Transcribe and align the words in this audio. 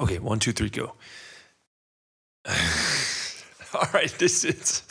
Okay, 0.00 0.18
one, 0.18 0.38
two, 0.38 0.52
three, 0.52 0.70
go. 0.70 0.94
All 3.74 3.88
right, 3.92 4.10
this 4.18 4.46
is 4.46 4.82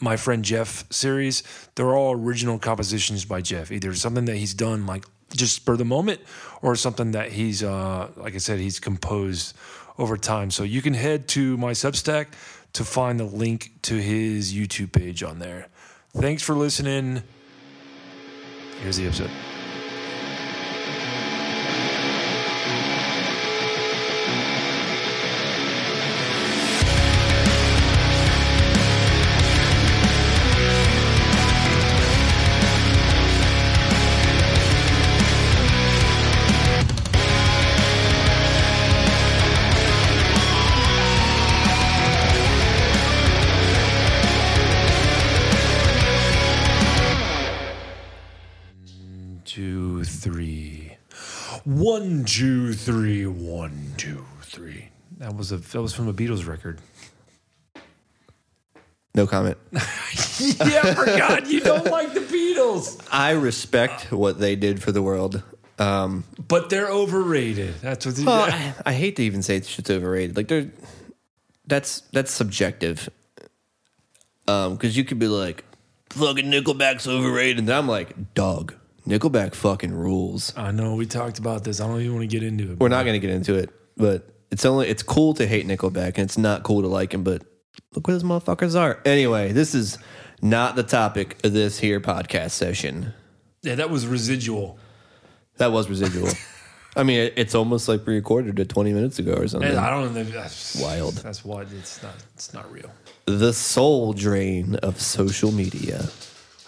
My 0.00 0.16
Friend 0.16 0.44
Jeff 0.44 0.84
series, 0.92 1.42
they're 1.74 1.96
all 1.96 2.12
original 2.12 2.60
compositions 2.60 3.24
by 3.24 3.40
Jeff. 3.40 3.72
Either 3.72 3.92
something 3.94 4.26
that 4.26 4.36
he's 4.36 4.54
done 4.54 4.86
like 4.86 5.04
just 5.34 5.64
for 5.64 5.76
the 5.76 5.84
moment 5.84 6.20
or 6.62 6.76
something 6.76 7.10
that 7.12 7.32
he's, 7.32 7.64
uh, 7.64 8.10
like 8.16 8.36
I 8.36 8.38
said, 8.38 8.60
he's 8.60 8.78
composed 8.78 9.56
over 9.98 10.16
time. 10.16 10.50
So 10.50 10.62
you 10.62 10.80
can 10.82 10.94
head 10.94 11.28
to 11.28 11.56
my 11.58 11.72
Substack 11.72 12.28
to 12.72 12.84
find 12.84 13.18
the 13.18 13.24
link 13.24 13.72
to 13.82 13.94
his 13.94 14.54
YouTube 14.54 14.92
page 14.92 15.22
on 15.22 15.38
there. 15.38 15.68
Thanks 16.16 16.42
for 16.42 16.54
listening. 16.54 17.22
Here's 18.80 18.96
the 18.96 19.06
episode. 19.06 19.30
One, 51.70 52.24
two, 52.24 52.72
three, 52.72 53.28
one, 53.28 53.94
two, 53.96 54.24
three. 54.42 54.88
That 55.18 55.36
was 55.36 55.52
a 55.52 55.58
that 55.58 55.80
was 55.80 55.94
from 55.94 56.08
a 56.08 56.12
Beatles 56.12 56.44
record. 56.44 56.80
No 59.14 59.24
comment. 59.28 59.56
yeah, 59.72 59.80
I 60.82 60.94
forgot 60.94 61.46
you 61.46 61.60
don't 61.60 61.86
like 61.86 62.12
the 62.12 62.20
Beatles. 62.20 63.00
I 63.12 63.32
respect 63.32 64.10
what 64.10 64.40
they 64.40 64.56
did 64.56 64.82
for 64.82 64.90
the 64.90 65.00
world. 65.00 65.44
Um, 65.78 66.24
But 66.48 66.70
they're 66.70 66.90
overrated. 66.90 67.76
That's 67.80 68.04
what 68.04 68.18
well, 68.18 68.50
I, 68.50 68.74
I 68.86 68.92
hate 68.92 69.14
to 69.16 69.22
even 69.22 69.40
say 69.40 69.60
shit's 69.60 69.90
overrated. 69.90 70.36
Like 70.36 70.48
they're 70.48 70.72
that's 71.68 72.00
that's 72.12 72.32
subjective. 72.32 73.08
Um, 74.48 74.74
because 74.74 74.96
you 74.96 75.04
could 75.04 75.20
be 75.20 75.28
like, 75.28 75.62
fucking 76.08 76.46
Nickelback's 76.46 77.06
overrated, 77.06 77.58
and 77.60 77.70
I'm 77.70 77.86
like, 77.86 78.34
dog, 78.34 78.74
Nickelback 79.10 79.54
fucking 79.54 79.92
rules. 79.92 80.52
I 80.56 80.70
know 80.70 80.94
we 80.94 81.04
talked 81.04 81.38
about 81.38 81.64
this. 81.64 81.80
I 81.80 81.86
don't 81.86 82.00
even 82.00 82.14
want 82.14 82.30
to 82.30 82.38
get 82.38 82.46
into 82.46 82.72
it. 82.72 82.78
We're 82.78 82.88
not 82.88 83.04
gonna 83.04 83.18
get 83.18 83.30
into 83.30 83.54
it, 83.54 83.70
but 83.96 84.28
it's 84.50 84.64
only 84.64 84.88
it's 84.88 85.02
cool 85.02 85.34
to 85.34 85.46
hate 85.46 85.66
Nickelback, 85.66 86.16
and 86.16 86.18
it's 86.18 86.38
not 86.38 86.62
cool 86.62 86.82
to 86.82 86.88
like 86.88 87.12
him. 87.12 87.24
But 87.24 87.42
look 87.94 88.06
what 88.06 88.14
those 88.14 88.22
motherfuckers 88.22 88.78
are. 88.78 89.00
Anyway, 89.04 89.52
this 89.52 89.74
is 89.74 89.98
not 90.40 90.76
the 90.76 90.84
topic 90.84 91.44
of 91.44 91.52
this 91.52 91.78
here 91.78 92.00
podcast 92.00 92.52
session. 92.52 93.12
Yeah, 93.62 93.74
that 93.74 93.90
was 93.90 94.06
residual. 94.06 94.78
That 95.56 95.72
was 95.72 95.90
residual. 95.90 96.28
I 96.96 97.02
mean, 97.02 97.20
it, 97.20 97.34
it's 97.36 97.54
almost 97.54 97.88
like 97.88 98.06
we 98.06 98.14
recorded 98.14 98.58
it 98.58 98.68
20 98.68 98.92
minutes 98.92 99.18
ago 99.18 99.34
or 99.34 99.46
something. 99.46 99.70
And 99.70 99.78
I 99.78 99.90
don't 99.90 100.14
know. 100.14 100.24
That's 100.24 100.80
Wild. 100.80 101.14
That's 101.16 101.44
why 101.44 101.62
it's 101.62 102.02
not. 102.02 102.14
It's 102.34 102.52
not 102.54 102.70
real. 102.72 102.90
The 103.26 103.52
soul 103.52 104.12
drain 104.12 104.76
of 104.76 105.00
social 105.00 105.52
media 105.52 106.08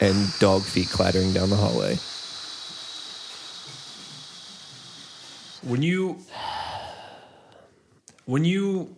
and 0.00 0.32
dog 0.38 0.62
feet 0.62 0.88
clattering 0.88 1.32
down 1.32 1.50
the 1.50 1.56
hallway. 1.56 1.96
When 5.62 5.82
you, 5.82 6.18
when 8.24 8.44
you, 8.44 8.96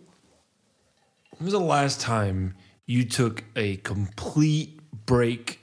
when 1.37 1.45
was 1.45 1.53
the 1.53 1.59
last 1.59 2.01
time 2.01 2.55
you 2.87 3.05
took 3.05 3.43
a 3.55 3.77
complete 3.77 4.79
break 5.05 5.59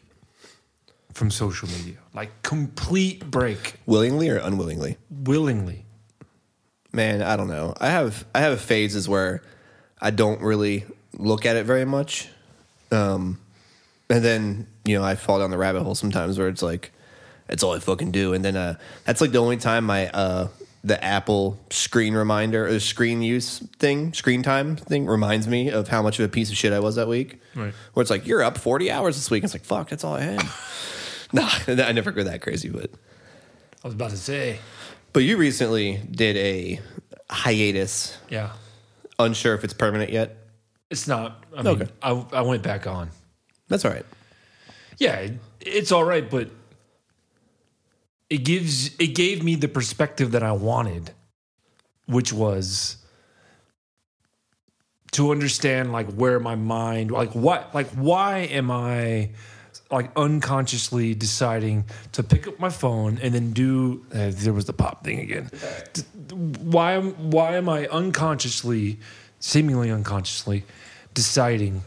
from 1.12 1.30
social 1.30 1.68
media? 1.68 1.96
Like 2.14 2.42
complete 2.42 3.28
break, 3.30 3.74
Willingly 3.86 4.28
or 4.30 4.38
unwillingly? 4.38 4.96
willingly. 5.10 5.84
Man, 6.92 7.22
I 7.22 7.36
don't 7.36 7.48
know. 7.48 7.74
I 7.80 7.88
have 7.88 8.24
I 8.34 8.40
have 8.40 8.60
phases 8.60 9.08
where 9.08 9.42
I 10.00 10.10
don't 10.10 10.42
really 10.42 10.84
look 11.16 11.46
at 11.46 11.56
it 11.56 11.64
very 11.64 11.86
much. 11.86 12.28
Um 12.90 13.40
and 14.10 14.22
then, 14.22 14.66
you 14.84 14.98
know, 14.98 15.02
I 15.02 15.14
fall 15.14 15.38
down 15.38 15.50
the 15.50 15.56
rabbit 15.56 15.84
hole 15.84 15.94
sometimes 15.94 16.38
where 16.38 16.48
it's 16.48 16.60
like 16.60 16.92
that's 17.46 17.62
all 17.62 17.72
I 17.72 17.78
fucking 17.78 18.10
do. 18.10 18.34
And 18.34 18.44
then 18.44 18.56
uh 18.56 18.74
that's 19.06 19.22
like 19.22 19.32
the 19.32 19.38
only 19.38 19.56
time 19.56 19.84
my 19.84 20.10
uh 20.10 20.48
the 20.84 21.02
Apple 21.02 21.58
screen 21.70 22.14
reminder 22.14 22.66
or 22.66 22.80
screen 22.80 23.22
use 23.22 23.60
thing, 23.78 24.12
screen 24.14 24.42
time 24.42 24.74
thing 24.76 25.06
reminds 25.06 25.46
me 25.46 25.70
of 25.70 25.88
how 25.88 26.02
much 26.02 26.18
of 26.18 26.24
a 26.24 26.28
piece 26.28 26.50
of 26.50 26.56
shit 26.56 26.72
I 26.72 26.80
was 26.80 26.96
that 26.96 27.06
week. 27.08 27.40
Right. 27.54 27.72
Where 27.94 28.02
it's 28.02 28.10
like, 28.10 28.26
you're 28.26 28.42
up 28.42 28.58
40 28.58 28.90
hours 28.90 29.14
this 29.16 29.30
week. 29.30 29.44
It's 29.44 29.54
like, 29.54 29.64
fuck, 29.64 29.90
that's 29.90 30.02
all 30.02 30.14
I 30.14 30.22
had. 30.22 30.42
nah, 31.32 31.48
I 31.68 31.92
never 31.92 32.10
go 32.10 32.24
that 32.24 32.42
crazy, 32.42 32.68
but 32.68 32.90
I 33.84 33.86
was 33.88 33.94
about 33.94 34.10
to 34.10 34.16
say, 34.16 34.58
but 35.12 35.20
you 35.20 35.36
recently 35.36 36.00
did 36.10 36.36
a 36.36 36.80
hiatus. 37.30 38.16
yeah, 38.28 38.50
Unsure 39.18 39.54
if 39.54 39.62
it's 39.62 39.74
permanent 39.74 40.10
yet. 40.10 40.36
it's 40.90 41.06
not. 41.06 41.44
I 41.56 41.62
mean, 41.62 41.82
Okay. 41.82 41.90
I, 42.02 42.10
I 42.32 42.40
went 42.42 42.62
back 42.62 42.86
on. 42.86 43.10
That's 43.68 43.84
all 43.84 43.90
right. 43.92 44.06
Yeah, 44.98 45.14
it, 45.16 45.32
it's 45.60 45.92
all 45.92 46.02
right, 46.04 46.28
but 46.28 46.50
it 48.32 48.44
gives 48.44 48.96
it 48.96 49.08
gave 49.08 49.42
me 49.44 49.56
the 49.56 49.68
perspective 49.68 50.30
that 50.30 50.42
I 50.42 50.52
wanted, 50.52 51.10
which 52.06 52.32
was 52.32 52.96
to 55.10 55.32
understand 55.32 55.92
like 55.92 56.10
where 56.14 56.40
my 56.40 56.54
mind 56.54 57.10
like 57.10 57.34
what 57.34 57.74
like 57.74 57.88
why 57.90 58.38
am 58.38 58.70
I 58.70 59.32
like 59.90 60.10
unconsciously 60.16 61.14
deciding 61.14 61.84
to 62.12 62.22
pick 62.22 62.48
up 62.48 62.58
my 62.58 62.70
phone 62.70 63.18
and 63.20 63.34
then 63.34 63.52
do 63.52 64.06
uh, 64.14 64.30
there 64.32 64.54
was 64.54 64.64
the 64.64 64.72
pop 64.72 65.04
thing 65.04 65.18
again. 65.20 65.50
Why 66.62 66.92
am 66.92 67.30
why 67.30 67.56
am 67.56 67.68
I 67.68 67.86
unconsciously, 67.88 68.98
seemingly 69.40 69.90
unconsciously, 69.90 70.64
deciding 71.12 71.82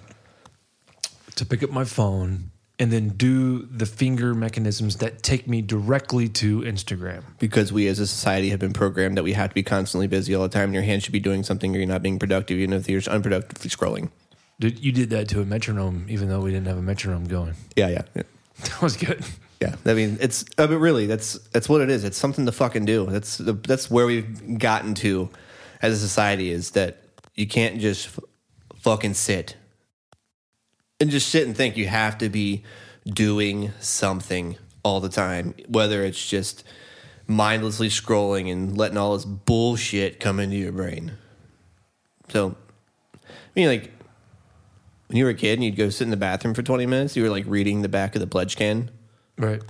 to 1.38 1.44
pick 1.44 1.64
up 1.64 1.72
my 1.72 1.86
phone 1.86 2.52
and 2.78 2.92
then 2.92 3.10
do 3.10 3.66
the 3.66 3.86
finger 3.86 4.34
mechanisms 4.34 4.98
that 4.98 5.24
take 5.24 5.48
me 5.48 5.62
directly 5.62 6.28
to 6.28 6.62
Instagram. 6.62 7.24
Because 7.40 7.72
we 7.72 7.88
as 7.88 8.00
a 8.00 8.08
society 8.08 8.50
have 8.50 8.60
been 8.60 8.74
programmed 8.74 9.18
that 9.18 9.24
we 9.24 9.34
have 9.34 9.50
to 9.50 9.56
be 9.56 9.64
constantly 9.64 10.08
busy 10.08 10.36
all 10.36 10.44
the 10.44 10.50
time. 10.50 10.66
And 10.66 10.74
your 10.74 10.84
hand 10.84 11.04
should 11.04 11.14
be 11.14 11.20
doing 11.20 11.44
something 11.44 11.74
or 11.74 11.80
you're 11.80 11.88
not 11.88 12.02
being 12.02 12.20
productive, 12.20 12.60
even 12.60 12.74
if 12.74 12.90
you're 12.90 13.00
just 13.00 13.16
unproductively 13.16 13.70
scrolling. 13.70 14.10
Dude, 14.60 14.80
you 14.80 14.92
did 14.92 15.10
that 15.10 15.28
to 15.30 15.42
a 15.42 15.46
metronome, 15.46 16.06
even 16.10 16.30
though 16.30 16.42
we 16.42 16.52
didn't 16.52 16.68
have 16.68 16.78
a 16.78 16.82
metronome 16.82 17.26
going. 17.26 17.56
Yeah, 17.76 17.90
yeah. 17.90 18.02
Yeah. 18.16 18.24
That 18.58 18.82
was 18.82 18.96
good. 18.96 19.24
Yeah, 19.62 19.76
I 19.86 19.94
mean, 19.94 20.18
it's 20.22 20.46
I 20.58 20.66
mean, 20.68 20.80
really 20.80 21.08
that's 21.08 21.34
that's 21.50 21.68
what 21.68 21.82
it 21.82 21.90
is. 21.90 22.04
It's 22.04 22.18
something 22.18 22.46
to 22.46 22.52
fucking 22.54 22.86
do. 22.86 23.06
That's 23.06 23.38
the, 23.38 23.54
that's 23.54 23.92
where 23.92 24.06
we've 24.06 24.60
gotten 24.60 24.94
to 24.96 25.30
as 25.82 25.94
a 25.94 25.98
society 25.98 26.52
is 26.52 26.72
that 26.72 27.02
you 27.36 27.48
can't 27.48 27.80
just 27.80 28.08
f- 28.08 28.20
fucking 28.78 29.14
sit 29.14 29.56
and 31.00 31.10
just 31.10 31.30
sit 31.30 31.46
and 31.46 31.56
think. 31.56 31.78
You 31.78 31.88
have 31.88 32.18
to 32.20 32.30
be 32.30 32.64
doing 33.06 33.72
something 33.80 34.58
all 34.84 35.00
the 35.00 35.10
time, 35.10 35.54
whether 35.68 36.04
it's 36.04 36.28
just 36.28 36.64
mindlessly 37.28 37.90
scrolling 37.90 38.52
and 38.52 38.78
letting 38.78 38.98
all 38.98 39.16
this 39.16 39.26
bullshit 39.26 40.20
come 40.20 40.40
into 40.40 40.56
your 40.56 40.72
brain. 40.72 41.14
So, 42.30 42.56
I 43.16 43.28
mean, 43.56 43.68
like 43.68 43.92
when 45.08 45.18
you 45.18 45.26
were 45.26 45.32
a 45.32 45.36
kid 45.36 45.54
and 45.54 45.64
you'd 45.64 45.76
go 45.76 45.90
sit 45.90 46.06
in 46.06 46.12
the 46.12 46.18
bathroom 46.18 46.54
for 46.54 46.64
twenty 46.64 46.86
minutes, 46.86 47.16
you 47.16 47.24
were 47.24 47.30
like 47.30 47.46
reading 47.48 47.82
the 47.82 47.90
back 47.90 48.16
of 48.16 48.22
the 48.22 48.28
pledge 48.28 48.56
can. 48.56 48.92
Right. 49.38 49.62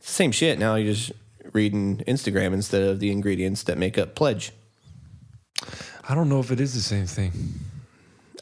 Same 0.00 0.32
shit. 0.32 0.58
Now 0.58 0.76
you're 0.76 0.94
just 0.94 1.12
reading 1.52 1.98
Instagram 2.06 2.52
instead 2.52 2.82
of 2.82 3.00
the 3.00 3.10
ingredients 3.10 3.62
that 3.64 3.78
make 3.78 3.98
up 3.98 4.14
pledge. 4.14 4.52
I 6.08 6.14
don't 6.14 6.28
know 6.28 6.40
if 6.40 6.50
it 6.50 6.60
is 6.60 6.74
the 6.74 6.80
same 6.80 7.06
thing. 7.06 7.32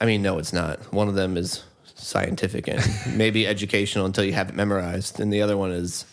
I 0.01 0.07
mean, 0.07 0.23
no, 0.23 0.39
it's 0.39 0.53
not. 0.53 0.93
One 0.93 1.09
of 1.09 1.15
them 1.15 1.37
is 1.37 1.65
scientific 1.97 2.69
and 2.69 2.81
maybe 3.17 3.47
educational 3.47 4.07
until 4.07 4.25
you 4.25 4.33
have 4.33 4.49
it 4.49 4.55
memorized, 4.55 5.19
and 5.21 5.33
the 5.33 5.43
other 5.43 5.57
one 5.57 5.73
is, 5.73 6.05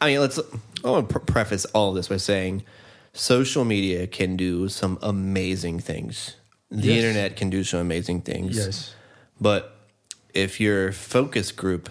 I 0.00 0.06
mean, 0.06 0.20
let's. 0.20 0.38
I 0.84 0.90
want 0.90 1.08
to 1.08 1.20
preface 1.20 1.64
all 1.66 1.90
of 1.90 1.94
this 1.96 2.08
by 2.08 2.18
saying, 2.18 2.62
social 3.12 3.64
media 3.64 4.06
can 4.06 4.36
do 4.36 4.68
some 4.68 4.98
amazing 5.02 5.80
things. 5.80 6.36
The 6.70 6.88
Yes. 6.88 7.04
internet 7.04 7.36
can 7.36 7.50
do 7.50 7.64
some 7.64 7.80
amazing 7.80 8.22
things. 8.22 8.56
Yes. 8.56 8.94
But 9.40 9.76
if 10.34 10.60
your 10.60 10.92
focus 10.92 11.52
group 11.52 11.88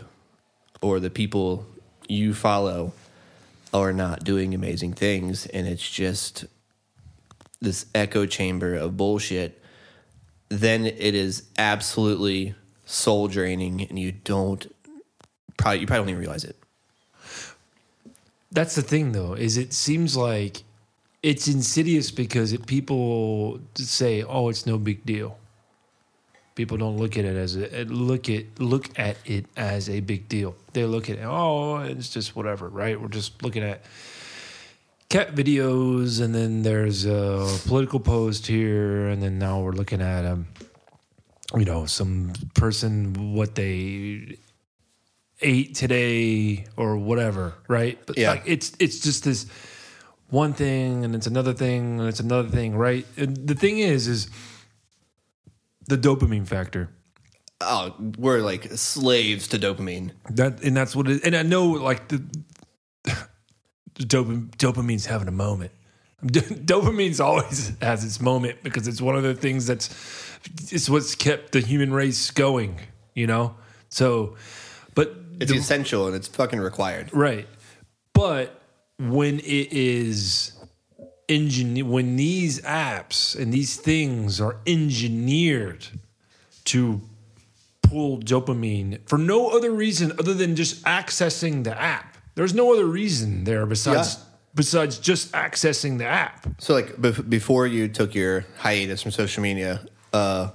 or 0.82 1.00
the 1.00 1.10
people 1.10 1.66
you 2.08 2.34
follow 2.34 2.94
are 3.74 3.94
not 3.94 4.24
doing 4.24 4.54
amazing 4.54 4.94
things 4.94 5.46
and 5.48 5.68
it's 5.68 5.90
just 5.90 6.46
this 7.62 7.86
echo 7.96 8.26
chamber 8.26 8.76
of 8.76 8.96
bullshit, 8.98 9.60
then 10.50 10.86
it 10.86 11.16
is 11.16 11.44
absolutely 11.58 12.54
soul 12.86 13.28
draining 13.28 13.82
and 13.82 13.98
you 13.98 14.12
don't 14.12 14.74
probably 15.58 15.80
you 15.80 15.88
probably 15.88 16.02
don't 16.02 16.10
even 16.10 16.20
realize 16.20 16.44
it. 16.44 16.58
That's 18.52 18.76
the 18.76 18.84
thing, 18.84 19.14
though, 19.14 19.34
is 19.34 19.58
it 19.58 19.74
seems 19.74 20.16
like 20.16 20.64
it's 21.24 21.48
insidious 21.48 22.12
because 22.12 22.54
it, 22.54 22.68
people 22.68 23.60
say, 23.76 24.24
"Oh, 24.24 24.50
it's 24.50 24.66
no 24.66 24.78
big 24.78 25.06
deal." 25.06 25.38
People 26.56 26.78
don't 26.78 26.98
look 26.98 27.18
at 27.18 27.26
it 27.26 27.36
as 27.36 27.56
a 27.56 27.86
look 27.86 28.30
at 28.30 28.60
look 28.60 29.00
at 29.00 29.18
it 29.26 29.48
as 29.58 29.90
a 29.90 30.02
big 30.02 30.30
deal. 30.30 30.56
They 30.74 30.86
look 30.86 31.10
at 31.10 31.18
it, 31.18 31.24
oh, 31.24 31.78
it's 31.78 32.10
just 32.10 32.36
whatever, 32.36 32.70
right? 32.70 33.00
We're 33.00 33.08
just 33.08 33.42
looking 33.42 33.64
at 33.64 33.84
cat 35.10 35.34
videos, 35.34 36.22
and 36.22 36.36
then 36.36 36.62
there's 36.62 37.06
a 37.06 37.48
political 37.66 38.00
post 38.00 38.46
here, 38.46 39.08
and 39.08 39.24
then 39.24 39.40
now 39.40 39.62
we're 39.62 39.72
looking 39.72 40.02
at 40.02 40.26
um, 40.26 40.46
you 41.56 41.66
know, 41.66 41.86
some 41.86 42.34
person 42.56 43.34
what 43.34 43.56
they 43.56 44.38
ate 45.42 45.76
today 45.76 46.66
or 46.78 46.98
whatever, 46.98 47.54
right? 47.68 48.00
But 48.06 48.18
Yeah. 48.18 48.32
like 48.32 48.44
it's 48.46 48.72
it's 48.80 49.00
just 49.00 49.24
this 49.24 49.46
one 50.30 50.54
thing 50.54 51.04
and 51.06 51.16
it's 51.16 51.28
another 51.28 51.54
thing 51.54 52.00
and 52.00 52.10
it's 52.10 52.20
another 52.20 52.50
thing, 52.50 52.76
right? 52.76 53.06
And 53.18 53.36
the 53.48 53.56
thing 53.56 53.80
is 53.80 54.08
is 54.08 54.30
the 55.88 55.98
dopamine 55.98 56.48
factor. 56.48 56.90
Oh, 57.62 57.94
we're 58.18 58.40
like 58.40 58.72
slaves 58.72 59.48
to 59.50 59.60
dopamine. 59.60 60.12
That 60.30 60.64
and 60.64 60.76
that's 60.76 60.96
what 60.96 61.08
it 61.08 61.24
and 61.24 61.36
I 61.36 61.44
know 61.44 61.66
like 61.68 62.08
the, 62.08 62.24
the 63.04 64.04
dopamine 64.06 64.50
dopamine's 64.58 65.06
having 65.06 65.28
a 65.28 65.32
moment. 65.32 65.72
Dopamine's 66.24 67.20
always 67.20 67.74
has 67.82 68.06
its 68.06 68.22
moment 68.22 68.64
because 68.64 68.88
it's 68.88 69.02
one 69.02 69.18
of 69.18 69.24
the 69.24 69.36
things 69.36 69.66
that's 69.68 69.90
it's 70.72 70.90
what's 70.90 71.16
kept 71.16 71.52
the 71.54 71.60
human 71.62 71.94
race 71.94 72.32
going, 72.32 72.80
you 73.14 73.28
know? 73.28 73.56
So 73.90 74.36
but 74.96 75.16
It's 75.40 75.52
the- 75.52 75.58
essential 75.58 76.08
and 76.08 76.16
it's 76.16 76.28
fucking 76.28 76.60
required. 76.60 77.10
Right. 77.14 77.48
But 78.14 78.62
when 79.00 79.40
it 79.40 79.74
is 79.74 80.52
engineered, 81.30 81.88
when 81.88 82.16
these 82.16 82.62
apps 82.62 83.36
and 83.40 83.52
these 83.54 83.76
things 83.78 84.40
are 84.42 84.58
engineered 84.68 85.86
to 86.66 87.02
pull 87.82 88.20
dopamine 88.20 89.00
for 89.08 89.18
no 89.18 89.50
other 89.50 89.72
reason 89.72 90.12
other 90.20 90.34
than 90.34 90.56
just 90.56 90.84
accessing 90.84 91.64
the 91.64 91.80
app. 91.80 92.18
There's 92.36 92.54
no 92.54 92.74
other 92.74 92.86
reason 92.86 93.44
there 93.44 93.66
besides 93.66 94.16
Yeah. 94.16 94.24
besides 94.56 94.98
just 95.00 95.32
accessing 95.34 95.98
the 95.98 96.06
app. 96.06 96.48
So, 96.60 96.74
like 96.74 96.96
bef- 97.02 97.28
before 97.30 97.66
you 97.68 97.88
took 97.88 98.14
your 98.16 98.46
hiatus 98.58 99.02
from 99.02 99.12
social 99.12 99.42
media, 99.44 99.82
uh, 100.14 100.52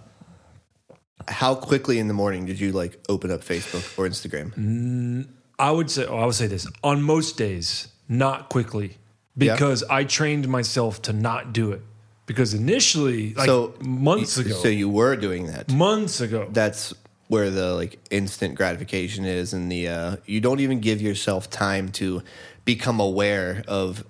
how 1.26 1.54
quickly 1.54 1.98
in 1.98 2.08
the 2.08 2.14
morning 2.14 2.46
did 2.46 2.58
you 2.58 2.72
like 2.72 2.98
open 3.08 3.30
up 3.30 3.40
Facebook 3.42 3.98
or 3.98 4.08
Instagram? 4.08 5.26
I 5.58 5.70
would 5.70 5.90
say, 5.90 6.06
oh, 6.06 6.18
I 6.18 6.24
would 6.26 6.34
say 6.34 6.46
this 6.46 6.66
on 6.82 7.02
most 7.02 7.36
days, 7.36 7.88
not 8.08 8.48
quickly, 8.48 8.96
because 9.36 9.82
I 9.84 10.04
trained 10.04 10.48
myself 10.48 11.02
to 11.02 11.12
not 11.12 11.52
do 11.52 11.72
it. 11.72 11.82
Because 12.26 12.52
initially, 12.52 13.32
like 13.34 13.46
so 13.46 13.74
months 13.80 14.36
ago, 14.36 14.54
so 14.54 14.68
you 14.68 14.88
were 14.88 15.16
doing 15.16 15.46
that. 15.46 15.70
months 15.72 16.20
ago, 16.20 16.46
That's 16.50 16.92
where 17.28 17.50
the 17.50 17.74
like 17.74 17.98
instant 18.10 18.54
gratification 18.54 19.24
is, 19.24 19.54
and 19.54 19.72
the 19.72 19.88
uh, 19.88 20.16
you 20.26 20.40
don't 20.40 20.60
even 20.60 20.80
give 20.80 21.00
yourself 21.00 21.48
time 21.48 21.88
to 21.92 22.22
become 22.66 23.00
aware 23.00 23.64
of 23.66 24.04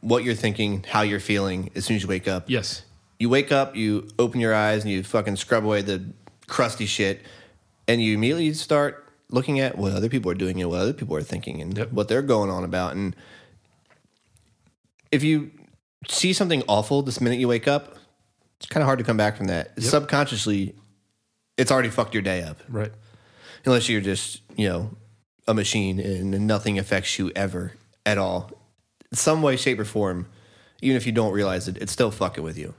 what 0.00 0.22
you're 0.22 0.36
thinking, 0.36 0.84
how 0.88 1.02
you're 1.02 1.18
feeling 1.18 1.70
as 1.74 1.84
soon 1.84 1.96
as 1.96 2.02
you 2.02 2.08
wake 2.08 2.28
up. 2.28 2.44
yes, 2.48 2.82
you 3.18 3.28
wake 3.28 3.50
up, 3.52 3.74
you 3.76 4.08
open 4.18 4.40
your 4.40 4.54
eyes, 4.54 4.82
and 4.84 4.92
you 4.92 5.02
fucking 5.02 5.36
scrub 5.36 5.64
away 5.64 5.82
the 5.82 6.02
crusty 6.46 6.86
shit, 6.86 7.22
and 7.86 8.02
you 8.02 8.14
immediately 8.14 8.52
start 8.54 9.04
looking 9.30 9.60
at 9.60 9.76
what 9.76 9.92
other 9.92 10.08
people 10.08 10.30
are 10.30 10.34
doing 10.34 10.60
and 10.60 10.70
what 10.70 10.80
other 10.80 10.92
people 10.92 11.14
are 11.16 11.22
thinking 11.22 11.60
and 11.60 11.76
Yep. 11.76 11.92
what 11.92 12.08
they're 12.08 12.22
going 12.22 12.50
on 12.50 12.64
about. 12.64 12.94
And 12.96 13.14
if 15.12 15.22
you 15.22 15.50
see 16.08 16.32
something 16.32 16.62
awful 16.68 17.02
this 17.02 17.20
minute 17.20 17.38
you 17.38 17.48
wake 17.48 17.68
up, 17.68 17.96
it's 18.58 18.66
kind 18.66 18.82
of 18.82 18.86
hard 18.86 18.98
to 18.98 19.04
come 19.04 19.16
back 19.16 19.36
from 19.36 19.46
that. 19.46 19.80
Subconsciously, 19.82 20.74
it's 21.56 21.70
already 21.70 21.90
fucked 21.90 22.14
your 22.14 22.22
day 22.22 22.42
up. 22.42 22.58
right. 22.68 22.92
Unless 23.66 23.88
you're 23.88 24.00
just, 24.00 24.40
you 24.56 24.68
know, 24.68 24.90
a 25.46 25.52
machine 25.52 25.98
and 25.98 26.46
nothing 26.46 26.78
affects 26.78 27.18
you 27.18 27.30
ever 27.34 27.72
at 28.06 28.16
all. 28.16 28.50
Some 29.12 29.42
way, 29.42 29.56
shape, 29.56 29.78
or 29.80 29.84
form, 29.84 30.26
even 30.80 30.96
if 30.96 31.04
you 31.06 31.12
don't 31.12 31.32
realize 31.32 31.68
it, 31.68 31.76
it's 31.78 31.92
still 31.92 32.10
fucking 32.10 32.42
with 32.44 32.56
you. 32.56 32.74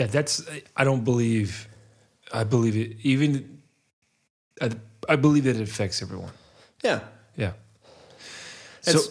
Yeah, 0.00 0.06
that's. 0.06 0.42
I 0.74 0.84
don't 0.84 1.04
believe. 1.04 1.68
I 2.32 2.44
believe 2.44 2.74
it. 2.74 2.96
Even. 3.02 3.60
I, 4.62 4.70
I 5.06 5.16
believe 5.16 5.44
that 5.44 5.56
it 5.56 5.62
affects 5.62 6.00
everyone. 6.00 6.32
Yeah. 6.82 7.00
Yeah. 7.36 7.52
It's- 8.86 9.04
so, 9.04 9.10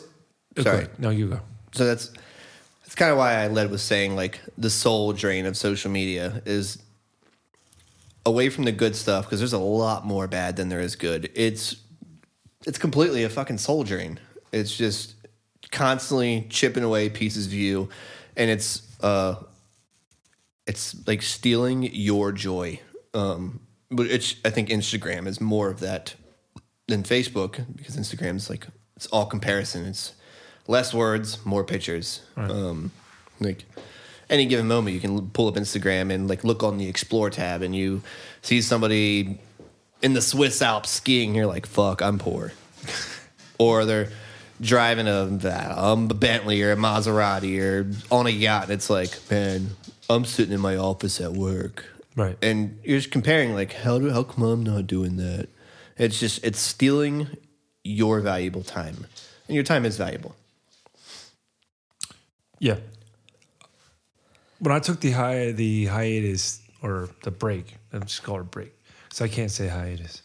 okay, 0.58 0.64
sorry. 0.64 0.88
No, 0.98 1.12
you 1.12 1.30
go. 1.30 1.42
So 1.74 1.86
that's 1.86 2.12
that's 2.82 2.96
kind 2.96 3.12
of 3.12 3.20
why 3.20 3.36
I 3.36 3.50
led 3.50 3.70
with 3.70 3.82
saying 3.82 4.16
like 4.16 4.40
the 4.58 4.72
soul 4.72 5.14
drain 5.14 5.46
of 5.46 5.56
social 5.56 5.92
media 5.92 6.42
is 6.48 6.82
away 8.26 8.50
from 8.50 8.64
the 8.64 8.72
good 8.72 8.96
stuff 8.96 9.26
because 9.26 9.38
there's 9.40 9.54
a 9.54 9.60
lot 9.60 10.08
more 10.08 10.28
bad 10.28 10.56
than 10.56 10.70
there 10.70 10.80
is 10.80 10.96
good. 10.96 11.30
It's 11.36 11.76
it's 12.66 12.80
completely 12.80 13.24
a 13.26 13.30
fucking 13.30 13.60
soul 13.60 13.84
drain. 13.84 14.20
It's 14.52 14.76
just 14.76 15.14
constantly 15.72 16.48
chipping 16.50 16.84
away 16.84 17.10
pieces 17.10 17.46
of 17.46 17.54
you, 17.54 17.90
and 18.36 18.50
it's 18.50 18.82
uh, 19.02 19.36
it's 20.70 20.96
like 21.08 21.24
stealing 21.24 21.90
your 21.92 22.32
joy. 22.32 22.80
Um, 23.16 23.62
but 23.90 24.06
it's 24.06 24.36
I 24.46 24.52
think 24.52 24.70
Instagram 24.70 25.26
is 25.26 25.42
more 25.42 25.70
of 25.70 25.80
that 25.80 26.14
than 26.88 27.02
Facebook 27.02 27.66
because 27.76 27.98
Instagram's 27.98 28.50
like 28.50 28.68
it's 28.96 29.08
all 29.08 29.26
comparison. 29.26 29.86
It's 29.86 30.14
less 30.68 30.94
words, 30.94 31.44
more 31.44 31.64
pictures. 31.64 32.22
Um, 32.38 32.92
like 33.40 33.66
any 34.30 34.46
given 34.46 34.68
moment, 34.68 34.94
you 34.94 35.02
can 35.02 35.32
pull 35.32 35.48
up 35.48 35.56
Instagram 35.56 36.14
and 36.14 36.30
like 36.30 36.44
look 36.44 36.62
on 36.62 36.78
the 36.78 36.88
Explore 36.88 37.32
tab, 37.32 37.64
and 37.64 37.76
you 37.76 38.04
see 38.44 38.62
somebody 38.62 39.40
in 40.04 40.14
the 40.14 40.22
Swiss 40.22 40.62
Alps 40.62 40.92
skiing. 40.92 41.34
You're 41.34 41.48
like, 41.48 41.66
"Fuck, 41.66 42.04
I'm 42.04 42.20
poor," 42.20 42.54
or 43.58 43.86
they're 43.86 44.10
driving 44.62 45.08
a, 45.08 45.22
um, 45.78 46.10
a 46.10 46.14
Bentley 46.14 46.62
or 46.62 46.72
a 46.72 46.76
Maserati 46.76 47.60
or 47.62 47.92
on 48.14 48.28
a 48.28 48.30
yacht. 48.30 48.64
And 48.64 48.74
it's 48.74 48.90
like, 48.90 49.18
man, 49.32 49.70
I'm 50.10 50.26
sitting 50.26 50.54
in 50.54 50.60
my 50.60 50.76
office 50.76 51.22
at 51.22 51.34
work, 51.34 51.86
Right. 52.16 52.38
and 52.42 52.80
you're 52.84 52.98
just 53.00 53.12
comparing 53.12 53.54
like, 53.54 53.74
how 53.74 54.00
do 54.00 54.10
how 54.12 54.24
come 54.24 54.44
I'm 54.44 54.64
not 54.64 54.88
doing 54.88 55.18
that? 55.18 55.48
It's 55.98 56.20
just 56.20 56.44
it's 56.44 56.60
stealing 56.60 57.28
your 57.84 58.20
valuable 58.22 58.64
time, 58.64 59.06
and 59.48 59.56
your 59.56 59.64
time 59.64 59.86
is 59.86 59.98
valuable. 59.98 60.36
Yeah. 62.60 62.78
When 64.60 64.74
I 64.76 64.80
took 64.80 65.00
the 65.00 65.12
hi- 65.12 65.52
the 65.52 65.86
hiatus 65.86 66.62
or 66.82 67.10
the 67.24 67.32
break, 67.32 67.76
I'm 67.94 68.02
just 68.04 68.24
call 68.24 68.38
it 68.38 68.42
a 68.42 68.44
break, 68.44 68.74
so 69.12 69.24
I 69.26 69.28
can't 69.30 69.52
say 69.52 69.68
hiatus. 69.68 70.22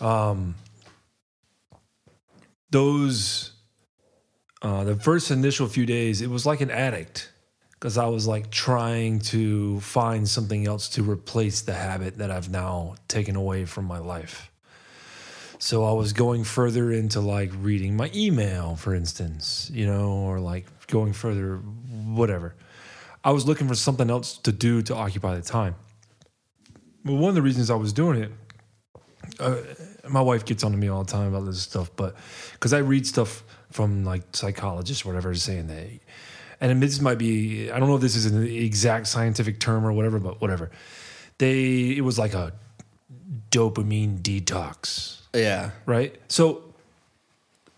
Um, 0.00 0.54
those 2.70 3.52
uh, 4.62 4.84
the 4.84 4.96
first 4.96 5.30
initial 5.30 5.68
few 5.68 5.86
days, 5.86 6.20
it 6.22 6.30
was 6.30 6.46
like 6.46 6.60
an 6.60 6.70
addict 6.70 7.30
because 7.72 7.98
I 7.98 8.06
was 8.06 8.26
like 8.26 8.50
trying 8.50 9.20
to 9.20 9.80
find 9.80 10.28
something 10.28 10.66
else 10.66 10.88
to 10.90 11.08
replace 11.08 11.60
the 11.60 11.74
habit 11.74 12.18
that 12.18 12.30
I've 12.30 12.50
now 12.50 12.94
taken 13.06 13.36
away 13.36 13.66
from 13.66 13.84
my 13.84 13.98
life. 13.98 14.50
So 15.58 15.84
I 15.84 15.92
was 15.92 16.12
going 16.12 16.44
further 16.44 16.90
into 16.90 17.20
like 17.20 17.50
reading 17.60 17.96
my 17.96 18.10
email, 18.14 18.76
for 18.76 18.94
instance, 18.94 19.70
you 19.72 19.86
know, 19.86 20.10
or 20.10 20.40
like 20.40 20.66
going 20.86 21.12
further, 21.12 21.56
whatever. 21.56 22.54
I 23.22 23.30
was 23.30 23.46
looking 23.46 23.68
for 23.68 23.74
something 23.74 24.10
else 24.10 24.38
to 24.38 24.52
do 24.52 24.82
to 24.82 24.94
occupy 24.94 25.34
the 25.34 25.42
time. 25.42 25.74
But 27.04 27.14
one 27.14 27.28
of 27.30 27.34
the 27.34 27.42
reasons 27.42 27.70
I 27.70 27.74
was 27.74 27.92
doing 27.92 28.22
it, 28.22 28.32
uh, 29.38 29.56
my 30.08 30.20
wife 30.20 30.44
gets 30.44 30.64
on 30.64 30.72
to 30.72 30.76
me 30.76 30.88
all 30.88 31.04
the 31.04 31.10
time 31.10 31.28
about 31.28 31.46
this 31.46 31.62
stuff, 31.62 31.90
but 31.96 32.16
because 32.52 32.72
I 32.72 32.78
read 32.78 33.06
stuff 33.06 33.44
from 33.70 34.04
like 34.04 34.22
psychologists 34.32 35.04
or 35.04 35.08
whatever 35.08 35.34
saying 35.34 35.66
that, 35.68 35.86
and 36.60 36.82
this 36.82 37.00
might 37.00 37.18
be, 37.18 37.70
I 37.70 37.78
don't 37.78 37.88
know 37.88 37.96
if 37.96 38.00
this 38.00 38.16
is 38.16 38.26
an 38.26 38.46
exact 38.46 39.06
scientific 39.08 39.60
term 39.60 39.84
or 39.84 39.92
whatever, 39.92 40.18
but 40.18 40.40
whatever. 40.40 40.70
They, 41.38 41.96
it 41.96 42.02
was 42.02 42.18
like 42.18 42.32
a 42.32 42.52
dopamine 43.50 44.20
detox 44.20 45.20
Yeah, 45.34 45.70
right? 45.84 46.18
So 46.28 46.62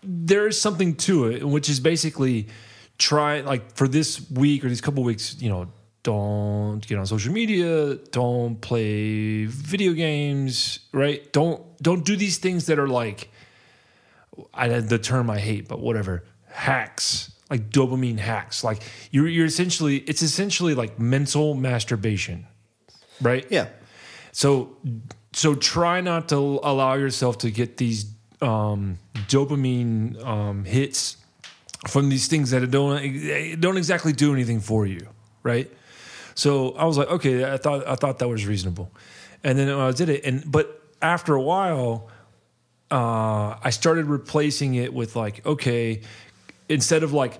there 0.01 0.47
is 0.47 0.59
something 0.59 0.95
to 0.95 1.27
it, 1.27 1.43
which 1.43 1.69
is 1.69 1.79
basically 1.79 2.47
try 2.97 3.41
like 3.41 3.75
for 3.75 3.87
this 3.87 4.29
week 4.31 4.63
or 4.63 4.69
these 4.69 4.81
couple 4.81 5.03
weeks, 5.03 5.35
you 5.41 5.49
know, 5.49 5.67
don't 6.03 6.79
get 6.85 6.97
on 6.97 7.05
social 7.05 7.33
media, 7.33 7.95
don't 8.11 8.59
play 8.61 9.45
video 9.45 9.93
games, 9.93 10.79
right? 10.93 11.31
Don't 11.33 11.61
don't 11.81 12.05
do 12.05 12.15
these 12.15 12.37
things 12.37 12.67
that 12.67 12.79
are 12.79 12.87
like 12.87 13.29
I 14.53 14.67
the 14.79 14.99
term 14.99 15.29
I 15.29 15.39
hate, 15.39 15.67
but 15.67 15.79
whatever. 15.79 16.23
Hacks, 16.47 17.31
like 17.49 17.69
dopamine 17.69 18.17
hacks. 18.17 18.63
Like 18.63 18.81
you're 19.11 19.27
you're 19.27 19.45
essentially 19.45 19.97
it's 19.97 20.21
essentially 20.21 20.73
like 20.73 20.99
mental 20.99 21.53
masturbation. 21.53 22.47
Right? 23.21 23.45
Yeah. 23.49 23.67
So 24.31 24.77
so 25.33 25.55
try 25.55 26.01
not 26.01 26.29
to 26.29 26.35
allow 26.35 26.93
yourself 26.93 27.39
to 27.39 27.51
get 27.51 27.77
these 27.77 28.05
um, 28.41 28.99
dopamine 29.27 30.23
um, 30.25 30.63
hits 30.63 31.17
from 31.87 32.09
these 32.09 32.27
things 32.27 32.51
that 32.51 32.69
don't 32.71 33.59
don't 33.59 33.77
exactly 33.77 34.13
do 34.13 34.33
anything 34.33 34.59
for 34.59 34.85
you, 34.85 35.07
right? 35.43 35.71
So 36.35 36.71
I 36.71 36.85
was 36.85 36.97
like, 36.97 37.09
okay, 37.09 37.51
I 37.51 37.57
thought 37.57 37.87
I 37.87 37.95
thought 37.95 38.19
that 38.19 38.27
was 38.27 38.45
reasonable, 38.45 38.91
and 39.43 39.57
then 39.57 39.69
I 39.69 39.91
did 39.91 40.09
it, 40.09 40.23
and 40.25 40.49
but 40.49 40.81
after 41.01 41.33
a 41.35 41.41
while, 41.41 42.09
uh, 42.91 43.55
I 43.61 43.69
started 43.69 44.05
replacing 44.05 44.75
it 44.75 44.93
with 44.93 45.15
like, 45.15 45.45
okay, 45.45 46.01
instead 46.67 47.03
of 47.03 47.13
like 47.13 47.39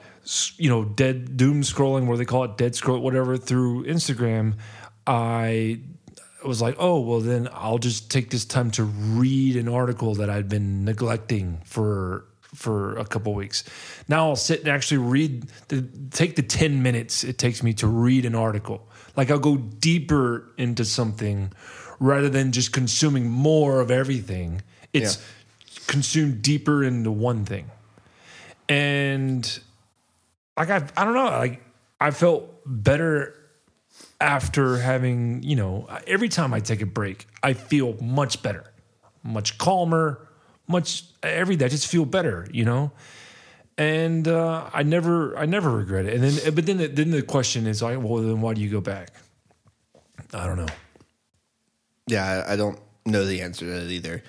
you 0.58 0.70
know 0.70 0.86
dead 0.86 1.38
doom 1.38 1.62
scrolling, 1.62 2.08
where 2.08 2.18
they 2.18 2.26
call 2.26 2.44
it? 2.44 2.58
Dead 2.58 2.76
scroll, 2.76 3.00
whatever, 3.00 3.38
through 3.38 3.86
Instagram, 3.86 4.56
I 5.08 5.82
was 6.46 6.62
like, 6.62 6.76
oh, 6.80 7.00
well, 7.02 7.20
then 7.20 7.50
I'll 7.52 7.80
just 7.80 8.10
take 8.10 8.30
this 8.30 8.46
time 8.46 8.72
to 8.72 8.84
read 8.84 9.56
an 9.56 9.68
article 9.68 10.16
that 10.16 10.30
I'd 10.30 10.48
been 10.48 10.86
neglecting 10.86 11.62
for 11.66 12.26
for 12.60 12.98
a 12.98 13.06
couple 13.06 13.34
weeks. 13.34 13.64
Now 14.10 14.28
I'll 14.28 14.36
sit 14.36 14.60
and 14.60 14.68
actually 14.68 14.98
read 14.98 15.48
the 15.70 15.88
take 16.12 16.36
the 16.36 16.44
10 16.44 16.84
minutes 16.84 17.24
it 17.24 17.38
takes 17.38 17.64
me 17.64 17.74
to 17.76 17.88
read 17.88 18.26
an 18.26 18.36
article. 18.36 18.88
Like 19.16 19.32
I'll 19.32 19.40
go 19.40 19.56
deeper 19.58 20.52
into 20.58 20.84
something 20.84 21.54
rather 22.00 22.30
than 22.30 22.52
just 22.52 22.74
consuming 22.74 23.30
more 23.30 23.80
of 23.80 23.92
everything. 23.92 24.62
It's 24.92 25.18
yeah. 25.18 25.80
consumed 25.88 26.42
deeper 26.42 26.84
into 26.84 27.12
one 27.12 27.46
thing. 27.46 27.72
And 28.68 29.60
like 30.58 30.70
I 30.70 30.86
I 30.98 31.06
don't 31.06 31.14
know, 31.14 31.26
like 31.26 31.62
I 32.02 32.12
felt 32.12 32.62
better 32.66 33.36
after 34.22 34.78
having, 34.78 35.44
you 35.44 35.56
know, 35.56 35.88
every 36.06 36.30
time 36.30 36.54
I 36.54 36.60
take 36.60 36.82
a 36.82 36.86
break, 36.86 37.26
I 37.42 37.54
feel 37.54 37.96
much 38.02 38.44
better, 38.44 38.66
much 39.24 39.58
calmer, 39.58 40.29
much 40.70 41.04
every 41.24 41.56
day. 41.56 41.66
I 41.66 41.70
just 41.70 41.88
feel 41.88 42.06
better, 42.06 42.48
you 42.52 42.64
know. 42.64 42.92
And 43.78 44.28
uh, 44.28 44.70
I 44.74 44.84
never, 44.84 45.38
I 45.38 45.46
never 45.46 45.72
regret 45.72 46.06
it. 46.06 46.14
And 46.14 46.24
then, 46.24 46.54
but 46.54 46.66
then, 46.66 46.78
the, 46.78 46.88
then 46.88 47.12
the 47.12 47.22
question 47.22 47.66
is, 47.66 47.82
like, 47.82 47.98
well, 48.02 48.18
then 48.18 48.42
why 48.42 48.54
do 48.54 48.62
you 48.62 48.70
go 48.70 48.82
back? 48.82 49.12
I 50.34 50.46
don't 50.46 50.58
know. 50.58 50.68
Yeah, 52.08 52.44
I, 52.48 52.56
don't 52.56 52.80
know 53.06 53.26
the 53.26 53.42
answer 53.42 53.66
to 53.66 53.72
that 53.72 53.92
either. 53.92 54.24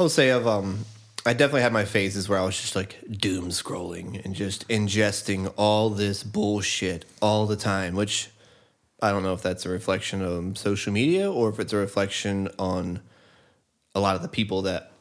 I'll 0.00 0.08
say 0.08 0.32
I've, 0.32 0.46
um, 0.46 0.84
I 1.26 1.32
definitely 1.32 1.62
had 1.62 1.72
my 1.72 1.84
phases 1.84 2.28
where 2.28 2.38
I 2.38 2.44
was 2.44 2.58
just 2.58 2.74
like 2.74 2.98
doom 3.10 3.48
scrolling 3.48 4.24
and 4.24 4.34
just 4.34 4.66
ingesting 4.68 5.52
all 5.56 5.90
this 5.90 6.22
bullshit 6.22 7.04
all 7.20 7.46
the 7.46 7.56
time, 7.56 7.94
which 7.94 8.30
I 9.02 9.10
don't 9.10 9.22
know 9.22 9.34
if 9.34 9.42
that's 9.42 9.66
a 9.66 9.68
reflection 9.68 10.22
of 10.22 10.56
social 10.56 10.92
media 10.92 11.30
or 11.30 11.50
if 11.50 11.60
it's 11.60 11.72
a 11.72 11.76
reflection 11.76 12.48
on 12.58 13.00
a 13.94 14.00
lot 14.00 14.16
of 14.16 14.22
the 14.22 14.28
people 14.28 14.62
that 14.62 14.91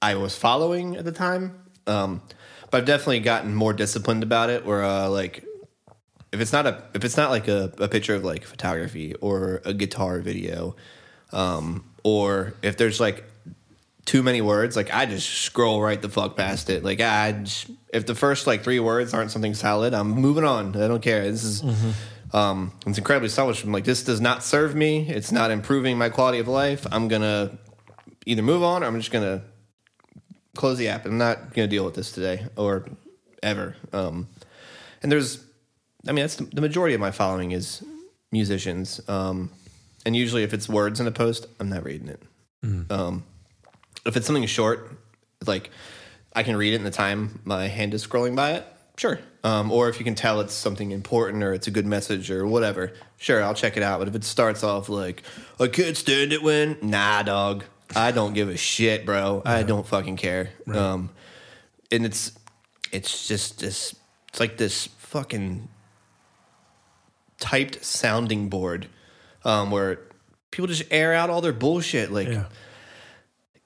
I 0.00 0.14
was 0.14 0.36
following 0.36 0.96
at 0.96 1.04
the 1.04 1.12
time. 1.12 1.58
Um, 1.86 2.22
but 2.70 2.78
I've 2.78 2.86
definitely 2.86 3.20
gotten 3.20 3.54
more 3.54 3.72
disciplined 3.72 4.22
about 4.22 4.50
it. 4.50 4.64
Where 4.64 4.84
uh, 4.84 5.08
like, 5.08 5.44
if 6.32 6.40
it's 6.40 6.52
not 6.52 6.66
a 6.66 6.82
if 6.94 7.04
it's 7.04 7.16
not 7.16 7.30
like 7.30 7.48
a, 7.48 7.72
a 7.78 7.88
picture 7.88 8.14
of 8.14 8.24
like 8.24 8.44
photography 8.44 9.14
or 9.14 9.62
a 9.64 9.72
guitar 9.72 10.20
video, 10.20 10.76
um, 11.32 11.84
or 12.04 12.54
if 12.62 12.76
there's 12.76 13.00
like 13.00 13.24
too 14.04 14.22
many 14.22 14.40
words, 14.40 14.76
like 14.76 14.92
I 14.92 15.06
just 15.06 15.28
scroll 15.28 15.80
right 15.80 16.00
the 16.00 16.08
fuck 16.08 16.36
past 16.36 16.70
it. 16.70 16.84
Like 16.84 17.00
I, 17.00 17.32
just, 17.32 17.70
if 17.92 18.06
the 18.06 18.14
first 18.14 18.46
like 18.46 18.62
three 18.62 18.80
words 18.80 19.14
aren't 19.14 19.30
something 19.30 19.54
solid, 19.54 19.94
I'm 19.94 20.10
moving 20.10 20.44
on. 20.44 20.76
I 20.76 20.88
don't 20.88 21.02
care. 21.02 21.24
This 21.30 21.44
is. 21.44 21.62
Mm-hmm 21.62 21.90
um, 22.32 22.72
it's 22.86 22.98
incredibly 22.98 23.28
selfish. 23.28 23.64
I'm 23.64 23.72
like, 23.72 23.84
this 23.84 24.04
does 24.04 24.20
not 24.20 24.42
serve 24.42 24.74
me. 24.74 25.08
It's 25.08 25.32
not 25.32 25.50
improving 25.50 25.96
my 25.96 26.08
quality 26.10 26.38
of 26.38 26.48
life. 26.48 26.86
I'm 26.90 27.08
gonna 27.08 27.58
either 28.26 28.42
move 28.42 28.62
on 28.62 28.82
or 28.82 28.86
I'm 28.86 28.98
just 28.98 29.10
gonna 29.10 29.42
close 30.58 30.76
the 30.76 30.88
app. 30.88 31.06
I'm 31.06 31.16
not 31.16 31.54
gonna 31.54 31.68
deal 31.68 31.84
with 31.84 31.94
this 31.94 32.10
today 32.10 32.44
or 32.56 32.84
ever. 33.42 33.76
Um, 33.92 34.26
and 35.02 35.10
there's, 35.10 35.42
I 36.06 36.10
mean, 36.10 36.24
that's 36.24 36.34
the, 36.34 36.44
the, 36.46 36.60
majority 36.60 36.96
of 36.96 37.00
my 37.00 37.12
following 37.12 37.52
is 37.52 37.84
musicians. 38.32 39.00
Um, 39.08 39.50
and 40.04 40.16
usually, 40.16 40.42
if 40.42 40.52
it's 40.52 40.68
words 40.68 40.98
in 40.98 41.06
a 41.06 41.12
post, 41.12 41.46
I'm 41.60 41.68
not 41.68 41.84
reading 41.84 42.08
it. 42.08 42.22
Mm. 42.64 42.90
Um, 42.90 43.24
if 44.04 44.16
it's 44.16 44.26
something 44.26 44.44
short, 44.46 44.98
like 45.46 45.70
I 46.32 46.42
can 46.42 46.56
read 46.56 46.72
it 46.72 46.76
in 46.76 46.84
the 46.84 46.90
time 46.90 47.40
my 47.44 47.68
hand 47.68 47.94
is 47.94 48.04
scrolling 48.04 48.34
by 48.34 48.54
it. 48.54 48.66
Sure. 48.96 49.20
Um, 49.44 49.70
or 49.70 49.88
if 49.88 50.00
you 50.00 50.04
can 50.04 50.16
tell 50.16 50.40
it's 50.40 50.54
something 50.54 50.90
important 50.90 51.44
or 51.44 51.52
it's 51.52 51.68
a 51.68 51.70
good 51.70 51.86
message 51.86 52.32
or 52.32 52.44
whatever, 52.48 52.92
sure, 53.16 53.44
I'll 53.44 53.54
check 53.54 53.76
it 53.76 53.84
out. 53.84 54.00
But 54.00 54.08
if 54.08 54.16
it 54.16 54.24
starts 54.24 54.64
off 54.64 54.88
like, 54.88 55.22
I 55.60 55.68
can't 55.68 55.96
stand 55.96 56.32
it 56.32 56.42
when, 56.42 56.78
nah, 56.82 57.22
dog, 57.22 57.64
I 57.96 58.12
don't 58.12 58.34
give 58.34 58.48
a 58.48 58.56
shit, 58.56 59.06
bro. 59.06 59.42
I 59.44 59.62
don't 59.62 59.86
fucking 59.86 60.16
care. 60.16 60.50
Right. 60.66 60.78
Um, 60.78 61.10
and 61.90 62.04
it's, 62.04 62.32
it's 62.92 63.26
just 63.28 63.60
this, 63.60 63.94
it's 64.28 64.40
like 64.40 64.56
this 64.56 64.86
fucking 64.98 65.68
typed 67.38 67.84
sounding 67.84 68.48
board 68.48 68.88
um, 69.44 69.70
where 69.70 70.00
people 70.50 70.66
just 70.66 70.84
air 70.90 71.14
out 71.14 71.30
all 71.30 71.40
their 71.40 71.52
bullshit. 71.52 72.10
Like, 72.12 72.28
yeah. 72.28 72.44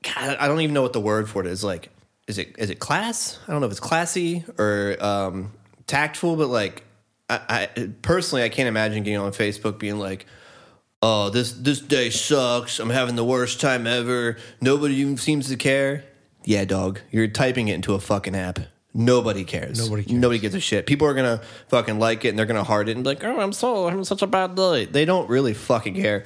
God, 0.02 0.36
I 0.38 0.48
don't 0.48 0.60
even 0.60 0.74
know 0.74 0.82
what 0.82 0.92
the 0.92 1.00
word 1.00 1.28
for 1.28 1.40
it 1.40 1.46
is. 1.46 1.62
Like, 1.62 1.90
is 2.26 2.38
it 2.38 2.54
is 2.58 2.70
it 2.70 2.78
class? 2.78 3.38
I 3.46 3.52
don't 3.52 3.60
know 3.60 3.66
if 3.66 3.72
it's 3.72 3.80
classy 3.80 4.44
or 4.58 4.96
um, 5.00 5.52
tactful, 5.86 6.36
but 6.36 6.48
like 6.48 6.84
I, 7.28 7.68
I 7.76 7.90
personally 8.02 8.42
I 8.42 8.48
can't 8.48 8.68
imagine 8.68 9.02
getting 9.02 9.18
on 9.18 9.32
Facebook 9.32 9.78
being 9.78 9.98
like, 9.98 10.26
"Oh, 11.02 11.28
this 11.28 11.52
this 11.52 11.80
day 11.80 12.10
sucks. 12.10 12.78
I'm 12.78 12.90
having 12.90 13.16
the 13.16 13.24
worst 13.24 13.60
time 13.60 13.86
ever. 13.86 14.36
Nobody 14.60 14.94
even 14.96 15.16
seems 15.16 15.48
to 15.48 15.56
care." 15.56 16.04
Yeah, 16.44 16.64
dog, 16.64 17.00
you're 17.10 17.28
typing 17.28 17.68
it 17.68 17.74
into 17.74 17.94
a 17.94 18.00
fucking 18.00 18.34
app. 18.34 18.58
Nobody 18.94 19.44
cares. 19.44 19.78
Nobody 19.78 20.04
cares. 20.04 20.20
Nobody 20.20 20.38
gives 20.38 20.54
a 20.54 20.60
shit. 20.60 20.86
People 20.86 21.06
are 21.06 21.14
gonna 21.14 21.40
fucking 21.68 21.98
like 21.98 22.24
it 22.24 22.28
and 22.28 22.38
they're 22.38 22.46
gonna 22.46 22.64
heart 22.64 22.88
it 22.88 22.96
and 22.96 23.04
be 23.04 23.10
like, 23.10 23.24
"Oh, 23.24 23.40
I'm 23.40 23.52
so 23.52 23.88
I'm 23.88 24.04
such 24.04 24.22
a 24.22 24.26
bad 24.26 24.54
day." 24.54 24.84
They 24.84 25.04
don't 25.04 25.28
really 25.28 25.54
fucking 25.54 25.94
care. 25.94 26.24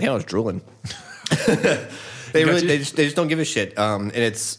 Yeah, 0.00 0.12
I 0.12 0.14
was 0.14 0.24
drooling. 0.24 0.60
they 1.46 2.44
really 2.44 2.66
they 2.66 2.78
just 2.78 2.96
they 2.96 3.04
just 3.04 3.16
don't 3.16 3.28
give 3.28 3.38
a 3.38 3.44
shit. 3.44 3.76
Um, 3.78 4.08
and 4.08 4.16
it's 4.22 4.58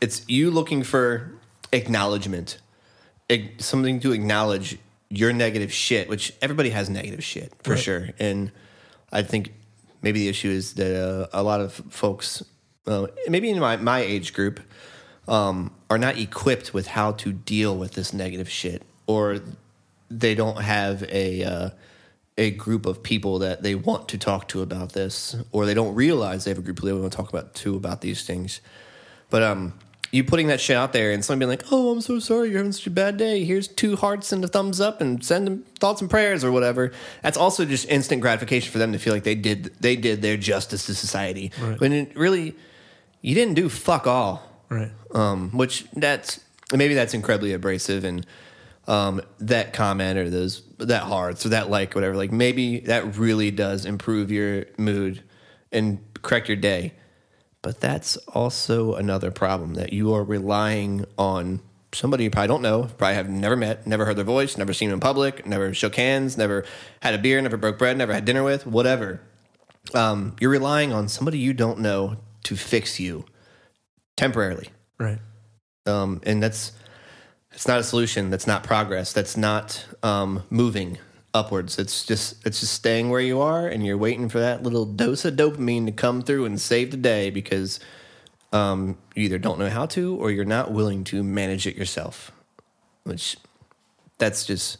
it's 0.00 0.28
you 0.28 0.50
looking 0.50 0.82
for 0.82 1.32
acknowledgement, 1.72 2.58
something 3.58 4.00
to 4.00 4.12
acknowledge 4.12 4.78
your 5.18 5.32
negative 5.32 5.72
shit, 5.72 6.08
which 6.08 6.32
everybody 6.42 6.70
has 6.70 6.88
negative 6.90 7.22
shit 7.22 7.52
for 7.62 7.72
right. 7.72 7.80
sure. 7.80 8.10
And 8.18 8.50
I 9.12 9.22
think 9.22 9.52
maybe 10.02 10.20
the 10.20 10.28
issue 10.28 10.50
is 10.50 10.74
that 10.74 10.96
uh, 10.96 11.26
a 11.32 11.42
lot 11.42 11.60
of 11.60 11.72
folks, 11.72 12.44
uh, 12.86 13.06
maybe 13.28 13.50
in 13.50 13.58
my, 13.58 13.76
my 13.76 14.00
age 14.00 14.32
group, 14.32 14.60
um, 15.26 15.74
are 15.88 15.98
not 15.98 16.18
equipped 16.18 16.74
with 16.74 16.86
how 16.86 17.12
to 17.12 17.32
deal 17.32 17.76
with 17.76 17.92
this 17.92 18.12
negative 18.12 18.48
shit, 18.48 18.82
or 19.06 19.40
they 20.10 20.34
don't 20.34 20.60
have 20.60 21.02
a 21.04 21.44
uh, 21.44 21.70
a 22.36 22.50
group 22.50 22.84
of 22.84 23.02
people 23.02 23.38
that 23.38 23.62
they 23.62 23.74
want 23.74 24.08
to 24.08 24.18
talk 24.18 24.48
to 24.48 24.60
about 24.60 24.92
this, 24.92 25.36
or 25.52 25.66
they 25.66 25.74
don't 25.74 25.94
realize 25.94 26.44
they 26.44 26.50
have 26.50 26.58
a 26.58 26.62
group 26.62 26.78
of 26.78 26.84
people 26.84 26.96
they 26.96 27.00
want 27.00 27.12
to 27.12 27.16
talk 27.16 27.28
about 27.30 27.54
to 27.54 27.76
about 27.76 28.00
these 28.00 28.24
things. 28.24 28.60
But 29.30 29.42
um, 29.42 29.78
you 30.14 30.22
putting 30.22 30.46
that 30.46 30.60
shit 30.60 30.76
out 30.76 30.92
there 30.92 31.10
and 31.10 31.24
somebody 31.24 31.40
being 31.40 31.58
like, 31.58 31.72
"Oh, 31.72 31.90
I'm 31.90 32.00
so 32.00 32.20
sorry, 32.20 32.48
you're 32.50 32.58
having 32.58 32.70
such 32.70 32.86
a 32.86 32.90
bad 32.90 33.16
day. 33.16 33.44
Here's 33.44 33.66
two 33.66 33.96
hearts 33.96 34.30
and 34.30 34.44
a 34.44 34.48
thumbs 34.48 34.80
up, 34.80 35.00
and 35.00 35.24
send 35.24 35.44
them 35.44 35.64
thoughts 35.80 36.00
and 36.00 36.08
prayers 36.08 36.44
or 36.44 36.52
whatever." 36.52 36.92
That's 37.22 37.36
also 37.36 37.64
just 37.64 37.88
instant 37.88 38.22
gratification 38.22 38.70
for 38.70 38.78
them 38.78 38.92
to 38.92 38.98
feel 38.98 39.12
like 39.12 39.24
they 39.24 39.34
did 39.34 39.74
they 39.80 39.96
did 39.96 40.22
their 40.22 40.36
justice 40.36 40.86
to 40.86 40.94
society. 40.94 41.50
Right. 41.60 41.80
When 41.80 41.92
it 41.92 42.16
really, 42.16 42.54
you 43.22 43.34
didn't 43.34 43.54
do 43.54 43.68
fuck 43.68 44.06
all. 44.06 44.48
Right. 44.68 44.92
Um, 45.12 45.50
which 45.50 45.84
that's 45.94 46.38
maybe 46.72 46.94
that's 46.94 47.12
incredibly 47.12 47.52
abrasive 47.52 48.04
and 48.04 48.24
um, 48.86 49.20
that 49.40 49.72
comment 49.72 50.16
or 50.16 50.30
those 50.30 50.62
that 50.78 51.02
hearts 51.02 51.44
or 51.44 51.48
that 51.48 51.70
like 51.70 51.96
whatever 51.96 52.14
like 52.14 52.30
maybe 52.30 52.78
that 52.80 53.16
really 53.16 53.50
does 53.50 53.84
improve 53.84 54.30
your 54.30 54.66
mood 54.78 55.24
and 55.72 55.98
correct 56.22 56.48
your 56.48 56.56
day 56.56 56.92
but 57.64 57.80
that's 57.80 58.18
also 58.28 58.94
another 58.94 59.30
problem 59.30 59.72
that 59.74 59.90
you 59.90 60.12
are 60.12 60.22
relying 60.22 61.06
on 61.16 61.60
somebody 61.94 62.24
you 62.24 62.30
probably 62.30 62.48
don't 62.48 62.60
know, 62.60 62.82
probably 62.98 63.14
have 63.14 63.30
never 63.30 63.56
met, 63.56 63.86
never 63.86 64.04
heard 64.04 64.16
their 64.16 64.24
voice, 64.24 64.58
never 64.58 64.74
seen 64.74 64.90
them 64.90 64.98
in 64.98 65.00
public, 65.00 65.46
never 65.46 65.72
shook 65.72 65.96
hands, 65.96 66.36
never 66.36 66.66
had 67.00 67.14
a 67.14 67.18
beer, 67.18 67.40
never 67.40 67.56
broke 67.56 67.78
bread, 67.78 67.96
never 67.96 68.12
had 68.12 68.26
dinner 68.26 68.44
with, 68.44 68.66
whatever. 68.66 69.22
Um, 69.94 70.36
you're 70.40 70.50
relying 70.50 70.92
on 70.92 71.08
somebody 71.08 71.38
you 71.38 71.54
don't 71.54 71.78
know 71.78 72.18
to 72.42 72.54
fix 72.54 73.00
you 73.00 73.24
temporarily. 74.14 74.68
Right. 74.98 75.18
um, 75.86 76.20
and 76.24 76.42
that's 76.42 76.72
it's 77.52 77.66
not 77.66 77.80
a 77.80 77.82
solution. 77.82 78.28
That's 78.28 78.46
not 78.46 78.62
progress. 78.62 79.14
That's 79.14 79.38
not 79.38 79.86
um, 80.02 80.42
moving 80.50 80.98
upwards. 81.34 81.78
It's 81.78 82.06
just 82.06 82.46
it's 82.46 82.60
just 82.60 82.72
staying 82.72 83.10
where 83.10 83.20
you 83.20 83.40
are, 83.40 83.66
and 83.66 83.84
you're 83.84 83.98
waiting 83.98 84.28
for 84.28 84.38
that 84.38 84.62
little 84.62 84.86
dose 84.86 85.24
of 85.24 85.34
dopamine 85.34 85.86
to 85.86 85.92
come 85.92 86.22
through 86.22 86.44
and 86.46 86.60
save 86.60 86.92
the 86.92 86.96
day 86.96 87.30
because 87.30 87.80
um, 88.52 88.96
you 89.14 89.24
either 89.24 89.38
don't 89.38 89.58
know 89.58 89.68
how 89.68 89.86
to 89.86 90.16
or 90.16 90.30
you're 90.30 90.44
not 90.44 90.70
willing 90.72 91.04
to 91.04 91.22
manage 91.22 91.66
it 91.66 91.76
yourself. 91.76 92.30
Which 93.02 93.36
that's 94.18 94.46
just 94.46 94.78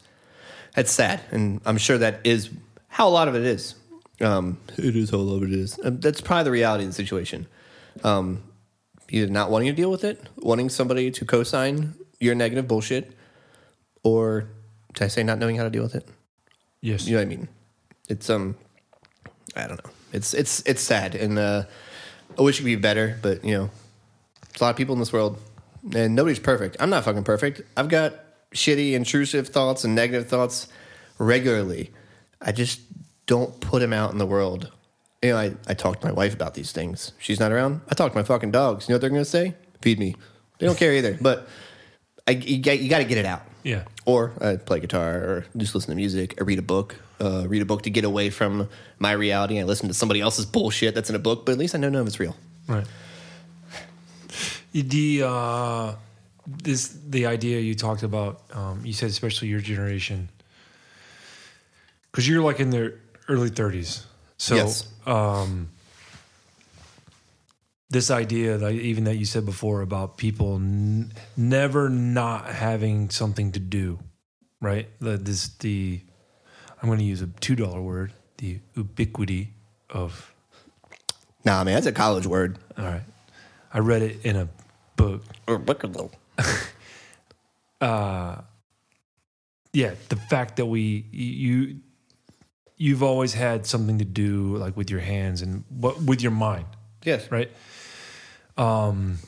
that's 0.75 0.93
sad, 0.93 1.21
and 1.31 1.61
I'm 1.67 1.77
sure 1.77 1.99
that 1.99 2.21
is 2.25 2.51
how 2.89 3.09
a 3.09 3.11
lot 3.11 3.29
of 3.29 3.35
it 3.35 3.43
is. 3.43 3.75
Um, 4.21 4.59
it 4.79 4.95
is 4.95 5.11
how 5.11 5.17
a 5.17 5.19
lot 5.19 5.43
of 5.43 5.53
it 5.53 5.53
is. 5.53 5.79
That's 5.83 6.21
probably 6.21 6.45
the 6.45 6.51
reality 6.53 6.85
of 6.85 6.91
the 6.91 6.95
situation 6.95 7.49
Um, 8.05 8.45
either 9.11 9.31
not 9.31 9.51
wanting 9.51 9.67
to 9.69 9.75
deal 9.75 9.91
with 9.91 10.05
it, 10.05 10.29
wanting 10.37 10.71
somebody 10.71 11.11
to 11.11 11.25
co-sign 11.25 11.95
your 12.21 12.35
negative 12.35 12.67
bullshit, 12.69 13.13
or 14.03 14.49
did 14.95 15.03
I 15.03 15.09
say 15.09 15.23
not 15.25 15.39
knowing 15.39 15.57
how 15.57 15.65
to 15.65 15.71
deal 15.71 15.83
with 15.83 15.97
it? 15.97 16.09
Yes. 16.85 17.07
You 17.07 17.13
know 17.15 17.21
what 17.21 17.23
I 17.23 17.29
mean? 17.37 17.49
It's 18.11 18.29
um, 18.29 18.57
I 19.57 19.67
don't 19.67 19.83
know. 19.83 19.91
It's 20.13 20.35
it's 20.35 20.63
it's 20.67 20.83
sad, 20.83 21.15
and 21.15 21.39
uh, 21.39 21.65
I 22.39 22.43
wish 22.43 22.57
it 22.57 22.63
could 22.63 22.67
be 22.67 22.77
better, 22.77 23.19
but 23.23 23.43
you 23.43 23.55
know, 23.55 23.71
there's 24.51 24.61
a 24.61 24.65
lot 24.65 24.71
of 24.71 24.77
people 24.77 24.93
in 24.93 24.99
this 24.99 25.11
world, 25.11 25.41
and 25.95 26.15
nobody's 26.15 26.39
perfect. 26.39 26.77
I'm 26.81 26.91
not 26.91 27.05
fucking 27.05 27.25
perfect. 27.25 27.63
I've 27.75 27.89
got 27.89 28.13
shitty, 28.53 28.93
intrusive 28.93 29.49
thoughts 29.49 29.85
and 29.85 29.95
negative 29.95 30.29
thoughts 30.29 30.69
regularly. 31.19 31.91
I 32.43 32.53
just 32.53 32.81
don't 33.25 33.59
put 33.61 33.81
them 33.81 33.95
out 33.95 34.13
in 34.13 34.19
the 34.19 34.27
world. 34.27 34.71
You 35.23 35.31
know, 35.31 35.39
I, 35.39 35.55
I 35.67 35.73
talk 35.73 36.03
to 36.03 36.07
my 36.07 36.13
wife 36.13 36.35
about 36.35 36.53
these 36.53 36.71
things. 36.73 37.13
She's 37.19 37.41
not 37.41 37.51
around. 37.51 37.81
I 37.89 37.95
talk 37.95 38.13
to 38.13 38.19
my 38.19 38.25
fucking 38.25 38.51
dogs. 38.51 38.87
You 38.87 38.93
know 38.93 38.97
what 38.97 39.01
they're 39.01 39.09
going 39.09 39.23
to 39.23 39.25
say? 39.25 39.55
Feed 39.81 39.99
me. 39.99 40.17
They 40.59 40.67
don't 40.67 40.77
care 40.77 40.93
either. 40.93 41.17
But 41.19 41.49
I, 42.29 42.33
you, 42.33 42.57
you 42.57 42.91
got 42.91 42.99
to 42.99 43.05
get 43.05 43.17
it 43.17 43.25
out. 43.25 43.41
Yeah. 43.65 43.85
Or 44.05 44.33
I 44.41 44.57
play 44.57 44.79
guitar 44.79 45.15
or 45.17 45.47
just 45.57 45.75
listen 45.75 45.91
to 45.91 45.97
music. 45.97 46.35
I 46.41 46.45
read 46.45 46.59
a 46.61 46.63
book. 46.63 46.97
Uh, 47.21 47.47
read 47.49 47.63
a 47.63 47.65
book 47.65 47.83
to 47.83 47.91
get 47.91 48.05
away 48.05 48.29
from 48.31 48.69
my 48.99 49.13
reality. 49.13 49.59
I 49.59 49.65
listen 49.65 49.89
to 49.89 49.95
somebody 49.95 50.21
else's 50.21 50.45
bullshit 50.47 50.95
that's 50.95 51.09
in 51.11 51.17
a 51.17 51.19
book, 51.19 51.47
but 51.47 51.53
at 51.53 51.59
least 51.59 51.75
I 51.75 51.79
know 51.79 51.89
none 51.89 52.03
of 52.03 52.07
it's 52.07 52.21
real. 52.21 52.37
Right. 52.69 52.87
The 54.73 55.23
uh, 55.25 55.95
this 56.47 56.89
the 57.09 57.27
idea 57.27 57.61
you 57.61 57.75
talked 57.75 58.03
about. 58.03 58.43
Um, 58.53 58.85
you 58.85 58.93
said 58.93 59.09
especially 59.11 59.49
your 59.49 59.61
generation, 59.61 60.29
because 62.11 62.29
you're 62.29 62.43
like 62.43 62.59
in 62.61 62.71
the 62.71 62.95
early 63.29 63.51
30s. 63.51 64.03
So 64.37 64.57
Yes. 64.57 64.89
um, 65.07 65.69
this 67.95 68.11
idea 68.11 68.59
that 68.59 68.73
even 68.73 69.05
that 69.05 69.17
you 69.17 69.25
said 69.25 69.47
before 69.47 69.81
about 69.81 70.17
people 70.19 70.57
n- 70.57 71.13
never 71.37 71.89
not 71.89 72.47
having 72.47 73.09
something 73.09 73.53
to 73.53 73.61
do, 73.61 73.99
right? 74.61 74.89
The, 75.01 75.17
this 75.17 75.49
the 75.61 76.01
I'm 76.83 76.89
going 76.89 76.99
to 76.99 77.05
use 77.05 77.23
a 77.23 77.29
two 77.29 77.55
dollar 77.57 77.81
word, 77.81 78.13
the 78.39 78.59
ubiquity 78.77 79.53
of 79.89 80.35
Nah, 81.45 81.63
man, 81.65 81.75
that's 81.75 81.87
a 81.87 81.93
college 81.93 82.27
word. 82.27 82.59
all 82.79 82.85
right. 82.85 83.03
I 83.73 83.79
read 83.79 84.03
it 84.03 84.25
in 84.25 84.37
a 84.37 84.49
book. 84.97 85.23
Or 85.47 85.59
book 85.59 85.85
a 85.85 85.87
little. 85.87 86.13
Uh, 87.81 88.41
yeah, 89.73 89.95
the 90.09 90.17
fact 90.17 90.57
that 90.57 90.65
we 90.67 91.05
you 91.11 91.81
you've 92.77 93.03
always 93.03 93.35
had 93.35 93.67
something 93.67 93.99
to 93.99 94.05
do 94.05 94.57
like 94.57 94.77
with 94.77 94.91
your 94.91 95.01
hands 95.01 95.43
and 95.43 95.65
what 95.69 96.01
with 96.01 96.23
your 96.23 96.31
mind, 96.33 96.65
Yes. 97.05 97.31
right? 97.31 97.51
Um 98.57 99.19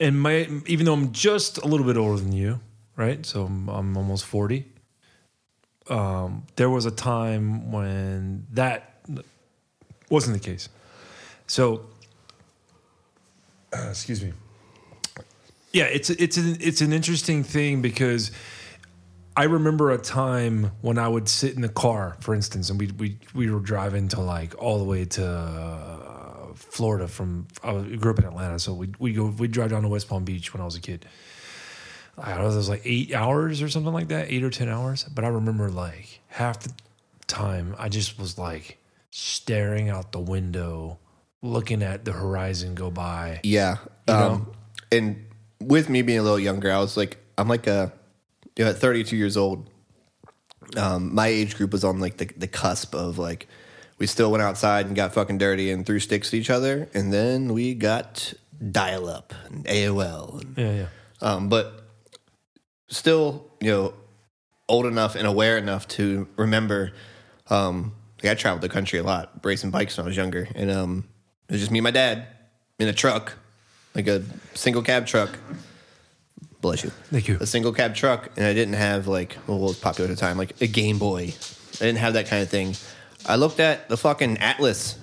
and 0.00 0.20
my 0.20 0.48
even 0.66 0.86
though 0.86 0.94
I'm 0.94 1.12
just 1.12 1.58
a 1.58 1.66
little 1.66 1.86
bit 1.86 1.96
older 1.96 2.20
than 2.20 2.32
you, 2.32 2.60
right? 2.96 3.24
So 3.24 3.44
I'm, 3.44 3.68
I'm 3.68 3.96
almost 3.96 4.24
40. 4.24 4.66
Um 5.88 6.44
there 6.56 6.70
was 6.70 6.86
a 6.86 6.90
time 6.90 7.72
when 7.72 8.46
that 8.52 9.04
wasn't 10.10 10.34
the 10.34 10.40
case. 10.40 10.68
So 11.46 11.86
uh, 13.72 13.86
excuse 13.90 14.22
me. 14.22 14.32
Yeah, 15.72 15.84
it's 15.84 16.10
it's 16.10 16.36
an 16.36 16.58
it's 16.60 16.82
an 16.82 16.92
interesting 16.92 17.42
thing 17.42 17.80
because 17.80 18.30
I 19.34 19.44
remember 19.44 19.90
a 19.90 19.98
time 19.98 20.72
when 20.82 20.98
I 20.98 21.08
would 21.08 21.28
sit 21.28 21.54
in 21.54 21.62
the 21.62 21.68
car, 21.70 22.16
for 22.20 22.34
instance, 22.34 22.68
and 22.68 22.78
we 22.78 22.88
we 22.88 23.18
we 23.32 23.50
were 23.50 23.60
driving 23.60 24.08
to 24.08 24.20
like 24.20 24.54
all 24.62 24.76
the 24.78 24.84
way 24.84 25.06
to 25.06 25.22
Florida 26.72 27.06
from 27.06 27.46
I 27.62 27.74
grew 27.82 28.12
up 28.12 28.18
in 28.18 28.24
Atlanta, 28.24 28.58
so 28.58 28.72
we 28.72 28.88
we 28.98 29.12
go 29.12 29.26
we 29.26 29.46
drive 29.46 29.70
down 29.72 29.82
to 29.82 29.88
West 29.88 30.08
Palm 30.08 30.24
Beach 30.24 30.54
when 30.54 30.62
I 30.62 30.64
was 30.64 30.74
a 30.74 30.80
kid. 30.80 31.04
I 32.16 32.30
don't 32.30 32.38
know, 32.44 32.50
it 32.50 32.56
was 32.56 32.68
like 32.70 32.80
eight 32.86 33.12
hours 33.12 33.60
or 33.60 33.68
something 33.68 33.92
like 33.92 34.08
that, 34.08 34.30
eight 34.30 34.42
or 34.42 34.48
ten 34.48 34.70
hours. 34.70 35.04
But 35.04 35.26
I 35.26 35.28
remember 35.28 35.68
like 35.68 36.20
half 36.28 36.60
the 36.60 36.72
time 37.26 37.76
I 37.78 37.90
just 37.90 38.18
was 38.18 38.38
like 38.38 38.78
staring 39.10 39.90
out 39.90 40.12
the 40.12 40.20
window, 40.20 40.98
looking 41.42 41.82
at 41.82 42.06
the 42.06 42.12
horizon 42.12 42.74
go 42.74 42.90
by. 42.90 43.40
Yeah. 43.42 43.76
You 44.08 44.14
know? 44.14 44.30
Um, 44.32 44.52
and 44.90 45.26
with 45.60 45.90
me 45.90 46.00
being 46.00 46.20
a 46.20 46.22
little 46.22 46.40
younger, 46.40 46.72
I 46.72 46.78
was 46.78 46.96
like, 46.96 47.18
I'm 47.36 47.48
like 47.48 47.66
a, 47.66 47.92
you 48.56 48.64
know, 48.64 48.70
at 48.70 48.78
32 48.78 49.14
years 49.14 49.36
old, 49.36 49.68
um, 50.78 51.14
my 51.14 51.26
age 51.26 51.54
group 51.54 51.72
was 51.72 51.84
on 51.84 52.00
like 52.00 52.16
the, 52.16 52.30
the 52.34 52.48
cusp 52.48 52.94
of 52.94 53.18
like, 53.18 53.46
we 54.02 54.08
still 54.08 54.32
went 54.32 54.42
outside 54.42 54.86
and 54.86 54.96
got 54.96 55.14
fucking 55.14 55.38
dirty 55.38 55.70
and 55.70 55.86
threw 55.86 56.00
sticks 56.00 56.30
at 56.30 56.34
each 56.34 56.50
other. 56.50 56.88
And 56.92 57.12
then 57.12 57.52
we 57.52 57.72
got 57.72 58.34
dial 58.72 59.08
up 59.08 59.32
and 59.46 59.64
AOL. 59.64 60.40
And, 60.40 60.58
Yeah, 60.58 60.72
yeah. 60.72 60.86
um, 61.20 61.48
but 61.48 61.84
still, 62.88 63.46
you 63.60 63.70
know, 63.70 63.94
old 64.68 64.86
enough 64.86 65.14
and 65.14 65.24
aware 65.24 65.56
enough 65.56 65.86
to 65.86 66.26
remember. 66.34 66.90
Um, 67.48 67.94
like 68.20 68.32
I 68.32 68.34
traveled 68.34 68.62
the 68.62 68.68
country 68.68 68.98
a 68.98 69.04
lot, 69.04 69.30
racing 69.44 69.70
bikes 69.70 69.96
when 69.96 70.04
I 70.04 70.08
was 70.08 70.16
younger, 70.16 70.48
and 70.56 70.68
um, 70.68 71.04
it 71.48 71.52
was 71.52 71.60
just 71.60 71.70
me 71.70 71.78
and 71.78 71.84
my 71.84 71.92
dad 71.92 72.26
in 72.80 72.88
a 72.88 72.92
truck, 72.92 73.34
like 73.94 74.08
a 74.08 74.24
single 74.54 74.82
cab 74.82 75.06
truck. 75.06 75.38
Bless 76.60 76.82
you. 76.82 76.90
Thank 76.90 77.28
you. 77.28 77.38
A 77.40 77.46
single 77.46 77.72
cab 77.72 77.94
truck, 77.94 78.30
and 78.36 78.44
I 78.44 78.52
didn't 78.52 78.74
have 78.74 79.06
like 79.06 79.36
well, 79.46 79.60
what 79.60 79.68
was 79.68 79.78
popular 79.78 80.10
at 80.10 80.16
the 80.16 80.20
time, 80.20 80.38
like 80.38 80.60
a 80.60 80.66
Game 80.66 80.98
Boy. 80.98 81.34
I 81.74 81.84
didn't 81.84 81.98
have 81.98 82.14
that 82.14 82.26
kind 82.26 82.42
of 82.42 82.48
thing. 82.48 82.74
I 83.26 83.36
looked 83.36 83.60
at 83.60 83.88
the 83.88 83.96
fucking 83.96 84.38
Atlas 84.38 84.98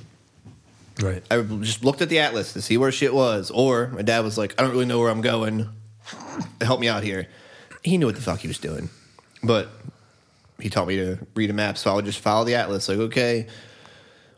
Right. 1.02 1.24
I 1.32 1.42
just 1.42 1.84
looked 1.84 2.02
at 2.02 2.10
the 2.10 2.20
atlas 2.20 2.54
to 2.54 2.62
see 2.62 2.78
where 2.78 2.92
shit 2.92 3.14
was. 3.14 3.52
Or 3.52 3.88
my 3.88 4.02
dad 4.02 4.24
was 4.24 4.38
like, 4.38 4.60
I 4.60 4.64
don't 4.64 4.72
really 4.72 4.86
know 4.86 5.00
where 5.00 5.10
I'm 5.10 5.22
going. 5.22 5.70
Help 6.62 6.80
me 6.80 6.90
out 6.90 7.04
here. 7.04 7.28
He 7.84 7.98
knew 7.98 8.08
what 8.08 8.16
the 8.16 8.22
fuck 8.22 8.40
he 8.40 8.48
was 8.48 8.58
doing. 8.58 8.90
But 9.42 9.70
he 10.60 10.70
taught 10.70 10.88
me 10.88 10.98
to 10.98 11.18
read 11.36 11.50
a 11.50 11.54
map, 11.54 11.78
so 11.78 11.92
I 11.92 11.94
would 11.94 12.06
just 12.06 12.20
follow 12.20 12.44
the 12.44 12.56
atlas. 12.56 12.90
Like, 12.90 12.98
okay, 12.98 13.48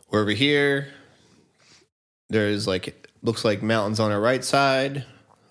we're 0.08 0.20
over 0.20 0.30
here. 0.30 0.88
There's 2.30 2.68
like 2.68 3.10
looks 3.22 3.44
like 3.44 3.62
mountains 3.62 3.98
on 3.98 4.12
our 4.12 4.20
right 4.20 4.44
side. 4.44 5.04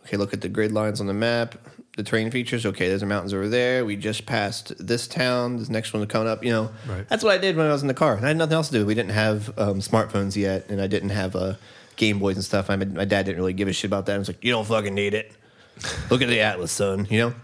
Okay, 0.05 0.15
look 0.15 0.33
at 0.33 0.39
the 0.39 0.49
grid 0.49 0.71
lines 0.71 1.01
on 1.01 1.07
the 1.07 1.13
map. 1.13 1.55
The 2.01 2.09
terrain 2.09 2.31
features. 2.31 2.65
Okay, 2.65 2.87
there's 2.87 3.01
the 3.01 3.05
mountains 3.05 3.31
over 3.31 3.47
there. 3.47 3.85
We 3.85 3.95
just 3.95 4.25
passed 4.25 4.73
this 4.83 5.07
town. 5.07 5.57
This 5.57 5.69
next 5.69 5.93
one 5.93 6.03
coming 6.07 6.27
up. 6.27 6.43
You 6.43 6.49
know, 6.51 6.71
Right. 6.89 7.07
that's 7.07 7.23
what 7.23 7.31
I 7.31 7.37
did 7.37 7.55
when 7.55 7.67
I 7.67 7.71
was 7.71 7.83
in 7.83 7.87
the 7.87 7.93
car. 7.93 8.15
And 8.15 8.25
I 8.25 8.29
had 8.29 8.37
nothing 8.37 8.55
else 8.55 8.69
to 8.69 8.73
do. 8.73 8.87
We 8.87 8.95
didn't 8.95 9.11
have 9.11 9.49
um, 9.59 9.81
smartphones 9.81 10.35
yet, 10.35 10.67
and 10.71 10.81
I 10.81 10.87
didn't 10.87 11.09
have 11.09 11.35
uh, 11.35 11.53
Game 11.97 12.17
Boys 12.17 12.37
and 12.37 12.43
stuff. 12.43 12.71
I 12.71 12.75
my 12.75 13.05
dad 13.05 13.27
didn't 13.27 13.37
really 13.37 13.53
give 13.53 13.67
a 13.67 13.73
shit 13.73 13.87
about 13.87 14.07
that. 14.07 14.15
I 14.15 14.17
was 14.17 14.27
like, 14.29 14.43
you 14.43 14.51
don't 14.51 14.65
fucking 14.65 14.95
need 14.95 15.13
it. 15.13 15.31
Look 16.09 16.23
at 16.23 16.27
the 16.27 16.39
atlas, 16.39 16.71
son. 16.71 17.05
You 17.07 17.35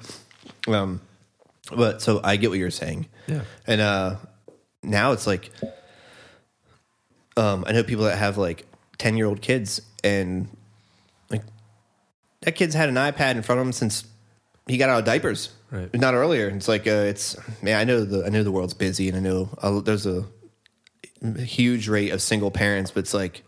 know. 0.65 0.73
Um, 0.73 1.01
but 1.75 2.01
so 2.01 2.19
I 2.23 2.35
get 2.37 2.49
what 2.49 2.57
you're 2.57 2.71
saying. 2.71 3.05
Yeah. 3.27 3.41
And 3.67 3.79
uh, 3.79 4.15
now 4.81 5.11
it's 5.11 5.27
like, 5.27 5.51
um, 7.35 7.63
I 7.67 7.73
know 7.73 7.83
people 7.83 8.05
that 8.05 8.17
have 8.17 8.39
like 8.39 8.65
ten 8.97 9.17
year 9.17 9.27
old 9.27 9.41
kids, 9.43 9.81
and 10.03 10.47
like 11.29 11.43
that 12.41 12.53
kid's 12.53 12.73
had 12.73 12.89
an 12.89 12.95
iPad 12.95 13.35
in 13.35 13.43
front 13.43 13.61
of 13.61 13.67
him 13.67 13.71
since 13.73 14.03
he 14.67 14.77
got 14.77 14.89
out 14.89 14.99
of 14.99 15.05
diapers, 15.05 15.49
Right. 15.69 15.93
Not 15.93 16.13
earlier. 16.13 16.47
It's 16.47 16.67
like 16.69 16.87
uh, 16.87 16.91
it's 16.91 17.35
man. 17.61 17.77
I 17.77 17.83
know 17.83 18.05
the 18.05 18.25
I 18.25 18.29
know 18.29 18.43
the 18.43 18.51
world's 18.51 18.73
busy, 18.73 19.09
and 19.09 19.17
I 19.17 19.19
know 19.19 19.49
uh, 19.61 19.81
there's 19.81 20.05
a 20.05 20.25
huge 21.37 21.89
rate 21.89 22.11
of 22.11 22.21
single 22.21 22.51
parents, 22.51 22.91
but 22.91 23.01
it's 23.01 23.13
like 23.13 23.43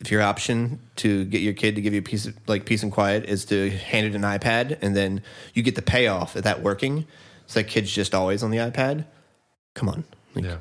if 0.00 0.10
your 0.10 0.22
option 0.22 0.80
to 0.96 1.24
get 1.26 1.42
your 1.42 1.52
kid 1.52 1.74
to 1.76 1.80
give 1.80 1.92
you 1.94 2.02
peace 2.02 2.26
of, 2.26 2.34
like 2.48 2.64
peace 2.64 2.82
and 2.82 2.90
quiet 2.90 3.26
is 3.26 3.44
to 3.46 3.70
hand 3.70 4.06
it 4.06 4.14
an 4.14 4.22
iPad 4.22 4.78
and 4.82 4.96
then 4.96 5.22
you 5.54 5.62
get 5.62 5.76
the 5.76 5.82
payoff 5.82 6.34
of 6.34 6.42
that 6.44 6.62
working. 6.62 7.06
It's 7.44 7.54
like 7.54 7.68
kids 7.68 7.92
just 7.92 8.14
always 8.14 8.42
on 8.42 8.50
the 8.50 8.58
iPad. 8.58 9.04
Come 9.74 9.88
on. 9.88 10.04
Like, 10.34 10.44
Yeah. 10.44 10.56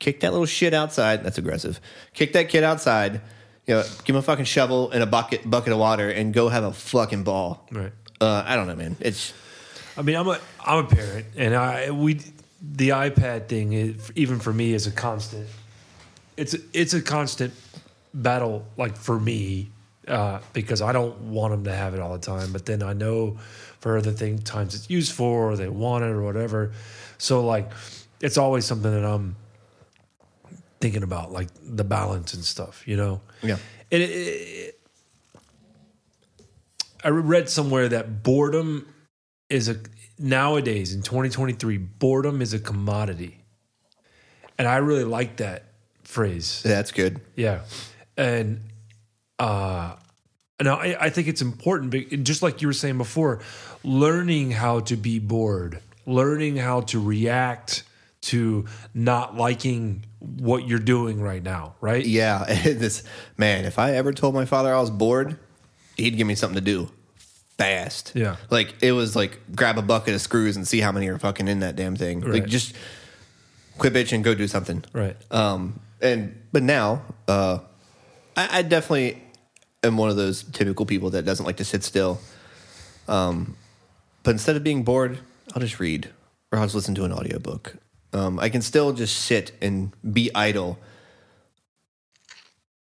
Kick 0.00 0.20
that 0.20 0.32
little 0.32 0.46
shit 0.46 0.74
outside. 0.74 1.22
That's 1.22 1.38
aggressive. 1.38 1.80
Kick 2.14 2.32
that 2.32 2.48
kid 2.48 2.64
outside. 2.64 3.20
You 3.66 3.76
know, 3.76 3.82
give 4.04 4.16
him 4.16 4.16
a 4.16 4.22
fucking 4.22 4.44
shovel 4.44 4.90
and 4.90 5.02
a 5.02 5.06
bucket 5.06 5.48
bucket 5.48 5.72
of 5.72 5.78
water 5.78 6.10
and 6.10 6.34
go 6.34 6.48
have 6.48 6.64
a 6.64 6.72
fucking 6.72 7.22
ball. 7.22 7.66
Right. 7.70 7.92
Uh, 8.20 8.44
I 8.46 8.56
don't 8.56 8.66
know, 8.66 8.76
man. 8.76 8.96
It's 9.00 9.32
I 9.96 10.02
mean, 10.02 10.16
I'm 10.16 10.28
a 10.28 10.40
I'm 10.64 10.84
a 10.84 10.88
parent, 10.88 11.26
and 11.36 11.54
I 11.54 11.90
we 11.90 12.20
the 12.60 12.90
iPad 12.90 13.48
thing, 13.48 13.72
is, 13.72 14.12
even 14.14 14.38
for 14.38 14.52
me, 14.52 14.72
is 14.72 14.86
a 14.86 14.90
constant. 14.90 15.46
It's 16.36 16.54
a, 16.54 16.58
it's 16.72 16.94
a 16.94 17.02
constant 17.02 17.52
battle, 18.12 18.64
like 18.76 18.96
for 18.96 19.20
me, 19.20 19.70
uh, 20.08 20.40
because 20.52 20.82
I 20.82 20.92
don't 20.92 21.16
want 21.20 21.52
them 21.52 21.64
to 21.64 21.72
have 21.72 21.94
it 21.94 22.00
all 22.00 22.12
the 22.12 22.18
time. 22.18 22.52
But 22.52 22.66
then 22.66 22.82
I 22.82 22.92
know 22.92 23.38
for 23.80 23.98
other 23.98 24.12
things, 24.12 24.42
times 24.42 24.74
it's 24.74 24.90
used 24.90 25.12
for, 25.12 25.52
or 25.52 25.56
they 25.56 25.68
want 25.68 26.04
it, 26.04 26.08
or 26.08 26.22
whatever. 26.22 26.72
So 27.18 27.44
like, 27.44 27.70
it's 28.20 28.38
always 28.38 28.64
something 28.64 28.90
that 28.90 29.04
I'm 29.04 29.36
thinking 30.80 31.02
about, 31.02 31.30
like 31.30 31.48
the 31.62 31.84
balance 31.84 32.34
and 32.34 32.44
stuff. 32.44 32.88
You 32.88 32.96
know. 32.96 33.20
Yeah. 33.42 33.58
And 33.92 34.02
it, 34.02 34.10
it, 34.10 34.73
I 37.04 37.10
read 37.10 37.48
somewhere 37.50 37.88
that 37.88 38.22
boredom 38.22 38.86
is 39.50 39.68
a 39.68 39.76
nowadays 40.18 40.94
in 40.94 41.02
2023 41.02 41.76
boredom 41.76 42.40
is 42.40 42.54
a 42.54 42.58
commodity, 42.58 43.44
and 44.58 44.66
I 44.66 44.76
really 44.78 45.04
like 45.04 45.36
that 45.36 45.64
phrase. 46.02 46.62
That's 46.64 46.92
good. 46.92 47.20
Yeah, 47.36 47.60
and 48.16 48.60
uh, 49.38 49.96
now 50.62 50.76
I, 50.76 50.96
I 50.98 51.10
think 51.10 51.28
it's 51.28 51.42
important, 51.42 52.24
just 52.24 52.42
like 52.42 52.62
you 52.62 52.68
were 52.68 52.72
saying 52.72 52.98
before, 52.98 53.40
learning 53.82 54.52
how 54.52 54.80
to 54.80 54.96
be 54.96 55.18
bored, 55.18 55.80
learning 56.06 56.56
how 56.56 56.80
to 56.82 57.00
react 57.00 57.84
to 58.22 58.64
not 58.94 59.36
liking 59.36 60.04
what 60.20 60.66
you're 60.66 60.78
doing 60.78 61.20
right 61.20 61.42
now, 61.42 61.74
right? 61.82 62.04
Yeah, 62.04 62.44
this 62.64 63.02
man. 63.36 63.66
If 63.66 63.78
I 63.78 63.92
ever 63.92 64.12
told 64.12 64.34
my 64.34 64.46
father 64.46 64.74
I 64.74 64.80
was 64.80 64.90
bored, 64.90 65.38
he'd 65.96 66.16
give 66.16 66.26
me 66.26 66.34
something 66.34 66.56
to 66.56 66.60
do 66.60 66.90
fast. 67.56 68.12
Yeah. 68.14 68.36
like 68.50 68.74
it 68.82 68.92
was 68.92 69.14
like 69.14 69.38
grab 69.54 69.78
a 69.78 69.82
bucket 69.82 70.14
of 70.14 70.20
screws 70.20 70.56
and 70.56 70.66
see 70.66 70.80
how 70.80 70.90
many 70.92 71.08
are 71.08 71.18
fucking 71.18 71.48
in 71.48 71.60
that 71.60 71.76
damn 71.76 71.96
thing. 71.96 72.20
Right. 72.20 72.34
Like 72.34 72.46
just 72.46 72.74
quit 73.78 73.92
bitching, 73.92 74.22
go 74.22 74.34
do 74.34 74.48
something. 74.48 74.84
Right. 74.92 75.16
Um, 75.30 75.80
and 76.00 76.40
but 76.52 76.62
now, 76.62 77.02
uh, 77.28 77.58
I, 78.36 78.58
I 78.58 78.62
definitely 78.62 79.22
am 79.82 79.96
one 79.96 80.10
of 80.10 80.16
those 80.16 80.42
typical 80.42 80.86
people 80.86 81.10
that 81.10 81.24
doesn't 81.24 81.46
like 81.46 81.56
to 81.58 81.64
sit 81.64 81.84
still. 81.84 82.20
Um, 83.08 83.56
but 84.22 84.32
instead 84.32 84.56
of 84.56 84.64
being 84.64 84.82
bored, 84.82 85.18
I'll 85.54 85.60
just 85.60 85.78
read 85.78 86.10
or 86.50 86.58
I'll 86.58 86.64
just 86.64 86.74
listen 86.74 86.94
to 86.96 87.04
an 87.04 87.12
audiobook. 87.12 87.76
Um, 88.12 88.38
I 88.38 88.48
can 88.48 88.62
still 88.62 88.92
just 88.92 89.16
sit 89.16 89.52
and 89.60 89.92
be 90.12 90.30
idle. 90.34 90.78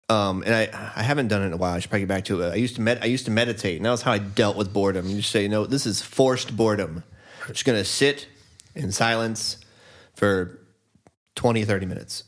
Um, 0.09 0.43
and 0.45 0.55
I, 0.55 0.93
I 0.97 1.03
haven't 1.03 1.29
done 1.29 1.43
it 1.43 1.47
in 1.47 1.53
a 1.55 1.57
while. 1.57 1.73
I 1.75 1.79
should 1.79 1.91
probably 1.91 2.03
get 2.03 2.09
back 2.09 2.25
to 2.27 2.43
it. 2.43 2.53
I 2.53 2.57
used 2.57 2.77
to 2.77 2.83
med- 2.83 3.03
I 3.03 3.07
used 3.07 3.25
to 3.25 3.31
meditate, 3.31 3.79
and 3.79 3.87
that 3.87 3.91
was 3.91 4.03
how 4.03 4.13
I 4.13 4.19
dealt 4.19 4.57
with 4.57 4.73
boredom. 4.73 5.09
You 5.09 5.17
just 5.17 5.31
say, 5.31 5.49
no, 5.49 5.65
this 5.65 5.87
is 5.87 6.03
forced 6.03 6.57
boredom. 6.57 7.05
I'm 7.47 7.53
just 7.55 7.65
gonna 7.65 7.85
sit 7.85 8.27
in 8.75 8.93
silence 8.93 9.59
for 10.15 10.61
20, 11.37 11.65
30 11.65 11.87
minutes. 11.87 12.25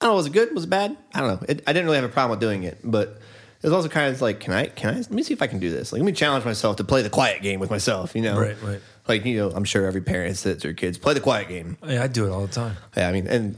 I 0.00 0.06
don't 0.06 0.12
know, 0.12 0.16
was 0.16 0.26
it 0.26 0.32
good? 0.32 0.54
Was 0.54 0.64
it 0.64 0.70
bad? 0.70 0.96
I 1.14 1.20
don't 1.20 1.40
know. 1.40 1.46
It, 1.48 1.62
I 1.66 1.72
didn't 1.72 1.86
really 1.86 1.96
have 1.96 2.04
a 2.04 2.12
problem 2.12 2.30
with 2.30 2.40
doing 2.40 2.64
it, 2.64 2.78
but 2.84 3.08
it 3.08 3.62
was 3.62 3.72
also 3.72 3.88
kind 3.88 4.14
of 4.14 4.20
like, 4.20 4.40
can 4.40 4.52
I, 4.52 4.66
can 4.66 4.94
I, 4.94 4.98
let 4.98 5.10
me 5.10 5.22
see 5.22 5.32
if 5.32 5.40
I 5.40 5.46
can 5.46 5.58
do 5.58 5.70
this. 5.70 5.90
Like, 5.90 6.00
let 6.00 6.06
me 6.06 6.12
challenge 6.12 6.44
myself 6.44 6.76
to 6.76 6.84
play 6.84 7.00
the 7.00 7.08
quiet 7.08 7.40
game 7.40 7.60
with 7.60 7.70
myself, 7.70 8.14
you 8.14 8.20
know? 8.20 8.38
Right, 8.38 8.62
right. 8.62 8.80
Like, 9.08 9.24
you 9.24 9.38
know, 9.38 9.50
I'm 9.50 9.64
sure 9.64 9.86
every 9.86 10.02
parent 10.02 10.36
says 10.36 10.58
to 10.58 10.68
their 10.68 10.74
kids, 10.74 10.98
play 10.98 11.14
the 11.14 11.20
quiet 11.20 11.48
game. 11.48 11.78
Yeah, 11.86 12.02
I 12.02 12.08
do 12.08 12.26
it 12.26 12.30
all 12.30 12.46
the 12.46 12.52
time. 12.52 12.76
Yeah, 12.94 13.08
I 13.08 13.12
mean, 13.12 13.26
and 13.26 13.56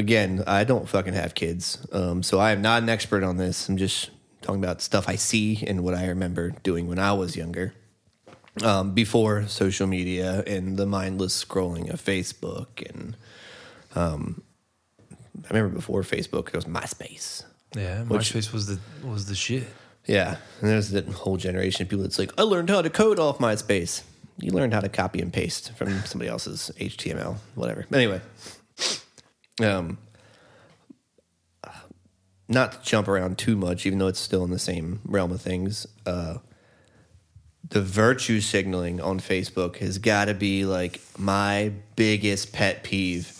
again, 0.00 0.42
I 0.46 0.64
don't 0.64 0.88
fucking 0.88 1.12
have 1.12 1.34
kids. 1.34 1.86
Um, 1.92 2.22
so 2.24 2.38
I 2.40 2.50
am 2.50 2.62
not 2.62 2.82
an 2.82 2.88
expert 2.88 3.22
on 3.22 3.36
this. 3.36 3.68
I'm 3.68 3.76
just 3.76 4.10
talking 4.42 4.62
about 4.62 4.80
stuff 4.80 5.08
I 5.08 5.14
see 5.16 5.62
and 5.66 5.84
what 5.84 5.94
I 5.94 6.08
remember 6.08 6.50
doing 6.62 6.88
when 6.88 6.98
I 6.98 7.12
was 7.12 7.36
younger. 7.36 7.74
Um, 8.64 8.94
before 8.94 9.46
social 9.46 9.86
media 9.86 10.42
and 10.46 10.76
the 10.76 10.84
mindless 10.86 11.44
scrolling 11.44 11.92
of 11.92 12.02
Facebook. 12.02 12.66
And 12.90 13.16
um, 13.94 14.42
I 15.44 15.54
remember 15.54 15.76
before 15.76 16.02
Facebook, 16.02 16.48
it 16.48 16.56
was 16.56 16.64
MySpace. 16.64 17.44
Yeah, 17.76 18.02
Which- 18.02 18.32
MySpace 18.32 18.52
was 18.52 18.66
the 18.66 18.80
was 19.06 19.26
the 19.26 19.36
shit. 19.36 19.64
Yeah. 20.06 20.38
And 20.60 20.70
there's 20.70 20.90
that 20.90 21.06
whole 21.06 21.36
generation 21.36 21.82
of 21.82 21.88
people 21.88 22.02
that's 22.02 22.18
like, 22.18 22.32
I 22.38 22.42
learned 22.42 22.70
how 22.70 22.82
to 22.82 22.90
code 22.90 23.20
off 23.20 23.38
MySpace. 23.38 24.02
You 24.38 24.50
learned 24.52 24.72
how 24.74 24.80
to 24.80 24.88
copy 24.88 25.20
and 25.20 25.32
paste 25.32 25.72
from 25.76 26.00
somebody 26.04 26.28
else's 26.30 26.72
HTML, 26.80 27.36
whatever. 27.54 27.86
Anyway, 27.92 28.20
um, 29.62 29.98
not 32.48 32.72
to 32.72 32.82
jump 32.82 33.08
around 33.08 33.38
too 33.38 33.56
much, 33.56 33.86
even 33.86 33.98
though 33.98 34.08
it's 34.08 34.20
still 34.20 34.44
in 34.44 34.50
the 34.50 34.58
same 34.58 35.00
realm 35.04 35.32
of 35.32 35.40
things. 35.40 35.86
Uh, 36.04 36.38
the 37.68 37.80
virtue 37.80 38.40
signaling 38.40 39.00
on 39.00 39.20
Facebook 39.20 39.76
has 39.76 39.98
got 39.98 40.24
to 40.24 40.34
be 40.34 40.64
like 40.64 41.00
my 41.16 41.72
biggest 41.94 42.52
pet 42.52 42.82
peeve. 42.82 43.36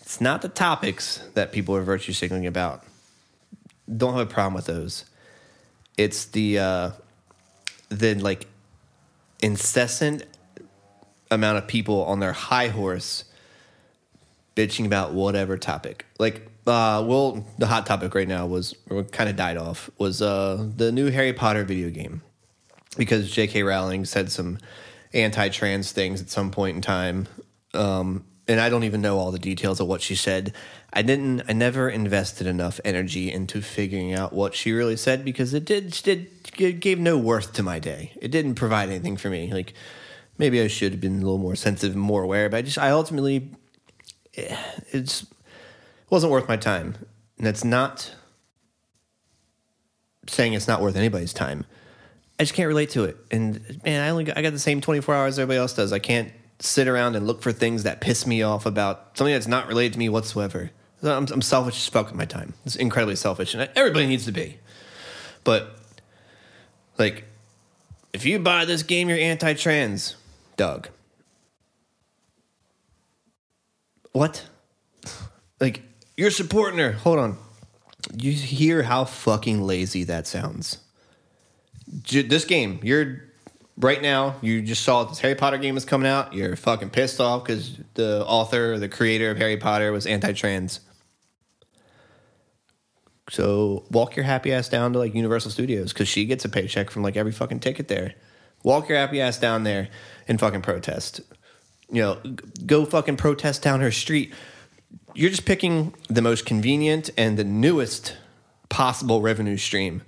It's 0.00 0.20
not 0.20 0.42
the 0.42 0.48
topics 0.48 1.22
that 1.34 1.52
people 1.52 1.74
are 1.76 1.82
virtue 1.82 2.12
signaling 2.12 2.46
about. 2.46 2.84
Don't 3.96 4.12
have 4.12 4.28
a 4.28 4.30
problem 4.30 4.54
with 4.54 4.66
those 4.66 5.04
it's 6.00 6.24
the 6.26 6.58
uh 6.58 6.90
the 7.90 8.14
like 8.14 8.46
incessant 9.40 10.24
amount 11.30 11.58
of 11.58 11.66
people 11.66 12.04
on 12.04 12.20
their 12.20 12.32
high 12.32 12.68
horse 12.68 13.24
bitching 14.60 14.84
about 14.84 15.12
whatever 15.12 15.56
topic. 15.56 16.06
Like 16.18 16.46
uh 16.66 17.02
well 17.06 17.46
the 17.58 17.66
hot 17.66 17.86
topic 17.86 18.14
right 18.14 18.28
now 18.28 18.46
was 18.46 18.74
kind 19.12 19.30
of 19.30 19.34
died 19.34 19.56
off 19.56 19.90
was 19.98 20.20
uh 20.20 20.68
the 20.76 20.92
new 20.92 21.10
harry 21.10 21.32
potter 21.32 21.64
video 21.64 21.90
game. 21.90 22.22
Because 22.96 23.32
jk 23.34 23.64
rowling 23.66 24.04
said 24.04 24.30
some 24.30 24.58
anti-trans 25.12 25.92
things 25.92 26.20
at 26.20 26.30
some 26.30 26.50
point 26.50 26.76
in 26.76 26.82
time 26.82 27.26
um 27.74 28.24
and 28.46 28.60
i 28.60 28.68
don't 28.68 28.84
even 28.84 29.00
know 29.00 29.18
all 29.18 29.32
the 29.32 29.38
details 29.38 29.80
of 29.80 29.86
what 29.86 30.02
she 30.02 30.14
said. 30.14 30.52
I 30.92 31.02
didn't 31.02 31.42
i 31.48 31.52
never 31.52 31.88
invested 31.88 32.46
enough 32.46 32.80
energy 32.84 33.32
into 33.32 33.62
figuring 33.62 34.12
out 34.12 34.32
what 34.32 34.54
she 34.54 34.72
really 34.72 34.96
said 34.96 35.24
because 35.24 35.54
it 35.54 35.64
did 35.64 35.92
did 36.02 36.30
it 36.58 36.80
gave 36.80 36.98
no 36.98 37.16
worth 37.16 37.54
to 37.54 37.62
my 37.62 37.78
day. 37.78 38.12
It 38.20 38.30
didn't 38.30 38.56
provide 38.56 38.90
anything 38.90 39.16
for 39.16 39.30
me. 39.30 39.52
Like 39.52 39.72
maybe 40.36 40.60
i 40.60 40.66
should 40.66 40.92
have 40.92 41.00
been 41.00 41.16
a 41.16 41.24
little 41.24 41.38
more 41.38 41.54
sensitive 41.54 41.94
and 41.94 42.02
more 42.02 42.22
aware 42.22 42.48
but 42.48 42.56
i 42.56 42.62
just 42.62 42.78
i 42.78 42.90
ultimately 42.90 43.50
it's 44.34 45.22
it 45.22 45.28
wasn't 46.10 46.32
worth 46.32 46.48
my 46.48 46.56
time 46.56 46.96
and 47.38 47.46
it's 47.46 47.64
not 47.64 48.14
saying 50.26 50.52
it's 50.52 50.68
not 50.68 50.80
worth 50.80 50.96
anybody's 50.96 51.32
time 51.32 51.64
I 52.40 52.42
just 52.42 52.54
can't 52.54 52.68
relate 52.68 52.88
to 52.90 53.04
it. 53.04 53.18
And 53.30 53.82
man, 53.84 54.00
I 54.00 54.08
only 54.08 54.24
got, 54.24 54.38
I 54.38 54.40
got 54.40 54.52
the 54.52 54.58
same 54.58 54.80
24 54.80 55.14
hours 55.14 55.38
everybody 55.38 55.58
else 55.58 55.74
does. 55.74 55.92
I 55.92 55.98
can't 55.98 56.32
sit 56.58 56.88
around 56.88 57.14
and 57.14 57.26
look 57.26 57.42
for 57.42 57.52
things 57.52 57.82
that 57.82 58.00
piss 58.00 58.26
me 58.26 58.40
off 58.42 58.64
about 58.64 59.10
something 59.18 59.34
that's 59.34 59.46
not 59.46 59.68
related 59.68 59.92
to 59.92 59.98
me 59.98 60.08
whatsoever. 60.08 60.70
I'm, 61.02 61.26
I'm 61.30 61.42
selfish 61.42 61.76
as 61.76 61.86
fuck 61.88 62.06
with 62.06 62.14
my 62.14 62.24
time. 62.24 62.54
It's 62.64 62.76
incredibly 62.76 63.16
selfish, 63.16 63.52
and 63.52 63.68
everybody 63.76 64.06
needs 64.06 64.24
to 64.24 64.32
be. 64.32 64.58
But 65.44 65.76
like, 66.96 67.24
if 68.14 68.24
you 68.24 68.38
buy 68.38 68.64
this 68.64 68.84
game, 68.84 69.10
you're 69.10 69.18
anti-trans, 69.18 70.16
Doug. 70.56 70.88
What? 74.12 74.46
Like, 75.60 75.82
you're 76.16 76.30
supporting 76.30 76.78
her. 76.78 76.92
Hold 76.92 77.18
on. 77.18 77.38
You 78.16 78.32
hear 78.32 78.82
how 78.82 79.04
fucking 79.04 79.62
lazy 79.62 80.04
that 80.04 80.26
sounds 80.26 80.78
j- 82.02 82.22
this 82.22 82.44
game, 82.44 82.80
you're 82.82 83.24
right 83.76 84.00
now. 84.00 84.36
You 84.42 84.62
just 84.62 84.82
saw 84.82 85.04
this 85.04 85.20
Harry 85.20 85.34
Potter 85.34 85.58
game 85.58 85.76
is 85.76 85.84
coming 85.84 86.08
out. 86.08 86.32
You're 86.32 86.56
fucking 86.56 86.90
pissed 86.90 87.20
off 87.20 87.44
because 87.44 87.78
the 87.94 88.24
author 88.26 88.78
the 88.78 88.88
creator 88.88 89.30
of 89.30 89.38
Harry 89.38 89.56
Potter 89.56 89.92
was 89.92 90.06
anti-trans. 90.06 90.80
So 93.30 93.84
walk 93.90 94.16
your 94.16 94.24
happy 94.24 94.52
ass 94.52 94.68
down 94.68 94.92
to 94.92 94.98
like 94.98 95.14
Universal 95.14 95.52
Studios 95.52 95.92
because 95.92 96.08
she 96.08 96.24
gets 96.24 96.44
a 96.44 96.48
paycheck 96.48 96.90
from 96.90 97.02
like 97.02 97.16
every 97.16 97.32
fucking 97.32 97.60
ticket 97.60 97.88
there. 97.88 98.14
Walk 98.64 98.88
your 98.88 98.98
happy 98.98 99.20
ass 99.20 99.38
down 99.38 99.62
there 99.62 99.88
and 100.26 100.38
fucking 100.38 100.62
protest. 100.62 101.20
You 101.92 102.02
know, 102.02 102.18
go 102.66 102.84
fucking 102.84 103.16
protest 103.16 103.62
down 103.62 103.80
her 103.80 103.90
street. 103.90 104.32
You're 105.14 105.30
just 105.30 105.44
picking 105.44 105.94
the 106.08 106.22
most 106.22 106.46
convenient 106.46 107.10
and 107.18 107.36
the 107.36 107.44
newest 107.44 108.16
possible 108.68 109.20
revenue 109.20 109.56
stream. 109.56 110.02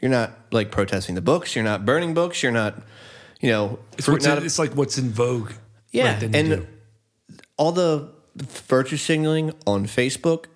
You're 0.00 0.10
not 0.10 0.32
like 0.50 0.70
protesting 0.70 1.14
the 1.14 1.20
books. 1.20 1.54
You're 1.54 1.64
not 1.64 1.84
burning 1.84 2.14
books. 2.14 2.42
You're 2.42 2.52
not, 2.52 2.82
you 3.40 3.50
know, 3.50 3.78
It's, 3.96 4.06
fruit 4.06 4.14
what's 4.14 4.26
not 4.26 4.38
in- 4.38 4.42
a- 4.42 4.46
it's 4.46 4.58
like 4.58 4.72
what's 4.74 4.98
in 4.98 5.10
vogue. 5.10 5.52
yeah, 5.92 6.14
right 6.20 6.34
and 6.34 6.66
all 7.56 7.72
the 7.72 8.08
virtue 8.36 8.96
signaling 8.96 9.52
on 9.66 9.84
Facebook, 9.86 10.46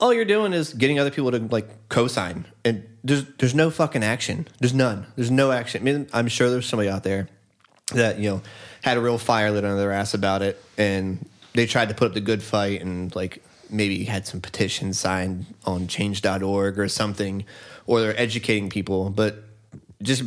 all 0.00 0.12
you're 0.12 0.24
doing 0.24 0.52
is 0.52 0.72
getting 0.72 0.98
other 0.98 1.10
people 1.10 1.30
to 1.30 1.38
like 1.38 1.88
co-sign, 1.90 2.46
and 2.64 2.84
there's 3.04 3.24
there's 3.38 3.54
no 3.54 3.70
fucking 3.70 4.02
action. 4.02 4.48
There's 4.60 4.74
none. 4.74 5.06
There's 5.16 5.30
no 5.30 5.52
action. 5.52 5.82
I 5.82 5.84
mean, 5.84 6.08
I'm 6.12 6.28
sure 6.28 6.50
there's 6.50 6.66
somebody 6.66 6.88
out 6.88 7.02
there 7.04 7.28
that 7.92 8.18
you 8.18 8.30
know 8.30 8.42
had 8.86 8.96
a 8.96 9.00
real 9.00 9.18
fire 9.18 9.50
lit 9.50 9.64
under 9.64 9.76
their 9.76 9.90
ass 9.90 10.14
about 10.14 10.42
it, 10.42 10.62
and 10.78 11.28
they 11.54 11.66
tried 11.66 11.88
to 11.88 11.94
put 11.94 12.06
up 12.06 12.14
the 12.14 12.20
good 12.20 12.40
fight, 12.40 12.80
and 12.82 13.14
like 13.16 13.42
maybe 13.68 14.04
had 14.04 14.28
some 14.28 14.40
petitions 14.40 14.96
signed 14.96 15.44
on 15.64 15.88
Change.org 15.88 16.78
or 16.78 16.88
something, 16.88 17.44
or 17.86 18.00
they're 18.00 18.18
educating 18.18 18.70
people, 18.70 19.10
but 19.10 19.42
just 20.02 20.22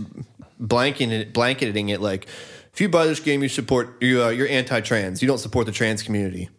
blanketing 0.60 1.12
it, 1.12 1.32
blanketing 1.32 1.88
it 1.88 2.02
like 2.02 2.28
if 2.74 2.82
you 2.82 2.89
buy 2.89 3.06
this 3.08 3.22
game, 3.22 3.41
you 3.41 3.48
support 3.48 4.02
you 4.02 4.24
uh, 4.24 4.30
you're 4.30 4.50
anti-trans. 4.50 5.22
You 5.22 5.28
don't 5.30 5.38
support 5.38 5.65
the 5.65 5.72
trans 5.72 6.04
community. 6.04 6.50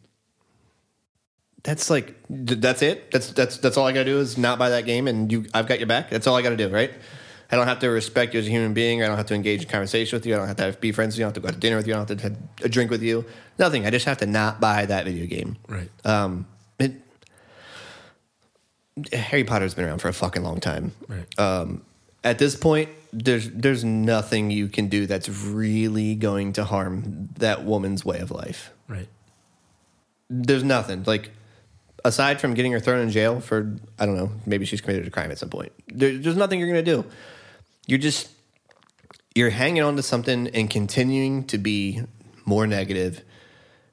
that's 1.62 1.90
like 1.90 2.14
that's 2.30 2.80
it. 2.80 3.10
That's 3.10 3.30
that's 3.32 3.58
that's 3.58 3.76
all 3.76 3.86
I 3.86 3.92
gotta 3.92 4.06
do 4.06 4.20
is 4.20 4.38
not 4.38 4.58
buy 4.58 4.70
that 4.70 4.86
game, 4.86 5.06
and 5.06 5.30
you 5.30 5.44
I've 5.52 5.66
got 5.66 5.80
your 5.80 5.86
back. 5.86 6.08
That's 6.08 6.26
all 6.26 6.34
I 6.34 6.40
gotta 6.40 6.56
do, 6.56 6.70
right? 6.70 6.92
I 7.50 7.56
don't 7.56 7.66
have 7.66 7.80
to 7.80 7.88
respect 7.88 8.34
you 8.34 8.40
as 8.40 8.46
a 8.46 8.50
human 8.50 8.74
being. 8.74 9.02
I 9.02 9.08
don't 9.08 9.16
have 9.16 9.26
to 9.26 9.34
engage 9.34 9.62
in 9.62 9.68
conversation 9.68 10.16
with 10.16 10.24
you. 10.24 10.34
I 10.34 10.38
don't 10.38 10.46
have 10.46 10.56
to 10.58 10.62
have, 10.64 10.80
be 10.80 10.92
friends 10.92 11.14
with 11.14 11.20
you. 11.20 11.24
I 11.24 11.30
don't 11.30 11.34
have 11.34 11.34
to 11.34 11.40
go 11.40 11.48
out 11.48 11.54
to 11.54 11.60
dinner 11.60 11.76
with 11.76 11.86
you. 11.86 11.94
I 11.94 11.96
don't 11.96 12.08
have 12.08 12.18
to 12.18 12.22
have 12.22 12.38
a 12.62 12.68
drink 12.68 12.90
with 12.90 13.02
you. 13.02 13.24
Nothing. 13.58 13.86
I 13.86 13.90
just 13.90 14.06
have 14.06 14.18
to 14.18 14.26
not 14.26 14.60
buy 14.60 14.86
that 14.86 15.04
video 15.04 15.26
game. 15.26 15.56
Right. 15.68 15.90
Um, 16.04 16.46
it, 16.78 16.92
Harry 19.12 19.44
Potter's 19.44 19.74
been 19.74 19.84
around 19.84 19.98
for 19.98 20.08
a 20.08 20.12
fucking 20.12 20.42
long 20.42 20.60
time. 20.60 20.92
Right. 21.08 21.38
Um, 21.38 21.82
at 22.22 22.38
this 22.38 22.54
point, 22.54 22.90
there's 23.12 23.50
there's 23.50 23.82
nothing 23.84 24.50
you 24.50 24.68
can 24.68 24.88
do 24.88 25.06
that's 25.06 25.28
really 25.28 26.14
going 26.14 26.52
to 26.54 26.64
harm 26.64 27.30
that 27.38 27.64
woman's 27.64 28.04
way 28.04 28.18
of 28.18 28.30
life. 28.30 28.70
Right. 28.88 29.08
There's 30.28 30.62
nothing 30.62 31.02
like 31.04 31.30
aside 32.04 32.40
from 32.40 32.54
getting 32.54 32.72
her 32.72 32.80
thrown 32.80 33.00
in 33.00 33.10
jail 33.10 33.40
for 33.40 33.76
I 33.98 34.06
don't 34.06 34.16
know 34.16 34.30
maybe 34.46 34.64
she's 34.64 34.80
committed 34.80 35.06
a 35.06 35.10
crime 35.10 35.30
at 35.30 35.38
some 35.38 35.50
point. 35.50 35.72
There, 35.88 36.16
there's 36.16 36.36
nothing 36.36 36.60
you're 36.60 36.68
gonna 36.68 36.82
do. 36.82 37.04
You're 37.86 37.98
just 37.98 38.28
you're 39.34 39.50
hanging 39.50 39.82
on 39.82 39.96
to 39.96 40.02
something 40.02 40.48
and 40.48 40.68
continuing 40.68 41.44
to 41.44 41.58
be 41.58 42.02
more 42.44 42.66
negative 42.66 43.22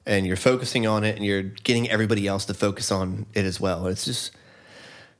and 0.05 0.25
you're 0.25 0.35
focusing 0.35 0.87
on 0.87 1.03
it 1.03 1.15
and 1.15 1.25
you're 1.25 1.43
getting 1.43 1.89
everybody 1.89 2.27
else 2.27 2.45
to 2.45 2.53
focus 2.53 2.91
on 2.91 3.25
it 3.33 3.45
as 3.45 3.59
well. 3.59 3.87
It's 3.87 4.05
just 4.05 4.31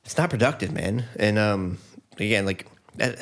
it's 0.06 0.18
not 0.18 0.30
productive, 0.30 0.72
man. 0.72 1.06
And 1.18 1.38
um 1.38 1.78
again, 2.18 2.46
like 2.46 2.68
that, 2.96 3.20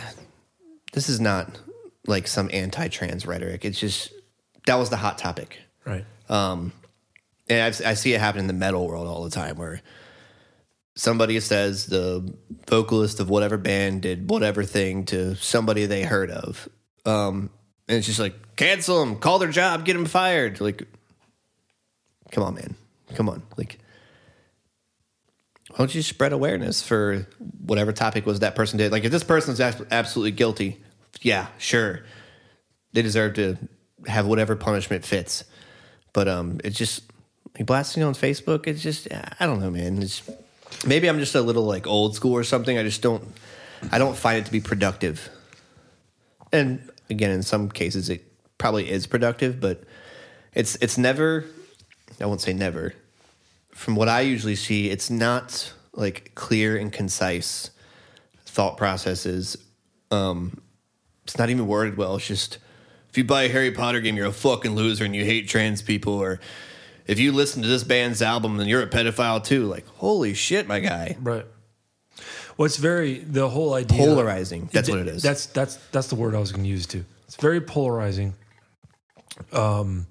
this 0.93 1.09
is 1.09 1.19
not 1.19 1.59
like 2.07 2.27
some 2.27 2.49
anti-trans 2.53 3.25
rhetoric. 3.25 3.65
It's 3.65 3.79
just 3.79 4.13
that 4.67 4.75
was 4.75 4.89
the 4.89 4.97
hot 4.97 5.17
topic. 5.17 5.59
Right. 5.85 6.05
Um, 6.29 6.71
and 7.47 7.61
I've, 7.61 7.85
I 7.85 7.93
see 7.93 8.13
it 8.13 8.19
happen 8.19 8.39
in 8.39 8.47
the 8.47 8.53
metal 8.53 8.87
world 8.87 9.07
all 9.07 9.23
the 9.23 9.29
time 9.29 9.57
where 9.57 9.81
somebody 10.95 11.39
says 11.39 11.85
the 11.87 12.33
vocalist 12.67 13.19
of 13.19 13.29
whatever 13.29 13.57
band 13.57 14.01
did 14.01 14.29
whatever 14.29 14.63
thing 14.63 15.05
to 15.05 15.35
somebody 15.35 15.85
they 15.85 16.03
heard 16.03 16.31
of. 16.31 16.67
Um, 17.05 17.49
and 17.87 17.97
it's 17.97 18.07
just 18.07 18.19
like, 18.19 18.55
cancel 18.55 18.99
them, 18.99 19.17
call 19.17 19.37
their 19.39 19.51
job, 19.51 19.85
get 19.85 19.93
them 19.93 20.05
fired. 20.05 20.59
Like, 20.59 20.87
come 22.31 22.43
on, 22.43 22.55
man. 22.55 22.75
Come 23.13 23.29
on. 23.29 23.43
Like, 23.57 23.77
why 25.69 25.77
don't 25.77 25.93
you 25.93 26.01
spread 26.01 26.31
awareness 26.33 26.81
for 26.81 27.27
whatever 27.65 27.91
topic 27.91 28.25
was 28.25 28.39
that 28.39 28.55
person 28.55 28.77
did? 28.77 28.91
Like, 28.91 29.03
if 29.03 29.11
this 29.11 29.23
person's 29.23 29.59
abs- 29.59 29.83
absolutely 29.91 30.31
guilty, 30.31 30.81
yeah, 31.21 31.47
sure. 31.57 32.03
They 32.93 33.01
deserve 33.01 33.35
to 33.35 33.57
have 34.07 34.25
whatever 34.25 34.55
punishment 34.55 35.05
fits. 35.05 35.43
But 36.13 36.27
um, 36.29 36.59
it's 36.63 36.77
just 36.77 37.03
blasting 37.59 38.03
on 38.03 38.13
Facebook. 38.13 38.67
It's 38.67 38.81
just 38.81 39.07
I 39.11 39.45
don't 39.45 39.59
know, 39.59 39.69
man. 39.69 40.01
It's 40.01 40.21
maybe 40.85 41.07
I'm 41.07 41.19
just 41.19 41.35
a 41.35 41.41
little 41.41 41.63
like 41.63 41.87
old 41.87 42.15
school 42.15 42.33
or 42.33 42.43
something. 42.43 42.77
I 42.77 42.83
just 42.83 43.01
don't 43.01 43.23
I 43.91 43.97
don't 43.97 44.17
find 44.17 44.39
it 44.39 44.45
to 44.45 44.51
be 44.51 44.61
productive. 44.61 45.29
And 46.51 46.89
again, 47.09 47.31
in 47.31 47.43
some 47.43 47.69
cases, 47.69 48.09
it 48.09 48.23
probably 48.57 48.89
is 48.89 49.07
productive, 49.07 49.59
but 49.59 49.83
it's 50.53 50.75
it's 50.75 50.97
never. 50.97 51.45
I 52.19 52.25
won't 52.25 52.41
say 52.41 52.53
never. 52.53 52.93
From 53.71 53.95
what 53.95 54.07
I 54.07 54.21
usually 54.21 54.55
see, 54.55 54.89
it's 54.89 55.09
not 55.09 55.73
like 55.93 56.31
clear 56.35 56.77
and 56.77 56.91
concise 56.91 57.71
thought 58.45 58.77
processes. 58.77 59.57
Um, 60.11 60.61
it's 61.23 61.37
not 61.37 61.49
even 61.49 61.67
worded 61.67 61.97
well. 61.97 62.15
It's 62.15 62.27
just 62.27 62.57
if 63.09 63.17
you 63.17 63.23
buy 63.23 63.43
a 63.43 63.49
Harry 63.49 63.71
Potter 63.71 63.99
game, 63.99 64.15
you're 64.15 64.27
a 64.27 64.31
fucking 64.31 64.75
loser 64.75 65.03
and 65.03 65.15
you 65.15 65.25
hate 65.25 65.47
trans 65.47 65.81
people, 65.81 66.13
or 66.13 66.39
if 67.07 67.19
you 67.19 67.31
listen 67.31 67.61
to 67.61 67.67
this 67.67 67.83
band's 67.83 68.21
album, 68.21 68.57
then 68.57 68.67
you're 68.67 68.81
a 68.81 68.87
pedophile 68.87 69.43
too. 69.43 69.65
Like, 69.65 69.87
holy 69.97 70.33
shit, 70.33 70.67
my 70.67 70.79
guy. 70.79 71.17
Right. 71.21 71.45
Well, 72.57 72.65
it's 72.65 72.77
very 72.77 73.19
the 73.19 73.49
whole 73.49 73.73
idea 73.73 73.97
Polarizing. 73.97 74.69
That's 74.71 74.89
what 74.89 74.99
it 74.99 75.07
is. 75.07 75.21
That's 75.21 75.47
that's 75.47 75.75
that's 75.91 76.07
the 76.07 76.15
word 76.15 76.35
I 76.35 76.39
was 76.39 76.51
going 76.51 76.63
to 76.63 76.69
use 76.69 76.85
too. 76.85 77.03
It's 77.27 77.35
very 77.35 77.59
polarizing. 77.59 78.33
Um, 79.51 80.07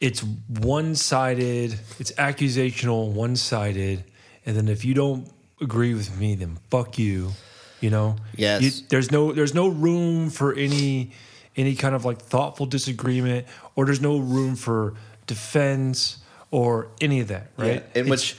it's 0.00 0.20
one 0.48 0.94
sided. 0.94 1.78
It's 1.98 2.12
accusational, 2.12 3.12
one 3.12 3.36
sided, 3.36 4.04
and 4.46 4.56
then 4.56 4.68
if 4.68 4.84
you 4.84 4.94
don't 4.94 5.30
agree 5.60 5.92
with 5.94 6.18
me, 6.18 6.34
then 6.34 6.56
fuck 6.70 6.98
you. 6.98 7.32
You 7.80 7.90
know. 7.90 8.16
Yes. 8.34 8.62
You- 8.62 8.86
there's 8.88 9.10
no 9.10 9.32
there's 9.32 9.54
no 9.54 9.68
room 9.68 10.30
for 10.30 10.54
any 10.54 11.10
any 11.56 11.74
kind 11.74 11.94
of 11.94 12.04
like 12.06 12.18
thoughtful 12.22 12.64
disagreement, 12.64 13.46
or 13.76 13.84
there's 13.84 14.00
no 14.00 14.18
room 14.18 14.56
for 14.56 14.94
defense 15.26 16.18
or 16.50 16.88
any 17.00 17.20
of 17.20 17.28
that. 17.28 17.48
Right. 17.56 17.84
In 17.94 18.06
It's- 18.06 18.08
which, 18.08 18.36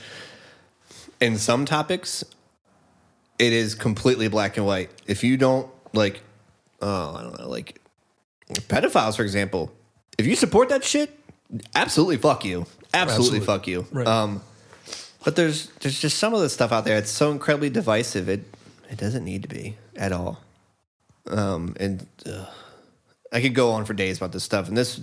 in 1.20 1.38
some 1.38 1.64
topics, 1.64 2.24
it 3.38 3.52
is 3.52 3.74
completely 3.74 4.28
black 4.28 4.56
and 4.56 4.66
white. 4.66 4.90
If 5.06 5.24
you 5.24 5.36
don't 5.36 5.68
like, 5.92 6.20
oh, 6.80 7.14
I 7.16 7.22
don't 7.22 7.38
know, 7.38 7.48
like 7.48 7.80
pedophiles, 8.68 9.16
for 9.16 9.22
example, 9.22 9.72
if 10.18 10.26
you 10.26 10.36
support 10.36 10.68
that 10.68 10.84
shit, 10.84 11.18
absolutely 11.74 12.18
fuck 12.18 12.44
you. 12.44 12.66
Absolutely, 12.94 13.38
Absolutely. 13.38 13.40
fuck 13.46 13.66
you. 13.66 13.86
Right. 13.90 14.06
Um, 14.06 14.42
but 15.24 15.36
there's 15.36 15.68
there's 15.80 15.98
just 15.98 16.18
some 16.18 16.34
of 16.34 16.40
the 16.40 16.50
stuff 16.50 16.72
out 16.72 16.84
there. 16.84 16.98
It's 16.98 17.10
so 17.10 17.30
incredibly 17.30 17.70
divisive. 17.70 18.28
It 18.28 18.44
it 18.90 18.98
doesn't 18.98 19.24
need 19.24 19.42
to 19.42 19.48
be 19.48 19.76
at 19.96 20.12
all. 20.12 20.40
Um, 21.28 21.74
and 21.80 22.06
ugh, 22.26 22.48
I 23.32 23.40
could 23.40 23.54
go 23.54 23.70
on 23.70 23.84
for 23.86 23.94
days 23.94 24.18
about 24.18 24.32
this 24.32 24.44
stuff. 24.44 24.68
And 24.68 24.76
this 24.76 25.00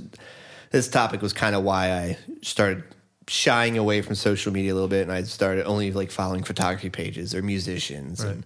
this 0.72 0.88
topic 0.88 1.22
was 1.22 1.34
kind 1.34 1.56
of 1.56 1.64
why 1.64 1.92
I 1.92 2.18
started 2.42 2.84
shying 3.28 3.78
away 3.78 4.02
from 4.02 4.16
social 4.16 4.52
media 4.52 4.74
a 4.74 4.76
little 4.76 4.90
bit, 4.90 5.04
and 5.04 5.12
I 5.12 5.24
started 5.24 5.66
only 5.66 5.92
like 5.92 6.12
following 6.12 6.44
photography 6.44 6.90
pages 6.90 7.36
or 7.36 7.42
musicians 7.42 8.22
and 8.22 8.46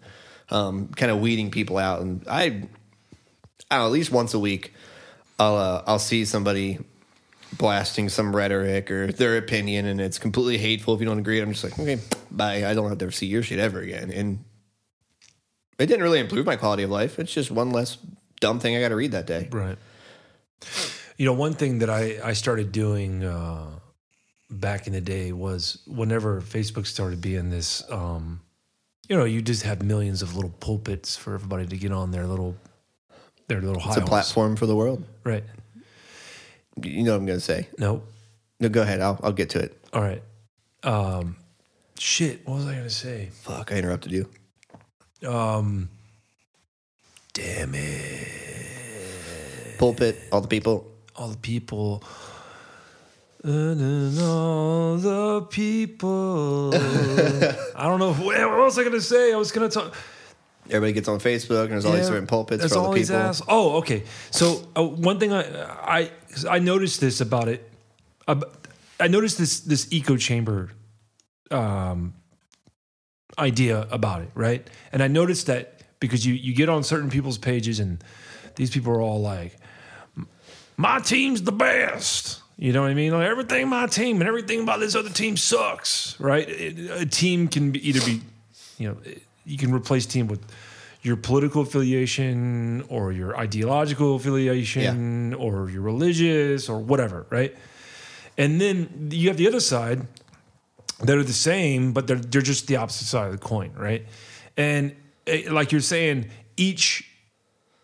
um, 0.50 0.88
kind 0.90 1.12
of 1.12 1.20
weeding 1.20 1.52
people 1.52 1.78
out. 1.78 2.02
And 2.02 2.26
I, 2.30 2.42
I 2.42 2.50
don't 2.50 2.68
know, 3.72 3.86
at 3.86 3.92
least 3.92 4.12
once 4.12 4.34
a 4.34 4.40
week, 4.40 4.74
I'll 5.40 5.56
uh, 5.56 5.84
I'll 5.88 6.00
see 6.00 6.26
somebody 6.26 6.80
blasting 7.58 8.10
some 8.10 8.36
rhetoric 8.36 8.90
or 8.92 9.12
their 9.12 9.38
opinion, 9.38 9.86
and 9.86 10.02
it's 10.02 10.20
completely 10.20 10.58
hateful. 10.58 10.94
If 10.94 11.00
you 11.00 11.06
don't 11.06 11.20
agree, 11.20 11.40
I'm 11.40 11.52
just 11.52 11.64
like, 11.64 11.80
okay, 11.80 12.00
bye. 12.32 12.66
I 12.66 12.74
don't 12.74 12.90
have 12.90 12.98
to 13.00 13.12
see 13.12 13.28
your 13.28 13.44
shit 13.44 13.60
ever 13.60 13.80
again. 13.80 14.12
And 14.12 14.44
it 15.80 15.88
didn't 15.88 16.04
really 16.04 16.20
improve 16.20 16.46
my 16.46 16.56
quality 16.56 16.84
of 16.84 16.90
life. 16.90 17.20
It's 17.20 17.34
just 17.34 17.52
one 17.52 17.72
less 17.72 17.98
dumb 18.40 18.60
thing 18.60 18.76
I 18.76 18.82
got 18.82 18.90
to 18.90 18.96
read 18.96 19.12
that 19.12 19.28
day. 19.28 19.50
Right. 19.52 19.78
You 21.18 21.26
know, 21.26 21.34
one 21.34 21.54
thing 21.54 21.80
that 21.80 21.90
I, 21.90 22.20
I 22.24 22.34
started 22.34 22.72
doing 22.72 23.24
uh, 23.24 23.68
back 24.50 24.88
in 24.88 24.94
the 24.94 25.02
day 25.02 25.32
was 25.32 25.80
whenever 25.88 26.42
Facebook 26.42 26.88
started 26.88 27.22
being 27.22 27.50
this, 27.50 27.84
um, 27.92 28.42
you 29.08 29.18
know, 29.18 29.26
you 29.26 29.42
just 29.42 29.64
have 29.64 29.84
millions 29.84 30.22
of 30.22 30.36
little 30.36 30.52
pulpits 30.60 31.16
for 31.16 31.34
everybody 31.34 31.68
to 31.68 31.78
get 31.78 31.92
on 31.92 32.12
their 32.12 32.26
little, 32.26 32.56
their 33.48 33.62
little 33.62 33.82
It's 33.86 33.98
a 33.98 34.02
platform 34.02 34.56
for 34.56 34.66
the 34.66 34.76
world. 34.76 35.04
Right. 35.24 35.44
You 36.82 37.04
know 37.04 37.12
what 37.12 37.18
I'm 37.18 37.26
going 37.26 37.40
to 37.40 37.46
say. 37.46 37.68
Nope. 37.78 38.10
No, 38.60 38.70
go 38.70 38.82
ahead. 38.82 39.02
I'll, 39.02 39.20
I'll 39.24 39.34
get 39.34 39.52
to 39.52 39.60
it. 39.60 39.78
All 39.94 40.02
right. 40.02 40.24
Um, 40.84 41.36
shit. 42.00 42.48
What 42.48 42.56
was 42.56 42.66
I 42.66 42.72
going 42.72 42.84
to 42.86 42.90
say? 42.90 43.30
Fuck, 43.32 43.72
I 43.72 43.76
interrupted 43.76 44.12
you. 44.12 44.30
Um, 45.28 45.90
damn 47.34 47.76
it. 47.76 48.28
Pulpit, 49.78 50.18
all 50.32 50.42
the 50.42 50.48
people. 50.48 50.93
All 51.16 51.30
the 51.30 51.38
people. 51.38 52.04
And 53.44 53.80
then 54.16 54.24
all 54.26 54.96
the 54.98 55.42
people. 55.50 56.74
I 57.76 57.84
don't 57.84 58.00
know. 58.00 58.14
What 58.14 58.58
was 58.58 58.78
I 58.80 58.84
going 58.84 58.94
to 58.94 59.02
say? 59.02 59.34
I 59.34 59.36
was 59.36 59.52
going 59.52 59.70
to 59.70 59.74
talk. 59.74 59.94
Everybody 60.68 60.94
gets 60.94 61.10
on 61.10 61.20
Facebook, 61.20 61.64
and 61.64 61.72
there's 61.74 61.84
all 61.86 61.92
these 61.92 62.06
different 62.06 62.30
pulpits 62.30 62.66
for 62.66 62.78
all 62.80 62.86
all 62.86 62.94
the 62.94 63.00
people. 63.02 63.16
ass- 63.18 63.42
Oh, 63.50 63.78
okay. 63.80 64.04
So 64.32 64.66
uh, 64.78 64.84
one 64.84 65.20
thing 65.20 65.34
I 65.34 65.42
I 66.00 66.12
I 66.50 66.60
noticed 66.60 67.02
this 67.02 67.20
about 67.20 67.50
it. 67.50 67.70
I 68.28 69.08
noticed 69.10 69.38
this 69.38 69.60
this 69.60 69.90
echo 69.92 70.16
chamber 70.16 70.72
um, 71.52 72.14
idea 73.38 73.88
about 73.92 74.22
it, 74.22 74.30
right? 74.36 74.66
And 74.94 75.04
I 75.04 75.10
noticed 75.10 75.48
that 75.48 75.82
because 76.00 76.26
you 76.26 76.34
you 76.34 76.56
get 76.56 76.70
on 76.70 76.84
certain 76.84 77.10
people's 77.10 77.38
pages 77.38 77.82
and 77.82 78.02
these 78.56 78.70
people 78.70 78.94
are 78.94 79.02
all 79.02 79.22
like, 79.22 79.58
"My 80.78 81.00
team's 81.00 81.42
the 81.44 81.52
best." 81.52 82.42
You 82.58 82.72
know 82.72 82.82
what 82.84 82.92
I 82.92 82.94
mean? 82.94 83.12
Like 83.12 83.28
everything 83.28 83.68
my 83.68 83.88
team 83.88 84.22
and 84.22 84.28
everything 84.28 84.62
about 84.62 84.80
this 84.80 84.96
other 84.96 85.10
team 85.10 85.36
sucks, 85.38 86.16
right? 86.20 86.48
It- 86.48 87.02
a 87.02 87.06
team 87.06 87.48
can 87.48 87.72
be, 87.72 87.90
either 87.90 88.00
be, 88.06 88.22
you 88.78 88.90
know, 88.90 88.98
you 89.46 89.58
can 89.58 89.74
replace 89.74 90.06
team 90.06 90.28
with 90.28 90.40
your 91.02 91.18
political 91.18 91.64
affiliation 91.64 92.84
or 92.90 93.12
your 93.12 93.36
ideological 93.36 94.16
affiliation 94.16 95.34
or 95.34 95.70
your 95.70 95.82
religious 95.82 96.70
or 96.70 96.80
whatever, 96.80 97.26
right? 97.30 97.56
And 98.38 98.62
then 98.62 99.10
you 99.12 99.28
have 99.30 99.38
the 99.38 99.48
other 99.48 99.60
side 99.60 100.08
that 101.02 101.18
are 101.18 101.24
the 101.24 101.34
same, 101.34 101.92
but 101.92 102.08
they're 102.08 102.18
they're 102.18 102.42
just 102.42 102.68
the 102.68 102.78
opposite 102.78 103.08
side 103.08 103.26
of 103.26 103.32
the 103.34 103.38
coin, 103.46 103.72
right? 103.76 104.06
And 104.56 104.96
eh, 105.28 105.50
like 105.52 105.72
you're 105.72 105.82
saying, 105.82 106.30
each 106.56 107.10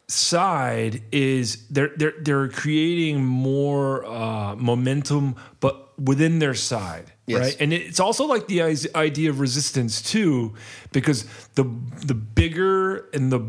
side 0.09 1.03
is 1.11 1.67
they're 1.69 1.91
they're 1.95 2.13
they're 2.21 2.49
creating 2.49 3.23
more 3.23 4.05
uh, 4.05 4.55
momentum, 4.55 5.35
but 5.59 5.97
within 5.99 6.39
their 6.39 6.53
side, 6.55 7.11
Yes. 7.27 7.39
right? 7.41 7.57
And 7.59 7.73
it's 7.73 7.99
also 7.99 8.25
like 8.25 8.47
the 8.47 8.61
idea 8.95 9.29
of 9.29 9.39
resistance 9.39 10.01
too, 10.01 10.55
because 10.91 11.25
the 11.55 11.63
the 12.05 12.15
bigger 12.15 13.09
and 13.13 13.31
the 13.31 13.41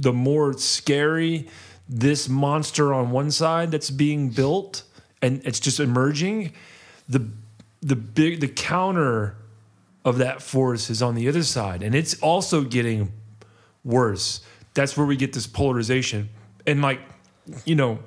the 0.00 0.12
more 0.12 0.52
scary 0.58 1.48
this 1.88 2.28
monster 2.28 2.92
on 2.92 3.10
one 3.10 3.30
side 3.30 3.70
that's 3.70 3.90
being 3.90 4.30
built 4.30 4.82
and 5.20 5.40
it's 5.44 5.60
just 5.60 5.80
emerging, 5.80 6.52
the 7.08 7.26
the 7.80 7.96
big 7.96 8.40
the 8.40 8.48
counter 8.48 9.36
of 10.04 10.18
that 10.18 10.42
force 10.42 10.90
is 10.90 11.00
on 11.00 11.14
the 11.14 11.28
other 11.28 11.42
side, 11.42 11.82
and 11.82 11.94
it's 11.94 12.20
also 12.20 12.64
getting 12.64 13.12
worse. 13.84 14.40
That's 14.74 14.96
where 14.96 15.06
we 15.06 15.16
get 15.16 15.32
this 15.32 15.46
polarization, 15.46 16.28
and 16.66 16.82
like 16.82 17.00
you 17.64 17.74
know, 17.74 17.98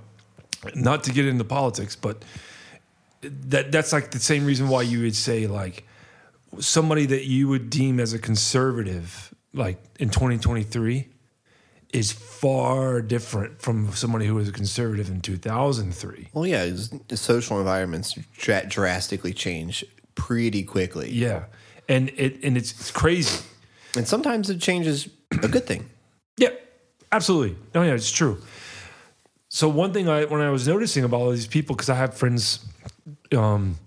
not 0.73 1.03
to 1.05 1.11
get 1.11 1.25
into 1.25 1.43
politics, 1.43 1.95
but 1.95 2.23
that 3.21 3.71
that's 3.71 3.93
like 3.93 4.11
the 4.11 4.19
same 4.19 4.45
reason 4.45 4.67
why 4.69 4.83
you 4.83 5.01
would 5.01 5.15
say 5.15 5.47
like 5.47 5.85
somebody 6.59 7.05
that 7.07 7.25
you 7.25 7.47
would 7.47 7.69
deem 7.69 7.99
as 7.99 8.13
a 8.13 8.19
conservative 8.19 9.33
like 9.53 9.81
in 9.99 10.09
2023 10.09 11.07
is 11.93 12.11
far 12.11 13.01
different 13.01 13.61
from 13.61 13.91
somebody 13.93 14.25
who 14.25 14.35
was 14.35 14.49
a 14.49 14.51
conservative 14.51 15.09
in 15.09 15.21
2003 15.21 16.29
Well, 16.33 16.45
yeah, 16.45 16.65
the 17.07 17.17
social 17.17 17.57
environments 17.59 18.17
dra- 18.37 18.65
drastically 18.67 19.33
change 19.33 19.83
pretty 20.15 20.63
quickly, 20.63 21.11
yeah. 21.11 21.45
And 21.87 22.09
it 22.15 22.43
and 22.43 22.57
it's, 22.57 22.71
it's 22.71 22.91
crazy. 22.91 23.43
And 23.95 24.07
sometimes 24.07 24.49
it 24.49 24.59
changes 24.59 25.07
a 25.31 25.47
good 25.47 25.65
thing. 25.65 25.89
Yeah, 26.37 26.49
absolutely. 27.11 27.57
No, 27.73 27.83
yeah, 27.83 27.93
it's 27.93 28.11
true. 28.11 28.41
So 29.49 29.69
one 29.69 29.93
thing 29.93 30.09
I 30.09 30.25
when 30.25 30.41
I 30.41 30.49
was 30.49 30.67
noticing 30.67 31.03
about 31.03 31.21
all 31.21 31.31
these 31.31 31.47
people, 31.47 31.75
because 31.75 31.89
I 31.89 31.95
have 31.95 32.13
friends, 32.13 32.65
um, 33.35 33.77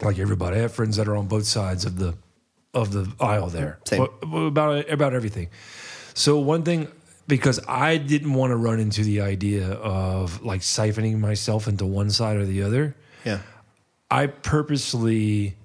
like 0.00 0.18
everybody, 0.18 0.56
I 0.56 0.60
have 0.60 0.72
friends 0.72 0.96
that 0.96 1.08
are 1.08 1.16
on 1.16 1.26
both 1.26 1.46
sides 1.46 1.84
of 1.84 1.98
the 1.98 2.14
of 2.72 2.92
the 2.92 3.12
aisle 3.18 3.48
there 3.48 3.80
Same. 3.84 4.06
About 4.22 4.88
about 4.88 5.14
everything. 5.14 5.48
So 6.14 6.38
one 6.38 6.62
thing, 6.62 6.88
because 7.26 7.58
I 7.66 7.96
didn't 7.96 8.34
want 8.34 8.52
to 8.52 8.56
run 8.56 8.78
into 8.78 9.02
the 9.02 9.20
idea 9.22 9.72
of 9.72 10.42
like 10.42 10.60
siphoning 10.60 11.18
myself 11.18 11.66
into 11.66 11.86
one 11.86 12.10
side 12.10 12.36
or 12.36 12.44
the 12.44 12.62
other. 12.62 12.94
Yeah, 13.24 13.40
I 14.10 14.28
purposely 14.28 15.56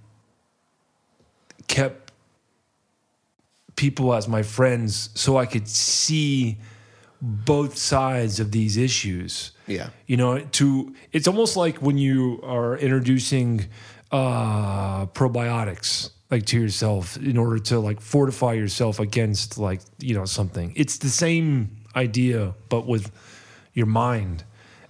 kept 1.67 2.05
people 3.75 4.13
as 4.13 4.27
my 4.27 4.43
friends 4.43 5.09
so 5.13 5.38
I 5.38 5.45
could 5.45 5.67
see 5.67 6.57
both 7.21 7.77
sides 7.77 8.39
of 8.39 8.51
these 8.51 8.77
issues. 8.77 9.51
yeah, 9.67 9.89
You 10.07 10.17
know, 10.17 10.39
to 10.39 10.93
it's 11.11 11.27
almost 11.27 11.57
like 11.57 11.77
when 11.77 11.97
you 11.97 12.39
are 12.43 12.77
introducing 12.77 13.65
uh 14.11 15.07
probiotics 15.07 16.11
like 16.29 16.45
to 16.45 16.59
yourself 16.59 17.17
in 17.17 17.38
order 17.38 17.59
to 17.59 17.79
like 17.79 18.01
fortify 18.01 18.53
yourself 18.53 18.99
against 18.99 19.57
like, 19.57 19.81
you 19.99 20.13
know, 20.13 20.25
something. 20.25 20.73
It's 20.75 20.97
the 20.97 21.09
same 21.09 21.77
idea 21.95 22.53
but 22.69 22.85
with 22.88 23.11
your 23.73 23.85
mind. 23.85 24.43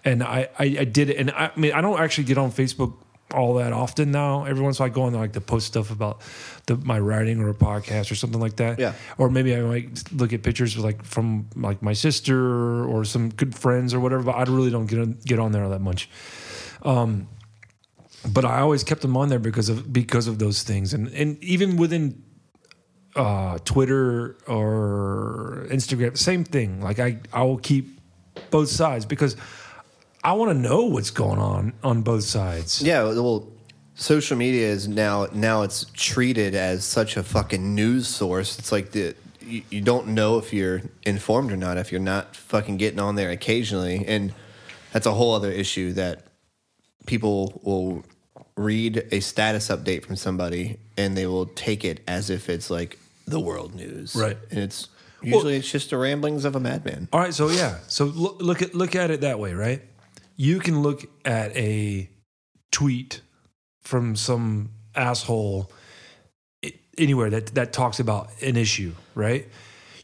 And 0.04 0.24
I, 0.24 0.50
I, 0.60 0.66
I 0.80 0.86
did 0.86 1.10
it 1.10 1.18
and 1.18 1.32
I, 1.32 1.52
I 1.56 1.60
mean 1.60 1.74
I 1.74 1.82
don't 1.82 2.00
actually 2.00 2.26
get 2.26 2.38
on 2.38 2.52
Facebook 2.52 2.94
all 3.34 3.56
that 3.56 3.74
often 3.74 4.12
now. 4.12 4.46
Every 4.46 4.64
once 4.64 4.78
in 4.80 4.84
a 4.84 4.88
while 4.88 4.92
I 4.92 4.96
go 4.96 5.02
on 5.04 5.12
there 5.12 5.22
like 5.22 5.34
to 5.34 5.42
post 5.42 5.68
stuff 5.68 5.92
about 5.92 6.22
the, 6.68 6.78
my 6.78 7.00
writing 7.00 7.40
or 7.40 7.50
a 7.50 7.54
podcast 7.54 8.12
or 8.12 8.16
something 8.16 8.40
like 8.40 8.58
that. 8.58 8.80
Yeah. 8.80 8.94
Or 9.18 9.30
maybe 9.30 9.56
I 9.56 9.62
might 9.62 10.12
look 10.14 10.34
at 10.34 10.44
pictures 10.44 10.78
like 10.78 11.04
from 11.04 11.48
like 11.56 11.82
my 11.82 11.94
sister 11.94 12.86
or 12.86 13.04
some 13.06 13.30
good 13.30 13.56
friends 13.56 13.94
or 13.94 14.00
whatever. 14.00 14.24
But 14.24 14.36
I 14.36 14.44
really 14.44 14.72
don't 14.72 14.86
get 14.86 15.00
on, 15.00 15.18
get 15.26 15.40
on 15.40 15.52
there 15.52 15.68
that 15.70 15.82
much. 15.82 16.10
Um, 16.84 17.28
but 18.28 18.46
I 18.46 18.60
always 18.60 18.84
kept 18.84 19.02
them 19.02 19.16
on 19.18 19.30
there 19.30 19.40
because 19.40 19.70
of 19.70 19.92
because 19.92 20.28
of 20.28 20.40
those 20.40 20.64
things, 20.64 20.94
and 20.94 21.08
and 21.10 21.44
even 21.44 21.78
within 21.78 22.24
uh, 23.16 23.60
Twitter 23.66 24.38
or 24.48 25.68
Instagram, 25.70 26.18
same 26.18 26.44
thing. 26.44 26.82
Like 26.82 27.00
I 27.00 27.20
I 27.32 27.44
will 27.44 27.58
keep 27.58 28.00
both 28.50 28.70
sides 28.70 29.06
because 29.06 29.36
I 30.26 30.34
want 30.34 30.50
to 30.52 30.58
know 30.58 30.86
what's 30.86 31.12
going 31.12 31.38
on 31.38 31.74
on 31.84 32.02
both 32.02 32.24
sides. 32.24 32.82
yeah. 32.82 33.04
Well, 33.04 33.48
social 33.94 34.36
media 34.36 34.68
is 34.68 34.88
now 34.88 35.28
now 35.32 35.62
it's 35.62 35.86
treated 35.94 36.56
as 36.56 36.84
such 36.84 37.16
a 37.16 37.24
fucking 37.24 37.76
news 37.76 38.08
source. 38.08 38.58
It's 38.58 38.72
like 38.72 38.92
the 38.92 39.16
you, 39.40 39.62
you 39.70 39.82
don't 39.82 40.08
know 40.08 40.40
if 40.40 40.52
you're 40.52 40.82
informed 41.04 41.52
or 41.52 41.58
not 41.58 41.78
if 41.78 41.92
you're 41.92 42.02
not 42.02 42.36
fucking 42.36 42.78
getting 42.78 43.00
on 43.00 43.14
there 43.14 43.30
occasionally, 43.30 44.04
and 44.08 44.34
that's 44.92 45.06
a 45.06 45.12
whole 45.12 45.36
other 45.36 45.52
issue 45.52 45.94
that 45.94 46.24
people 47.06 47.62
will 47.64 48.04
read 48.58 49.08
a 49.12 49.20
status 49.20 49.68
update 49.68 50.04
from 50.04 50.16
somebody 50.16 50.80
and 50.98 51.16
they 51.16 51.28
will 51.28 51.46
take 51.46 51.86
it 51.86 52.02
as 52.08 52.32
if 52.32 52.50
it's 52.50 52.70
like 52.72 52.98
the 53.28 53.40
world 53.40 53.76
news, 53.76 54.16
Right. 54.16 54.38
And 54.50 54.60
it's 54.60 54.88
usually 55.22 55.58
it's 55.58 55.72
just 55.72 55.92
the 55.92 55.98
ramblings 55.98 56.46
of 56.46 56.56
a 56.56 56.60
madman. 56.60 57.10
All 57.14 57.20
right, 57.20 57.34
so 57.34 57.50
yeah, 57.50 57.78
so 57.88 58.06
look, 58.06 58.42
look 58.42 58.62
at 58.64 58.74
look 58.74 58.96
at 58.96 59.12
it 59.12 59.22
that 59.22 59.38
way, 59.38 59.54
right? 59.54 59.84
You 60.36 60.60
can 60.60 60.82
look 60.82 61.06
at 61.24 61.56
a 61.56 62.10
tweet 62.72 63.22
from 63.82 64.16
some 64.16 64.72
asshole 64.96 65.72
anywhere 66.98 67.30
that 67.30 67.48
that 67.56 67.74
talks 67.74 68.00
about 68.00 68.30
an 68.42 68.58
issue, 68.58 68.94
right? 69.14 69.48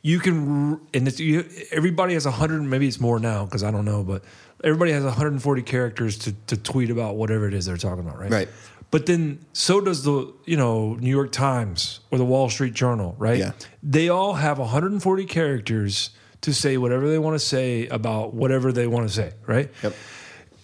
You 0.03 0.19
can, 0.19 0.81
and 0.95 1.07
it's, 1.07 1.19
you, 1.19 1.47
everybody 1.71 2.15
has 2.15 2.25
a 2.25 2.31
hundred, 2.31 2.63
maybe 2.63 2.87
it's 2.87 2.99
more 2.99 3.19
now 3.19 3.45
because 3.45 3.63
I 3.63 3.69
don't 3.69 3.85
know, 3.85 4.03
but 4.03 4.23
everybody 4.63 4.91
has 4.93 5.03
140 5.03 5.61
characters 5.61 6.17
to 6.19 6.33
to 6.47 6.57
tweet 6.57 6.89
about 6.89 7.15
whatever 7.15 7.47
it 7.47 7.53
is 7.53 7.65
they're 7.65 7.77
talking 7.77 7.99
about, 7.99 8.19
right? 8.19 8.31
Right. 8.31 8.49
But 8.89 9.05
then 9.05 9.45
so 9.53 9.79
does 9.79 10.03
the 10.03 10.33
you 10.45 10.57
know 10.57 10.95
New 10.95 11.09
York 11.09 11.31
Times 11.31 11.99
or 12.11 12.17
the 12.17 12.25
Wall 12.25 12.49
Street 12.49 12.73
Journal, 12.73 13.15
right? 13.17 13.37
Yeah. 13.37 13.51
They 13.83 14.09
all 14.09 14.33
have 14.33 14.59
140 14.59 15.25
characters 15.25 16.11
to 16.41 16.53
say 16.53 16.77
whatever 16.77 17.07
they 17.07 17.19
want 17.19 17.35
to 17.35 17.45
say 17.45 17.87
about 17.87 18.33
whatever 18.33 18.71
they 18.71 18.87
want 18.87 19.07
to 19.07 19.13
say, 19.13 19.33
right? 19.45 19.69
Yep. 19.83 19.93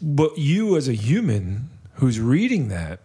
But 0.01 0.37
you 0.37 0.77
as 0.77 0.87
a 0.87 0.93
human 0.93 1.69
who's 1.95 2.19
reading 2.19 2.67
that, 2.69 2.99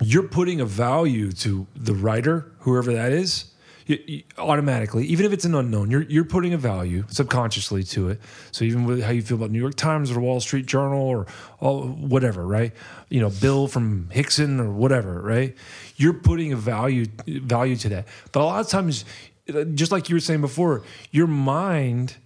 you're 0.00 0.28
putting 0.28 0.60
a 0.60 0.64
value 0.64 1.32
to 1.32 1.66
the 1.74 1.94
writer, 1.94 2.52
whoever 2.60 2.92
that 2.92 3.12
is, 3.12 3.46
you, 3.86 3.98
you- 4.06 4.22
automatically, 4.36 5.06
even 5.06 5.24
if 5.26 5.32
it's 5.32 5.44
an 5.44 5.54
unknown, 5.54 5.90
you're 5.90 6.02
you're 6.02 6.24
putting 6.24 6.52
a 6.52 6.58
value 6.58 7.04
subconsciously 7.08 7.82
to 7.84 8.08
it. 8.10 8.20
So 8.52 8.64
even 8.64 8.84
with 8.84 9.02
how 9.02 9.10
you 9.12 9.22
feel 9.22 9.36
about 9.38 9.50
New 9.50 9.58
York 9.58 9.74
Times 9.76 10.10
or 10.10 10.20
Wall 10.20 10.40
Street 10.40 10.66
Journal 10.66 11.00
or 11.00 11.26
all, 11.58 11.84
whatever, 11.88 12.46
right? 12.46 12.72
You 13.08 13.20
know, 13.20 13.30
Bill 13.30 13.66
from 13.66 14.10
Hickson 14.10 14.60
or 14.60 14.70
whatever, 14.70 15.20
right? 15.22 15.56
You're 15.96 16.12
putting 16.14 16.52
a 16.52 16.56
value 16.56 17.06
value 17.26 17.76
to 17.76 17.88
that. 17.88 18.08
But 18.30 18.40
a 18.40 18.44
lot 18.44 18.60
of 18.60 18.68
times, 18.68 19.04
just 19.74 19.90
like 19.90 20.08
you 20.10 20.16
were 20.16 20.20
saying 20.20 20.42
before, 20.42 20.82
your 21.10 21.26
mind 21.26 22.16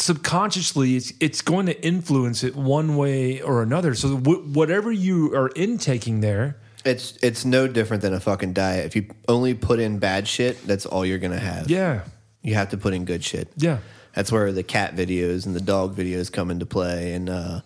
subconsciously 0.00 0.96
it's 0.96 1.12
it's 1.20 1.42
going 1.42 1.66
to 1.66 1.84
influence 1.84 2.44
it 2.44 2.54
one 2.56 2.96
way 2.96 3.40
or 3.40 3.62
another. 3.62 3.94
So 3.94 4.16
wh- 4.16 4.54
whatever 4.56 4.90
you 4.92 5.34
are 5.34 5.48
intaking 5.56 6.20
there, 6.20 6.56
It's 6.84 7.16
it's 7.22 7.44
no 7.44 7.66
different 7.68 8.02
than 8.02 8.14
a 8.14 8.20
fucking 8.20 8.52
diet. 8.52 8.86
If 8.86 8.96
you 8.96 9.06
only 9.28 9.54
put 9.54 9.80
in 9.80 9.98
bad 9.98 10.26
shit, 10.28 10.66
that's 10.66 10.86
all 10.86 11.04
you're 11.04 11.18
gonna 11.18 11.38
have. 11.38 11.70
yeah, 11.70 12.02
You 12.42 12.54
have 12.54 12.70
to 12.70 12.76
put 12.76 12.94
in 12.94 13.04
good 13.04 13.24
shit. 13.24 13.48
yeah, 13.56 13.78
That's 14.14 14.30
where 14.32 14.52
the 14.52 14.62
cat 14.62 14.94
videos 14.96 15.46
and 15.46 15.54
the 15.54 15.60
dog 15.60 15.96
videos 15.96 16.30
come 16.32 16.50
into 16.50 16.66
play. 16.66 17.12
And 17.14 17.28
uh, 17.28 17.60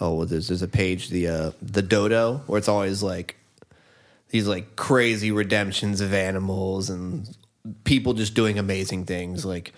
oh, 0.00 0.14
well, 0.14 0.26
there's 0.26 0.48
there's 0.48 0.62
a 0.62 0.68
page 0.68 1.08
the 1.10 1.28
uh, 1.28 1.50
the 1.62 1.82
Dodo 1.82 2.42
where 2.46 2.58
it's 2.58 2.68
always 2.68 3.02
like 3.02 3.36
these 4.30 4.46
like 4.46 4.76
crazy 4.76 5.32
redemptions 5.32 6.00
of 6.00 6.12
animals 6.12 6.90
and 6.90 7.28
people 7.84 8.12
just 8.14 8.34
doing 8.34 8.58
amazing 8.58 9.06
things. 9.06 9.44
Like 9.44 9.72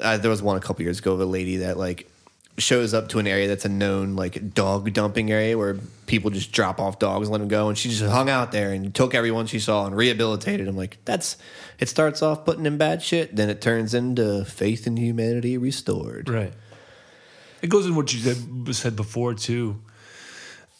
uh, 0.00 0.16
there 0.18 0.30
was 0.30 0.42
one 0.42 0.56
a 0.56 0.60
couple 0.60 0.82
years 0.82 0.98
ago 0.98 1.12
of 1.12 1.20
a 1.20 1.24
lady 1.26 1.58
that 1.58 1.76
like 1.76 2.10
shows 2.58 2.92
up 2.92 3.08
to 3.08 3.20
an 3.20 3.26
area 3.28 3.46
that's 3.46 3.64
a 3.64 3.68
known 3.68 4.16
like 4.16 4.52
dog 4.52 4.92
dumping 4.92 5.30
area 5.30 5.56
where 5.56 5.76
people 6.06 6.28
just 6.30 6.50
drop 6.50 6.80
off 6.80 6.98
dogs 6.98 7.28
and 7.28 7.32
let 7.32 7.38
them 7.38 7.46
go 7.46 7.68
and 7.68 7.78
she 7.78 7.88
just 7.88 8.02
hung 8.02 8.28
out 8.28 8.50
there 8.50 8.72
and 8.72 8.92
took 8.96 9.14
everyone 9.14 9.46
she 9.46 9.60
saw 9.60 9.86
and 9.86 9.96
rehabilitated 9.96 10.66
them 10.66 10.76
like 10.76 10.98
that's 11.04 11.36
it 11.78 11.88
starts 11.88 12.20
off 12.20 12.44
putting 12.44 12.66
in 12.66 12.76
bad 12.76 13.00
shit 13.00 13.36
then 13.36 13.48
it 13.48 13.60
turns 13.60 13.94
into 13.94 14.44
faith 14.44 14.88
in 14.88 14.96
humanity 14.96 15.56
restored 15.56 16.28
right. 16.28 16.52
It 17.62 17.70
goes 17.70 17.86
in 17.86 17.94
what 17.96 18.12
you 18.12 18.20
said, 18.20 18.74
said 18.76 18.94
before 18.94 19.34
too. 19.34 19.80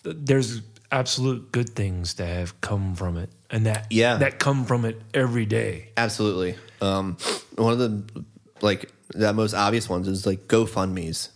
There's 0.04 0.62
absolute 0.92 1.50
good 1.52 1.70
things 1.70 2.14
that 2.14 2.26
have 2.28 2.60
come 2.60 2.94
from 2.94 3.16
it, 3.16 3.30
and 3.50 3.66
that 3.66 3.86
Yeah. 3.90 4.16
that 4.18 4.38
come 4.38 4.64
from 4.64 4.84
it 4.84 5.00
every 5.12 5.44
day. 5.44 5.88
absolutely 5.96 6.54
um 6.80 7.16
one 7.56 7.72
of 7.72 7.78
the 7.78 8.22
like 8.60 8.90
the 9.14 9.32
most 9.32 9.54
obvious 9.54 9.88
ones 9.88 10.08
is 10.08 10.26
like 10.26 10.48
gofundme's 10.48 11.30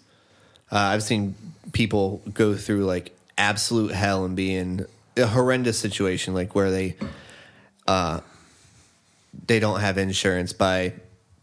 uh, 0.70 0.79
i've 0.79 1.03
seen 1.03 1.35
people 1.73 2.23
go 2.33 2.55
through 2.55 2.85
like 2.85 3.16
absolute 3.39 3.93
hell 3.93 4.25
and 4.25 4.37
be 4.37 4.55
in 4.55 4.87
a 5.16 5.27
horrendous 5.27 5.79
situation 5.79 6.35
like 6.35 6.55
where 6.55 6.70
they 6.70 6.97
uh 7.87 8.20
they 9.47 9.59
don't 9.59 9.81
have 9.81 9.99
insurance 9.99 10.53
by 10.53 10.93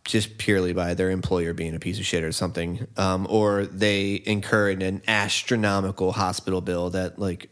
just 0.10 0.40
purely 0.40 0.74
by 0.74 0.96
their 0.96 1.12
employer 1.12 1.54
being 1.54 1.76
a 1.76 1.80
piece 1.80 2.00
of 2.00 2.06
shit 2.06 2.24
or 2.24 2.32
something, 2.32 2.88
um, 2.98 3.28
or 3.30 3.66
they 3.68 4.22
incur 4.26 4.72
an 4.72 5.04
astronomical 5.08 6.12
hospital 6.12 6.62
bill 6.62 6.90
that 6.90 7.20
like 7.20 7.50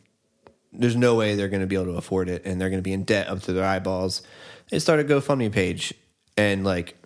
there's 0.74 0.96
no 0.96 1.14
way 1.14 1.36
they're 1.36 1.50
going 1.50 1.62
to 1.62 1.68
be 1.68 1.76
able 1.76 1.86
to 1.86 1.98
afford 1.98 2.30
it, 2.30 2.44
and 2.46 2.60
they're 2.60 2.70
going 2.70 2.80
to 2.80 2.84
be 2.84 2.94
in 2.94 3.04
debt 3.04 3.28
up 3.28 3.42
to 3.42 3.54
their 3.54 3.64
eyeballs. 3.64 4.24
They 4.72 4.80
start 4.80 5.00
a 5.00 5.04
GoFundMe 5.04 5.52
page, 5.52 5.94
and 6.36 6.64
like 6.64 6.98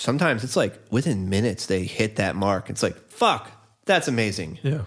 sometimes 0.00 0.42
it's 0.42 0.56
like 0.56 0.80
within 0.90 1.28
minutes 1.28 1.66
they 1.66 1.84
hit 1.84 2.16
that 2.16 2.34
mark. 2.34 2.70
It's 2.70 2.82
like 2.82 2.96
fuck, 3.10 3.50
that's 3.84 4.08
amazing. 4.08 4.58
Yeah. 4.62 4.82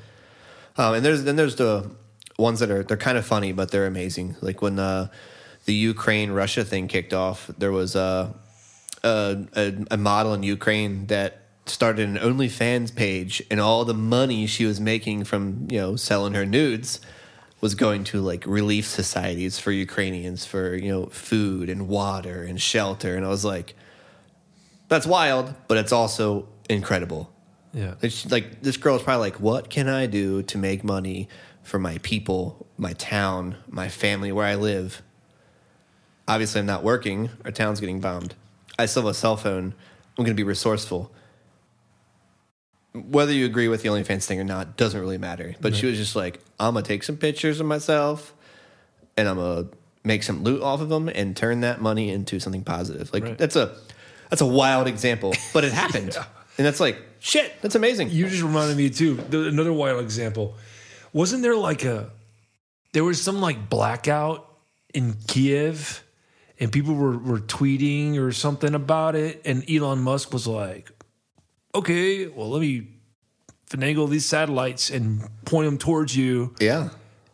Um, 0.75 0.95
and 0.95 1.05
there's 1.05 1.23
then 1.23 1.35
there's 1.35 1.55
the 1.55 1.91
ones 2.39 2.59
that 2.59 2.71
are 2.71 2.83
they're 2.83 2.97
kind 2.97 3.17
of 3.17 3.25
funny, 3.25 3.51
but 3.51 3.69
they're 3.69 3.85
amazing. 3.85 4.35
Like 4.41 4.61
when 4.61 4.79
uh, 4.79 5.09
the 5.65 5.73
Ukraine 5.73 6.31
Russia 6.31 6.65
thing 6.65 6.87
kicked 6.87 7.13
off, 7.13 7.47
there 7.57 7.71
was 7.71 7.95
a, 7.95 8.33
a 9.03 9.45
a 9.55 9.73
a 9.91 9.97
model 9.97 10.33
in 10.33 10.41
Ukraine 10.41 11.05
that 11.07 11.41
started 11.67 12.09
an 12.09 12.17
OnlyFans 12.17 12.95
page, 12.95 13.43
and 13.51 13.59
all 13.59 13.85
the 13.85 13.93
money 13.93 14.47
she 14.47 14.65
was 14.65 14.81
making 14.81 15.25
from 15.25 15.67
you 15.69 15.79
know 15.79 15.95
selling 15.95 16.33
her 16.33 16.45
nudes 16.45 16.99
was 17.61 17.75
going 17.75 18.03
to 18.03 18.19
like 18.19 18.43
relief 18.47 18.87
societies 18.87 19.59
for 19.59 19.71
Ukrainians 19.71 20.43
for 20.43 20.75
you 20.75 20.91
know 20.91 21.05
food 21.05 21.69
and 21.69 21.87
water 21.87 22.41
and 22.41 22.59
shelter, 22.59 23.15
and 23.15 23.23
I 23.23 23.29
was 23.29 23.45
like, 23.45 23.75
that's 24.89 25.05
wild, 25.07 25.53
but 25.67 25.77
it's 25.77 25.91
also 25.91 26.47
incredible. 26.69 27.31
Yeah. 27.73 27.95
It's 28.01 28.29
like 28.31 28.61
this 28.61 28.77
girl 28.77 28.95
is 28.95 29.01
probably 29.01 29.29
like, 29.31 29.39
what 29.39 29.69
can 29.69 29.87
I 29.89 30.05
do 30.05 30.43
to 30.43 30.57
make 30.57 30.83
money 30.83 31.27
for 31.63 31.79
my 31.79 31.97
people, 32.03 32.67
my 32.77 32.93
town, 32.93 33.55
my 33.67 33.89
family, 33.89 34.31
where 34.31 34.45
I 34.45 34.55
live? 34.55 35.01
Obviously, 36.27 36.59
I'm 36.59 36.65
not 36.67 36.83
working. 36.83 37.29
Our 37.43 37.51
town's 37.51 37.79
getting 37.79 37.99
bombed. 37.99 38.35
I 38.77 38.85
still 38.85 39.03
have 39.03 39.11
a 39.11 39.13
cell 39.13 39.35
phone. 39.37 39.73
I'm 40.17 40.23
going 40.23 40.27
to 40.27 40.33
be 40.35 40.43
resourceful. 40.43 41.11
Whether 42.93 43.33
you 43.33 43.45
agree 43.47 43.67
with 43.67 43.81
the 43.81 43.89
OnlyFans 43.89 44.25
thing 44.25 44.39
or 44.39 44.43
not 44.43 44.77
doesn't 44.77 44.99
really 44.99 45.17
matter. 45.17 45.55
But 45.59 45.75
she 45.75 45.87
was 45.87 45.97
just 45.97 46.15
like, 46.15 46.39
I'm 46.59 46.73
going 46.73 46.83
to 46.83 46.87
take 46.87 47.03
some 47.03 47.17
pictures 47.17 47.59
of 47.59 47.65
myself 47.65 48.35
and 49.17 49.27
I'm 49.27 49.37
going 49.37 49.65
to 49.69 49.77
make 50.03 50.21
some 50.21 50.43
loot 50.43 50.61
off 50.61 50.79
of 50.79 50.89
them 50.89 51.09
and 51.09 51.35
turn 51.35 51.61
that 51.61 51.81
money 51.81 52.09
into 52.11 52.39
something 52.39 52.63
positive. 52.63 53.11
Like, 53.11 53.23
Right. 53.23 53.37
that's 53.37 53.55
a. 53.55 53.75
That's 54.33 54.41
a 54.41 54.47
wild 54.47 54.87
example, 54.87 55.35
but 55.53 55.63
it 55.63 55.71
happened. 55.73 56.17
And 56.57 56.65
that's 56.67 56.79
like, 56.79 56.97
shit, 57.19 57.51
that's 57.63 57.73
amazing. 57.75 58.09
You 58.11 58.27
just 58.29 58.41
reminded 58.43 58.77
me 58.77 58.89
too. 58.91 59.15
the- 59.15 59.47
Another 59.47 59.73
wild 59.73 60.01
example. 60.03 60.55
Wasn't 61.11 61.41
there 61.43 61.55
like 61.55 61.83
a 61.83 62.09
there 62.93 63.03
was 63.03 63.19
some 63.21 63.41
like 63.41 63.69
blackout 63.69 64.47
in 64.93 65.13
Kiev 65.27 66.03
and 66.59 66.71
people 66.71 66.93
were, 66.93 67.17
were 67.17 67.39
tweeting 67.39 68.17
or 68.19 68.31
something 68.31 68.73
about 68.75 69.15
it 69.15 69.41
and 69.45 69.67
Elon 69.69 69.99
Musk 70.03 70.31
was 70.33 70.45
like, 70.47 70.91
Okay, 71.73 72.27
well 72.27 72.49
let 72.51 72.61
me 72.61 72.87
finagle 73.69 74.07
these 74.09 74.25
satellites 74.27 74.91
and 74.91 75.27
point 75.45 75.65
them 75.65 75.77
towards 75.79 76.15
you. 76.15 76.53
Yeah. 76.59 76.89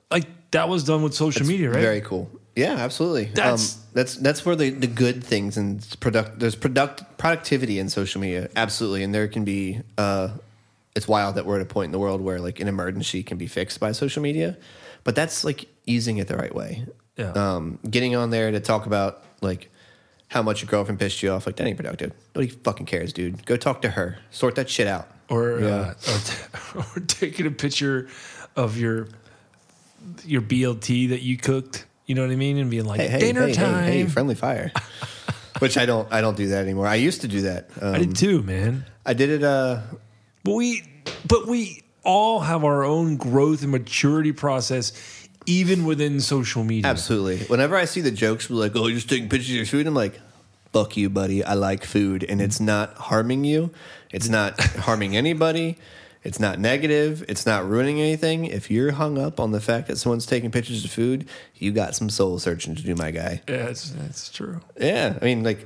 Like 0.09 0.27
that 0.51 0.69
was 0.69 0.85
done 0.85 1.03
with 1.03 1.13
social 1.13 1.45
media, 1.45 1.71
right? 1.71 1.81
Very 1.81 2.01
cool. 2.01 2.29
Yeah, 2.59 2.73
absolutely. 2.75 3.25
That's- 3.25 3.75
um, 3.75 3.81
that's 3.93 4.15
that's 4.15 4.45
where 4.45 4.55
the, 4.55 4.69
the 4.69 4.87
good 4.87 5.23
things 5.23 5.57
and 5.57 5.85
product 5.99 6.39
there's 6.39 6.55
product 6.55 7.17
productivity 7.17 7.79
in 7.79 7.89
social 7.89 8.21
media. 8.21 8.49
Absolutely, 8.55 9.03
and 9.03 9.13
there 9.13 9.27
can 9.27 9.43
be. 9.43 9.81
Uh, 9.97 10.29
it's 10.95 11.07
wild 11.07 11.35
that 11.35 11.45
we're 11.45 11.55
at 11.55 11.61
a 11.61 11.65
point 11.65 11.85
in 11.85 11.91
the 11.91 11.99
world 11.99 12.19
where 12.21 12.39
like 12.39 12.59
an 12.59 12.67
emergency 12.67 13.23
can 13.23 13.37
be 13.37 13.47
fixed 13.47 13.79
by 13.79 13.91
social 13.93 14.21
media, 14.21 14.57
but 15.03 15.15
that's 15.15 15.43
like 15.43 15.65
using 15.85 16.17
it 16.17 16.27
the 16.27 16.35
right 16.35 16.53
way. 16.53 16.85
Yeah. 17.15 17.31
Um, 17.31 17.79
getting 17.89 18.15
on 18.15 18.29
there 18.31 18.51
to 18.51 18.59
talk 18.59 18.85
about 18.85 19.23
like 19.41 19.69
how 20.27 20.41
much 20.41 20.61
your 20.61 20.69
girlfriend 20.69 20.99
pissed 20.99 21.21
you 21.23 21.31
off, 21.31 21.45
like 21.45 21.55
that 21.57 21.65
ain't 21.67 21.77
productive. 21.77 22.11
Nobody 22.35 22.51
fucking 22.51 22.85
cares, 22.85 23.13
dude. 23.13 23.45
Go 23.45 23.55
talk 23.55 23.81
to 23.83 23.89
her. 23.91 24.17
Sort 24.31 24.55
that 24.55 24.69
shit 24.69 24.87
out. 24.87 25.07
or 25.29 25.59
Yeah. 25.61 25.67
uh, 25.67 25.93
or, 26.11 26.17
t- 26.19 26.99
or 26.99 27.05
taking 27.07 27.45
a 27.47 27.51
picture 27.51 28.07
of 28.55 28.77
your 28.77 29.07
your 30.25 30.41
BLT 30.41 31.09
that 31.09 31.21
you 31.21 31.37
cooked. 31.37 31.85
You 32.09 32.15
know 32.15 32.23
what 32.23 32.31
I 32.31 32.37
mean? 32.37 32.57
And 32.57 32.71
being 32.71 32.85
like, 32.85 32.99
Hey, 32.99 33.07
hey, 33.07 33.19
dinner 33.19 33.45
hey, 33.45 33.53
time. 33.53 33.83
hey, 33.83 34.03
friendly 34.07 34.33
fire. 34.33 34.71
Which 35.59 35.77
I 35.77 35.85
don't 35.85 36.11
I 36.11 36.21
don't 36.21 36.35
do 36.35 36.47
that 36.47 36.63
anymore. 36.63 36.87
I 36.87 36.95
used 36.95 37.21
to 37.21 37.27
do 37.27 37.41
that. 37.41 37.69
Um, 37.79 37.93
I 37.93 37.99
did 37.99 38.15
too, 38.15 38.41
man. 38.41 38.83
I 39.05 39.13
did 39.13 39.29
it. 39.29 39.43
Uh, 39.43 39.81
But 40.43 40.53
we, 40.55 40.81
but 41.27 41.45
we 41.45 41.83
all 42.03 42.39
have 42.39 42.63
our 42.63 42.83
own 42.83 43.17
growth 43.17 43.61
and 43.61 43.69
maturity 43.71 44.31
process, 44.31 44.91
even 45.45 45.85
within 45.85 46.19
social 46.19 46.63
media. 46.63 46.89
Absolutely. 46.89 47.45
Whenever 47.45 47.75
I 47.75 47.85
see 47.85 48.01
the 48.01 48.09
jokes 48.09 48.49
like, 48.49 48.75
"Oh, 48.75 48.87
you're 48.87 48.95
just 48.95 49.09
taking 49.09 49.29
pictures 49.29 49.51
of 49.51 49.55
your 49.57 49.65
food," 49.67 49.85
I'm 49.85 49.93
like, 49.93 50.19
"Fuck 50.73 50.97
you, 50.97 51.11
buddy. 51.11 51.43
I 51.43 51.53
like 51.53 51.83
food, 51.85 52.25
and 52.27 52.41
it's 52.41 52.59
not 52.59 52.95
harming 52.95 53.43
you. 53.43 53.69
It's 54.11 54.29
not 54.29 54.59
harming 54.87 55.15
anybody. 55.15 55.77
It's 56.29 56.39
not 56.39 56.59
negative. 56.59 57.25
It's 57.27 57.47
not 57.47 57.67
ruining 57.67 57.99
anything. 57.99 58.45
If 58.45 58.69
you're 58.69 58.91
hung 58.91 59.17
up 59.17 59.39
on 59.39 59.49
the 59.49 59.59
fact 59.59 59.87
that 59.87 59.97
someone's 59.97 60.27
taking 60.27 60.51
pictures 60.51 60.85
of 60.85 60.91
food, 60.91 61.27
you 61.55 61.71
got 61.71 61.95
some 61.95 62.07
soul 62.07 62.37
searching 62.37 62.75
to 62.75 62.83
do, 62.83 62.93
my 62.93 63.09
guy. 63.09 63.41
Yeah, 63.49 63.69
it's, 63.69 63.89
that's 63.89 64.29
true. 64.29 64.61
Yeah, 64.79 65.17
I 65.19 65.25
mean, 65.25 65.41
like, 65.43 65.65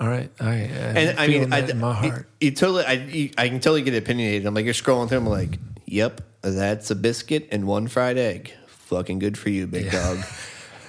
All 0.00 0.08
right, 0.08 0.32
I, 0.40 0.46
I'm 0.46 0.96
and 0.96 1.20
I 1.20 1.28
mean, 1.28 1.52
I, 1.52 1.72
my 1.74 1.94
heart. 1.94 2.28
You, 2.40 2.50
totally, 2.50 2.86
I, 2.86 2.92
you, 2.94 3.30
I 3.38 3.48
can 3.48 3.60
totally 3.60 3.82
get 3.82 3.94
opinionated. 3.94 4.46
I'm 4.46 4.54
like, 4.54 4.64
you're 4.64 4.74
scrolling 4.74 5.08
through. 5.08 5.18
I'm 5.18 5.26
like, 5.26 5.60
yep, 5.86 6.22
that's 6.42 6.90
a 6.90 6.96
biscuit 6.96 7.46
and 7.52 7.64
one 7.64 7.86
fried 7.86 8.18
egg. 8.18 8.52
Fucking 8.66 9.20
good 9.20 9.38
for 9.38 9.50
you, 9.50 9.68
big 9.68 9.92
dog. 9.92 10.18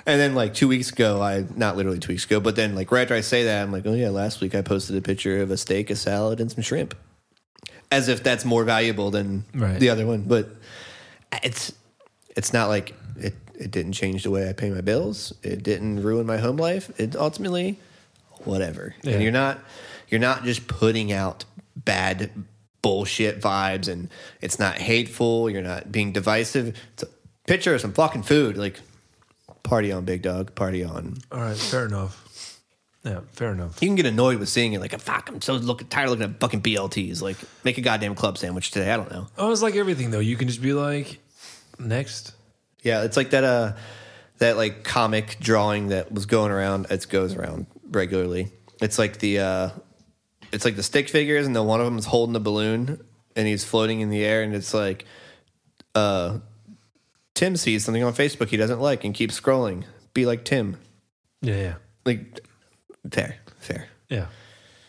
And 0.07 0.19
then 0.19 0.33
like 0.33 0.55
two 0.55 0.67
weeks 0.67 0.89
ago, 0.91 1.21
I 1.21 1.45
not 1.55 1.77
literally 1.77 1.99
two 1.99 2.13
weeks 2.13 2.25
ago, 2.25 2.39
but 2.39 2.55
then 2.55 2.73
like 2.73 2.91
right 2.91 3.03
after 3.03 3.13
I 3.13 3.21
say 3.21 3.43
that, 3.43 3.61
I'm 3.61 3.71
like, 3.71 3.85
oh 3.85 3.93
yeah, 3.93 4.09
last 4.09 4.41
week 4.41 4.55
I 4.55 4.63
posted 4.63 4.95
a 4.95 5.01
picture 5.01 5.43
of 5.43 5.51
a 5.51 5.57
steak, 5.57 5.91
a 5.91 5.95
salad, 5.95 6.39
and 6.39 6.51
some 6.51 6.63
shrimp, 6.63 6.95
as 7.91 8.07
if 8.07 8.23
that's 8.23 8.45
more 8.45 8.63
valuable 8.63 9.11
than 9.11 9.45
Right. 9.53 9.79
the 9.79 9.89
other 9.89 10.05
one. 10.05 10.21
But 10.21 10.49
it's 11.43 11.73
it's 12.35 12.53
not 12.53 12.69
like 12.69 12.93
it. 13.17 13.35
It 13.55 13.71
didn't 13.71 13.93
change 13.93 14.23
the 14.23 14.31
way 14.31 14.47
I 14.47 14.53
pay 14.53 14.69
my 14.69 14.81
bills. 14.81 15.33
It 15.43 15.63
didn't 15.63 16.01
ruin 16.01 16.25
my 16.25 16.37
home 16.37 16.55
life. 16.57 16.91
It 16.97 17.15
ultimately, 17.15 17.77
whatever. 18.45 18.95
Yeah. 19.03 19.13
And 19.13 19.23
you're 19.23 19.31
not 19.33 19.59
you're 20.07 20.21
not 20.21 20.43
just 20.45 20.67
putting 20.67 21.11
out 21.11 21.43
bad 21.75 22.31
bullshit 22.81 23.41
vibes, 23.41 23.87
and 23.89 24.09
it's 24.41 24.59
not 24.59 24.77
hateful. 24.77 25.49
You're 25.49 25.61
not 25.61 25.91
being 25.91 26.13
divisive. 26.13 26.77
It's 26.93 27.03
a 27.03 27.07
picture 27.47 27.73
of 27.75 27.81
some 27.81 27.91
fucking 27.93 28.23
food. 28.23 28.57
Like 28.57 28.79
party 29.63 29.91
on, 29.91 30.05
big 30.05 30.21
dog. 30.21 30.55
Party 30.55 30.83
on. 30.83 31.17
All 31.31 31.41
right, 31.41 31.57
fair 31.57 31.85
enough. 31.85 32.25
Yeah, 33.03 33.21
fair 33.31 33.53
enough. 33.53 33.81
You 33.81 33.87
can 33.87 33.95
get 33.95 34.05
annoyed 34.05 34.39
with 34.39 34.49
seeing 34.49 34.73
it. 34.73 34.81
Like 34.81 34.93
a 34.93 34.99
fuck, 34.99 35.29
I'm 35.29 35.41
so 35.41 35.53
look, 35.53 35.87
tired 35.89 36.05
of 36.05 36.11
looking 36.11 36.33
at 36.33 36.39
fucking 36.39 36.61
BLTs. 36.61 37.21
Like 37.21 37.37
make 37.63 37.77
a 37.77 37.81
goddamn 37.81 38.13
club 38.15 38.37
sandwich 38.37 38.71
today. 38.71 38.91
I 38.91 38.97
don't 38.97 39.09
know. 39.09 39.27
Oh, 39.37 39.51
it's 39.51 39.61
like 39.61 39.75
everything 39.75 40.11
though. 40.11 40.19
You 40.19 40.35
can 40.35 40.47
just 40.47 40.61
be 40.61 40.73
like, 40.73 41.19
next. 41.79 42.33
Yeah, 42.81 43.03
it's 43.03 43.15
like 43.15 43.29
that 43.31 43.43
uh 43.43 43.73
that 44.39 44.57
like 44.57 44.83
comic 44.83 45.37
drawing 45.39 45.89
that 45.89 46.11
was 46.11 46.25
going 46.25 46.51
around. 46.51 46.87
It 46.89 47.07
goes 47.09 47.35
around 47.35 47.67
regularly. 47.89 48.51
It's 48.81 48.99
like 48.99 49.19
the 49.19 49.39
uh 49.39 49.69
it's 50.51 50.65
like 50.65 50.75
the 50.75 50.83
stick 50.83 51.07
figures 51.09 51.45
and 51.45 51.55
then 51.55 51.65
one 51.65 51.79
of 51.79 51.85
them 51.85 51.97
is 51.97 52.05
holding 52.05 52.33
the 52.33 52.39
balloon 52.39 53.01
and 53.35 53.47
he's 53.47 53.63
floating 53.63 54.01
in 54.01 54.09
the 54.09 54.23
air 54.25 54.41
and 54.43 54.53
it's 54.53 54.73
like 54.73 55.05
uh 55.95 56.39
Tim 57.33 57.55
sees 57.55 57.85
something 57.85 58.03
on 58.03 58.13
Facebook 58.13 58.49
he 58.49 58.57
doesn't 58.57 58.81
like 58.81 59.05
and 59.05 59.13
keeps 59.13 59.39
scrolling. 59.39 59.85
Be 60.13 60.25
like 60.25 60.43
Tim. 60.43 60.77
Yeah, 61.41 61.55
yeah, 61.55 61.75
Like 62.05 62.41
fair, 63.11 63.37
fair. 63.59 63.87
yeah. 64.09 64.27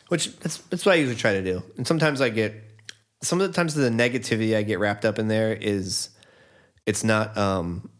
Which 0.08 0.36
that's 0.38 0.58
that's 0.58 0.84
what 0.84 0.92
I 0.92 0.96
usually 0.96 1.16
try 1.16 1.34
to 1.34 1.42
do. 1.42 1.62
And 1.76 1.86
sometimes 1.86 2.20
I 2.20 2.30
get 2.30 2.54
some 3.22 3.40
of 3.40 3.48
the 3.48 3.54
times 3.54 3.74
the 3.74 3.90
negativity 3.90 4.56
I 4.56 4.62
get 4.62 4.78
wrapped 4.78 5.04
up 5.04 5.18
in 5.18 5.28
there 5.28 5.52
is 5.52 6.10
it's 6.86 7.04
not 7.04 7.36
um 7.38 7.90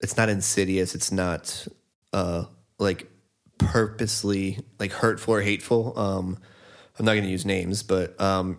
it's 0.00 0.16
not 0.16 0.28
insidious, 0.28 0.94
it's 0.94 1.10
not 1.10 1.66
uh 2.12 2.44
like 2.78 3.10
purposely 3.58 4.60
like 4.78 4.92
hurtful 4.92 5.34
or 5.34 5.40
hateful. 5.40 5.98
Um 5.98 6.38
I'm 6.98 7.04
not 7.04 7.14
gonna 7.14 7.26
use 7.26 7.44
names, 7.44 7.82
but 7.82 8.20
um 8.20 8.58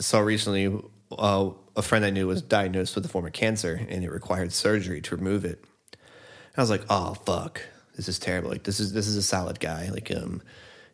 saw 0.00 0.20
recently 0.20 0.76
uh, 1.16 1.50
a 1.76 1.82
friend 1.82 2.04
I 2.04 2.10
knew 2.10 2.26
was 2.26 2.42
diagnosed 2.42 2.94
with 2.94 3.04
a 3.04 3.08
form 3.08 3.26
of 3.26 3.32
cancer 3.32 3.86
and 3.88 4.02
it 4.04 4.10
required 4.10 4.52
surgery 4.52 5.00
to 5.02 5.16
remove 5.16 5.44
it. 5.44 5.62
And 5.92 6.58
I 6.58 6.60
was 6.60 6.70
like, 6.70 6.84
oh 6.88 7.14
fuck, 7.14 7.62
this 8.06 8.16
is 8.16 8.18
terrible. 8.18 8.48
Like 8.50 8.62
this 8.62 8.80
is 8.80 8.92
this 8.94 9.06
is 9.06 9.16
a 9.16 9.22
solid 9.22 9.60
guy. 9.60 9.90
Like 9.90 10.10
um, 10.10 10.40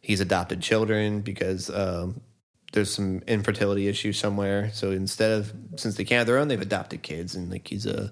he's 0.03 0.21
adopted 0.21 0.61
children 0.61 1.21
because 1.21 1.71
um, 1.71 2.21
there's 2.73 2.93
some 2.93 3.23
infertility 3.29 3.87
issues 3.87 4.19
somewhere. 4.19 4.71
So 4.73 4.91
instead 4.91 5.31
of 5.31 5.53
since 5.77 5.95
they 5.95 6.05
can't 6.05 6.19
have 6.19 6.27
their 6.27 6.39
own, 6.39 6.49
they've 6.49 6.61
adopted 6.61 7.03
kids, 7.03 7.37
and 7.37 7.49
like 7.49 7.69
he's 7.69 7.87
a 7.87 8.11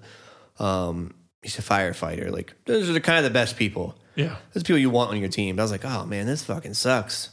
um, 0.59 1.13
he's 1.41 1.59
a 1.59 1.61
firefighter. 1.61 2.31
Like 2.31 2.53
those 2.65 2.89
are 2.89 2.93
the 2.93 3.01
kind 3.01 3.17
of 3.17 3.25
the 3.25 3.37
best 3.37 3.57
people. 3.57 3.97
Yeah. 4.15 4.37
Those 4.53 4.63
people 4.63 4.77
you 4.77 4.89
want 4.89 5.11
on 5.11 5.19
your 5.19 5.29
team. 5.29 5.59
I 5.59 5.63
was 5.63 5.71
like, 5.71 5.83
oh 5.83 6.05
man, 6.05 6.25
this 6.25 6.43
fucking 6.43 6.73
sucks. 6.73 7.31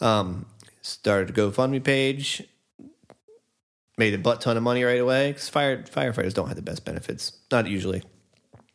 Um, 0.00 0.44
started 0.82 1.30
a 1.30 1.32
GoFundMe 1.32 1.82
page. 1.82 2.44
Made 3.96 4.12
a 4.12 4.18
butt 4.18 4.42
ton 4.42 4.58
of 4.58 4.62
money 4.62 4.84
right 4.84 5.00
away 5.00 5.32
because 5.32 5.48
fire 5.48 5.82
firefighters 5.82 6.34
don't 6.34 6.48
have 6.48 6.56
the 6.56 6.62
best 6.62 6.84
benefits, 6.84 7.32
not 7.50 7.66
usually. 7.66 8.02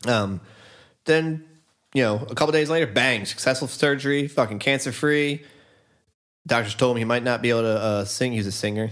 Um, 0.06 0.42
then, 1.06 1.46
you 1.94 2.04
know, 2.04 2.26
a 2.30 2.36
couple 2.36 2.52
days 2.52 2.70
later, 2.70 2.88
bang, 2.88 3.26
successful 3.26 3.68
surgery, 3.68 4.28
fucking 4.28 4.60
cancer 4.60 4.92
free. 4.92 5.44
doctors 6.46 6.76
told 6.76 6.96
him 6.96 7.00
he 7.00 7.06
might 7.06 7.24
not 7.24 7.42
be 7.42 7.50
able 7.50 7.62
to 7.62 7.80
uh, 7.80 8.06
sing. 8.06 8.34
He's 8.34 8.48
a 8.48 8.52
singer. 8.52 8.92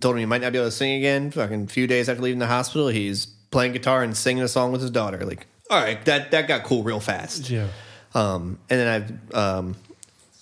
Told 0.00 0.16
him 0.16 0.20
he 0.20 0.26
might 0.26 0.40
not 0.40 0.52
be 0.52 0.58
able 0.58 0.68
to 0.68 0.72
sing 0.72 0.98
again. 0.98 1.30
Fucking 1.30 1.68
few 1.68 1.86
days 1.86 2.08
after 2.08 2.22
leaving 2.22 2.38
the 2.38 2.46
hospital, 2.46 2.88
he's 2.88 3.26
playing 3.26 3.72
guitar 3.72 4.02
and 4.02 4.16
singing 4.16 4.42
a 4.42 4.48
song 4.48 4.72
with 4.72 4.80
his 4.80 4.90
daughter. 4.90 5.24
Like, 5.24 5.46
all 5.68 5.80
right, 5.80 6.04
that 6.04 6.30
that 6.32 6.48
got 6.48 6.64
cool 6.64 6.82
real 6.82 7.00
fast. 7.00 7.50
Yeah. 7.50 7.68
Um, 8.14 8.58
and 8.68 8.80
then 8.80 9.20
I 9.32 9.36
um, 9.36 9.76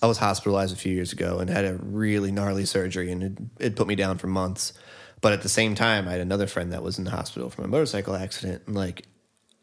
I 0.02 0.06
was 0.06 0.18
hospitalized 0.18 0.72
a 0.72 0.78
few 0.78 0.92
years 0.92 1.12
ago 1.12 1.38
and 1.38 1.50
had 1.50 1.64
a 1.64 1.74
really 1.74 2.30
gnarly 2.30 2.64
surgery, 2.64 3.10
and 3.10 3.22
it, 3.22 3.64
it 3.66 3.76
put 3.76 3.86
me 3.86 3.94
down 3.94 4.18
for 4.18 4.26
months. 4.26 4.72
But 5.20 5.32
at 5.32 5.42
the 5.42 5.48
same 5.48 5.74
time, 5.74 6.06
I 6.06 6.12
had 6.12 6.20
another 6.20 6.46
friend 6.46 6.72
that 6.72 6.82
was 6.82 6.98
in 6.98 7.04
the 7.04 7.10
hospital 7.10 7.50
from 7.50 7.64
a 7.64 7.68
motorcycle 7.68 8.14
accident, 8.14 8.62
and 8.66 8.76
like 8.76 9.06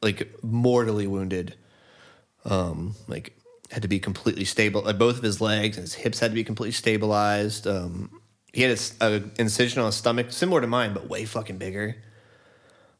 like 0.01 0.31
mortally 0.43 1.07
wounded. 1.07 1.55
Um, 2.45 2.95
like 3.07 3.35
had 3.71 3.81
to 3.81 3.87
be 3.87 3.99
completely 3.99 4.45
stable. 4.45 4.83
Like 4.83 4.97
both 4.97 5.17
of 5.17 5.23
his 5.23 5.41
legs 5.41 5.77
and 5.77 5.83
his 5.83 5.95
hips 5.95 6.19
had 6.19 6.31
to 6.31 6.35
be 6.35 6.43
completely 6.43 6.71
stabilized. 6.71 7.67
Um, 7.67 8.21
he 8.53 8.61
had 8.61 8.79
an 9.01 9.31
incision 9.37 9.81
on 9.81 9.87
his 9.87 9.95
stomach, 9.95 10.31
similar 10.31 10.61
to 10.61 10.67
mine, 10.67 10.93
but 10.93 11.09
way 11.09 11.25
fucking 11.25 11.57
bigger. 11.57 11.97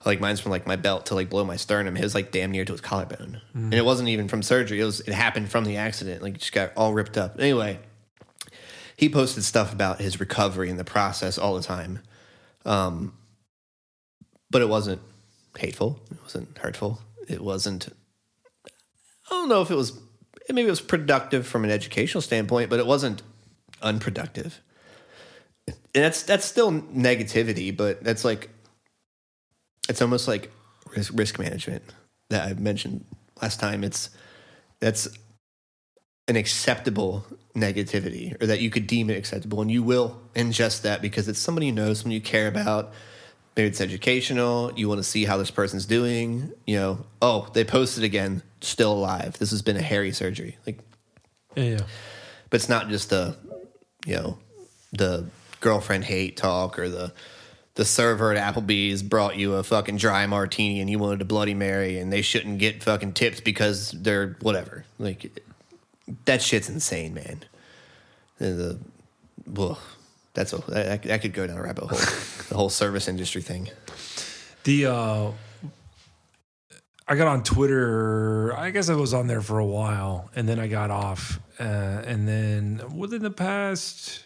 Like 0.05 0.19
mine's 0.19 0.39
from 0.39 0.51
like 0.51 0.67
my 0.67 0.75
belt 0.75 1.07
to 1.07 1.15
like 1.15 1.29
below 1.29 1.45
my 1.45 1.55
sternum. 1.55 1.95
His 1.95 2.13
like 2.13 2.31
damn 2.31 2.51
near 2.51 2.65
to 2.65 2.71
his 2.73 2.81
collarbone, 2.81 3.41
and 3.53 3.73
it 3.73 3.85
wasn't 3.85 4.09
even 4.09 4.27
from 4.27 4.43
surgery. 4.43 4.79
It 4.79 4.85
was 4.85 4.99
it 4.99 5.13
happened 5.13 5.49
from 5.49 5.63
the 5.63 5.77
accident. 5.77 6.21
Like 6.21 6.37
just 6.37 6.51
got 6.51 6.73
all 6.75 6.93
ripped 6.93 7.17
up. 7.17 7.39
Anyway, 7.39 7.79
he 8.97 9.09
posted 9.09 9.43
stuff 9.43 9.73
about 9.73 9.99
his 9.99 10.19
recovery 10.19 10.69
and 10.69 10.77
the 10.77 10.83
process 10.83 11.37
all 11.37 11.55
the 11.55 11.63
time, 11.63 11.99
um, 12.65 13.13
but 14.51 14.61
it 14.61 14.69
wasn't 14.69 15.01
hateful. 15.57 15.99
It 16.11 16.21
wasn't 16.21 16.55
hurtful. 16.57 16.99
It 17.27 17.41
wasn't. 17.41 17.87
I 19.27 19.29
don't 19.31 19.49
know 19.49 19.61
if 19.61 19.71
it 19.71 19.75
was. 19.75 19.99
Maybe 20.49 20.67
it 20.67 20.69
was 20.69 20.81
productive 20.81 21.47
from 21.47 21.63
an 21.63 21.71
educational 21.71 22.21
standpoint, 22.21 22.69
but 22.69 22.79
it 22.79 22.85
wasn't 22.85 23.23
unproductive. 23.81 24.61
And 25.67 25.75
that's 26.03 26.23
that's 26.23 26.45
still 26.45 26.71
negativity, 26.71 27.75
but 27.75 28.03
that's 28.03 28.23
like 28.23 28.49
it's 29.89 30.01
almost 30.01 30.27
like 30.27 30.51
risk, 30.95 31.13
risk 31.15 31.39
management 31.39 31.83
that 32.29 32.47
I 32.47 32.53
mentioned 32.53 33.05
last 33.41 33.59
time. 33.59 33.83
It's 33.83 34.09
that's 34.79 35.07
an 36.27 36.35
acceptable 36.35 37.25
negativity, 37.55 38.41
or 38.41 38.47
that 38.47 38.59
you 38.59 38.69
could 38.69 38.87
deem 38.87 39.09
it 39.09 39.17
acceptable, 39.17 39.61
and 39.61 39.71
you 39.71 39.83
will 39.83 40.21
ingest 40.35 40.81
that 40.81 41.01
because 41.01 41.27
it's 41.27 41.39
somebody 41.39 41.67
you 41.67 41.71
know, 41.71 41.93
someone 41.93 42.13
you 42.13 42.21
care 42.21 42.47
about. 42.47 42.93
Maybe 43.55 43.69
it's 43.69 43.79
educational. 43.81 44.73
You 44.75 44.89
want 44.89 44.99
to 44.99 45.03
see 45.03 45.23
how 45.25 45.37
this 45.37 45.51
person's 45.51 45.85
doing. 45.85 46.51
You 46.67 46.75
know, 46.77 47.05
oh, 47.21 47.47
they 47.53 47.63
posted 47.63 48.03
again, 48.03 48.41
still 48.61 48.91
alive. 48.93 49.37
This 49.39 49.51
has 49.51 49.61
been 49.61 49.77
a 49.77 49.81
hairy 49.81 50.11
surgery. 50.11 50.57
Like, 50.65 50.79
Yeah. 51.55 51.63
yeah. 51.63 51.79
but 52.49 52.55
it's 52.59 52.67
not 52.69 52.89
just 52.89 53.09
the, 53.11 53.37
you 54.05 54.15
know, 54.15 54.37
the 54.91 55.25
girlfriend 55.61 56.03
hate 56.03 56.37
talk 56.37 56.77
or 56.77 56.89
the 56.89 57.13
the 57.75 57.83
server 57.85 58.33
at 58.33 58.55
Applebee's 58.55 59.03
brought 59.03 59.35
you 59.35 59.55
a 59.55 59.63
fucking 59.63 59.97
dry 59.97 60.25
martini 60.27 60.79
and 60.79 60.89
you 60.89 60.97
wanted 60.97 61.21
a 61.21 61.25
Bloody 61.25 61.53
Mary 61.53 61.99
and 61.99 62.11
they 62.11 62.21
shouldn't 62.21 62.57
get 62.57 62.81
fucking 62.81 63.11
tips 63.11 63.41
because 63.41 63.91
they're 63.91 64.37
whatever. 64.41 64.85
Like 64.97 65.41
that 66.23 66.41
shit's 66.41 66.69
insane, 66.69 67.13
man. 67.13 67.43
The, 68.37 68.45
the 68.45 68.79
well, 69.45 69.79
that's 70.35 70.53
a 70.53 70.57
that, 70.71 71.03
that 71.03 71.21
could 71.21 71.33
go 71.33 71.47
down 71.47 71.57
a 71.57 71.63
rabbit 71.63 71.85
hole. 71.85 71.97
the 72.49 72.55
whole 72.55 72.69
service 72.69 73.07
industry 73.07 73.41
thing. 73.41 73.69
The 74.63 74.85
uh 74.85 75.31
I 77.07 77.15
got 77.15 77.27
on 77.27 77.43
Twitter. 77.43 78.55
I 78.55 78.71
guess 78.71 78.89
I 78.89 78.95
was 78.95 79.13
on 79.13 79.27
there 79.27 79.41
for 79.41 79.59
a 79.59 79.65
while, 79.65 80.29
and 80.35 80.49
then 80.49 80.59
I 80.59 80.67
got 80.67 80.89
off. 80.89 81.39
Uh, 81.59 81.63
and 81.63 82.27
then 82.27 82.81
within 82.95 83.21
the 83.21 83.29
past 83.29 84.25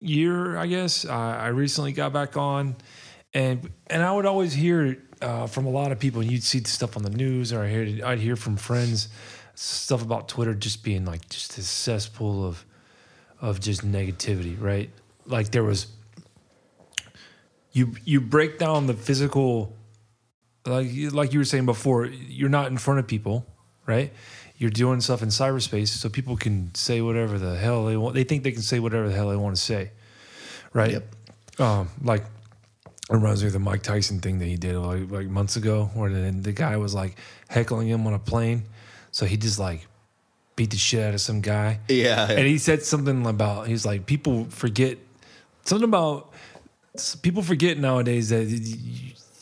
year, 0.00 0.56
I 0.56 0.66
guess 0.66 1.04
I 1.04 1.38
I 1.38 1.46
recently 1.48 1.92
got 1.92 2.12
back 2.12 2.36
on, 2.36 2.76
and 3.34 3.70
and 3.88 4.02
I 4.02 4.12
would 4.12 4.26
always 4.26 4.52
hear 4.52 5.02
uh, 5.20 5.48
from 5.48 5.66
a 5.66 5.70
lot 5.70 5.90
of 5.90 5.98
people, 5.98 6.20
and 6.20 6.30
you'd 6.30 6.44
see 6.44 6.60
the 6.60 6.70
stuff 6.70 6.96
on 6.96 7.02
the 7.02 7.10
news, 7.10 7.52
or 7.52 7.62
I 7.64 7.68
hear 7.68 8.06
I'd 8.06 8.20
hear 8.20 8.36
from 8.36 8.56
friends 8.56 9.08
stuff 9.54 10.02
about 10.02 10.28
Twitter 10.28 10.54
just 10.54 10.82
being 10.82 11.04
like 11.04 11.28
just 11.28 11.58
a 11.58 11.62
cesspool 11.62 12.46
of 12.46 12.64
of 13.42 13.60
just 13.60 13.84
negativity, 13.86 14.58
right? 14.58 14.88
Like 15.26 15.50
there 15.50 15.62
was 15.64 15.88
you 17.72 17.94
you 18.04 18.20
break 18.20 18.58
down 18.58 18.86
the 18.86 18.94
physical 18.94 19.74
like 20.66 20.88
like 21.12 21.32
you 21.32 21.38
were 21.40 21.44
saying 21.44 21.66
before 21.66 22.06
you're 22.06 22.48
not 22.48 22.70
in 22.70 22.76
front 22.78 23.00
of 23.00 23.06
people 23.06 23.46
right 23.86 24.12
you're 24.58 24.70
doing 24.70 25.00
stuff 25.00 25.22
in 25.22 25.28
cyberspace 25.28 25.88
so 25.88 26.08
people 26.08 26.36
can 26.36 26.72
say 26.74 27.00
whatever 27.00 27.38
the 27.38 27.56
hell 27.56 27.86
they 27.86 27.96
want 27.96 28.14
they 28.14 28.24
think 28.24 28.42
they 28.44 28.52
can 28.52 28.62
say 28.62 28.78
whatever 28.78 29.08
the 29.08 29.14
hell 29.14 29.30
they 29.30 29.36
want 29.36 29.56
to 29.56 29.60
say 29.60 29.90
right 30.72 30.92
Yep. 30.92 31.14
um 31.60 31.88
like 32.02 32.22
it 32.22 33.14
reminds 33.14 33.42
me 33.42 33.48
of 33.48 33.52
the 33.52 33.58
Mike 33.58 33.82
Tyson 33.82 34.20
thing 34.20 34.38
that 34.38 34.46
he 34.46 34.56
did 34.56 34.76
like, 34.76 35.10
like 35.10 35.26
months 35.26 35.56
ago 35.56 35.90
where 35.94 36.10
the, 36.10 36.30
the 36.30 36.52
guy 36.52 36.76
was 36.76 36.94
like 36.94 37.16
heckling 37.48 37.88
him 37.88 38.06
on 38.06 38.14
a 38.14 38.18
plane 38.18 38.62
so 39.10 39.26
he 39.26 39.36
just 39.36 39.58
like 39.58 39.86
beat 40.62 40.70
the 40.70 40.76
shit 40.76 41.02
out 41.02 41.14
of 41.14 41.20
some 41.20 41.40
guy 41.40 41.80
Yeah, 41.88 42.30
and 42.30 42.46
he 42.46 42.58
said 42.58 42.82
something 42.82 43.26
about 43.26 43.66
he's 43.66 43.84
like 43.84 44.06
people 44.06 44.44
forget 44.50 44.98
something 45.64 45.88
about 45.88 46.32
people 47.22 47.42
forget 47.42 47.78
nowadays 47.78 48.28
that 48.28 48.46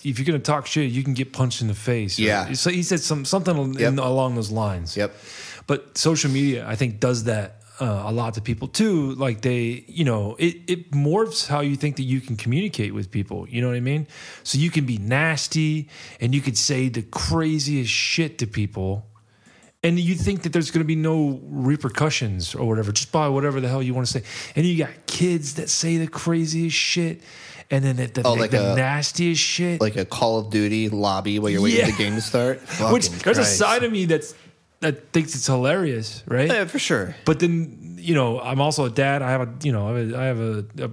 if 0.03 0.19
you're 0.19 0.27
gonna 0.27 0.39
talk 0.39 0.67
shit, 0.67 0.91
you 0.91 1.03
can 1.03 1.15
get 1.15 1.33
punched 1.33 1.61
in 1.61 1.69
the 1.69 1.75
face. 1.75 2.19
Yeah. 2.19 2.53
So 2.53 2.71
he 2.71 2.83
said 2.83 3.01
some 3.01 3.25
something 3.25 3.79
in- 3.79 3.99
along 3.99 4.35
those 4.35 4.51
lines. 4.51 4.97
Yep. 4.97 5.15
But 5.67 5.99
social 5.99 6.31
media, 6.31 6.67
I 6.67 6.75
think, 6.75 7.01
does 7.01 7.25
that 7.25 7.61
uh, 7.81 8.05
a 8.07 8.13
lot 8.13 8.35
to 8.35 8.41
people 8.41 8.69
too. 8.69 9.15
Like 9.15 9.41
they, 9.43 9.85
you 9.87 10.05
know, 10.05 10.37
it 10.39 10.57
it 10.67 10.91
morphs 10.91 11.47
how 11.47 11.61
you 11.61 11.77
think 11.77 11.97
that 11.97 12.05
you 12.05 12.21
can 12.21 12.37
communicate 12.37 12.95
with 12.95 13.11
people. 13.11 13.49
You 13.49 13.61
know 13.61 13.69
what 13.69 13.77
I 13.77 13.81
mean? 13.81 14.07
So 14.43 14.59
you 14.59 14.71
can 14.71 14.87
be 14.87 14.99
nasty 14.99 15.89
and 16.21 16.35
you 16.35 16.41
could 16.41 16.57
say 16.57 16.89
the 16.89 17.03
craziest 17.03 17.91
shit 17.91 18.39
to 18.39 18.47
people. 18.47 19.07
And 19.83 19.99
you 19.99 20.15
think 20.15 20.43
that 20.43 20.53
there's 20.53 20.71
going 20.71 20.83
to 20.83 20.87
be 20.87 20.95
no 20.97 21.41
repercussions 21.45 22.55
or 22.55 22.69
whatever, 22.69 22.93
just 22.93 23.13
buy 23.13 23.29
whatever 23.29 23.61
the 23.63 23.69
hell 23.69 23.83
you 23.83 23.95
want 23.95 24.07
to 24.07 24.13
say. 24.13 24.23
And 24.55 24.67
you 24.67 24.77
got 24.77 24.91
kids 25.07 25.55
that 25.55 25.71
say 25.71 25.97
the 25.97 26.07
craziest 26.07 26.77
shit, 26.77 27.23
and 27.71 27.83
then 27.83 27.97
the, 27.97 28.07
the, 28.07 28.23
Oh, 28.27 28.35
like 28.35 28.51
the 28.51 28.73
a- 28.73 28.77
nastiest 28.77 29.41
shit. 29.41 29.81
like 29.81 29.97
a 29.97 30.05
Call 30.05 30.39
of 30.39 30.51
Duty 30.51 30.91
lobby 30.91 31.39
while 31.39 31.49
you're 31.51 31.63
waiting 31.63 31.79
Yeah. 31.81 31.87
for 31.87 31.93
the 31.93 31.99
game 31.99 32.15
to 32.15 32.21
start. 32.21 32.61
Which 32.93 33.09
there's 33.09 33.39
a 33.39 33.45
side 33.45 33.83
of 33.83 33.91
me 33.91 34.05
that's 34.05 34.35
that 34.81 35.13
thinks 35.13 35.35
it's 35.35 35.47
hilarious, 35.47 36.23
right? 36.27 36.49
Yeah, 36.49 36.65
for 36.67 36.79
sure. 36.79 37.15
But 37.25 37.41
then 37.41 37.97
you 37.99 38.15
know, 38.15 38.39
I'm 38.41 38.61
also 38.61 38.85
a 38.85 38.91
dad. 38.91 39.23
I 39.23 39.31
have 39.31 39.41
a 39.43 39.49
you 39.67 39.73
know, 39.73 39.89
I 39.89 39.99
have 39.99 40.11
a, 40.13 40.19
I 40.19 40.25
have 40.25 40.41
a, 40.41 40.65
a 40.85 40.91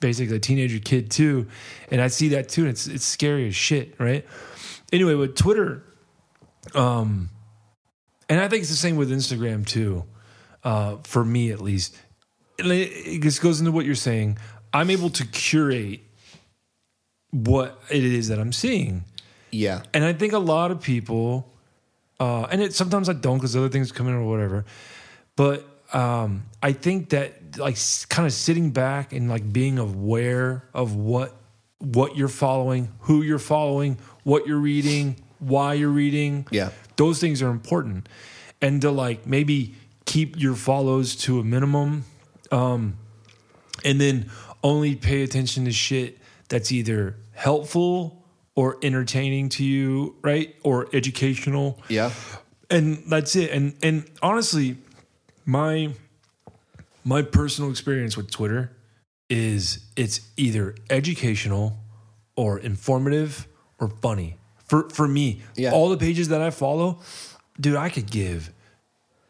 basically 0.00 0.36
a 0.36 0.40
teenager 0.40 0.78
kid 0.78 1.10
too, 1.10 1.48
and 1.90 2.00
I 2.00 2.08
see 2.08 2.28
that 2.28 2.48
too. 2.48 2.62
And 2.62 2.70
it's 2.70 2.86
it's 2.86 3.04
scary 3.04 3.46
as 3.48 3.54
shit, 3.56 3.94
right? 3.98 4.24
Anyway, 4.92 5.14
with 5.14 5.34
Twitter, 5.36 5.82
um, 6.74 7.28
and 8.28 8.40
I 8.40 8.48
think 8.48 8.62
it's 8.62 8.70
the 8.70 8.76
same 8.76 8.96
with 8.96 9.10
Instagram 9.10 9.66
too. 9.66 10.04
Uh, 10.64 10.96
for 11.04 11.24
me, 11.24 11.52
at 11.52 11.60
least, 11.60 11.96
it, 12.58 12.66
it 12.66 13.22
just 13.22 13.40
goes 13.40 13.60
into 13.60 13.72
what 13.72 13.86
you're 13.86 13.94
saying. 13.94 14.38
I'm 14.72 14.90
able 14.90 15.10
to 15.10 15.26
curate 15.26 16.00
what 17.30 17.80
it 17.90 18.04
is 18.04 18.28
that 18.28 18.38
I'm 18.38 18.52
seeing. 18.52 19.04
Yeah. 19.50 19.82
And 19.94 20.04
I 20.04 20.12
think 20.12 20.32
a 20.32 20.38
lot 20.38 20.70
of 20.70 20.80
people, 20.80 21.52
uh, 22.18 22.46
and 22.50 22.60
it 22.60 22.74
sometimes 22.74 23.08
I 23.08 23.12
don't 23.12 23.38
because 23.38 23.56
other 23.56 23.68
things 23.68 23.92
come 23.92 24.08
in 24.08 24.14
or 24.14 24.24
whatever. 24.24 24.64
But 25.36 25.66
um, 25.92 26.44
I 26.62 26.72
think 26.72 27.10
that 27.10 27.58
like 27.58 27.76
kind 28.08 28.26
of 28.26 28.32
sitting 28.32 28.70
back 28.70 29.12
and 29.12 29.28
like 29.28 29.52
being 29.52 29.78
aware 29.78 30.68
of 30.74 30.96
what 30.96 31.36
what 31.78 32.16
you're 32.16 32.28
following, 32.28 32.92
who 33.00 33.22
you're 33.22 33.38
following, 33.38 33.98
what 34.24 34.46
you're 34.46 34.58
reading, 34.58 35.16
why 35.38 35.74
you're 35.74 35.90
reading. 35.90 36.46
Yeah. 36.50 36.70
Those 36.96 37.20
things 37.20 37.42
are 37.42 37.50
important. 37.50 38.08
And 38.60 38.80
to 38.82 38.90
like 38.90 39.26
maybe 39.26 39.74
keep 40.06 40.38
your 40.38 40.54
follows 40.54 41.14
to 41.16 41.38
a 41.40 41.44
minimum, 41.44 42.04
um, 42.50 42.96
and 43.84 44.00
then 44.00 44.30
only 44.62 44.96
pay 44.96 45.22
attention 45.22 45.66
to 45.66 45.72
shit 45.72 46.18
that's 46.48 46.72
either 46.72 47.16
helpful 47.34 48.24
or 48.54 48.78
entertaining 48.82 49.50
to 49.50 49.64
you, 49.64 50.16
right? 50.22 50.56
Or 50.62 50.88
educational. 50.92 51.78
Yeah. 51.88 52.10
And 52.70 53.04
that's 53.06 53.36
it. 53.36 53.50
And 53.50 53.74
and 53.82 54.10
honestly, 54.22 54.78
my 55.44 55.92
my 57.04 57.22
personal 57.22 57.70
experience 57.70 58.16
with 58.16 58.30
Twitter 58.30 58.72
is 59.28 59.80
it's 59.96 60.20
either 60.36 60.74
educational 60.90 61.78
or 62.36 62.58
informative 62.58 63.46
or 63.78 63.88
funny. 63.88 64.36
For 64.66 64.88
for 64.90 65.06
me, 65.08 65.42
Yeah. 65.56 65.72
all 65.72 65.88
the 65.88 65.96
pages 65.96 66.28
that 66.28 66.40
I 66.42 66.50
follow, 66.50 67.00
dude, 67.60 67.76
I 67.76 67.88
could 67.88 68.10
give 68.10 68.52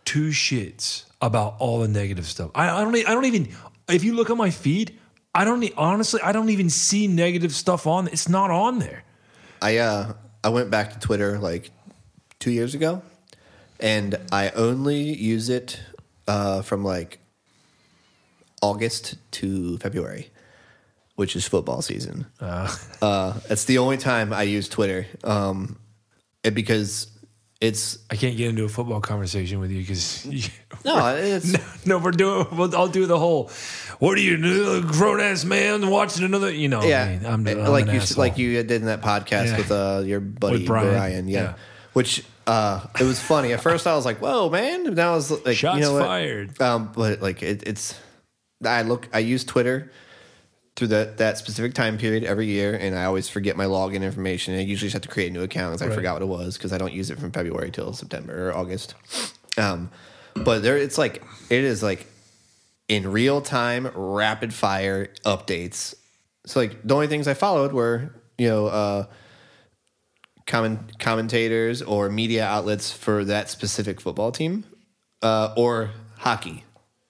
two 0.05 0.29
shits 0.31 1.05
about 1.21 1.57
all 1.59 1.81
the 1.81 1.89
negative 1.89 2.27
stuff. 2.27 2.51
I, 2.55 2.69
I 2.71 2.81
don't 2.83 2.97
I 2.97 3.15
don't 3.15 3.25
even 3.27 3.49
if 3.89 4.03
you 4.05 4.15
look 4.15 4.31
at 4.31 4.37
my 4.37 4.51
feed, 4.51 4.99
I 5.35 5.45
don't 5.45 5.63
honestly 5.77 6.21
I 6.23 6.33
don't 6.33 6.49
even 6.51 6.71
see 6.71 7.07
negative 7.07 7.53
stuff 7.53 7.87
on 7.87 8.09
it's 8.09 8.29
not 8.29 8.51
on 8.51 8.79
there. 8.79 9.05
I 9.61 9.79
uh 9.79 10.15
I 10.45 10.49
went 10.49 10.71
back 10.71 10.93
to 10.93 10.99
Twitter 10.99 11.39
like 11.39 11.71
two 12.39 12.51
years 12.53 12.75
ago, 12.75 13.03
and 13.81 14.19
I 14.33 14.51
only 14.51 15.03
use 15.03 15.49
it 15.49 15.81
uh, 16.29 16.63
from 16.63 16.85
like 16.85 17.19
August 18.63 19.17
to 19.33 19.77
February, 19.79 20.31
which 21.17 21.35
is 21.37 21.47
football 21.47 21.83
season. 21.83 22.27
Uh, 22.41 22.75
Uh, 23.03 23.33
that's 23.49 23.65
the 23.65 23.79
only 23.79 23.97
time 23.99 24.33
I 24.33 24.43
use 24.45 24.69
Twitter, 24.69 25.07
um, 25.25 25.79
and 26.45 26.55
because 26.55 27.09
it's 27.61 27.99
I 28.11 28.17
can't 28.17 28.37
get 28.37 28.51
into 28.51 28.65
a 28.65 28.69
football 28.69 29.01
conversation 29.01 29.61
with 29.61 29.71
you 29.71 29.81
because 29.81 30.27
no, 30.85 31.17
it's 31.17 31.87
no, 31.87 31.99
we're 31.99 32.11
doing. 32.11 32.47
We'll, 32.53 32.75
I'll 32.77 32.89
do 32.89 33.07
the 33.07 33.19
whole. 33.19 33.51
What 33.99 34.19
are 34.19 34.21
you, 34.21 34.37
a 34.77 34.83
grown 34.83 35.21
ass 35.21 35.45
man 35.45 35.89
watching 35.89 36.25
another? 36.25 36.51
You 36.53 36.69
know, 36.69 36.83
yeah, 36.83 37.05
I 37.05 37.09
mean, 37.17 37.27
I'm, 37.27 37.47
I'm 37.65 37.73
like 37.73 37.87
you 37.87 37.93
asshole. 38.01 38.23
like 38.23 38.37
you 38.39 38.53
did 38.63 38.73
in 38.73 38.85
that 38.87 39.01
podcast 39.03 39.47
Yeah. 39.47 39.57
with 39.57 39.71
uh, 39.73 40.03
your 40.05 40.21
buddy 40.21 40.59
With 40.59 40.67
Brian, 40.67 40.93
Brian, 40.93 41.29
yeah. 41.29 41.43
yeah. 41.43 41.55
Which 41.95 42.23
uh, 42.47 42.87
it 43.01 43.05
was 43.05 43.19
funny. 43.19 43.55
At 43.55 43.63
first, 43.63 43.87
I 43.87 43.97
was 43.97 44.05
like, 44.05 44.19
"Whoa, 44.21 44.51
man!" 44.51 44.87
And 44.87 44.99
I 45.01 45.13
was 45.13 45.31
like, 45.31 45.57
Shots 45.57 45.79
"You 45.79 45.85
know 45.85 45.99
fired. 45.99 46.61
Um, 46.61 46.93
but 46.95 47.23
like 47.23 47.43
it, 47.43 47.63
it's, 47.67 47.99
I 48.63 48.83
look, 48.83 49.09
I 49.15 49.21
use 49.21 49.45
Twitter 49.45 49.91
through 50.77 50.89
that 50.89 51.17
that 51.19 51.39
specific 51.39 51.75
time 51.75 51.97
period 51.99 52.23
every 52.25 52.47
year, 52.47 52.75
and 52.75 52.95
I 52.95 53.05
always 53.05 53.29
forget 53.29 53.57
my 53.57 53.65
login 53.65 54.03
information. 54.03 54.55
And 54.55 54.61
I 54.61 54.65
usually 54.65 54.87
just 54.89 54.93
have 54.95 55.03
to 55.03 55.09
create 55.09 55.31
a 55.31 55.33
new 55.33 55.43
account 55.43 55.73
because 55.73 55.83
I 55.83 55.87
Right. 55.87 55.95
forgot 55.95 56.15
what 56.15 56.23
it 56.23 56.27
was 56.27 56.57
because 56.57 56.73
I 56.73 56.79
don't 56.79 56.93
use 56.93 57.11
it 57.11 57.19
from 57.19 57.31
February 57.33 57.71
till 57.71 57.93
September 57.93 58.49
or 58.51 58.55
August. 58.57 58.95
Um, 59.59 59.91
but 60.35 60.63
there, 60.63 60.77
it's 60.77 60.99
like 60.99 61.23
it 61.51 61.65
is 61.65 61.83
like 61.83 62.07
in 62.89 63.11
real 63.11 63.41
time, 63.41 63.89
rapid 63.95 64.53
fire 64.55 65.09
updates. 65.25 65.95
So 66.45 66.61
like 66.61 66.83
the 66.85 66.95
only 66.95 67.07
things 67.09 67.27
I 67.27 67.35
followed 67.35 67.73
were 67.73 68.15
you 68.39 68.49
know. 68.49 68.67
uh 68.67 69.07
comment, 70.47 70.99
commentators 71.01 71.83
or 71.83 72.09
media 72.09 72.45
outlets 72.45 72.93
for 72.93 73.25
that 73.25 73.51
specific 73.51 74.01
football 74.01 74.31
team 74.31 74.65
uh, 75.23 75.53
or 75.57 75.91
hockey, 76.19 76.63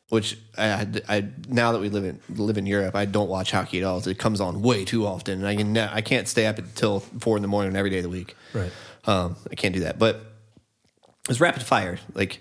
which 0.08 0.38
I, 0.56 0.86
I 1.08 1.28
now 1.48 1.72
that 1.72 1.80
we 1.80 1.88
live 1.88 2.04
in 2.04 2.20
live 2.28 2.58
in 2.58 2.66
Europe, 2.66 2.94
I 2.94 3.04
don't 3.04 3.28
watch 3.28 3.50
hockey 3.50 3.78
at 3.78 3.84
all. 3.84 4.06
It 4.06 4.18
comes 4.18 4.40
on 4.40 4.62
way 4.62 4.84
too 4.84 5.06
often, 5.06 5.44
and 5.44 5.46
I 5.46 5.56
can 5.56 5.76
I 5.76 6.00
can't 6.00 6.28
stay 6.28 6.46
up 6.46 6.58
until 6.58 7.00
four 7.00 7.36
in 7.36 7.42
the 7.42 7.48
morning 7.48 7.76
every 7.76 7.90
day 7.90 7.98
of 7.98 8.04
the 8.04 8.08
week. 8.08 8.36
Right. 8.52 8.70
Um, 9.04 9.36
I 9.50 9.54
can't 9.54 9.74
do 9.74 9.80
that, 9.80 9.98
but 9.98 10.20
it's 11.28 11.40
rapid 11.40 11.62
fire. 11.62 11.98
Like 12.14 12.40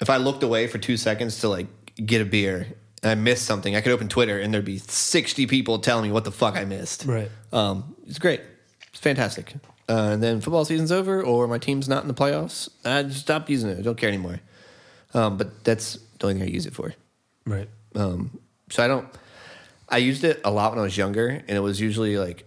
if 0.00 0.10
I 0.10 0.16
looked 0.16 0.42
away 0.42 0.66
for 0.66 0.78
two 0.78 0.96
seconds 0.96 1.40
to 1.40 1.48
like 1.48 1.66
get 2.04 2.20
a 2.20 2.24
beer. 2.24 2.66
And 3.02 3.10
I 3.10 3.14
missed 3.14 3.44
something. 3.44 3.76
I 3.76 3.82
could 3.82 3.92
open 3.92 4.08
Twitter 4.08 4.40
and 4.40 4.52
there'd 4.52 4.64
be 4.64 4.78
sixty 4.78 5.46
people 5.46 5.78
telling 5.78 6.04
me 6.04 6.12
what 6.12 6.24
the 6.24 6.32
fuck 6.32 6.56
I 6.56 6.64
missed. 6.64 7.04
Right. 7.04 7.30
Um, 7.52 7.94
it's 8.06 8.18
great. 8.18 8.40
It's 8.90 8.98
fantastic. 8.98 9.52
Uh, 9.86 10.12
and 10.12 10.22
then 10.22 10.40
football 10.40 10.64
season's 10.64 10.90
over, 10.90 11.22
or 11.22 11.46
my 11.46 11.58
team's 11.58 11.88
not 11.88 12.02
in 12.02 12.08
the 12.08 12.14
playoffs. 12.14 12.70
I 12.84 13.02
just 13.02 13.20
stopped 13.20 13.50
using 13.50 13.68
it. 13.70 13.78
I 13.78 13.82
don't 13.82 13.98
care 13.98 14.08
anymore. 14.08 14.40
Um, 15.12 15.36
but 15.36 15.62
that's 15.62 15.98
the 16.18 16.26
only 16.26 16.40
thing 16.40 16.48
I 16.48 16.52
use 16.52 16.66
it 16.66 16.74
for. 16.74 16.94
Right. 17.44 17.68
Um, 17.94 18.38
so 18.70 18.84
I 18.84 18.88
don't. 18.88 19.08
I 19.88 19.98
used 19.98 20.24
it 20.24 20.40
a 20.44 20.50
lot 20.50 20.72
when 20.72 20.80
I 20.80 20.82
was 20.82 20.96
younger, 20.96 21.28
and 21.28 21.50
it 21.50 21.60
was 21.60 21.80
usually 21.80 22.18
like, 22.18 22.44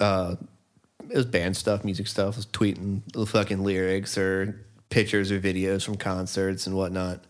uh, 0.00 0.36
it 1.10 1.16
was 1.16 1.26
band 1.26 1.56
stuff, 1.56 1.84
music 1.84 2.06
stuff. 2.06 2.34
I 2.34 2.38
was 2.38 2.46
tweeting 2.46 3.02
the 3.12 3.26
fucking 3.26 3.62
lyrics 3.62 4.16
or 4.16 4.64
pictures 4.88 5.30
or 5.30 5.38
videos 5.38 5.84
from 5.84 5.96
concerts 5.96 6.66
and 6.66 6.74
whatnot. 6.76 7.24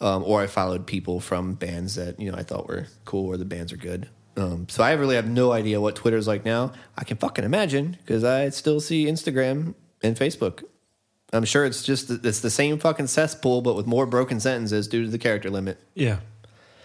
Um, 0.00 0.22
or 0.24 0.42
I 0.42 0.46
followed 0.46 0.86
people 0.86 1.20
from 1.20 1.54
bands 1.54 1.94
that 1.94 2.20
you 2.20 2.30
know 2.30 2.36
I 2.36 2.42
thought 2.42 2.68
were 2.68 2.86
cool 3.04 3.26
or 3.26 3.36
the 3.36 3.44
bands 3.44 3.72
are 3.72 3.76
good. 3.76 4.08
Um, 4.36 4.68
so 4.68 4.82
I 4.82 4.92
really 4.92 5.14
have 5.14 5.28
no 5.28 5.52
idea 5.52 5.80
what 5.80 5.94
Twitter's 5.94 6.26
like 6.26 6.44
now. 6.44 6.72
I 6.96 7.04
can 7.04 7.16
fucking 7.16 7.44
imagine 7.44 7.96
because 8.04 8.24
I 8.24 8.48
still 8.50 8.80
see 8.80 9.06
Instagram 9.06 9.74
and 10.02 10.16
Facebook. 10.16 10.64
I'm 11.34 11.44
sure 11.44 11.64
it's 11.64 11.82
just 11.82 12.10
it's 12.10 12.40
the 12.40 12.50
same 12.50 12.78
fucking 12.78 13.08
cesspool, 13.08 13.60
but 13.62 13.74
with 13.74 13.86
more 13.86 14.06
broken 14.06 14.40
sentences 14.40 14.88
due 14.88 15.04
to 15.04 15.10
the 15.10 15.18
character 15.18 15.50
limit. 15.50 15.80
Yeah. 15.94 16.18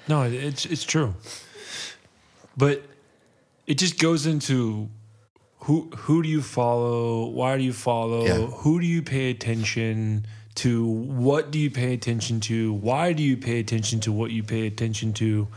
No, 0.07 0.23
it's 0.23 0.65
it's 0.65 0.83
true. 0.83 1.15
But 2.57 2.83
it 3.67 3.77
just 3.77 3.99
goes 3.99 4.25
into 4.25 4.89
who 5.59 5.89
who 5.95 6.23
do 6.23 6.29
you 6.29 6.41
follow? 6.41 7.27
Why 7.27 7.57
do 7.57 7.63
you 7.63 7.73
follow? 7.73 8.25
Yeah. 8.25 8.45
Who 8.47 8.79
do 8.81 8.87
you 8.87 9.01
pay 9.01 9.29
attention 9.29 10.25
to? 10.55 10.85
What 10.85 11.51
do 11.51 11.59
you 11.59 11.69
pay 11.69 11.93
attention 11.93 12.39
to? 12.41 12.73
Why 12.73 13.13
do 13.13 13.21
you 13.21 13.37
pay 13.37 13.59
attention 13.59 13.99
to 14.01 14.11
what 14.11 14.31
you 14.31 14.43
pay 14.43 14.65
attention 14.67 15.13
to? 15.13 15.47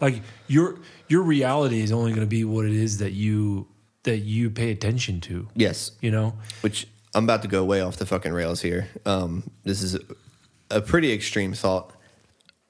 Like 0.00 0.22
your 0.46 0.78
your 1.08 1.22
reality 1.22 1.80
is 1.80 1.90
only 1.90 2.12
going 2.12 2.26
to 2.26 2.30
be 2.30 2.44
what 2.44 2.64
it 2.64 2.72
is 2.74 2.98
that 2.98 3.12
you 3.12 3.66
that 4.04 4.18
you 4.18 4.50
pay 4.50 4.70
attention 4.70 5.20
to. 5.22 5.48
Yes, 5.56 5.90
You 6.00 6.12
know? 6.12 6.34
which 6.60 6.86
I'm 7.16 7.24
about 7.24 7.40
to 7.42 7.48
go 7.48 7.64
way 7.64 7.80
off 7.80 7.96
the 7.96 8.04
fucking 8.04 8.34
rails 8.34 8.60
here. 8.60 8.90
Um, 9.06 9.50
this 9.64 9.82
is 9.82 9.98
a, 10.70 10.82
pretty 10.82 11.12
extreme 11.12 11.54
thought. 11.54 11.92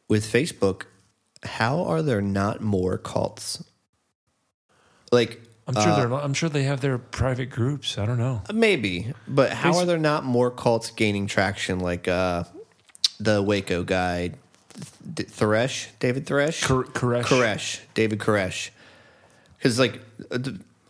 With 0.09 0.25
Facebook, 0.25 0.85
how 1.43 1.83
are 1.83 2.01
there 2.01 2.23
not 2.23 2.61
more 2.61 2.97
cults? 2.97 3.65
Like, 5.11 5.43
I'm 5.67 5.75
sure 5.75 5.91
uh, 5.91 5.97
they're 5.97 6.13
I'm 6.15 6.33
sure 6.33 6.49
they 6.49 6.63
have 6.63 6.81
their 6.81 6.97
private 6.97 7.51
groups. 7.51 7.99
I 7.99 8.07
don't 8.07 8.19
know. 8.19 8.43
maybe, 8.55 9.13
but 9.27 9.53
how 9.53 9.73
Face- 9.73 9.83
are 9.83 9.87
there 9.87 9.99
not 9.99 10.25
more 10.25 10.53
cults 10.53 10.93
gaining 10.93 11.27
traction? 11.27 11.81
Like 11.81 12.07
uh, 12.07 12.45
the 13.19 13.43
Waco 13.43 13.83
guy, 13.83 14.31
Th- 15.17 15.29
Thoresh, 15.29 15.89
David 15.99 16.25
Thresh, 16.25 16.63
Kor- 16.63 16.85
Koresh. 16.85 17.25
Koresh, 17.25 17.81
David 17.95 18.21
Koresh. 18.21 18.71
Because 19.59 19.81
like 19.81 20.01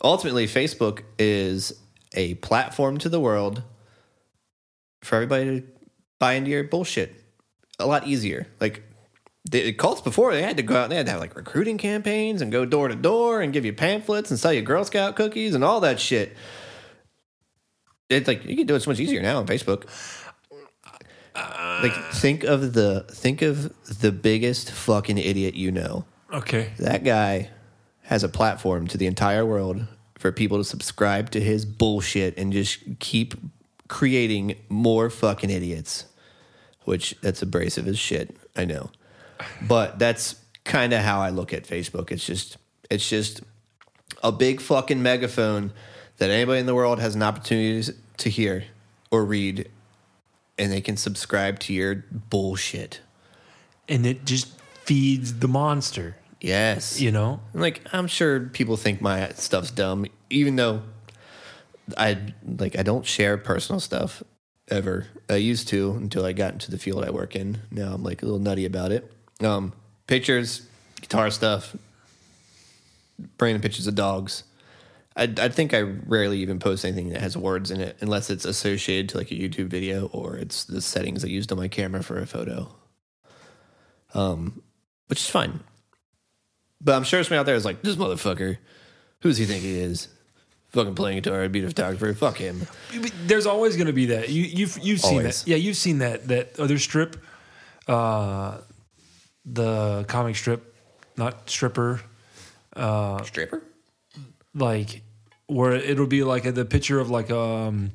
ultimately, 0.03 0.45
Facebook 0.45 1.01
is 1.17 1.73
a 2.17 2.33
platform 2.33 2.97
to 2.97 3.07
the 3.07 3.19
world 3.19 3.61
for 5.03 5.15
everybody 5.15 5.61
to 5.61 5.67
buy 6.19 6.33
into 6.33 6.49
your 6.49 6.63
bullshit. 6.65 7.23
A 7.79 7.85
lot 7.85 8.07
easier. 8.07 8.47
Like 8.59 8.83
the 9.49 9.71
cults 9.73 10.01
before, 10.01 10.33
they 10.33 10.41
had 10.41 10.57
to 10.57 10.63
go 10.63 10.75
out 10.75 10.85
and 10.85 10.91
they 10.91 10.97
had 10.97 11.05
to 11.05 11.11
have 11.13 11.21
like 11.21 11.35
recruiting 11.35 11.77
campaigns 11.77 12.41
and 12.41 12.51
go 12.51 12.65
door 12.65 12.87
to 12.87 12.95
door 12.95 13.41
and 13.41 13.53
give 13.53 13.63
you 13.63 13.71
pamphlets 13.71 14.31
and 14.31 14.39
sell 14.39 14.51
you 14.51 14.63
Girl 14.63 14.83
Scout 14.83 15.15
cookies 15.15 15.53
and 15.53 15.63
all 15.63 15.79
that 15.81 15.99
shit. 15.99 16.35
It's 18.09 18.27
like 18.27 18.43
you 18.45 18.55
can 18.57 18.65
do 18.65 18.75
it 18.75 18.81
so 18.81 18.89
much 18.89 18.99
easier 18.99 19.21
now 19.21 19.37
on 19.37 19.45
Facebook. 19.45 19.83
Like 21.35 21.93
think 22.13 22.43
of 22.43 22.73
the 22.73 23.05
think 23.11 23.43
of 23.43 23.71
the 24.01 24.11
biggest 24.11 24.71
fucking 24.71 25.19
idiot 25.19 25.53
you 25.53 25.71
know. 25.71 26.05
Okay. 26.33 26.71
That 26.79 27.03
guy 27.03 27.51
has 28.03 28.23
a 28.23 28.29
platform 28.29 28.87
to 28.87 28.97
the 28.97 29.05
entire 29.05 29.45
world 29.45 29.85
for 30.17 30.31
people 30.31 30.57
to 30.57 30.63
subscribe 30.63 31.29
to 31.31 31.39
his 31.39 31.65
bullshit 31.65 32.37
and 32.37 32.51
just 32.51 32.79
keep 32.99 33.35
creating 33.87 34.55
more 34.69 35.09
fucking 35.09 35.49
idiots. 35.49 36.05
Which 36.85 37.15
that's 37.21 37.41
abrasive 37.41 37.87
as 37.87 37.99
shit, 37.99 38.35
I 38.55 38.63
know. 38.63 38.91
But 39.61 39.99
that's 39.99 40.37
kind 40.63 40.93
of 40.93 41.01
how 41.01 41.19
I 41.19 41.29
look 41.29 41.53
at 41.53 41.65
Facebook. 41.65 42.11
It's 42.11 42.25
just 42.25 42.57
it's 42.89 43.07
just 43.09 43.41
a 44.23 44.31
big 44.31 44.61
fucking 44.61 45.01
megaphone 45.01 45.73
that 46.17 46.29
anybody 46.29 46.59
in 46.59 46.65
the 46.65 46.73
world 46.73 46.99
has 46.99 47.15
an 47.15 47.23
opportunity 47.23 47.93
to 48.17 48.29
hear 48.29 48.63
or 49.11 49.25
read 49.25 49.69
and 50.57 50.71
they 50.71 50.81
can 50.81 50.97
subscribe 50.97 51.59
to 51.59 51.73
your 51.73 52.03
bullshit. 52.11 53.01
And 53.87 54.05
it 54.05 54.25
just 54.25 54.59
feeds 54.83 55.39
the 55.39 55.47
monster, 55.47 56.15
Yes. 56.41 56.99
you 57.01 57.11
know? 57.11 57.41
Like 57.53 57.81
I'm 57.93 58.07
sure 58.07 58.41
people 58.41 58.77
think 58.77 59.01
my 59.01 59.29
stuff's 59.29 59.71
dumb, 59.71 60.05
even 60.29 60.55
though 60.55 60.83
I 61.97 62.33
like 62.45 62.77
I 62.77 62.83
don't 62.83 63.05
share 63.05 63.37
personal 63.37 63.79
stuff 63.79 64.23
ever. 64.69 65.07
I 65.29 65.35
used 65.35 65.67
to 65.69 65.91
until 65.91 66.25
I 66.25 66.33
got 66.33 66.53
into 66.53 66.71
the 66.71 66.77
field 66.77 67.03
I 67.03 67.11
work 67.11 67.35
in. 67.35 67.59
Now 67.71 67.93
I'm 67.93 68.03
like 68.03 68.21
a 68.21 68.25
little 68.25 68.39
nutty 68.39 68.65
about 68.65 68.91
it. 68.91 69.11
Um, 69.41 69.73
pictures, 70.07 70.67
guitar 71.01 71.29
stuff, 71.29 71.75
bringing 73.37 73.61
pictures 73.61 73.87
of 73.87 73.95
dogs. 73.95 74.43
I, 75.15 75.23
I 75.23 75.49
think 75.49 75.73
I 75.73 75.81
rarely 75.81 76.39
even 76.39 76.59
post 76.59 76.85
anything 76.85 77.09
that 77.09 77.21
has 77.21 77.35
words 77.35 77.71
in 77.71 77.81
it 77.81 77.97
unless 78.01 78.29
it's 78.29 78.45
associated 78.45 79.09
to 79.09 79.17
like 79.17 79.31
a 79.31 79.35
YouTube 79.35 79.67
video 79.67 80.07
or 80.07 80.37
it's 80.37 80.63
the 80.65 80.81
settings 80.81 81.23
I 81.23 81.27
used 81.27 81.51
on 81.51 81.57
my 81.57 81.67
camera 81.67 82.03
for 82.03 82.19
a 82.19 82.27
photo. 82.27 82.75
Um, 84.13 84.61
which 85.07 85.19
is 85.19 85.29
fine. 85.29 85.61
But 86.81 86.95
I'm 86.95 87.03
sure 87.03 87.23
somebody 87.23 87.39
out 87.39 87.45
there 87.45 87.55
is 87.55 87.65
like, 87.65 87.81
this 87.81 87.95
motherfucker, 87.95 88.57
who 89.21 89.29
does 89.29 89.37
he 89.37 89.45
think 89.45 89.63
he 89.63 89.79
is? 89.79 90.07
Fucking 90.69 90.95
playing 90.95 91.21
guitar 91.21 91.41
and 91.43 91.51
being 91.51 91.65
a 91.65 91.69
photographer. 91.69 92.13
Fuck 92.13 92.37
him. 92.37 92.67
There's 93.25 93.45
always 93.45 93.75
going 93.77 93.87
to 93.87 93.93
be 93.93 94.07
that. 94.07 94.29
You, 94.29 94.43
you've 94.43 94.77
you've 94.79 94.99
seen 94.99 95.19
Always. 95.19 95.43
that. 95.43 95.49
Yeah, 95.51 95.55
you've 95.57 95.77
seen 95.77 95.99
that 95.99 96.27
that 96.27 96.59
other 96.59 96.77
strip, 96.77 97.15
uh, 97.87 98.57
the 99.45 100.03
comic 100.09 100.35
strip, 100.35 100.75
not 101.15 101.49
stripper, 101.49 102.01
Stripper? 103.23 103.63
like 104.53 105.01
where 105.47 105.73
it'll 105.73 106.05
be 106.05 106.23
like 106.23 106.45
a, 106.45 106.51
the 106.51 106.65
picture 106.65 106.99
of 106.99 107.09
like 107.09 107.31
um, 107.31 107.91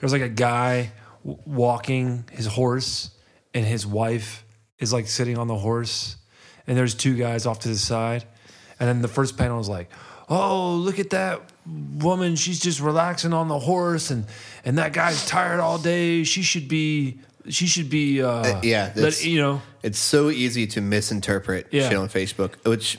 there's 0.00 0.12
like 0.12 0.22
a 0.22 0.28
guy 0.28 0.92
w- 1.24 1.40
walking 1.46 2.24
his 2.32 2.46
horse, 2.46 3.10
and 3.52 3.66
his 3.66 3.86
wife 3.86 4.44
is 4.78 4.92
like 4.94 5.06
sitting 5.08 5.36
on 5.36 5.46
the 5.46 5.56
horse, 5.58 6.16
and 6.66 6.76
there's 6.76 6.94
two 6.94 7.14
guys 7.16 7.46
off 7.46 7.60
to 7.60 7.68
the 7.68 7.76
side, 7.76 8.24
and 8.80 8.88
then 8.88 9.02
the 9.02 9.08
first 9.08 9.36
panel 9.36 9.60
is 9.60 9.68
like, 9.68 9.90
oh 10.28 10.72
look 10.74 10.98
at 10.98 11.10
that 11.10 11.40
woman, 11.66 12.36
she's 12.36 12.60
just 12.60 12.80
relaxing 12.80 13.32
on 13.32 13.48
the 13.48 13.58
horse, 13.58 14.10
and 14.10 14.26
and 14.64 14.78
that 14.78 14.92
guy's 14.92 15.26
tired 15.26 15.60
all 15.60 15.78
day. 15.78 16.24
She 16.24 16.42
should 16.42 16.68
be 16.68 17.18
She 17.48 17.66
should 17.66 17.90
be. 17.90 18.22
Uh, 18.22 18.60
yeah, 18.62 18.90
let, 18.96 19.22
you 19.22 19.38
know. 19.38 19.60
It's 19.82 19.98
so 19.98 20.30
easy 20.30 20.66
to 20.68 20.80
misinterpret 20.80 21.66
Yeah. 21.70 21.90
shit 21.90 21.98
on 21.98 22.08
Facebook. 22.08 22.54
Which, 22.64 22.98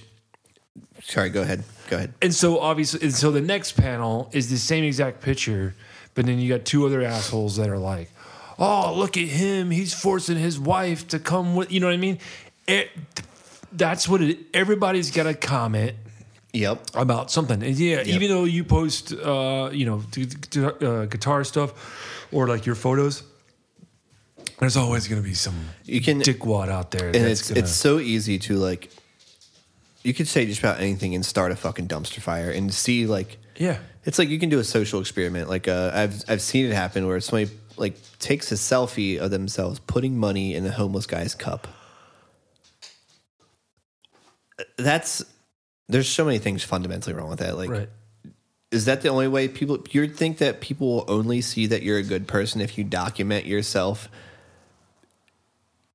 sorry, 1.02 1.30
go 1.32 1.42
ahead. 1.42 1.64
Go 1.90 1.98
ahead. 1.98 2.14
And 2.22 2.32
so 2.34 2.60
obviously, 2.60 3.02
and 3.02 3.14
so 3.14 3.32
the 3.32 3.42
next 3.42 3.72
panel 3.74 4.30
is 4.34 4.52
the 4.52 4.58
same 4.58 4.84
exact 4.84 5.22
picture, 5.22 5.74
but 6.14 6.28
then 6.28 6.38
you 6.38 6.48
got 6.50 6.64
two 6.64 6.86
other 6.86 7.02
assholes 7.02 7.56
that 7.58 7.70
are 7.70 7.80
like, 7.80 8.12
"Oh, 8.60 8.94
look 8.96 9.18
at 9.18 9.28
him! 9.28 9.72
He's 9.72 9.94
forcing 9.96 10.38
his 10.38 10.60
wife 10.60 11.08
to 11.08 11.18
come 11.18 11.56
with." 11.56 11.72
You 11.72 11.80
know 11.80 11.88
what 11.88 11.94
I 11.94 11.98
mean? 11.98 12.20
It, 12.68 12.90
that's 13.78 14.08
what 14.08 14.22
it. 14.22 14.40
Everybody's 14.54 15.12
got 15.12 15.24
to 15.24 15.34
comment 15.34 15.94
Yep. 16.54 16.92
about 16.96 17.32
something. 17.32 17.62
And 17.62 17.76
yeah, 17.76 18.02
even 18.06 18.30
though 18.30 18.46
you 18.46 18.64
post, 18.64 19.12
uh, 19.14 19.70
you 19.74 19.86
know, 19.86 20.02
d- 20.12 20.26
d- 20.26 20.64
uh, 20.66 21.06
guitar 21.06 21.44
stuff 21.44 22.28
or 22.32 22.48
like 22.48 22.66
your 22.66 22.76
photos, 22.76 23.24
there's 24.60 24.78
always 24.78 25.08
going 25.08 25.22
to 25.22 25.28
be 25.28 25.34
some 25.34 25.56
You 25.84 26.02
can 26.02 26.22
dickwad 26.22 26.70
out 26.70 26.92
there. 26.92 27.08
and 27.08 27.16
it's 27.18 27.50
gonna, 27.50 27.60
it's 27.60 27.72
so 27.72 28.00
easy 28.00 28.40
to 28.40 28.56
like 28.58 28.90
you 30.04 30.14
could 30.14 30.28
say 30.28 30.46
just 30.46 30.60
about 30.60 30.80
anything 30.80 31.16
and 31.16 31.26
start 31.26 31.52
a 31.52 31.56
fucking 31.56 31.88
dumpster 31.88 32.22
fire 32.22 32.52
and 32.52 32.74
see 32.74 33.06
like 33.06 33.38
yeah, 33.58 33.78
it's 34.06 34.20
like 34.20 34.30
you 34.30 34.38
can 34.40 34.50
do 34.50 34.60
a 34.60 34.64
social 34.64 35.00
experiment 35.00 35.50
like 35.50 35.68
uh, 35.68 35.92
I've 35.94 36.24
I've 36.30 36.42
seen 36.42 36.66
it 36.66 36.74
happen 36.74 37.08
where 37.08 37.20
somebody 37.20 37.52
like 37.78 37.96
takes 38.20 38.52
a 38.52 38.56
selfie 38.56 39.18
of 39.18 39.32
themselves 39.32 39.80
putting 39.80 40.18
money 40.18 40.56
in 40.56 40.66
a 40.66 40.72
homeless 40.72 41.06
guy's 41.06 41.36
cup 41.36 41.68
that's 44.78 45.24
there's 45.88 46.10
so 46.10 46.26
many 46.26 46.40
things 46.40 46.64
fundamentally 46.64 47.14
wrong 47.14 47.30
with 47.30 47.40
that. 47.40 47.58
Like 47.58 47.70
right. 47.70 47.90
is 48.72 48.86
that 48.86 49.02
the 49.02 49.10
only 49.10 49.28
way 49.28 49.48
people 49.48 49.80
You'd 49.92 50.16
think 50.16 50.40
that 50.40 50.62
people 50.62 50.88
will 50.88 51.06
only 51.08 51.42
see 51.42 51.68
that 51.68 51.84
you're 51.84 51.98
a 51.98 52.04
good 52.04 52.28
person 52.28 52.62
if 52.62 52.78
you 52.78 52.84
document 52.84 53.46
yourself 53.46 54.10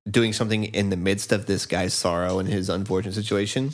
doing 0.09 0.33
something 0.33 0.63
in 0.63 0.89
the 0.89 0.97
midst 0.97 1.31
of 1.31 1.45
this 1.45 1.65
guy's 1.65 1.93
sorrow 1.93 2.39
and 2.39 2.49
his 2.49 2.69
unfortunate 2.69 3.13
situation. 3.13 3.71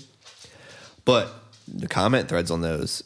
But 1.06 1.34
the 1.68 1.88
comment 1.88 2.28
threads 2.28 2.52
on 2.52 2.62
those 2.62 3.04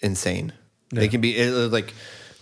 insane. 0.00 0.52
They 0.90 1.08
can 1.08 1.20
be 1.20 1.44
like 1.50 1.92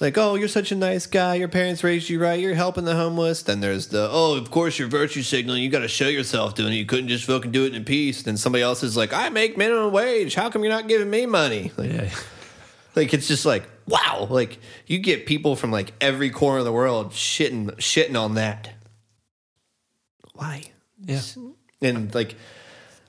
like 0.00 0.18
oh 0.18 0.34
you're 0.34 0.48
such 0.48 0.72
a 0.72 0.76
nice 0.76 1.06
guy. 1.06 1.34
Your 1.36 1.48
parents 1.48 1.82
raised 1.82 2.08
you 2.08 2.20
right. 2.20 2.38
You're 2.38 2.54
helping 2.54 2.84
the 2.84 2.94
homeless. 2.96 3.42
Then 3.42 3.60
there's 3.60 3.88
the 3.88 4.08
oh 4.10 4.34
of 4.36 4.50
course 4.50 4.78
you're 4.78 4.88
virtue 4.88 5.22
signaling. 5.22 5.62
You 5.62 5.70
got 5.70 5.80
to 5.80 5.88
show 5.88 6.08
yourself 6.08 6.54
doing 6.54 6.72
it. 6.72 6.76
You 6.76 6.86
couldn't 6.86 7.08
just 7.08 7.24
fucking 7.24 7.50
do 7.52 7.64
it 7.64 7.74
in 7.74 7.84
peace. 7.84 8.22
Then 8.22 8.36
somebody 8.36 8.62
else 8.62 8.82
is 8.82 8.96
like 8.96 9.12
i 9.12 9.28
make 9.30 9.56
minimum 9.56 9.92
wage. 9.92 10.34
How 10.34 10.50
come 10.50 10.62
you're 10.62 10.72
not 10.72 10.88
giving 10.88 11.08
me 11.10 11.26
money? 11.26 11.72
Like, 11.76 11.92
Yeah. 11.92 12.10
like 12.94 13.14
it's 13.14 13.28
just 13.28 13.46
like 13.46 13.68
wow, 13.88 14.26
like 14.28 14.58
you 14.86 14.98
get 14.98 15.26
people 15.26 15.56
from 15.56 15.70
like 15.70 15.92
every 16.00 16.28
corner 16.30 16.58
of 16.58 16.64
the 16.64 16.72
world 16.72 17.12
shitting 17.12 17.70
shitting 17.76 18.20
on 18.20 18.34
that. 18.34 18.70
Why? 20.34 20.64
Yeah. 21.04 21.20
And 21.80 22.14
like 22.14 22.34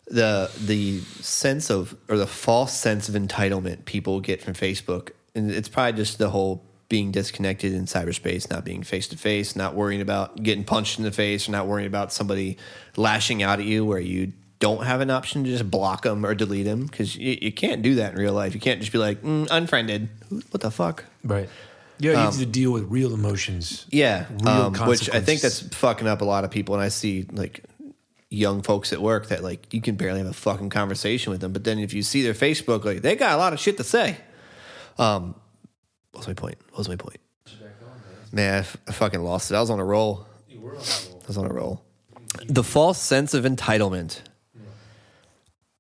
the 0.07 0.49
the 0.63 0.99
sense 1.21 1.69
of 1.69 1.95
or 2.07 2.17
the 2.17 2.27
false 2.27 2.73
sense 2.73 3.09
of 3.09 3.15
entitlement 3.15 3.85
people 3.85 4.21
get 4.21 4.41
from 4.41 4.53
Facebook, 4.53 5.09
and 5.35 5.51
it's 5.51 5.67
probably 5.67 5.93
just 5.93 6.17
the 6.17 6.29
whole 6.29 6.63
being 6.89 7.11
disconnected 7.11 7.73
in 7.73 7.85
cyberspace, 7.85 8.49
not 8.49 8.63
being 8.63 8.83
face 8.83 9.07
to 9.09 9.17
face, 9.17 9.55
not 9.55 9.75
worrying 9.75 10.01
about 10.01 10.41
getting 10.41 10.63
punched 10.63 10.97
in 10.97 11.03
the 11.03 11.11
face, 11.11 11.47
or 11.47 11.51
not 11.51 11.67
worrying 11.67 11.87
about 11.87 12.13
somebody 12.13 12.57
lashing 12.95 13.43
out 13.43 13.59
at 13.59 13.65
you 13.65 13.85
where 13.85 13.99
you 13.99 14.31
don't 14.59 14.85
have 14.85 15.01
an 15.01 15.09
option 15.09 15.43
to 15.43 15.49
just 15.49 15.69
block 15.69 16.03
them 16.03 16.25
or 16.25 16.33
delete 16.33 16.65
them 16.65 16.85
because 16.85 17.15
you, 17.15 17.37
you 17.41 17.51
can't 17.51 17.81
do 17.81 17.95
that 17.95 18.13
in 18.13 18.19
real 18.19 18.33
life. 18.33 18.53
You 18.53 18.59
can't 18.59 18.79
just 18.79 18.91
be 18.91 18.97
like 18.97 19.21
mm, 19.21 19.47
unfriended. 19.51 20.09
What 20.29 20.61
the 20.61 20.71
fuck? 20.71 21.05
Right. 21.23 21.49
Yeah, 21.99 22.11
you 22.11 22.17
have 22.17 22.37
to 22.37 22.45
deal 22.45 22.71
with 22.71 22.83
real 22.91 23.13
emotions. 23.13 23.87
Yeah, 23.89 24.27
Real 24.29 24.47
um, 24.47 24.73
which 24.87 25.09
I 25.09 25.19
think 25.19 25.41
that's 25.41 25.61
fucking 25.61 26.07
up 26.07 26.21
a 26.21 26.25
lot 26.25 26.43
of 26.43 26.51
people. 26.51 26.75
And 26.75 26.83
I 26.83 26.89
see 26.89 27.25
like 27.31 27.63
young 28.29 28.61
folks 28.61 28.93
at 28.93 29.01
work 29.01 29.29
that 29.29 29.41
like 29.43 29.73
you 29.73 29.81
can 29.81 29.95
barely 29.95 30.19
have 30.19 30.27
a 30.27 30.33
fucking 30.33 30.69
conversation 30.69 31.31
with 31.31 31.41
them. 31.41 31.53
But 31.53 31.63
then 31.63 31.79
if 31.79 31.93
you 31.93 32.03
see 32.03 32.21
their 32.21 32.35
Facebook, 32.35 32.85
like 32.85 33.01
they 33.01 33.15
got 33.15 33.33
a 33.33 33.37
lot 33.37 33.53
of 33.53 33.59
shit 33.59 33.77
to 33.77 33.83
say. 33.83 34.17
Um, 34.99 35.35
what's 36.17 36.27
my 36.27 36.33
point? 36.33 36.57
What 36.71 36.79
was 36.79 36.89
my 36.89 36.95
point? 36.95 37.19
Man, 38.31 38.55
I, 38.55 38.57
f- 38.57 38.77
I 38.87 38.91
fucking 38.91 39.21
lost 39.21 39.51
it. 39.51 39.55
I 39.55 39.61
was 39.61 39.69
on 39.69 39.79
a 39.79 39.85
roll. 39.85 40.25
I 40.51 41.27
was 41.27 41.37
on 41.37 41.45
a 41.45 41.53
roll. 41.53 41.83
The 42.47 42.63
false 42.63 42.99
sense 42.99 43.33
of 43.33 43.45
entitlement. 43.45 44.19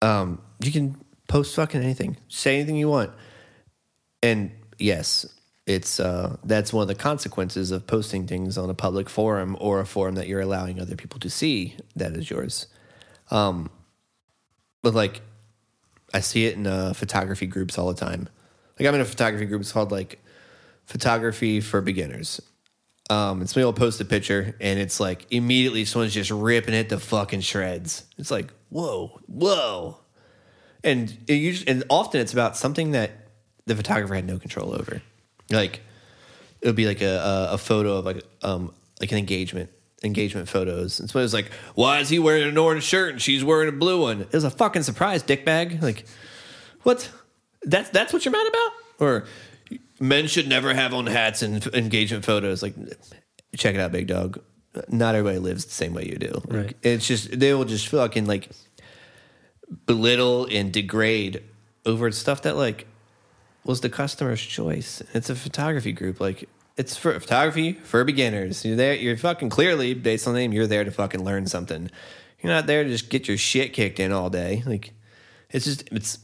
Um, 0.01 0.41
you 0.59 0.71
can 0.71 0.95
post 1.27 1.55
fucking 1.55 1.81
anything, 1.81 2.17
say 2.29 2.55
anything 2.55 2.75
you 2.75 2.87
want, 2.87 3.11
and 4.21 4.51
yes, 4.77 5.25
it's 5.65 5.99
uh, 5.99 6.37
that's 6.43 6.71
one 6.71 6.83
of 6.83 6.87
the 6.87 6.95
consequences 6.95 7.71
of 7.71 7.87
posting 7.87 8.27
things 8.27 8.57
on 8.59 8.69
a 8.69 8.75
public 8.75 9.09
forum 9.09 9.57
or 9.59 9.79
a 9.79 9.85
forum 9.85 10.15
that 10.15 10.27
you're 10.27 10.39
allowing 10.39 10.79
other 10.79 10.95
people 10.95 11.19
to 11.21 11.29
see 11.31 11.75
that 11.95 12.13
is 12.13 12.29
yours. 12.29 12.67
Um, 13.31 13.69
but 14.83 14.93
like, 14.93 15.21
I 16.13 16.19
see 16.19 16.45
it 16.45 16.55
in 16.55 16.67
uh, 16.67 16.93
photography 16.93 17.47
groups 17.47 17.77
all 17.77 17.87
the 17.91 17.99
time. 17.99 18.29
Like 18.79 18.87
I'm 18.87 18.95
in 18.95 19.01
a 19.01 19.05
photography 19.05 19.45
group. 19.45 19.61
It's 19.61 19.71
called 19.71 19.91
like 19.91 20.23
photography 20.87 21.61
for 21.61 21.81
beginners. 21.81 22.41
Um, 23.09 23.39
and 23.39 23.49
somebody 23.49 23.65
will 23.65 23.73
post 23.73 24.01
a 24.01 24.05
picture, 24.05 24.55
and 24.59 24.79
it's 24.79 24.99
like 24.99 25.27
immediately 25.31 25.85
someone's 25.85 26.13
just 26.13 26.31
ripping 26.31 26.73
it 26.73 26.89
to 26.89 26.99
fucking 26.99 27.39
shreds. 27.39 28.03
It's 28.17 28.31
like 28.31 28.51
whoa, 28.69 29.21
whoa, 29.27 29.99
and 30.83 31.15
it 31.27 31.35
usually, 31.35 31.69
and 31.69 31.83
often 31.89 32.19
it's 32.19 32.33
about 32.33 32.57
something 32.57 32.91
that 32.91 33.11
the 33.65 33.77
photographer 33.77 34.13
had 34.13 34.25
no 34.25 34.39
control 34.39 34.73
over. 34.73 35.01
Like 35.49 35.79
it 36.59 36.67
would 36.67 36.75
be 36.75 36.85
like 36.85 37.01
a 37.01 37.49
a, 37.51 37.53
a 37.53 37.57
photo 37.57 37.95
of 37.95 38.05
like 38.05 38.23
um 38.41 38.73
like 38.99 39.11
an 39.13 39.17
engagement 39.17 39.69
engagement 40.03 40.49
photos, 40.49 40.99
and 40.99 41.09
somebody 41.09 41.23
was 41.23 41.33
like, 41.33 41.49
"Why 41.75 41.99
is 41.99 42.09
he 42.09 42.19
wearing 42.19 42.43
an 42.43 42.57
orange 42.57 42.83
shirt 42.83 43.13
and 43.13 43.21
she's 43.21 43.43
wearing 43.43 43.69
a 43.69 43.71
blue 43.71 44.01
one?" 44.01 44.21
It 44.21 44.33
was 44.33 44.43
a 44.43 44.49
fucking 44.49 44.83
surprise, 44.83 45.23
dickbag. 45.23 45.81
Like 45.81 46.05
what? 46.83 47.09
That's 47.63 47.89
that's 47.89 48.11
what 48.11 48.25
you're 48.25 48.33
mad 48.33 48.47
about? 48.47 48.71
Or 48.99 49.25
men 49.99 50.27
should 50.27 50.47
never 50.47 50.73
have 50.73 50.93
on 50.93 51.07
hats 51.07 51.43
in 51.43 51.61
engagement 51.73 52.25
photos. 52.25 52.61
Like, 52.61 52.75
check 53.55 53.75
it 53.75 53.81
out, 53.81 53.91
big 53.91 54.07
dog. 54.07 54.41
Not 54.89 55.15
everybody 55.15 55.39
lives 55.39 55.65
the 55.65 55.71
same 55.71 55.93
way 55.93 56.05
you 56.05 56.17
do. 56.17 56.41
Like, 56.45 56.53
Right. 56.53 56.77
It's 56.83 57.07
just 57.07 57.39
they 57.39 57.53
will 57.53 57.65
just 57.65 57.87
fucking 57.87 58.25
like 58.25 58.49
belittle 59.85 60.47
and 60.51 60.71
degrade 60.71 61.43
over 61.85 62.11
stuff 62.11 62.43
that 62.43 62.55
like 62.55 62.87
was 63.63 63.81
the 63.81 63.89
customer's 63.89 64.41
choice. 64.41 65.01
It's 65.13 65.29
a 65.29 65.35
photography 65.35 65.91
group. 65.91 66.19
Like 66.19 66.47
it's 66.75 66.95
for 66.95 67.19
photography 67.19 67.73
for 67.73 68.03
beginners. 68.03 68.63
You're 68.63 68.75
there. 68.75 68.93
You're 68.93 69.17
fucking 69.17 69.49
clearly 69.49 69.93
based 69.93 70.27
on 70.27 70.33
the 70.33 70.39
name. 70.39 70.53
You're 70.53 70.67
there 70.67 70.83
to 70.83 70.91
fucking 70.91 71.23
learn 71.23 71.47
something. 71.47 71.89
You're 72.41 72.53
not 72.53 72.67
there 72.67 72.83
to 72.83 72.89
just 72.89 73.09
get 73.09 73.27
your 73.27 73.37
shit 73.37 73.73
kicked 73.73 73.99
in 73.99 74.11
all 74.11 74.29
day. 74.29 74.63
Like 74.65 74.93
it's 75.49 75.65
just 75.65 75.89
it's 75.91 76.19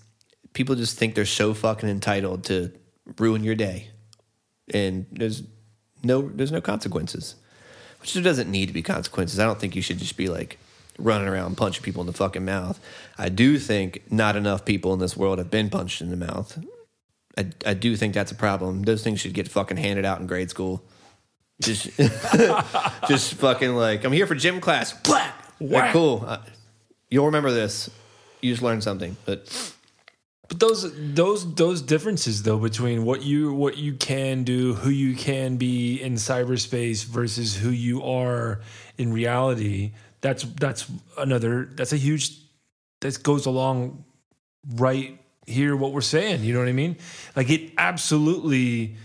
people 0.53 0.75
just 0.75 0.97
think 0.97 1.15
they're 1.15 1.25
so 1.25 1.53
fucking 1.53 1.89
entitled 1.89 2.43
to 2.45 2.71
ruin 3.17 3.43
your 3.43 3.55
day, 3.55 3.89
and 4.73 5.05
there's 5.11 5.43
no 6.03 6.29
there's 6.29 6.51
no 6.51 6.61
consequences. 6.61 7.35
Which 7.99 8.13
there 8.13 8.23
doesn't 8.23 8.51
need 8.51 8.65
to 8.65 8.73
be 8.73 8.81
consequences. 8.81 9.39
I 9.39 9.45
don't 9.45 9.59
think 9.59 9.75
you 9.75 9.81
should 9.81 9.97
just 9.97 10.17
be 10.17 10.27
like 10.27 10.57
running 10.99 11.27
around 11.27 11.55
punching 11.55 11.83
people 11.83 12.01
in 12.01 12.07
the 12.07 12.13
fucking 12.13 12.43
mouth. 12.43 12.79
I 13.17 13.29
do 13.29 13.57
think 13.57 14.03
not 14.11 14.35
enough 14.35 14.65
people 14.65 14.93
in 14.93 14.99
this 14.99 15.15
world 15.15 15.37
have 15.37 15.49
been 15.49 15.69
punched 15.69 16.01
in 16.01 16.09
the 16.09 16.17
mouth. 16.17 16.59
I, 17.37 17.47
I 17.65 17.73
do 17.73 17.95
think 17.95 18.13
that's 18.13 18.31
a 18.31 18.35
problem. 18.35 18.83
Those 18.83 19.03
things 19.03 19.19
should 19.19 19.33
get 19.33 19.47
fucking 19.47 19.77
handed 19.77 20.05
out 20.05 20.19
in 20.19 20.27
grade 20.27 20.49
school. 20.49 20.83
Just, 21.61 21.89
just 23.07 23.35
fucking 23.35 23.73
like 23.73 24.03
I'm 24.03 24.11
here 24.11 24.27
for 24.27 24.35
gym 24.35 24.59
class. 24.59 24.93
Whack! 25.07 25.33
Like, 25.59 25.93
cool. 25.93 26.25
Uh, 26.27 26.39
you'll 27.09 27.27
remember 27.27 27.51
this. 27.51 27.89
You 28.41 28.51
just 28.51 28.61
learned 28.61 28.83
something. 28.83 29.15
But 29.25 29.73
But 30.49 30.59
those 30.59 30.91
those 31.13 31.55
those 31.55 31.81
differences 31.81 32.43
though 32.43 32.57
between 32.57 33.05
what 33.05 33.23
you 33.23 33.53
what 33.53 33.77
you 33.77 33.93
can 33.93 34.43
do, 34.43 34.73
who 34.73 34.89
you 34.89 35.15
can 35.15 35.57
be 35.57 36.01
in 36.01 36.15
cyberspace 36.15 37.05
versus 37.05 37.55
who 37.55 37.69
you 37.69 38.03
are 38.03 38.61
in 38.97 39.13
reality, 39.13 39.93
that's 40.21 40.43
that's 40.43 40.89
another 41.17 41.69
that's 41.73 41.93
a 41.93 41.97
huge 41.97 42.37
that 42.99 43.23
goes 43.23 43.45
along 43.45 44.03
right 44.75 45.19
here 45.45 45.75
what 45.75 45.91
we're 45.91 46.01
saying, 46.01 46.43
you 46.43 46.53
know 46.53 46.59
what 46.59 46.69
I 46.69 46.73
mean? 46.73 46.97
Like 47.35 47.49
it 47.49 47.73
absolutely 47.77 48.95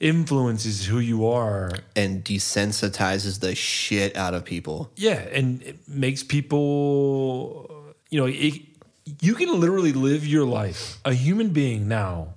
influences 0.00 0.84
who 0.84 0.98
you 0.98 1.28
are 1.28 1.70
and 1.94 2.24
desensitizes 2.24 3.40
the 3.40 3.54
shit 3.54 4.16
out 4.16 4.34
of 4.34 4.44
people. 4.44 4.90
Yeah, 4.96 5.20
and 5.32 5.62
it 5.62 5.88
makes 5.88 6.22
people, 6.22 7.94
you 8.10 8.20
know, 8.20 8.26
it, 8.26 8.62
you 9.04 9.34
can 9.34 9.60
literally 9.60 9.92
live 9.92 10.26
your 10.26 10.44
life. 10.44 10.98
A 11.04 11.12
human 11.12 11.50
being 11.50 11.88
now, 11.88 12.34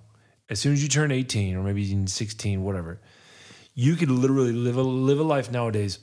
as 0.50 0.60
soon 0.60 0.74
as 0.74 0.82
you 0.82 0.90
turn 0.90 1.12
18 1.12 1.56
or 1.56 1.64
maybe 1.64 1.84
even 1.84 2.08
16, 2.08 2.64
whatever, 2.64 3.00
you 3.74 3.96
could 3.96 4.10
literally 4.10 4.54
live 4.54 4.78
a 4.78 4.82
live 4.82 5.20
a 5.20 5.24
life 5.24 5.52
nowadays 5.52 6.00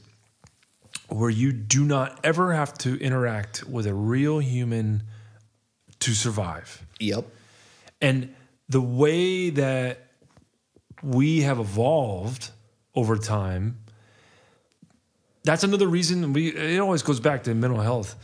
where 1.08 1.30
you 1.30 1.52
do 1.52 1.84
not 1.84 2.18
ever 2.24 2.52
have 2.52 2.74
to 2.74 2.98
interact 3.00 3.64
with 3.64 3.86
a 3.86 3.94
real 3.94 4.38
human 4.38 5.02
to 6.00 6.12
survive. 6.12 6.84
Yep. 7.00 7.26
And 8.00 8.34
the 8.68 8.80
way 8.80 9.50
that 9.50 10.08
we 11.02 11.42
have 11.42 11.58
evolved 11.58 12.50
over 12.94 13.16
time 13.16 13.78
that's 15.44 15.64
another 15.64 15.86
reason 15.86 16.32
we 16.32 16.48
it 16.48 16.78
always 16.78 17.02
goes 17.02 17.20
back 17.20 17.42
to 17.42 17.54
mental 17.54 17.80
health 17.80 18.14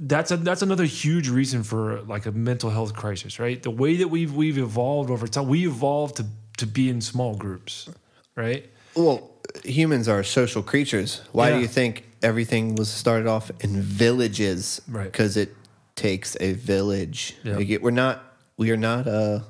that's 0.00 0.30
a 0.30 0.36
that's 0.38 0.62
another 0.62 0.84
huge 0.84 1.28
reason 1.28 1.62
for 1.62 2.00
like 2.02 2.24
a 2.26 2.32
mental 2.32 2.70
health 2.70 2.94
crisis 2.94 3.38
right 3.38 3.62
the 3.62 3.70
way 3.70 3.96
that 3.96 4.08
we've 4.08 4.32
we've 4.34 4.56
evolved 4.58 5.10
over 5.10 5.26
time 5.28 5.46
we 5.46 5.66
evolved 5.66 6.16
to 6.16 6.24
to 6.56 6.66
be 6.66 6.88
in 6.88 7.00
small 7.00 7.34
groups 7.36 7.88
right 8.36 8.70
Well, 8.94 9.30
humans 9.64 10.08
are 10.08 10.22
social 10.24 10.62
creatures. 10.62 11.20
Why 11.32 11.48
Yeah. 11.48 11.54
do 11.56 11.60
you 11.62 11.68
think 11.68 12.04
everything 12.22 12.74
was 12.74 12.88
started 12.88 13.26
off 13.28 13.50
in 13.60 13.80
villages? 13.80 14.80
Right. 14.88 15.04
Because 15.10 15.36
it 15.36 15.54
takes 15.94 16.36
a 16.40 16.54
village. 16.54 17.34
Yeah. 17.44 17.56
Like, 17.56 17.68
it- 17.70 17.82
we're 17.82 17.92
not. 18.04 18.16
We 18.56 18.70
are 18.72 18.76
not. 18.76 19.06
Uh, 19.06 19.40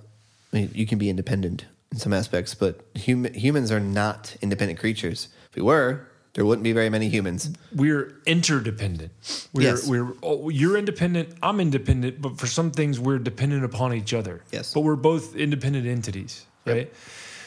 I 0.53 0.57
mean, 0.57 0.71
you 0.75 0.87
can 0.87 0.99
be 0.99 1.09
independent 1.09 1.65
in 1.93 1.99
some 1.99 2.13
aspects, 2.13 2.55
but 2.55 2.81
hum- 3.07 3.33
humans 3.35 3.71
are 3.73 3.81
not 3.81 4.37
independent 4.43 4.79
creatures. 4.79 5.29
If 5.51 5.57
we 5.57 5.63
were, 5.63 6.07
there 6.35 6.45
wouldn't 6.45 6.63
be 6.63 6.73
very 6.73 6.91
many 6.91 7.09
humans. 7.09 7.51
we're 7.75 8.15
interdependent. 8.27 9.11
We're, 9.53 9.63
Yes. 9.63 9.87
we're 9.89 10.13
oh, 10.23 10.49
you're 10.49 10.77
independent. 10.77 11.31
I'm 11.43 11.59
independent, 11.61 12.21
but 12.23 12.39
for 12.39 12.47
some 12.47 12.71
things 12.71 13.01
we're 13.01 13.19
dependent 13.19 13.65
upon 13.65 13.95
each 13.95 14.15
other. 14.15 14.43
Yes. 14.53 14.73
but 14.75 14.81
we're 14.81 14.97
both 14.97 15.35
independent 15.35 15.87
entities, 15.87 16.47
Yep. 16.67 16.77
right? 16.77 16.93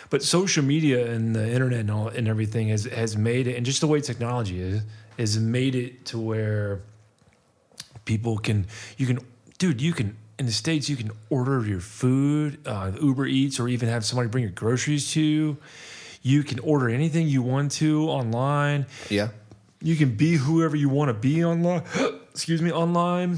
But 0.09 0.21
social 0.21 0.63
media 0.63 1.11
and 1.11 1.35
the 1.35 1.49
internet 1.51 1.79
and 1.79 1.91
all 1.91 2.07
and 2.09 2.27
everything 2.27 2.67
has 2.69 2.83
has 2.85 3.15
made 3.17 3.47
it, 3.47 3.55
and 3.55 3.65
just 3.65 3.81
the 3.81 3.87
way 3.87 3.99
technology 4.01 4.59
is, 4.61 4.81
has 5.17 5.39
made 5.39 5.75
it 5.75 6.05
to 6.05 6.19
where 6.19 6.81
people 8.05 8.37
can 8.37 8.65
you 8.97 9.07
can 9.07 9.19
dude 9.57 9.81
you 9.81 9.93
can 9.93 10.17
in 10.39 10.45
the 10.45 10.51
states 10.51 10.89
you 10.89 10.95
can 10.97 11.11
order 11.29 11.65
your 11.65 11.79
food 11.79 12.59
uh, 12.67 12.91
uber 13.01 13.25
eats 13.25 13.59
or 13.59 13.67
even 13.67 13.87
have 13.89 14.03
somebody 14.03 14.27
bring 14.27 14.43
your 14.43 14.51
groceries 14.51 15.11
to 15.13 15.21
you 15.21 15.57
you 16.23 16.41
can 16.43 16.57
order 16.59 16.89
anything 16.89 17.27
you 17.27 17.41
want 17.43 17.71
to 17.73 18.07
online 18.09 18.85
Yeah. 19.09 19.29
you 19.81 19.95
can 19.95 20.15
be 20.15 20.37
whoever 20.37 20.75
you 20.75 20.89
want 20.89 21.09
to 21.09 21.13
be 21.13 21.43
online. 21.43 21.83
Excuse 22.31 22.61
me, 22.61 22.71
online. 22.71 23.37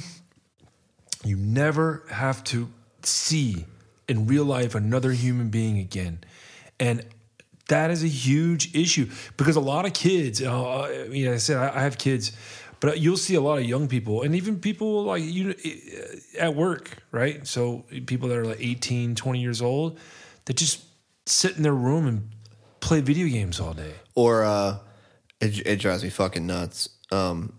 You 1.23 1.35
never 1.37 2.03
have 2.09 2.43
to 2.45 2.69
see 3.01 3.65
in 4.07 4.27
real 4.27 4.45
life 4.45 4.75
another 4.75 5.11
human 5.11 5.49
being 5.49 5.79
again. 5.79 6.19
And 6.79 7.03
that 7.67 7.89
is 7.89 8.03
a 8.03 8.07
huge 8.07 8.75
issue 8.75 9.09
because 9.37 9.55
a 9.55 9.59
lot 9.61 9.85
of 9.85 9.93
kids, 9.93 10.41
uh, 10.41 10.81
I 10.83 11.07
mean, 11.07 11.27
I 11.27 11.37
said 11.37 11.57
I 11.57 11.79
I 11.79 11.81
have 11.81 11.97
kids, 11.97 12.31
but 12.79 12.99
you'll 12.99 13.17
see 13.17 13.33
a 13.35 13.41
lot 13.41 13.57
of 13.57 13.65
young 13.65 13.87
people 13.87 14.21
and 14.21 14.35
even 14.35 14.59
people 14.59 15.03
like 15.03 15.23
you 15.23 15.55
at 16.39 16.53
work, 16.55 16.97
right? 17.11 17.45
So 17.47 17.85
people 18.05 18.29
that 18.29 18.37
are 18.37 18.45
like 18.45 18.59
18, 18.61 19.15
20 19.15 19.39
years 19.41 19.61
old 19.63 19.97
that 20.45 20.55
just 20.57 20.83
sit 21.25 21.57
in 21.57 21.63
their 21.63 21.73
room 21.73 22.05
and 22.07 22.29
play 22.85 23.01
video 23.01 23.27
games 23.27 23.59
all 23.59 23.73
day. 23.73 23.93
Or 24.13 24.43
uh, 24.43 24.77
it, 25.41 25.65
it 25.65 25.79
drives 25.79 26.03
me 26.03 26.09
fucking 26.11 26.45
nuts. 26.45 26.87
Um, 27.11 27.53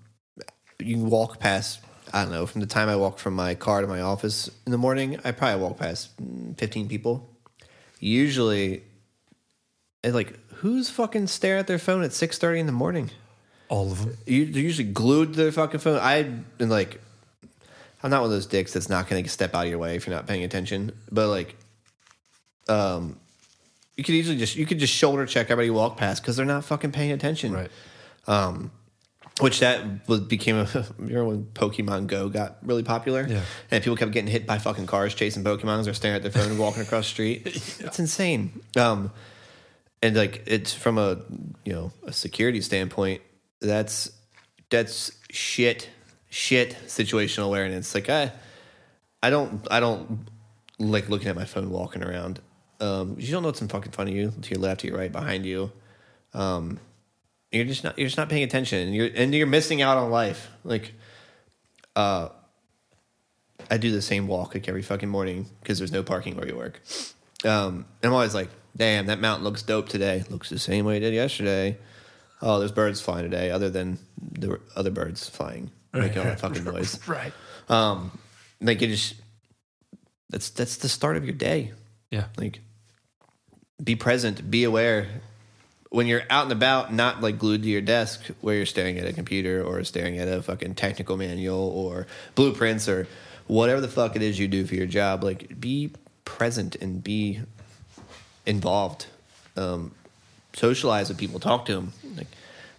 you 0.78 0.98
walk 0.98 1.40
past, 1.40 1.80
I 2.12 2.22
don't 2.22 2.32
know, 2.32 2.46
from 2.46 2.60
the 2.60 2.66
time 2.66 2.88
I 2.88 2.94
walk 2.94 3.18
from 3.18 3.34
my 3.34 3.54
car 3.56 3.80
to 3.80 3.88
my 3.88 4.00
office 4.00 4.48
in 4.64 4.72
the 4.72 4.78
morning, 4.78 5.18
I 5.24 5.32
probably 5.32 5.60
walk 5.60 5.78
past 5.78 6.16
mm, 6.22 6.56
15 6.56 6.88
people. 6.88 7.28
Usually, 7.98 8.84
it's 10.04 10.14
like, 10.14 10.38
who's 10.54 10.90
fucking 10.90 11.26
staring 11.26 11.58
at 11.58 11.66
their 11.66 11.78
phone 11.78 12.04
at 12.04 12.10
6.30 12.10 12.60
in 12.60 12.66
the 12.66 12.72
morning? 12.72 13.10
All 13.68 13.90
of 13.90 14.04
them. 14.04 14.16
You, 14.26 14.46
they're 14.46 14.62
usually 14.62 14.88
glued 14.88 15.32
to 15.32 15.38
their 15.38 15.50
fucking 15.50 15.80
phone. 15.80 15.98
I've 15.98 16.56
been 16.56 16.68
like, 16.68 17.00
I'm 18.00 18.10
not 18.10 18.20
one 18.20 18.26
of 18.26 18.30
those 18.30 18.46
dicks 18.46 18.72
that's 18.72 18.88
not 18.88 19.08
going 19.08 19.24
to 19.24 19.28
step 19.28 19.56
out 19.56 19.64
of 19.64 19.70
your 19.70 19.80
way 19.80 19.96
if 19.96 20.06
you're 20.06 20.14
not 20.14 20.28
paying 20.28 20.44
attention. 20.44 20.92
But 21.10 21.28
like, 21.28 21.56
um, 22.68 23.18
you 23.96 24.04
could 24.04 24.14
easily 24.14 24.36
just 24.36 24.56
you 24.56 24.66
could 24.66 24.78
just 24.78 24.92
shoulder 24.92 25.26
check 25.26 25.46
everybody 25.46 25.66
you 25.66 25.74
walk 25.74 25.96
past 25.96 26.22
because 26.22 26.36
they're 26.36 26.46
not 26.46 26.64
fucking 26.64 26.92
paying 26.92 27.12
attention. 27.12 27.52
Right. 27.52 27.70
Which 29.40 29.60
that 29.60 30.08
was 30.08 30.20
became 30.20 30.56
a 30.56 30.64
remember 30.98 31.26
when 31.26 31.44
Pokemon 31.44 32.06
Go 32.06 32.30
got 32.30 32.56
really 32.62 32.82
popular? 32.82 33.26
Yeah. 33.28 33.42
And 33.70 33.84
people 33.84 33.96
kept 33.96 34.12
getting 34.12 34.30
hit 34.30 34.46
by 34.46 34.56
fucking 34.56 34.86
cars 34.86 35.14
chasing 35.14 35.44
Pokemons 35.44 35.86
or 35.86 35.92
staring 35.92 36.16
at 36.16 36.22
their 36.22 36.30
phone 36.30 36.50
and 36.50 36.58
walking 36.58 36.82
across 36.82 37.04
the 37.04 37.10
street. 37.10 37.42
It's 37.80 37.98
insane. 37.98 38.60
Um, 38.76 39.12
and 40.02 40.16
like 40.16 40.42
it's 40.46 40.72
from 40.72 40.96
a 40.96 41.18
you 41.64 41.72
know 41.72 41.92
a 42.04 42.12
security 42.12 42.62
standpoint, 42.62 43.20
that's 43.60 44.10
that's 44.70 45.12
shit 45.30 45.90
shit 46.30 46.74
situational 46.86 47.44
awareness. 47.44 47.94
Like 47.94 48.08
I 48.08 48.32
I 49.22 49.28
don't 49.28 49.66
I 49.70 49.80
don't 49.80 50.30
like 50.78 51.10
looking 51.10 51.28
at 51.28 51.36
my 51.36 51.44
phone 51.44 51.68
walking 51.68 52.02
around. 52.02 52.40
Um, 52.80 53.16
you 53.18 53.32
don't 53.32 53.42
know 53.42 53.48
what's 53.48 53.62
in 53.62 53.68
fucking 53.68 53.92
front 53.92 54.10
of 54.10 54.16
you, 54.16 54.32
to 54.42 54.50
your 54.50 54.60
left, 54.60 54.82
to 54.82 54.88
your 54.88 54.98
right, 54.98 55.10
behind 55.10 55.46
you. 55.46 55.72
Um, 56.34 56.78
you're 57.50 57.64
just 57.64 57.84
not 57.84 57.98
you're 57.98 58.08
just 58.08 58.18
not 58.18 58.28
paying 58.28 58.42
attention, 58.42 58.80
and 58.80 58.94
you're 58.94 59.08
and 59.14 59.34
you're 59.34 59.46
missing 59.46 59.82
out 59.82 59.96
on 59.96 60.10
life. 60.10 60.50
Like, 60.64 60.92
uh, 61.94 62.28
I 63.70 63.78
do 63.78 63.90
the 63.90 64.02
same 64.02 64.26
walk 64.26 64.54
like 64.54 64.68
every 64.68 64.82
fucking 64.82 65.08
morning 65.08 65.46
because 65.60 65.78
there's 65.78 65.92
no 65.92 66.02
parking 66.02 66.36
where 66.36 66.46
you 66.46 66.56
work. 66.56 66.82
Um, 67.44 67.86
and 68.02 68.10
I'm 68.10 68.12
always 68.12 68.34
like, 68.34 68.50
damn, 68.76 69.06
that 69.06 69.20
mountain 69.20 69.44
looks 69.44 69.62
dope 69.62 69.88
today. 69.88 70.24
Looks 70.28 70.50
the 70.50 70.58
same 70.58 70.84
way 70.84 70.98
it 70.98 71.00
did 71.00 71.14
yesterday. 71.14 71.78
Oh, 72.42 72.58
there's 72.58 72.72
birds 72.72 73.00
flying 73.00 73.24
today, 73.24 73.50
other 73.50 73.70
than 73.70 73.98
the 74.20 74.60
other 74.74 74.90
birds 74.90 75.28
flying, 75.28 75.70
making 75.92 76.18
all 76.18 76.24
that 76.24 76.40
fucking 76.40 76.64
noise. 76.72 76.98
Right. 77.08 77.32
Um, 77.68 78.18
like 78.60 78.80
you 78.80 78.88
just 78.88 79.14
that's 80.28 80.50
that's 80.50 80.76
the 80.76 80.88
start 80.88 81.16
of 81.16 81.24
your 81.24 81.34
day. 81.34 81.72
Yeah. 82.10 82.26
Like, 82.36 82.60
be 83.82 83.96
present, 83.96 84.50
be 84.50 84.64
aware. 84.64 85.08
When 85.90 86.06
you're 86.06 86.22
out 86.28 86.44
and 86.44 86.52
about, 86.52 86.92
not 86.92 87.20
like 87.20 87.38
glued 87.38 87.62
to 87.62 87.68
your 87.68 87.80
desk 87.80 88.22
where 88.40 88.56
you're 88.56 88.66
staring 88.66 88.98
at 88.98 89.06
a 89.06 89.12
computer 89.12 89.62
or 89.62 89.82
staring 89.84 90.18
at 90.18 90.28
a 90.28 90.42
fucking 90.42 90.74
technical 90.74 91.16
manual 91.16 91.68
or 91.70 92.06
blueprints 92.34 92.88
or 92.88 93.06
whatever 93.46 93.80
the 93.80 93.88
fuck 93.88 94.16
it 94.16 94.22
is 94.22 94.38
you 94.38 94.48
do 94.48 94.66
for 94.66 94.74
your 94.74 94.86
job. 94.86 95.22
Like, 95.22 95.58
be 95.60 95.92
present 96.24 96.76
and 96.76 97.02
be 97.02 97.40
involved. 98.44 99.06
Um, 99.56 99.92
socialize 100.54 101.08
with 101.08 101.18
people, 101.18 101.40
talk 101.40 101.66
to 101.66 101.74
them. 101.74 101.92
Like, 102.16 102.26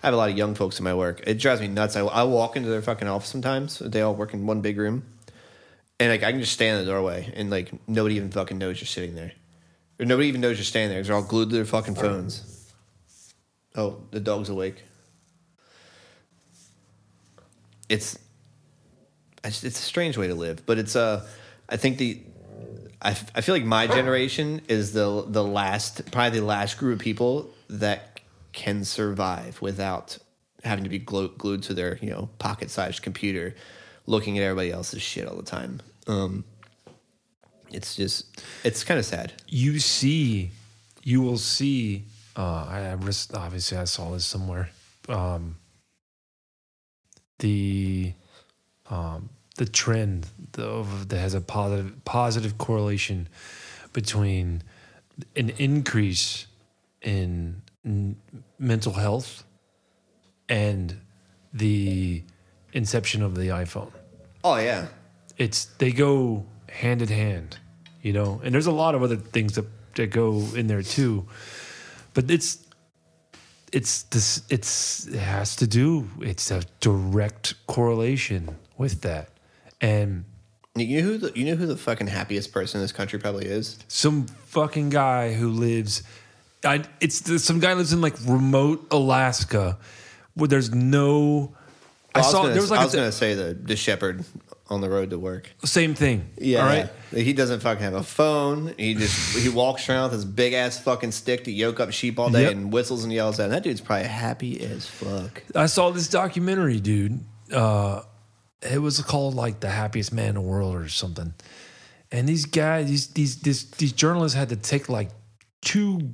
I 0.03 0.07
have 0.07 0.13
a 0.13 0.17
lot 0.17 0.29
of 0.29 0.37
young 0.37 0.53
folks 0.53 0.77
in 0.77 0.83
my 0.83 0.93
work. 0.93 1.23
It 1.25 1.39
drives 1.39 1.59
me 1.59 1.67
nuts. 1.67 1.95
I, 1.95 2.01
I 2.01 2.23
walk 2.23 2.55
into 2.55 2.69
their 2.69 2.81
fucking 2.81 3.07
office 3.07 3.29
sometimes. 3.29 3.79
They 3.79 4.01
all 4.01 4.13
work 4.13 4.33
in 4.33 4.45
one 4.45 4.61
big 4.61 4.77
room, 4.77 5.03
and 5.99 6.11
like 6.11 6.23
I 6.23 6.31
can 6.31 6.39
just 6.39 6.53
stand 6.53 6.79
in 6.79 6.85
the 6.85 6.91
doorway, 6.91 7.33
and 7.35 7.49
like 7.49 7.71
nobody 7.87 8.15
even 8.15 8.29
fucking 8.29 8.57
knows 8.57 8.79
you're 8.79 8.87
sitting 8.87 9.15
there, 9.15 9.31
or 9.99 10.05
nobody 10.05 10.27
even 10.27 10.41
knows 10.41 10.57
you're 10.57 10.65
standing 10.65 10.91
there. 10.95 11.03
They're 11.03 11.15
all 11.15 11.23
glued 11.23 11.49
to 11.49 11.55
their 11.55 11.65
fucking 11.65 11.95
phones. 11.95 12.71
Oh, 13.75 14.01
the 14.11 14.19
dog's 14.19 14.49
awake. 14.49 14.83
It's, 17.89 18.17
it's 19.43 19.63
it's 19.63 19.79
a 19.79 19.83
strange 19.83 20.17
way 20.17 20.27
to 20.27 20.35
live, 20.35 20.65
but 20.65 20.77
it's 20.77 20.95
uh, 20.95 21.25
I 21.69 21.77
think 21.77 21.97
the 21.97 22.19
I, 23.01 23.11
f- 23.11 23.31
I 23.35 23.41
feel 23.41 23.55
like 23.55 23.63
my 23.63 23.87
generation 23.87 24.61
is 24.67 24.91
the 24.93 25.23
the 25.27 25.43
last 25.43 26.11
probably 26.11 26.39
the 26.39 26.45
last 26.45 26.77
group 26.77 26.99
of 26.99 27.03
people 27.03 27.49
that 27.69 28.19
can 28.51 28.83
survive 28.83 29.61
without 29.61 30.17
having 30.63 30.83
to 30.83 30.89
be 30.89 30.99
glu- 30.99 31.29
glued 31.37 31.63
to 31.63 31.73
their 31.73 31.97
you 32.01 32.09
know 32.09 32.29
pocket 32.39 32.69
sized 32.71 33.01
computer, 33.03 33.55
looking 34.05 34.37
at 34.37 34.43
everybody 34.43 34.71
else's 34.71 35.01
shit 35.01 35.27
all 35.27 35.37
the 35.37 35.43
time. 35.43 35.79
Um, 36.07 36.43
it's 37.71 37.95
just 37.95 38.41
it's 38.63 38.83
kind 38.83 38.99
of 38.99 39.05
sad. 39.05 39.33
You 39.47 39.79
see, 39.79 40.51
you 41.03 41.21
will 41.21 41.37
see. 41.37 42.05
Uh, 42.35 42.65
I, 42.69 42.79
I 42.89 42.93
ris- 42.93 43.33
obviously 43.33 43.77
I 43.77 43.85
saw 43.85 44.11
this 44.11 44.25
somewhere. 44.25 44.69
Um, 45.09 45.57
the 47.39 48.13
um, 48.89 49.29
the 49.57 49.65
trend 49.65 50.27
of 50.57 51.09
that 51.09 51.17
has 51.17 51.33
a 51.33 51.41
positive 51.41 52.03
positive 52.05 52.57
correlation 52.57 53.27
between 53.93 54.63
an 55.35 55.49
increase 55.57 56.45
in 57.01 57.61
n- 57.85 58.17
mental 58.59 58.93
health 58.93 59.43
and 60.49 60.99
the 61.53 62.23
inception 62.73 63.21
of 63.23 63.35
the 63.35 63.47
iPhone. 63.47 63.91
Oh 64.43 64.57
yeah, 64.57 64.87
It's 65.37 65.65
they 65.65 65.91
go 65.91 66.45
hand 66.69 67.01
in 67.01 67.09
hand, 67.09 67.57
you 68.01 68.13
know. 68.13 68.41
And 68.43 68.53
there's 68.53 68.67
a 68.67 68.71
lot 68.71 68.95
of 68.95 69.03
other 69.03 69.15
things 69.15 69.55
that 69.55 69.65
that 69.95 70.11
go 70.11 70.43
in 70.55 70.67
there 70.67 70.83
too, 70.83 71.25
but 72.13 72.29
it's 72.29 72.65
it's 73.73 74.03
this 74.03 74.43
it's 74.49 75.07
it 75.07 75.19
has 75.19 75.55
to 75.57 75.67
do. 75.67 76.09
It's 76.21 76.51
a 76.51 76.63
direct 76.79 77.55
correlation 77.67 78.55
with 78.77 79.01
that, 79.01 79.29
and 79.81 80.25
you 80.75 81.01
know 81.01 81.07
who 81.07 81.17
the, 81.17 81.31
you 81.35 81.45
know 81.45 81.55
who 81.55 81.65
the 81.65 81.77
fucking 81.77 82.07
happiest 82.07 82.51
person 82.51 82.79
in 82.79 82.83
this 82.83 82.91
country 82.91 83.19
probably 83.19 83.45
is. 83.45 83.79
some 83.87 84.27
fucking 84.27 84.89
guy 84.89 85.33
who 85.33 85.49
lives 85.49 86.03
I 86.63 86.83
it's 86.99 87.43
some 87.43 87.59
guy 87.59 87.73
lives 87.73 87.93
in 87.93 88.01
like 88.01 88.15
remote 88.25 88.87
Alaska 88.91 89.77
where 90.35 90.47
there's 90.47 90.73
no 90.73 91.53
I 92.13 92.19
I 92.19 92.21
saw 92.21 92.41
gonna, 92.43 92.53
there 92.53 92.61
was 92.61 92.71
like 92.71 92.79
I 92.79 92.85
was 92.85 92.93
a, 92.93 92.97
gonna 92.97 93.11
say 93.11 93.33
the 93.33 93.53
the 93.53 93.75
shepherd 93.75 94.23
on 94.69 94.81
the 94.81 94.89
road 94.89 95.09
to 95.11 95.19
work. 95.19 95.49
Same 95.63 95.93
thing. 95.95 96.29
Yeah, 96.37 96.59
All 96.59 96.65
right. 96.65 96.89
he 97.11 97.33
doesn't 97.33 97.61
fucking 97.61 97.83
have 97.83 97.93
a 97.93 98.03
phone. 98.03 98.73
He 98.77 98.93
just 98.95 99.37
he 99.37 99.49
walks 99.49 99.87
around 99.89 100.03
with 100.05 100.13
his 100.13 100.25
big 100.25 100.53
ass 100.53 100.79
fucking 100.79 101.11
stick 101.11 101.45
to 101.45 101.51
yoke 101.51 101.79
up 101.79 101.91
sheep 101.91 102.19
all 102.19 102.29
day 102.29 102.43
Yep. 102.43 102.51
and 102.51 102.73
whistles 102.73 103.03
and 103.03 103.13
yells 103.13 103.39
at. 103.39 103.45
Him. 103.45 103.51
That 103.51 103.63
dude's 103.63 103.81
probably 103.81 104.07
happy 104.07 104.59
as 104.61 104.85
fuck. 104.85 105.43
I 105.55 105.67
saw 105.67 105.91
this 105.91 106.07
documentary, 106.09 106.79
dude. 106.79 107.19
Uh, 107.51 108.01
it 108.61 108.81
was 108.81 108.99
called 109.01 109.35
like 109.35 109.59
the 109.61 109.69
happiest 109.69 110.11
man 110.11 110.29
in 110.29 110.35
the 110.35 110.41
world 110.41 110.75
or 110.75 110.89
something. 110.89 111.33
And 112.11 112.27
these 112.27 112.45
guys, 112.45 112.87
these 112.89 113.07
these 113.07 113.41
this, 113.41 113.63
these 113.63 113.91
journalists 113.93 114.37
had 114.37 114.49
to 114.49 114.55
take 114.55 114.89
like 114.89 115.09
two 115.61 116.11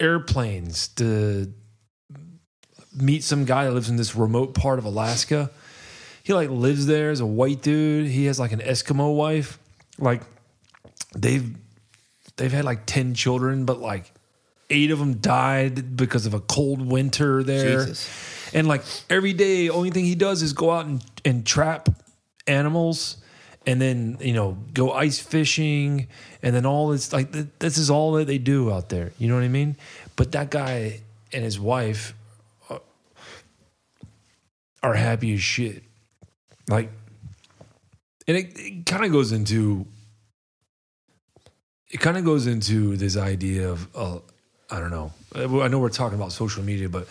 airplanes 0.00 0.88
to 0.88 1.52
meet 2.94 3.24
some 3.24 3.44
guy 3.44 3.64
that 3.64 3.72
lives 3.72 3.88
in 3.88 3.96
this 3.96 4.14
remote 4.14 4.54
part 4.54 4.78
of 4.78 4.84
Alaska. 4.84 5.50
He 6.24 6.32
like 6.32 6.48
lives 6.48 6.86
there 6.86 7.10
as 7.10 7.20
a 7.20 7.26
white 7.26 7.60
dude. 7.60 8.08
He 8.08 8.24
has 8.24 8.40
like 8.40 8.52
an 8.52 8.60
Eskimo 8.60 9.14
wife. 9.14 9.58
Like 9.98 10.22
they've 11.14 11.54
they've 12.36 12.50
had 12.50 12.64
like 12.64 12.86
10 12.86 13.14
children, 13.14 13.66
but 13.66 13.78
like 13.78 14.10
eight 14.70 14.90
of 14.90 14.98
them 14.98 15.18
died 15.18 15.98
because 15.98 16.24
of 16.24 16.32
a 16.32 16.40
cold 16.40 16.80
winter 16.80 17.42
there. 17.42 17.80
Jesus. 17.80 18.08
And 18.54 18.66
like 18.66 18.82
every 19.10 19.34
day, 19.34 19.68
only 19.68 19.90
thing 19.90 20.06
he 20.06 20.14
does 20.14 20.42
is 20.42 20.54
go 20.54 20.70
out 20.70 20.86
and, 20.86 21.04
and 21.26 21.46
trap 21.46 21.90
animals 22.46 23.18
and 23.66 23.78
then, 23.78 24.16
you 24.22 24.32
know, 24.32 24.56
go 24.72 24.92
ice 24.92 25.18
fishing. 25.18 26.08
And 26.42 26.54
then 26.54 26.64
all 26.64 26.88
this, 26.88 27.12
like, 27.12 27.32
th- 27.32 27.48
this 27.58 27.76
is 27.76 27.90
all 27.90 28.12
that 28.12 28.26
they 28.26 28.38
do 28.38 28.72
out 28.72 28.88
there. 28.88 29.12
You 29.18 29.28
know 29.28 29.34
what 29.34 29.44
I 29.44 29.48
mean? 29.48 29.76
But 30.16 30.32
that 30.32 30.50
guy 30.50 31.00
and 31.34 31.44
his 31.44 31.60
wife 31.60 32.14
are, 32.70 32.80
are 34.82 34.94
happy 34.94 35.34
as 35.34 35.42
shit. 35.42 35.82
Like, 36.68 36.90
and 38.26 38.36
it, 38.36 38.52
it 38.56 38.86
kind 38.86 39.04
of 39.04 39.12
goes 39.12 39.32
into, 39.32 39.86
it 41.90 42.00
kind 42.00 42.16
of 42.16 42.24
goes 42.24 42.46
into 42.46 42.96
this 42.96 43.16
idea 43.16 43.68
of, 43.70 43.88
uh, 43.94 44.18
I 44.70 44.80
don't 44.80 44.90
know. 44.90 45.12
I 45.34 45.68
know 45.68 45.78
we're 45.78 45.88
talking 45.90 46.16
about 46.18 46.32
social 46.32 46.62
media, 46.62 46.88
but 46.88 47.06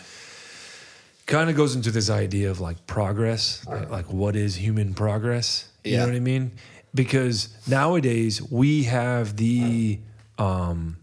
kind 1.26 1.48
of 1.48 1.56
goes 1.56 1.74
into 1.76 1.90
this 1.90 2.10
idea 2.10 2.50
of 2.50 2.60
like 2.60 2.86
progress, 2.86 3.66
like, 3.66 3.88
like 3.90 4.06
what 4.06 4.36
is 4.36 4.56
human 4.56 4.92
progress? 4.94 5.68
You 5.84 5.92
Yeah. 5.92 5.98
know 6.00 6.06
what 6.06 6.16
I 6.16 6.20
mean? 6.20 6.52
Because 6.94 7.48
nowadays 7.66 8.42
we 8.42 8.84
have 8.84 9.36
the 9.36 10.00
um 10.38 10.96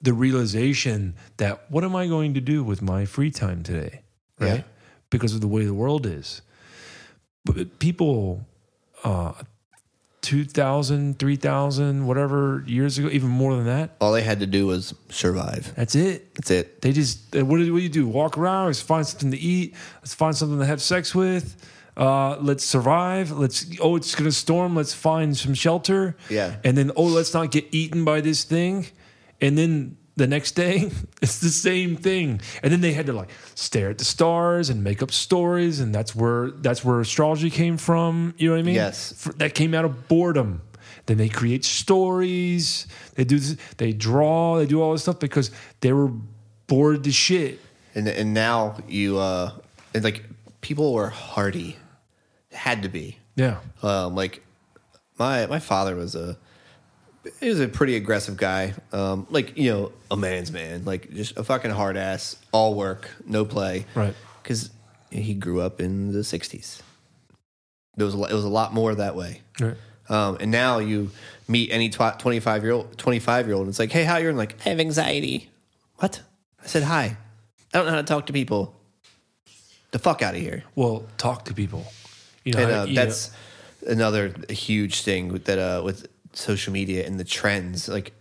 the 0.00 0.12
realization 0.12 1.14
that 1.38 1.70
what 1.70 1.82
am 1.84 1.96
I 1.96 2.06
going 2.06 2.34
to 2.34 2.40
do 2.40 2.62
with 2.62 2.82
my 2.82 3.04
free 3.06 3.30
time 3.30 3.62
today? 3.62 4.02
Right? 4.38 4.56
Yeah. 4.56 4.62
Because 5.10 5.34
of 5.34 5.40
the 5.40 5.48
way 5.48 5.64
the 5.64 5.74
world 5.74 6.06
is. 6.06 6.42
But 7.44 7.78
people 7.78 8.46
uh 9.04 9.32
2000, 10.22 11.18
3000, 11.18 12.06
whatever 12.06 12.64
years 12.66 12.96
ago, 12.96 13.08
even 13.12 13.28
more 13.28 13.54
than 13.54 13.66
that, 13.66 13.90
All 14.00 14.10
they 14.10 14.22
had 14.22 14.40
to 14.40 14.46
do 14.46 14.66
was 14.66 14.94
survive. 15.10 15.74
that's 15.76 15.94
it. 15.94 16.34
That's 16.34 16.50
it. 16.50 16.80
They 16.80 16.92
just 16.92 17.34
what 17.34 17.58
do, 17.58 17.72
what 17.72 17.78
do 17.78 17.82
you 17.82 17.88
do? 17.90 18.06
Walk 18.08 18.38
around. 18.38 18.66
Let's 18.66 18.80
find 18.80 19.06
something 19.06 19.30
to 19.32 19.36
eat. 19.38 19.74
Let's 20.00 20.14
find 20.14 20.34
something 20.34 20.58
to 20.58 20.64
have 20.66 20.80
sex 20.80 21.14
with. 21.14 21.56
Uh, 21.96 22.36
let's 22.38 22.64
survive. 22.64 23.30
Let's 23.32 23.66
oh, 23.80 23.96
it's 23.96 24.14
gonna 24.14 24.32
storm. 24.32 24.74
Let's 24.74 24.94
find 24.94 25.36
some 25.36 25.52
shelter. 25.54 26.16
Yeah. 26.30 26.56
And 26.64 26.76
then 26.76 26.90
oh, 26.96 27.04
let's 27.04 27.34
not 27.34 27.50
get 27.50 27.66
eaten 27.72 28.04
by 28.04 28.20
this 28.22 28.44
thing. 28.44 28.86
And 29.42 29.58
then 29.58 29.98
the 30.16 30.26
next 30.26 30.52
day, 30.52 30.90
it's 31.22 31.40
the 31.40 31.48
same 31.48 31.96
thing. 31.96 32.40
And 32.62 32.72
then 32.72 32.80
they 32.80 32.92
had 32.92 33.06
to 33.06 33.12
like 33.12 33.30
stare 33.54 33.90
at 33.90 33.98
the 33.98 34.04
stars 34.04 34.70
and 34.70 34.84
make 34.84 35.02
up 35.02 35.10
stories, 35.10 35.80
and 35.80 35.94
that's 35.94 36.14
where 36.14 36.50
that's 36.50 36.84
where 36.84 37.00
astrology 37.00 37.50
came 37.50 37.76
from. 37.76 38.34
You 38.36 38.48
know 38.48 38.54
what 38.54 38.60
I 38.60 38.64
mean? 38.64 38.74
Yes. 38.74 39.26
F- 39.26 39.36
that 39.38 39.54
came 39.54 39.74
out 39.74 39.84
of 39.84 40.08
boredom. 40.08 40.62
Then 41.06 41.18
they 41.18 41.28
create 41.28 41.64
stories. 41.64 42.86
They 43.14 43.24
do. 43.24 43.38
This, 43.38 43.56
they 43.76 43.92
draw. 43.92 44.58
They 44.58 44.66
do 44.66 44.80
all 44.80 44.92
this 44.92 45.02
stuff 45.02 45.18
because 45.18 45.50
they 45.80 45.92
were 45.92 46.10
bored 46.66 47.04
to 47.04 47.12
shit. 47.12 47.60
And 47.94 48.08
and 48.08 48.34
now 48.34 48.76
you 48.88 49.18
uh 49.18 49.52
and 49.94 50.02
like 50.04 50.24
people 50.60 50.94
were 50.94 51.08
hardy. 51.08 51.76
Had 52.52 52.82
to 52.82 52.88
be. 52.88 53.18
Yeah. 53.36 53.58
Um, 53.82 54.14
like 54.14 54.42
my 55.18 55.46
my 55.46 55.58
father 55.58 55.94
was 55.96 56.14
a 56.14 56.38
he 57.40 57.48
was 57.48 57.60
a 57.60 57.68
pretty 57.68 57.96
aggressive 57.96 58.36
guy. 58.36 58.74
Um, 58.92 59.26
like 59.30 59.56
you 59.56 59.70
know, 59.72 59.92
a 60.10 60.16
man's 60.16 60.50
man, 60.52 60.84
like 60.84 61.12
just 61.12 61.36
a 61.36 61.44
fucking 61.44 61.70
hard 61.70 61.96
ass, 61.96 62.36
all 62.52 62.74
work, 62.74 63.10
no 63.26 63.44
play. 63.44 63.86
Right. 63.94 64.14
Because 64.42 64.70
he 65.10 65.34
grew 65.34 65.60
up 65.60 65.80
in 65.80 66.12
the 66.12 66.20
'60s. 66.20 66.80
There 67.96 68.04
was 68.06 68.14
a, 68.14 68.18
it 68.24 68.32
was 68.32 68.44
a 68.44 68.48
lot 68.48 68.74
more 68.74 68.94
that 68.94 69.14
way. 69.14 69.40
Right. 69.60 69.76
Um, 70.08 70.36
and 70.40 70.50
now 70.50 70.78
you 70.80 71.10
meet 71.48 71.70
any 71.72 71.88
tw- 71.88 72.18
25 72.18 72.62
year 72.62 72.72
old 72.72 72.98
25 72.98 73.46
year 73.46 73.54
old 73.54 73.62
and 73.62 73.70
it's 73.70 73.78
like, 73.78 73.90
hey, 73.92 74.04
how 74.04 74.14
are 74.14 74.20
you? 74.20 74.28
And 74.28 74.36
like, 74.36 74.54
I 74.66 74.68
have 74.70 74.80
anxiety. 74.80 75.50
What? 75.96 76.20
I 76.62 76.66
said 76.66 76.82
hi. 76.82 77.16
I 77.72 77.78
don't 77.78 77.86
know 77.86 77.92
how 77.92 77.96
to 77.98 78.02
talk 78.02 78.26
to 78.26 78.32
people. 78.32 78.78
The 79.92 79.98
fuck 79.98 80.20
out 80.22 80.34
of 80.34 80.40
here. 80.40 80.64
Well, 80.74 81.06
talk 81.16 81.46
to 81.46 81.54
people. 81.54 81.86
You 82.44 82.52
know, 82.52 82.58
and 82.60 82.70
uh, 82.72 82.84
you 82.88 82.94
know- 82.96 83.04
that's 83.04 83.30
another 83.86 84.34
huge 84.50 85.02
thing 85.02 85.28
that 85.44 85.58
uh, 85.58 85.82
with 85.82 86.06
social 86.34 86.72
media 86.72 87.06
and 87.06 87.18
the 87.18 87.24
trends. 87.24 87.88
Like 87.88 88.12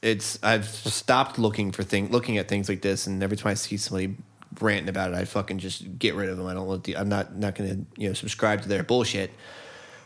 it's 0.00 0.38
I've 0.42 0.66
stopped 0.66 1.38
looking 1.38 1.72
for 1.72 1.82
thing 1.82 2.10
looking 2.10 2.38
at 2.38 2.48
things 2.48 2.68
like 2.68 2.82
this, 2.82 3.06
and 3.06 3.22
every 3.22 3.36
time 3.36 3.50
I 3.50 3.54
see 3.54 3.76
somebody 3.76 4.16
ranting 4.60 4.88
about 4.88 5.12
it, 5.12 5.16
I 5.16 5.24
fucking 5.24 5.58
just 5.58 5.98
get 5.98 6.14
rid 6.14 6.28
of 6.28 6.36
them. 6.36 6.46
I 6.46 6.54
don't 6.54 6.68
let 6.68 6.84
the 6.84 6.96
I'm 6.96 7.08
not 7.08 7.36
not 7.36 7.54
going 7.54 7.70
to 7.70 8.00
you 8.00 8.08
know 8.08 8.14
subscribe 8.14 8.62
to 8.62 8.68
their 8.68 8.82
bullshit. 8.82 9.30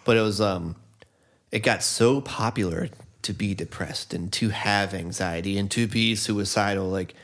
But 0.05 0.17
it 0.17 0.21
was 0.21 0.41
um, 0.41 0.77
it 1.51 1.61
got 1.61 1.83
so 1.83 2.21
popular 2.21 2.89
to 3.23 3.33
be 3.33 3.55
depressed 3.55 4.15
and 4.15 4.33
to 4.35 4.51
have 4.51 4.95
anxiety 4.95 5.59
and 5.59 5.69
to 5.73 5.89
be 5.89 6.15
suicidal. 6.15 6.89
Like 6.89 7.15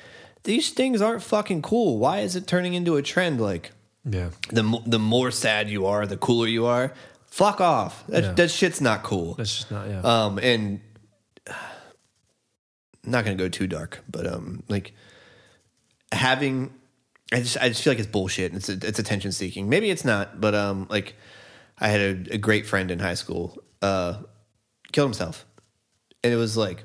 these 0.43 0.71
things 0.71 1.01
aren't 1.01 1.23
fucking 1.23 1.63
cool. 1.63 1.99
Why 1.99 2.21
is 2.21 2.35
it 2.35 2.47
turning 2.47 2.75
into 2.75 2.97
a 2.97 3.03
trend? 3.03 3.41
Like 3.41 3.71
yeah. 4.05 4.31
the 4.49 4.83
the 4.85 4.99
more 4.99 5.31
sad 5.31 5.71
you 5.71 5.87
are, 5.87 6.07
the 6.07 6.17
cooler 6.17 6.49
you 6.49 6.67
are. 6.67 6.93
Fuck 7.33 7.63
off. 7.63 8.07
That 8.09 8.23
Yeah. 8.25 8.33
that 8.33 8.51
shit's 8.51 8.83
not 8.83 9.03
cool. 9.03 9.33
That's 9.37 9.57
just 9.57 9.71
not. 9.71 9.89
Yeah. 9.89 10.01
Um, 10.03 10.39
and 10.39 10.81
not 13.05 13.25
gonna 13.25 13.37
go 13.37 13.49
too 13.49 13.67
dark, 13.67 14.05
but 14.11 14.27
um, 14.27 14.63
like 14.69 14.93
having, 16.13 16.73
I 17.33 17.41
just 17.41 17.57
I 17.59 17.69
just 17.69 17.83
feel 17.83 17.93
like 17.93 17.99
it's 17.99 18.07
bullshit. 18.09 18.55
It's 18.55 18.69
it's 18.69 18.99
attention 18.99 19.33
seeking. 19.33 19.69
Maybe 19.71 19.91
it's 19.91 20.05
not, 20.05 20.41
but 20.43 20.55
um, 20.55 20.87
like 20.91 21.15
I 21.79 21.89
had 21.89 22.01
a, 22.01 22.35
a 22.35 22.39
great 22.39 22.67
friend 22.67 22.91
in 22.91 22.99
high 22.99 23.15
school, 23.15 23.57
uh, 23.81 24.19
killed 24.93 25.09
himself, 25.09 25.47
and 26.23 26.33
it 26.33 26.37
was 26.37 26.57
like. 26.57 26.85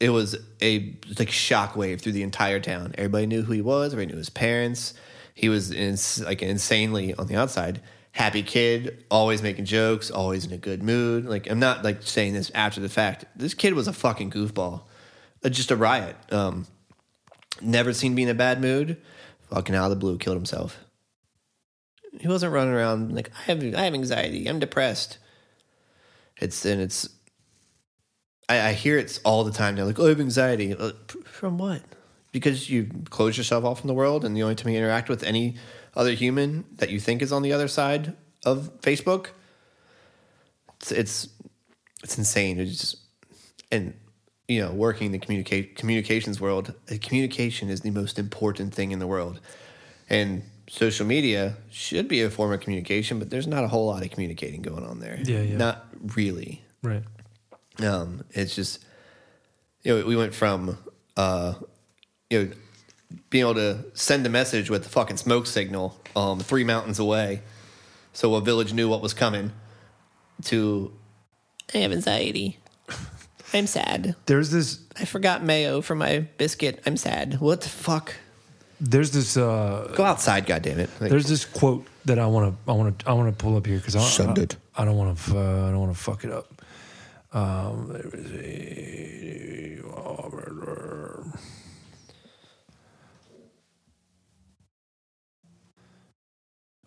It 0.00 0.10
was 0.10 0.36
a 0.62 0.96
like 1.18 1.28
shockwave 1.28 2.00
through 2.00 2.12
the 2.12 2.22
entire 2.22 2.60
town. 2.60 2.94
Everybody 2.96 3.26
knew 3.26 3.42
who 3.42 3.52
he 3.52 3.62
was. 3.62 3.92
Everybody 3.92 4.12
knew 4.12 4.18
his 4.18 4.30
parents. 4.30 4.94
He 5.34 5.48
was 5.48 5.72
ins- 5.72 6.20
like 6.22 6.40
insanely 6.40 7.14
on 7.14 7.26
the 7.26 7.34
outside 7.34 7.80
happy 8.12 8.42
kid, 8.42 9.04
always 9.10 9.42
making 9.42 9.64
jokes, 9.64 10.10
always 10.10 10.44
in 10.44 10.52
a 10.52 10.58
good 10.58 10.82
mood. 10.82 11.26
Like 11.26 11.48
I'm 11.50 11.60
not 11.60 11.84
like 11.84 12.02
saying 12.02 12.34
this 12.34 12.50
after 12.54 12.80
the 12.80 12.88
fact. 12.88 13.24
This 13.36 13.54
kid 13.54 13.74
was 13.74 13.88
a 13.88 13.92
fucking 13.92 14.30
goofball, 14.30 14.82
Uh, 15.44 15.48
just 15.48 15.70
a 15.70 15.76
riot. 15.76 16.16
Um, 16.32 16.66
never 17.60 17.92
seen 17.92 18.14
me 18.14 18.24
in 18.24 18.28
a 18.28 18.34
bad 18.34 18.60
mood. 18.60 18.96
Fucking 19.50 19.74
out 19.74 19.84
of 19.84 19.90
the 19.90 19.96
blue, 19.96 20.18
killed 20.18 20.36
himself. 20.36 20.78
He 22.20 22.28
wasn't 22.28 22.52
running 22.52 22.74
around 22.74 23.14
like 23.14 23.30
I 23.38 23.42
have 23.52 23.62
I 23.74 23.84
have 23.84 23.94
anxiety. 23.94 24.46
I'm 24.46 24.58
depressed. 24.58 25.18
It's 26.40 26.64
and 26.64 26.80
it's. 26.80 27.08
I, 28.48 28.68
I 28.68 28.72
hear 28.72 28.98
it's 28.98 29.18
all 29.24 29.44
the 29.44 29.52
time. 29.52 29.76
They're 29.76 29.84
like, 29.84 29.98
"Oh, 29.98 30.06
I 30.06 30.10
have 30.10 30.20
anxiety." 30.20 30.74
Uh, 30.74 30.92
From 31.24 31.58
what? 31.58 31.82
Because 32.32 32.68
you 32.68 32.88
close 33.10 33.36
yourself 33.38 33.64
off 33.64 33.80
from 33.80 33.88
the 33.88 33.94
world, 33.94 34.24
and 34.24 34.36
the 34.36 34.42
only 34.42 34.54
time 34.54 34.72
you 34.72 34.78
interact 34.78 35.08
with 35.08 35.22
any 35.22 35.56
other 35.98 36.12
human 36.12 36.64
that 36.76 36.88
you 36.88 37.00
think 37.00 37.20
is 37.20 37.32
on 37.32 37.42
the 37.42 37.52
other 37.52 37.68
side 37.68 38.14
of 38.46 38.70
Facebook, 38.80 39.28
it's 40.80 40.92
it's, 40.92 41.28
it's 42.02 42.16
insane. 42.16 42.60
It's 42.60 42.78
just, 42.78 42.96
and 43.70 43.92
you 44.46 44.62
know, 44.62 44.72
working 44.72 45.06
in 45.06 45.12
the 45.12 45.18
communicate 45.18 45.76
communications 45.76 46.40
world, 46.40 46.72
uh, 46.90 46.94
communication 47.02 47.68
is 47.68 47.82
the 47.82 47.90
most 47.90 48.18
important 48.18 48.72
thing 48.72 48.92
in 48.92 49.00
the 49.00 49.06
world, 49.06 49.40
and 50.08 50.42
social 50.70 51.06
media 51.06 51.56
should 51.70 52.08
be 52.08 52.22
a 52.22 52.30
form 52.30 52.52
of 52.52 52.60
communication, 52.60 53.18
but 53.18 53.30
there's 53.30 53.46
not 53.46 53.64
a 53.64 53.68
whole 53.68 53.86
lot 53.86 54.02
of 54.02 54.10
communicating 54.10 54.62
going 54.62 54.84
on 54.84 55.00
there. 55.00 55.18
Yeah, 55.24 55.40
yeah. 55.40 55.56
not 55.56 55.86
really. 56.14 56.62
right. 56.82 57.02
Um, 57.80 58.24
it's 58.30 58.54
just, 58.54 58.84
you 59.82 59.96
know, 59.96 60.06
we 60.06 60.16
went 60.16 60.34
from, 60.34 60.78
uh, 61.16 61.54
you 62.30 62.44
know, 62.44 62.52
being 63.30 63.42
able 63.42 63.54
to 63.54 63.84
send 63.94 64.26
a 64.26 64.28
message 64.28 64.70
with 64.70 64.82
the 64.84 64.88
fucking 64.88 65.16
smoke 65.16 65.46
signal 65.46 65.98
um, 66.16 66.40
three 66.40 66.64
mountains 66.64 66.98
away, 66.98 67.42
so 68.12 68.34
a 68.34 68.40
village 68.40 68.72
knew 68.72 68.88
what 68.88 69.02
was 69.02 69.14
coming, 69.14 69.52
to 70.44 70.92
I 71.74 71.78
have 71.78 71.92
anxiety. 71.92 72.58
I'm 73.54 73.66
sad. 73.66 74.14
There's 74.26 74.50
this. 74.50 74.80
I 74.98 75.04
forgot 75.04 75.42
mayo 75.42 75.80
for 75.80 75.94
my 75.94 76.20
biscuit. 76.36 76.80
I'm 76.84 76.96
sad. 76.96 77.40
What 77.40 77.62
the 77.62 77.68
fuck? 77.68 78.14
There's 78.80 79.10
this. 79.10 79.36
uh 79.36 79.92
Go 79.96 80.04
outside, 80.04 80.46
goddammit. 80.46 80.88
Like, 81.00 81.10
There's 81.10 81.28
this 81.28 81.44
quote 81.44 81.86
that 82.04 82.18
I 82.18 82.26
want 82.26 82.54
to 82.54 82.70
I 82.70 82.74
want 82.74 82.98
to 82.98 83.08
I 83.08 83.12
want 83.14 83.36
to 83.36 83.42
pull 83.42 83.56
up 83.56 83.66
here 83.66 83.78
because 83.78 83.96
I, 83.96 84.00
Send 84.00 84.38
I. 84.38 84.82
I 84.82 84.84
don't 84.84 84.96
want 84.96 85.18
to 85.18 85.38
uh, 85.38 85.68
I 85.68 85.70
don't 85.70 85.80
want 85.80 85.96
to 85.96 85.98
fuck 85.98 86.24
it 86.24 86.30
up. 86.30 86.62
Um, 87.32 87.88
there 87.92 88.08
is 88.14 88.32
a 88.32 89.58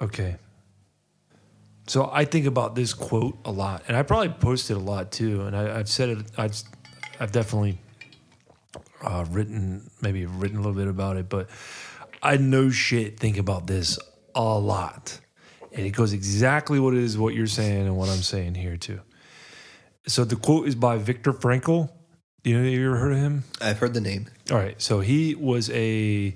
okay. 0.02 0.38
So 1.88 2.10
I 2.12 2.26
think 2.26 2.46
about 2.46 2.76
this 2.76 2.94
quote 2.94 3.38
a 3.44 3.52
lot, 3.52 3.84
and 3.88 3.98
I 3.98 4.04
probably 4.04 4.30
posted 4.30 4.78
a 4.78 4.80
lot 4.80 5.12
too. 5.12 5.42
And 5.42 5.56
I, 5.56 5.80
I've 5.80 5.90
said 5.90 6.10
it. 6.10 6.26
I've 6.38 6.56
I've 7.20 7.32
definitely 7.32 7.80
uh, 9.04 9.26
written 9.30 9.90
maybe 10.02 10.26
written 10.26 10.58
a 10.58 10.62
little 10.62 10.78
bit 10.78 10.88
about 10.88 11.18
it, 11.18 11.30
but 11.30 11.50
I 12.24 12.38
know 12.38 12.70
shit 12.70 13.20
think 13.20 13.38
about 13.38 13.68
this 13.68 14.00
a 14.36 14.42
lot, 14.42 15.20
and 15.74 15.86
it 15.86 15.92
goes 15.92 16.14
exactly 16.14 16.80
what 16.80 16.94
it 16.94 17.04
is 17.04 17.18
what 17.18 17.34
you're 17.34 17.48
saying 17.48 17.88
and 17.88 17.98
what 17.98 18.10
I'm 18.10 18.22
saying 18.22 18.56
here 18.56 18.78
too. 18.78 19.02
So 20.08 20.24
the 20.24 20.36
quote 20.36 20.68
is 20.68 20.76
by 20.76 20.98
Viktor 20.98 21.34
Frankl. 21.34 21.90
You 22.44 22.58
know, 22.58 22.68
you 22.68 22.88
ever 22.88 22.98
heard 22.98 23.12
of 23.12 23.20
him? 23.20 23.44
I've 23.62 23.78
heard 23.78 23.94
the 23.94 24.02
name. 24.02 24.28
All 24.50 24.58
right. 24.58 24.82
So 24.82 25.00
he 25.02 25.36
was 25.36 25.70
a 25.70 26.36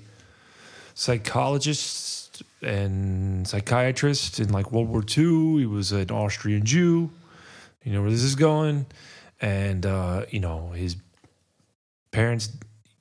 psychologist 0.94 2.25
and 2.62 3.46
psychiatrist 3.46 4.40
in 4.40 4.50
like 4.50 4.72
World 4.72 4.88
War 4.88 5.02
II. 5.02 5.58
He 5.58 5.66
was 5.66 5.92
an 5.92 6.10
Austrian 6.10 6.64
Jew. 6.64 7.10
You 7.84 7.92
know 7.92 8.02
where 8.02 8.10
this 8.10 8.22
is 8.22 8.34
going. 8.34 8.86
And, 9.40 9.84
uh, 9.84 10.26
you 10.30 10.40
know, 10.40 10.70
his 10.70 10.96
parents 12.10 12.50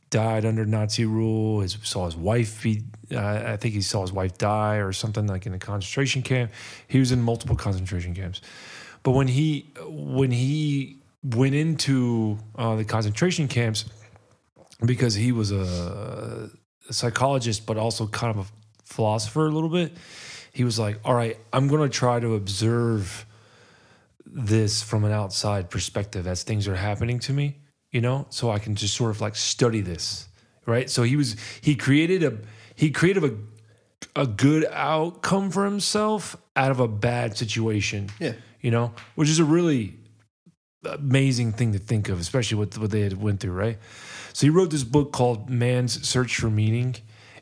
died 0.10 0.46
under 0.46 0.66
Nazi 0.66 1.06
rule. 1.06 1.62
His 1.62 1.78
saw 1.84 2.06
his 2.06 2.16
wife 2.16 2.62
be, 2.62 2.84
uh, 3.12 3.44
I 3.46 3.58
think 3.58 3.74
he 3.74 3.82
saw 3.82 4.02
his 4.02 4.12
wife 4.12 4.38
die 4.38 4.76
or 4.76 4.92
something 4.92 5.28
like 5.28 5.46
in 5.46 5.54
a 5.54 5.60
concentration 5.60 6.22
camp. 6.22 6.52
He 6.88 7.00
was 7.00 7.12
in 7.12 7.22
multiple 7.22 7.56
concentration 7.56 8.14
camps. 8.14 8.42
But 9.04 9.12
when 9.12 9.28
he 9.28 9.72
when 9.88 10.32
he 10.32 11.00
went 11.24 11.56
into 11.56 12.38
uh, 12.56 12.76
the 12.76 12.86
concentration 12.86 13.48
camps, 13.48 13.86
because 14.86 15.14
he 15.14 15.32
was 15.32 15.52
a, 15.52 16.50
a 16.90 16.94
psychologist, 16.94 17.66
but 17.66 17.78
also 17.78 18.08
kind 18.08 18.38
of 18.38 18.46
a 18.46 18.65
philosopher 18.86 19.48
a 19.48 19.52
little 19.52 19.70
bit, 19.70 19.98
he 20.54 20.64
was 20.64 20.80
like, 20.80 21.00
"All 21.04 21.14
right, 21.14 21.38
I'm 21.52 21.68
going 21.68 21.82
to 21.82 21.90
try 21.90 22.20
to 22.20 22.36
observe 22.36 23.26
this 24.26 24.82
from 24.82 25.04
an 25.04 25.12
outside 25.12 25.70
perspective 25.70 26.28
as 26.28 26.44
things 26.44 26.68
are 26.68 26.76
happening 26.76 27.20
to 27.20 27.34
me, 27.34 27.58
you 27.92 28.02
know, 28.02 28.26
so 28.30 28.50
I 28.50 28.60
can 28.60 28.76
just 28.76 28.96
sort 28.96 29.12
of 29.12 29.22
like 29.22 29.36
study 29.36 29.82
this, 29.82 30.28
right?" 30.66 30.90
So 30.90 31.04
he 31.04 31.16
was 31.16 31.36
he 31.62 31.76
created 31.76 32.24
a 32.24 32.38
he 32.76 32.90
created 32.92 33.24
a 33.24 33.34
a 34.16 34.28
good 34.28 34.66
outcome 34.72 35.52
for 35.52 35.66
himself 35.66 36.38
out 36.56 36.72
of 36.72 36.80
a 36.80 36.88
bad 36.88 37.36
situation 37.38 38.10
Yeah. 38.20 38.34
you 38.62 38.72
know, 38.72 38.94
which 39.16 39.30
is 39.30 39.40
a 39.40 39.44
really 39.44 39.96
amazing 40.86 41.52
thing 41.52 41.74
to 41.74 41.80
think 41.80 42.10
of, 42.10 42.20
especially 42.20 42.58
what 42.58 42.78
what 42.78 42.92
they 42.92 43.02
had 43.02 43.20
went 43.22 43.40
through, 43.40 43.54
right? 43.54 43.78
So 44.34 44.46
he 44.48 44.50
wrote 44.52 44.70
this 44.70 44.84
book 44.84 45.12
called 45.12 45.50
Man's 45.50 46.08
Search 46.08 46.38
for 46.38 46.50
Meaning, 46.50 46.96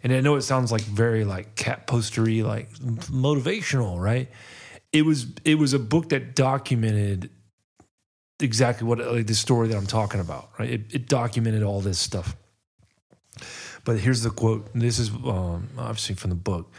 and 0.03 0.13
I 0.13 0.19
know 0.19 0.35
it 0.35 0.41
sounds 0.41 0.71
like 0.71 0.81
very 0.81 1.23
like 1.23 1.55
cat 1.55 1.87
postery, 1.87 2.43
like 2.43 2.71
motivational, 2.73 3.99
right? 3.99 4.29
It 4.91 5.05
was 5.05 5.27
it 5.45 5.55
was 5.57 5.73
a 5.73 5.79
book 5.79 6.09
that 6.09 6.35
documented 6.35 7.29
exactly 8.39 8.85
what 8.85 8.99
like 8.99 9.27
the 9.27 9.35
story 9.35 9.69
that 9.69 9.77
I'm 9.77 9.87
talking 9.87 10.19
about, 10.19 10.49
right? 10.59 10.69
It, 10.69 10.81
it 10.93 11.07
documented 11.07 11.63
all 11.63 11.81
this 11.81 11.99
stuff. 11.99 12.35
But 13.85 13.99
here's 13.99 14.21
the 14.21 14.29
quote. 14.29 14.69
This 14.73 14.99
is 14.99 15.09
um, 15.09 15.69
obviously 15.77 16.15
from 16.15 16.29
the 16.29 16.35
book. 16.35 16.71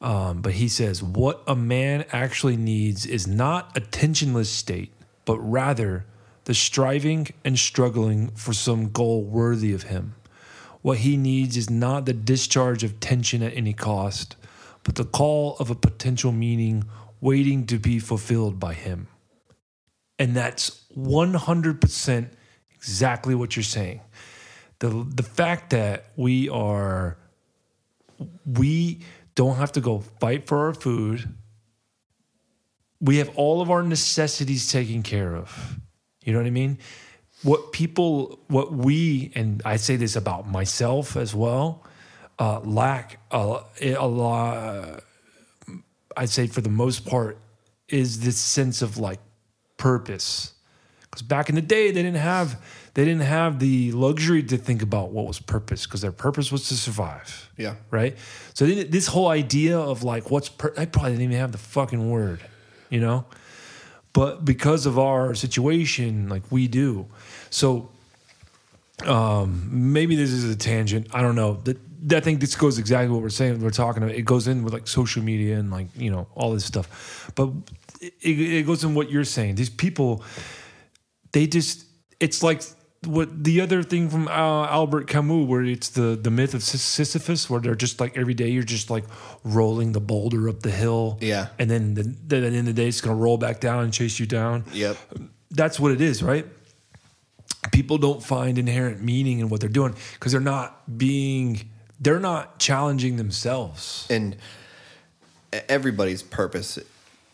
Um, 0.00 0.42
but 0.42 0.54
he 0.54 0.68
says, 0.68 1.02
What 1.02 1.42
a 1.46 1.54
man 1.54 2.04
actually 2.12 2.56
needs 2.56 3.06
is 3.06 3.26
not 3.26 3.76
a 3.76 3.80
tensionless 3.80 4.46
state, 4.46 4.92
but 5.24 5.38
rather 5.38 6.04
the 6.44 6.54
striving 6.54 7.28
and 7.44 7.56
struggling 7.56 8.30
for 8.30 8.52
some 8.52 8.90
goal 8.90 9.22
worthy 9.22 9.72
of 9.72 9.84
him. 9.84 10.16
What 10.82 10.98
he 10.98 11.16
needs 11.16 11.56
is 11.56 11.70
not 11.70 12.06
the 12.06 12.12
discharge 12.12 12.84
of 12.84 13.00
tension 13.00 13.42
at 13.42 13.56
any 13.56 13.72
cost, 13.72 14.36
but 14.82 14.96
the 14.96 15.04
call 15.04 15.56
of 15.58 15.70
a 15.70 15.74
potential 15.74 16.32
meaning 16.32 16.84
waiting 17.20 17.66
to 17.66 17.78
be 17.78 17.98
fulfilled 17.98 18.58
by 18.58 18.74
him. 18.74 19.06
And 20.18 20.36
that's 20.36 20.84
100% 20.96 22.28
exactly 22.74 23.34
what 23.34 23.56
you're 23.56 23.62
saying. 23.62 24.00
The, 24.80 25.06
the 25.08 25.22
fact 25.22 25.70
that 25.70 26.06
we 26.16 26.48
are, 26.48 27.16
we, 28.44 29.00
don't 29.34 29.56
have 29.56 29.72
to 29.72 29.80
go 29.80 30.00
fight 30.20 30.46
for 30.46 30.66
our 30.66 30.74
food. 30.74 31.28
We 33.00 33.16
have 33.16 33.30
all 33.36 33.60
of 33.60 33.70
our 33.70 33.82
necessities 33.82 34.70
taken 34.70 35.02
care 35.02 35.34
of. 35.34 35.80
You 36.24 36.32
know 36.32 36.38
what 36.38 36.46
I 36.46 36.50
mean? 36.50 36.78
What 37.42 37.72
people, 37.72 38.38
what 38.48 38.72
we, 38.72 39.32
and 39.34 39.62
I 39.64 39.76
say 39.76 39.96
this 39.96 40.14
about 40.16 40.48
myself 40.48 41.16
as 41.16 41.34
well, 41.34 41.84
uh, 42.38 42.60
lack 42.60 43.18
a, 43.30 43.60
a 43.80 44.06
lot, 44.06 45.02
I'd 46.16 46.28
say 46.30 46.46
for 46.46 46.60
the 46.60 46.68
most 46.70 47.04
part, 47.06 47.38
is 47.88 48.20
this 48.20 48.38
sense 48.38 48.80
of 48.82 48.98
like 48.98 49.18
purpose. 49.76 50.52
Because 51.02 51.22
back 51.22 51.48
in 51.48 51.54
the 51.56 51.60
day, 51.62 51.90
they 51.90 52.02
didn't 52.02 52.22
have 52.22 52.62
they 52.94 53.04
didn't 53.04 53.22
have 53.22 53.58
the 53.58 53.90
luxury 53.92 54.42
to 54.42 54.56
think 54.58 54.82
about 54.82 55.10
what 55.12 55.26
was 55.26 55.38
purpose 55.40 55.86
because 55.86 56.02
their 56.02 56.12
purpose 56.12 56.52
was 56.52 56.68
to 56.68 56.74
survive 56.74 57.50
Yeah. 57.56 57.76
right? 57.90 58.16
So 58.54 58.66
then 58.66 58.90
this 58.90 59.06
whole 59.06 59.28
idea 59.28 59.78
of 59.78 60.02
like 60.02 60.30
what's 60.30 60.48
per- 60.50 60.74
I 60.76 60.84
probably 60.84 61.12
didn't 61.12 61.24
even 61.24 61.36
have 61.38 61.52
the 61.52 61.58
fucking 61.58 62.10
word, 62.10 62.40
you 62.90 63.00
know, 63.00 63.24
but 64.12 64.44
because 64.44 64.86
of 64.86 64.98
our 64.98 65.34
situation, 65.34 66.28
like 66.28 66.42
we 66.50 66.68
do. 66.68 67.06
So 67.50 67.88
um, 69.06 69.68
maybe 69.70 70.16
this 70.16 70.30
is 70.30 70.44
a 70.44 70.56
tangent. 70.56 71.08
I 71.12 71.22
don't 71.22 71.34
know. 71.34 71.60
That 71.64 71.78
I 72.10 72.20
think 72.20 72.40
this 72.40 72.54
goes 72.54 72.78
exactly 72.78 73.12
what 73.12 73.22
we're 73.22 73.30
saying. 73.30 73.60
We're 73.60 73.70
talking 73.70 74.02
about. 74.02 74.14
It 74.14 74.22
goes 74.22 74.48
in 74.48 74.64
with 74.64 74.72
like 74.72 74.86
social 74.86 75.22
media 75.22 75.58
and 75.58 75.70
like 75.70 75.86
you 75.96 76.10
know 76.10 76.26
all 76.34 76.52
this 76.52 76.64
stuff, 76.64 77.30
but 77.34 77.50
it, 78.00 78.38
it 78.40 78.66
goes 78.66 78.84
in 78.84 78.94
what 78.94 79.10
you're 79.10 79.24
saying. 79.24 79.54
These 79.54 79.70
people, 79.70 80.24
they 81.32 81.46
just 81.46 81.86
it's 82.20 82.42
like 82.42 82.62
what 83.06 83.42
the 83.44 83.60
other 83.60 83.82
thing 83.82 84.08
from 84.08 84.28
uh, 84.28 84.30
Albert 84.66 85.08
Camus, 85.08 85.46
where 85.48 85.62
it's 85.64 85.88
the 85.88 86.16
the 86.20 86.30
myth 86.30 86.54
of 86.54 86.62
Sisyphus, 86.62 87.50
where 87.50 87.60
they're 87.60 87.74
just 87.74 88.00
like 88.00 88.16
every 88.16 88.34
day 88.34 88.48
you're 88.48 88.62
just 88.62 88.90
like 88.90 89.04
rolling 89.44 89.92
the 89.92 90.00
boulder 90.00 90.48
up 90.48 90.60
the 90.60 90.70
hill, 90.70 91.18
Yeah. 91.20 91.48
and 91.58 91.68
then 91.70 91.94
the, 91.94 92.02
then 92.02 92.44
at 92.44 92.50
the 92.52 92.58
end 92.58 92.68
of 92.68 92.74
the 92.76 92.82
day 92.82 92.88
it's 92.88 93.00
gonna 93.00 93.16
roll 93.16 93.38
back 93.38 93.60
down 93.60 93.84
and 93.84 93.92
chase 93.92 94.18
you 94.20 94.26
down. 94.26 94.64
Yep. 94.72 94.96
That's 95.50 95.80
what 95.80 95.92
it 95.92 96.00
is, 96.00 96.22
right? 96.22 96.46
People 97.72 97.98
don't 97.98 98.22
find 98.22 98.56
inherent 98.58 99.02
meaning 99.02 99.38
in 99.40 99.48
what 99.48 99.60
they're 99.60 99.68
doing 99.68 99.94
because 100.14 100.32
they're 100.32 100.40
not 100.40 100.96
being 100.98 101.68
they're 102.00 102.20
not 102.20 102.58
challenging 102.58 103.16
themselves. 103.16 104.06
and 104.10 104.36
everybody's 105.68 106.22
purpose 106.22 106.78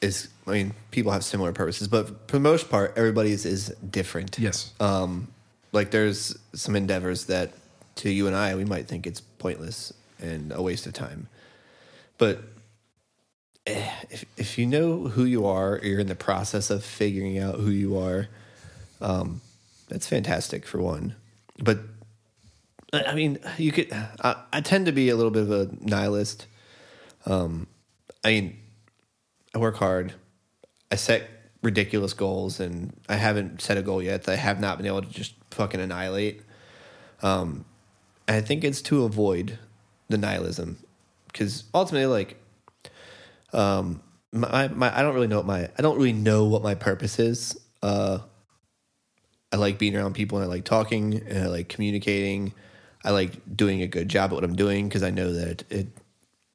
is 0.00 0.28
i 0.46 0.50
mean 0.50 0.74
people 0.90 1.12
have 1.12 1.24
similar 1.24 1.52
purposes 1.52 1.86
but 1.88 2.08
for 2.28 2.36
the 2.36 2.40
most 2.40 2.68
part 2.68 2.92
everybody's 2.96 3.44
is 3.46 3.68
different 3.90 4.36
Yes. 4.38 4.72
um 4.80 5.28
like 5.72 5.90
there's 5.90 6.38
some 6.52 6.76
endeavors 6.76 7.26
that 7.26 7.52
to 7.94 8.10
you 8.10 8.26
and 8.26 8.36
i 8.36 8.54
we 8.54 8.64
might 8.64 8.86
think 8.86 9.06
it's 9.06 9.20
pointless 9.20 9.92
and 10.20 10.52
a 10.52 10.62
waste 10.62 10.86
of 10.86 10.92
time 10.92 11.28
but 12.16 12.42
eh, 13.66 13.90
if, 14.10 14.24
if 14.36 14.58
you 14.58 14.66
know 14.66 15.08
who 15.08 15.24
you 15.24 15.46
are 15.46 15.74
or 15.74 15.84
you're 15.84 16.00
in 16.00 16.08
the 16.08 16.14
process 16.14 16.70
of 16.70 16.84
figuring 16.84 17.38
out 17.38 17.56
who 17.56 17.70
you 17.70 17.98
are 17.98 18.28
um 19.00 19.40
that's 19.88 20.06
fantastic 20.06 20.66
for 20.66 20.80
one 20.80 21.14
but 21.58 21.78
I 22.92 23.14
mean, 23.14 23.38
you 23.58 23.72
could. 23.72 23.92
I, 23.92 24.36
I 24.52 24.60
tend 24.60 24.86
to 24.86 24.92
be 24.92 25.10
a 25.10 25.16
little 25.16 25.30
bit 25.30 25.42
of 25.42 25.50
a 25.50 25.70
nihilist. 25.80 26.46
Um, 27.26 27.66
I 28.24 28.28
mean, 28.28 28.58
I 29.54 29.58
work 29.58 29.76
hard. 29.76 30.14
I 30.90 30.96
set 30.96 31.28
ridiculous 31.62 32.14
goals, 32.14 32.60
and 32.60 32.98
I 33.08 33.16
haven't 33.16 33.60
set 33.60 33.76
a 33.76 33.82
goal 33.82 34.02
yet 34.02 34.28
I 34.28 34.36
have 34.36 34.60
not 34.60 34.78
been 34.78 34.86
able 34.86 35.02
to 35.02 35.08
just 35.08 35.34
fucking 35.50 35.80
annihilate. 35.80 36.42
Um, 37.22 37.64
I 38.26 38.40
think 38.40 38.64
it's 38.64 38.82
to 38.82 39.04
avoid 39.04 39.58
the 40.08 40.18
nihilism, 40.18 40.78
because 41.26 41.64
ultimately, 41.74 42.06
like, 42.06 42.42
um, 43.52 44.02
my, 44.32 44.68
my 44.68 44.96
I 44.96 45.02
don't 45.02 45.14
really 45.14 45.26
know 45.26 45.36
what 45.38 45.46
my 45.46 45.68
I 45.78 45.82
don't 45.82 45.96
really 45.96 46.12
know 46.12 46.44
what 46.44 46.62
my 46.62 46.74
purpose 46.74 47.18
is. 47.18 47.58
Uh, 47.82 48.18
I 49.50 49.56
like 49.56 49.78
being 49.78 49.96
around 49.96 50.14
people 50.14 50.38
and 50.38 50.44
I 50.44 50.48
like 50.48 50.64
talking 50.64 51.22
and 51.26 51.44
I 51.44 51.46
like 51.46 51.68
communicating. 51.68 52.52
I 53.04 53.10
like 53.10 53.32
doing 53.56 53.80
a 53.82 53.86
good 53.86 54.08
job 54.08 54.30
at 54.30 54.34
what 54.34 54.44
I'm 54.44 54.56
doing 54.56 54.88
because 54.88 55.02
I 55.02 55.10
know 55.10 55.32
that 55.32 55.64
it 55.70 55.88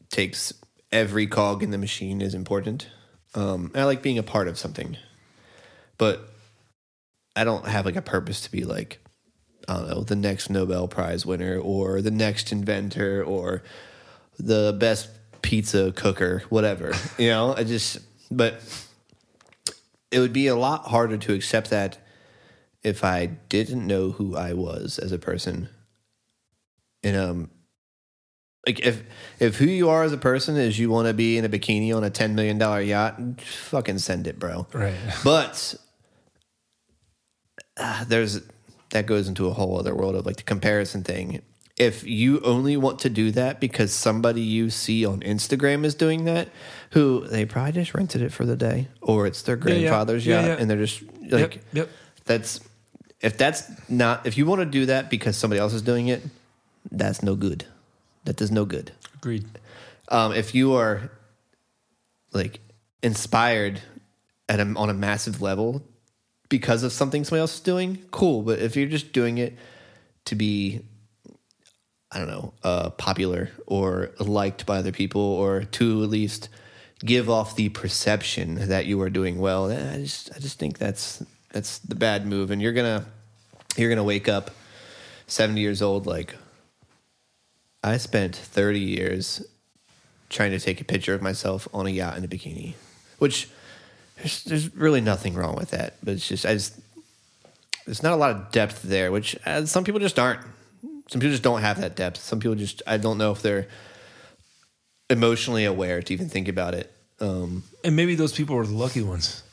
takes 0.09 0.53
every 0.91 1.25
cog 1.25 1.63
in 1.63 1.71
the 1.71 1.77
machine 1.77 2.21
is 2.21 2.35
important. 2.35 2.87
Um, 3.33 3.71
and 3.73 3.81
I 3.81 3.85
like 3.85 4.03
being 4.03 4.19
a 4.19 4.23
part 4.23 4.47
of 4.47 4.59
something, 4.59 4.95
but 5.97 6.32
I 7.35 7.43
don't 7.43 7.67
have 7.67 7.85
like 7.85 7.95
a 7.95 8.01
purpose 8.01 8.41
to 8.41 8.51
be 8.51 8.63
like, 8.63 8.99
I 9.67 9.77
don't 9.77 9.89
know, 9.89 10.03
the 10.03 10.15
next 10.15 10.49
Nobel 10.49 10.87
Prize 10.87 11.25
winner 11.25 11.57
or 11.57 12.01
the 12.01 12.11
next 12.11 12.51
inventor 12.51 13.23
or 13.23 13.63
the 14.37 14.75
best 14.77 15.09
pizza 15.41 15.91
cooker, 15.91 16.43
whatever. 16.49 16.93
you 17.17 17.29
know, 17.29 17.55
I 17.55 17.63
just, 17.63 17.99
but 18.29 18.61
it 20.11 20.19
would 20.19 20.33
be 20.33 20.47
a 20.47 20.55
lot 20.55 20.85
harder 20.85 21.17
to 21.17 21.33
accept 21.33 21.69
that 21.71 21.97
if 22.83 23.03
I 23.03 23.25
didn't 23.25 23.87
know 23.87 24.11
who 24.11 24.35
I 24.35 24.53
was 24.53 24.99
as 24.99 25.11
a 25.11 25.17
person. 25.17 25.69
And 27.01 27.17
um, 27.17 27.49
like 28.65 28.79
if 28.79 29.03
if 29.39 29.57
who 29.57 29.65
you 29.65 29.89
are 29.89 30.03
as 30.03 30.13
a 30.13 30.17
person 30.17 30.55
is 30.55 30.79
you 30.79 30.89
want 30.89 31.07
to 31.07 31.13
be 31.13 31.37
in 31.37 31.45
a 31.45 31.49
bikini 31.49 31.95
on 31.95 32.03
a 32.03 32.09
ten 32.09 32.35
million 32.35 32.57
dollar 32.57 32.81
yacht, 32.81 33.19
fucking 33.41 33.97
send 33.99 34.27
it, 34.27 34.39
bro. 34.39 34.67
Right. 34.73 34.95
But 35.23 35.75
uh, 37.77 38.03
there's 38.07 38.41
that 38.91 39.05
goes 39.07 39.27
into 39.27 39.47
a 39.47 39.53
whole 39.53 39.79
other 39.79 39.95
world 39.95 40.15
of 40.15 40.25
like 40.25 40.37
the 40.37 40.43
comparison 40.43 41.03
thing. 41.03 41.41
If 41.75 42.03
you 42.03 42.39
only 42.41 42.77
want 42.77 42.99
to 42.99 43.09
do 43.09 43.31
that 43.31 43.59
because 43.59 43.91
somebody 43.91 44.41
you 44.41 44.69
see 44.69 45.03
on 45.07 45.21
Instagram 45.21 45.83
is 45.85 45.95
doing 45.95 46.25
that, 46.25 46.49
who 46.91 47.25
they 47.27 47.45
probably 47.45 47.71
just 47.71 47.95
rented 47.95 48.21
it 48.21 48.31
for 48.31 48.45
the 48.45 48.55
day, 48.55 48.89
or 49.01 49.25
it's 49.25 49.41
their 49.41 49.55
Yeah, 49.55 49.61
grandfather's 49.63 50.23
Yeah, 50.25 50.35
yacht, 50.41 50.45
yeah. 50.45 50.55
and 50.59 50.69
they're 50.69 50.77
just 50.85 51.01
like, 51.31 51.55
yep. 51.55 51.63
Yep. 51.73 51.89
that's 52.25 52.59
if 53.21 53.37
that's 53.39 53.63
not 53.89 54.27
if 54.27 54.37
you 54.37 54.45
want 54.45 54.59
to 54.61 54.65
do 54.67 54.85
that 54.85 55.09
because 55.09 55.35
somebody 55.35 55.59
else 55.59 55.73
is 55.73 55.81
doing 55.81 56.07
it, 56.09 56.21
that's 56.91 57.23
no 57.23 57.35
good. 57.35 57.65
That 58.25 58.35
does 58.35 58.51
no 58.51 58.65
good 58.65 58.91
Agreed. 59.15 59.45
um, 60.09 60.31
if 60.33 60.53
you 60.53 60.73
are 60.75 61.09
like 62.33 62.59
inspired 63.01 63.81
at 64.47 64.59
a, 64.59 64.73
on 64.75 64.89
a 64.91 64.93
massive 64.93 65.41
level 65.41 65.81
because 66.53 66.83
of 66.83 66.91
something 66.93 67.23
somebody 67.23 67.39
else 67.39 67.55
is 67.55 67.61
doing, 67.61 67.97
cool. 68.11 68.43
But 68.43 68.59
if 68.59 68.75
you're 68.75 68.85
just 68.85 69.11
doing 69.11 69.39
it 69.39 69.57
to 70.25 70.35
be, 70.35 70.81
I 72.11 72.19
don't 72.19 72.27
know, 72.27 72.53
uh, 72.63 72.91
popular 72.91 73.49
or 73.65 74.11
liked 74.19 74.67
by 74.67 74.77
other 74.77 74.91
people, 74.91 75.19
or 75.19 75.63
to 75.63 76.03
at 76.03 76.09
least 76.11 76.49
give 77.03 77.27
off 77.27 77.55
the 77.55 77.69
perception 77.69 78.69
that 78.69 78.85
you 78.85 79.01
are 79.01 79.09
doing 79.09 79.39
well, 79.39 79.71
I 79.71 79.97
just 79.97 80.29
I 80.35 80.37
just 80.37 80.59
think 80.59 80.77
that's 80.77 81.23
that's 81.51 81.79
the 81.79 81.95
bad 81.95 82.27
move, 82.27 82.51
and 82.51 82.61
you're 82.61 82.71
gonna 82.71 83.07
you're 83.75 83.89
gonna 83.89 84.03
wake 84.03 84.29
up 84.29 84.51
seventy 85.25 85.61
years 85.61 85.81
old 85.81 86.05
like. 86.05 86.35
I 87.85 87.97
spent 87.97 88.33
30 88.33 88.79
years 88.79 89.45
trying 90.29 90.51
to 90.51 90.59
take 90.59 90.79
a 90.79 90.85
picture 90.85 91.13
of 91.13 91.21
myself 91.21 91.67
on 91.73 91.85
a 91.85 91.89
yacht 91.89 92.15
in 92.15 92.23
a 92.23 92.29
bikini, 92.29 92.75
which 93.17 93.49
there's, 94.23 94.43
there's 94.45 94.75
really 94.75 95.01
nothing 95.01 95.33
wrong 95.35 95.55
with 95.55 95.71
that. 95.71 95.95
But 96.01 96.15
it's 96.15 96.27
just, 96.27 96.45
I 96.45 96.53
just, 96.53 96.79
there's 97.85 98.01
not 98.01 98.13
a 98.13 98.15
lot 98.15 98.31
of 98.31 98.51
depth 98.51 98.81
there, 98.83 99.11
which 99.11 99.35
uh, 99.45 99.65
some 99.65 99.83
people 99.83 99.99
just 99.99 100.17
aren't. 100.17 100.39
Some 101.09 101.19
people 101.19 101.31
just 101.31 101.43
don't 101.43 101.61
have 101.61 101.79
that 101.81 101.95
depth. 101.97 102.19
Some 102.21 102.39
people 102.39 102.55
just, 102.55 102.81
I 102.87 102.97
don't 102.97 103.17
know 103.17 103.31
if 103.31 103.41
they're 103.41 103.67
emotionally 105.09 105.65
aware 105.65 106.01
to 106.01 106.13
even 106.13 106.29
think 106.29 106.47
about 106.47 106.73
it. 106.73 106.91
Um, 107.19 107.63
And 107.83 107.95
maybe 107.95 108.15
those 108.15 108.33
people 108.33 108.55
were 108.55 108.65
the 108.65 108.73
lucky 108.73 109.01
ones. 109.01 109.43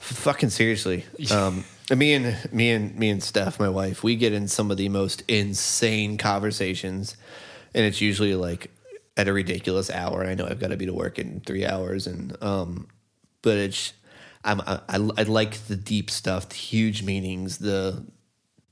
fucking 0.00 0.50
seriously. 0.50 1.04
Um, 1.30 1.64
and 1.90 1.98
me 1.98 2.12
and 2.12 2.52
me 2.52 2.70
and 2.72 2.94
me 2.98 3.08
and 3.08 3.22
Steph, 3.22 3.58
my 3.58 3.68
wife, 3.70 4.02
we 4.02 4.14
get 4.16 4.34
in 4.34 4.46
some 4.48 4.70
of 4.70 4.76
the 4.76 4.90
most 4.90 5.22
insane 5.26 6.18
conversations, 6.18 7.16
and 7.74 7.86
it's 7.86 8.02
usually 8.02 8.34
like 8.34 8.70
at 9.16 9.26
a 9.26 9.32
ridiculous 9.32 9.90
hour. 9.90 10.22
I 10.26 10.34
know 10.34 10.46
I've 10.46 10.60
got 10.60 10.68
to 10.68 10.76
be 10.76 10.84
to 10.84 10.92
work 10.92 11.18
in 11.18 11.40
three 11.40 11.64
hours, 11.64 12.06
and 12.06 12.36
um, 12.42 12.88
but 13.40 13.56
it's 13.56 13.94
I'm 14.48 14.62
I, 14.62 14.80
I, 14.88 15.22
like 15.24 15.66
the 15.66 15.76
deep 15.76 16.10
stuff, 16.10 16.48
the 16.48 16.54
huge 16.54 17.02
meanings, 17.02 17.58
the 17.58 18.02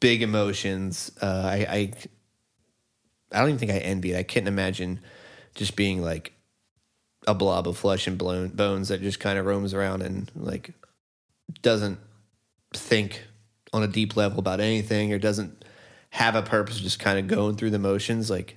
big 0.00 0.22
emotions. 0.22 1.12
Uh, 1.20 1.42
I, 1.44 1.66
I 1.68 1.92
I 3.30 3.40
don't 3.40 3.48
even 3.48 3.58
think 3.58 3.72
I 3.72 3.78
envy 3.78 4.12
it. 4.12 4.18
I 4.18 4.22
can't 4.22 4.48
imagine 4.48 5.00
just 5.54 5.76
being 5.76 6.00
like 6.00 6.32
a 7.26 7.34
blob 7.34 7.68
of 7.68 7.76
flesh 7.76 8.06
and 8.06 8.16
blown 8.16 8.48
bones 8.48 8.88
that 8.88 9.02
just 9.02 9.20
kind 9.20 9.38
of 9.38 9.44
roams 9.44 9.74
around 9.74 10.00
and 10.00 10.30
like 10.34 10.72
doesn't 11.60 11.98
think 12.72 13.24
on 13.74 13.82
a 13.82 13.88
deep 13.88 14.16
level 14.16 14.38
about 14.38 14.60
anything 14.60 15.12
or 15.12 15.18
doesn't 15.18 15.62
have 16.10 16.36
a 16.36 16.42
purpose 16.42 16.80
just 16.80 16.98
kind 16.98 17.18
of 17.18 17.26
going 17.26 17.54
through 17.54 17.70
the 17.70 17.78
motions 17.78 18.30
like 18.30 18.56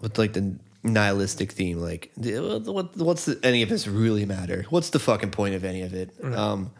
with 0.00 0.16
like 0.16 0.32
the 0.34 0.56
nihilistic 0.84 1.50
theme 1.50 1.78
like 1.78 2.12
what, 2.16 2.94
what's 2.96 3.24
the, 3.24 3.40
any 3.42 3.62
of 3.62 3.68
this 3.70 3.88
really 3.88 4.26
matter? 4.26 4.66
What's 4.68 4.90
the 4.90 4.98
fucking 4.98 5.30
point 5.30 5.54
of 5.54 5.64
any 5.64 5.82
of 5.82 5.94
it? 5.94 6.10
Um 6.22 6.70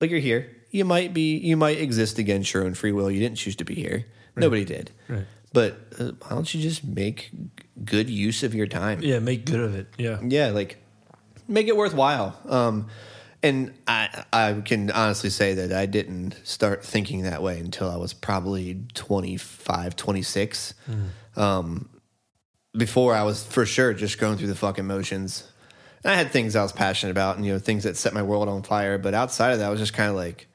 like 0.00 0.10
you're 0.10 0.20
here. 0.20 0.54
You 0.70 0.84
might 0.84 1.14
be 1.14 1.36
you 1.38 1.56
might 1.56 1.78
exist 1.78 2.18
against 2.18 2.52
your 2.52 2.64
own 2.64 2.74
free 2.74 2.92
will. 2.92 3.10
You 3.10 3.20
didn't 3.20 3.38
choose 3.38 3.56
to 3.56 3.64
be 3.64 3.74
here. 3.76 4.06
Nobody 4.36 4.64
did. 4.64 4.90
Right. 5.08 5.24
but 5.52 5.78
uh, 5.98 6.10
why 6.20 6.30
don't 6.30 6.52
you 6.52 6.60
just 6.60 6.84
make 6.84 7.30
good 7.84 8.10
use 8.10 8.42
of 8.42 8.52
your 8.52 8.66
time? 8.66 9.00
Yeah. 9.00 9.20
Make 9.20 9.46
good 9.46 9.60
of 9.60 9.74
it. 9.76 9.86
Yeah. 9.96 10.18
yeah 10.22 10.48
like 10.48 10.78
make 11.46 11.68
it 11.68 11.76
worthwhile. 11.76 12.36
Um 12.48 12.88
and 13.44 13.74
i 13.86 14.24
i 14.32 14.54
can 14.64 14.90
honestly 14.90 15.28
say 15.28 15.52
that 15.52 15.70
i 15.70 15.84
didn't 15.84 16.34
start 16.44 16.82
thinking 16.82 17.24
that 17.24 17.42
way 17.42 17.58
until 17.58 17.90
i 17.90 17.96
was 17.96 18.14
probably 18.14 18.80
25 18.94 19.94
26 19.96 20.72
um 21.36 21.88
before 22.76 23.14
i 23.14 23.22
was 23.22 23.44
for 23.44 23.64
sure 23.66 23.94
just 23.94 24.18
going 24.18 24.36
through 24.36 24.48
the 24.48 24.54
fucking 24.54 24.86
motions 24.86 25.44
and 26.02 26.12
i 26.12 26.16
had 26.16 26.30
things 26.30 26.56
i 26.56 26.62
was 26.62 26.72
passionate 26.72 27.10
about 27.10 27.36
and 27.36 27.46
you 27.46 27.52
know 27.52 27.58
things 27.58 27.84
that 27.84 27.96
set 27.96 28.12
my 28.12 28.22
world 28.22 28.48
on 28.48 28.62
fire 28.62 28.98
but 28.98 29.14
outside 29.14 29.52
of 29.52 29.58
that 29.58 29.66
i 29.66 29.70
was 29.70 29.80
just 29.80 29.92
kind 29.92 30.10
of 30.10 30.16
like 30.16 30.46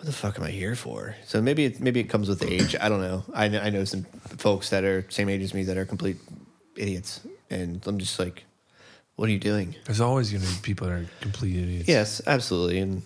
what 0.00 0.06
the 0.06 0.12
fuck 0.14 0.38
am 0.38 0.44
I 0.44 0.50
here 0.50 0.74
for? 0.74 1.14
So 1.26 1.42
maybe 1.42 1.66
it, 1.66 1.78
maybe 1.78 2.00
it 2.00 2.04
comes 2.04 2.26
with 2.26 2.42
age. 2.42 2.74
I 2.80 2.88
don't 2.88 3.02
know. 3.02 3.22
I 3.34 3.48
know, 3.48 3.60
I 3.60 3.68
know 3.68 3.84
some 3.84 4.04
folks 4.38 4.70
that 4.70 4.82
are 4.82 5.04
same 5.10 5.28
age 5.28 5.42
as 5.42 5.52
me 5.52 5.64
that 5.64 5.76
are 5.76 5.84
complete 5.84 6.16
idiots, 6.74 7.20
and 7.50 7.86
I'm 7.86 7.98
just 7.98 8.18
like, 8.18 8.44
what 9.16 9.28
are 9.28 9.32
you 9.32 9.38
doing? 9.38 9.76
There's 9.84 10.00
always 10.00 10.30
going 10.30 10.42
to 10.42 10.48
be 10.48 10.58
people 10.62 10.86
that 10.86 10.94
are 10.94 11.06
complete 11.20 11.54
idiots. 11.54 11.86
Yes, 11.86 12.22
absolutely. 12.26 12.78
And 12.78 13.02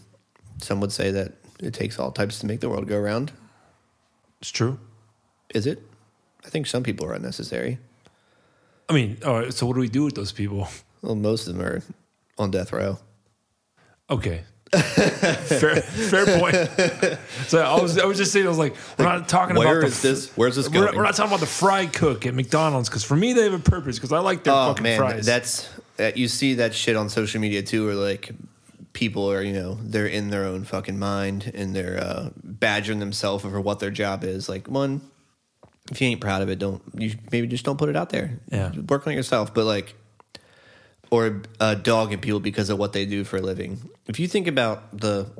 some 0.58 0.80
would 0.80 0.92
say 0.92 1.10
that 1.10 1.32
it 1.58 1.74
takes 1.74 1.98
all 1.98 2.12
types 2.12 2.38
to 2.38 2.46
make 2.46 2.60
the 2.60 2.68
world 2.68 2.86
go 2.86 3.00
round. 3.00 3.32
It's 4.40 4.52
true. 4.52 4.78
Is 5.52 5.66
it? 5.66 5.82
I 6.46 6.48
think 6.48 6.68
some 6.68 6.84
people 6.84 7.06
are 7.06 7.14
unnecessary. 7.14 7.80
I 8.88 8.92
mean, 8.92 9.18
all 9.24 9.40
right. 9.40 9.52
So 9.52 9.66
what 9.66 9.74
do 9.74 9.80
we 9.80 9.88
do 9.88 10.04
with 10.04 10.14
those 10.14 10.32
people? 10.32 10.68
Well, 11.02 11.16
most 11.16 11.46
of 11.46 11.54
them 11.54 11.66
are 11.66 11.82
on 12.38 12.50
death 12.50 12.72
row. 12.72 12.96
Okay. 14.08 14.40
fair, 14.72 15.76
fair 15.82 16.24
point. 16.40 16.56
So 17.46 17.60
I 17.60 17.78
was, 17.78 17.98
I 17.98 18.06
was 18.06 18.16
just 18.16 18.32
saying, 18.32 18.46
I 18.46 18.48
was 18.48 18.56
like, 18.56 18.74
we're 18.98 19.04
not 19.04 19.28
talking 19.28 19.54
Where 19.54 19.80
about 19.80 19.88
is 19.88 20.00
the, 20.00 20.08
this? 20.08 20.30
Where's 20.34 20.56
this 20.56 20.70
We're 20.70 20.86
not, 20.86 20.94
we're 20.94 21.02
not 21.02 21.14
talking 21.14 21.30
about 21.30 21.40
the 21.40 21.46
fry 21.46 21.84
cook 21.84 22.24
at 22.24 22.34
McDonald's 22.34 22.88
because 22.88 23.04
for 23.04 23.16
me 23.16 23.34
they 23.34 23.42
have 23.44 23.52
a 23.52 23.58
purpose 23.58 23.96
because 23.98 24.12
I 24.12 24.20
like 24.20 24.44
their 24.44 24.54
oh 24.54 24.68
fucking 24.68 24.82
man, 24.82 24.98
fries. 24.98 25.26
that's 25.26 25.68
that 25.98 26.16
you 26.16 26.26
see 26.26 26.54
that 26.54 26.74
shit 26.74 26.96
on 26.96 27.10
social 27.10 27.38
media 27.38 27.62
too, 27.62 27.84
where 27.84 27.94
like 27.94 28.30
people 28.94 29.30
are 29.30 29.42
you 29.42 29.52
know 29.52 29.74
they're 29.82 30.06
in 30.06 30.30
their 30.30 30.44
own 30.44 30.64
fucking 30.64 30.98
mind 30.98 31.52
and 31.54 31.76
they're 31.76 31.98
uh, 32.02 32.30
badgering 32.42 32.98
themselves 32.98 33.44
over 33.44 33.60
what 33.60 33.78
their 33.78 33.90
job 33.90 34.24
is. 34.24 34.48
Like 34.48 34.68
one, 34.68 35.02
if 35.90 36.00
you 36.00 36.08
ain't 36.08 36.20
proud 36.20 36.42
of 36.42 36.48
it, 36.48 36.58
don't 36.58 36.82
you 36.94 37.14
maybe 37.30 37.46
just 37.46 37.64
don't 37.64 37.78
put 37.78 37.88
it 37.88 37.96
out 37.96 38.10
there. 38.10 38.38
Yeah. 38.50 38.72
work 38.88 39.06
on 39.06 39.12
it 39.12 39.16
yourself. 39.16 39.52
But 39.52 39.64
like, 39.64 39.94
or 41.10 41.42
uh, 41.60 41.74
dogging 41.74 42.20
people 42.20 42.40
because 42.40 42.70
of 42.70 42.78
what 42.78 42.92
they 42.92 43.06
do 43.06 43.24
for 43.24 43.36
a 43.36 43.42
living. 43.42 43.90
If 44.06 44.18
you 44.18 44.26
think 44.26 44.46
about 44.46 44.98
the 44.98 45.30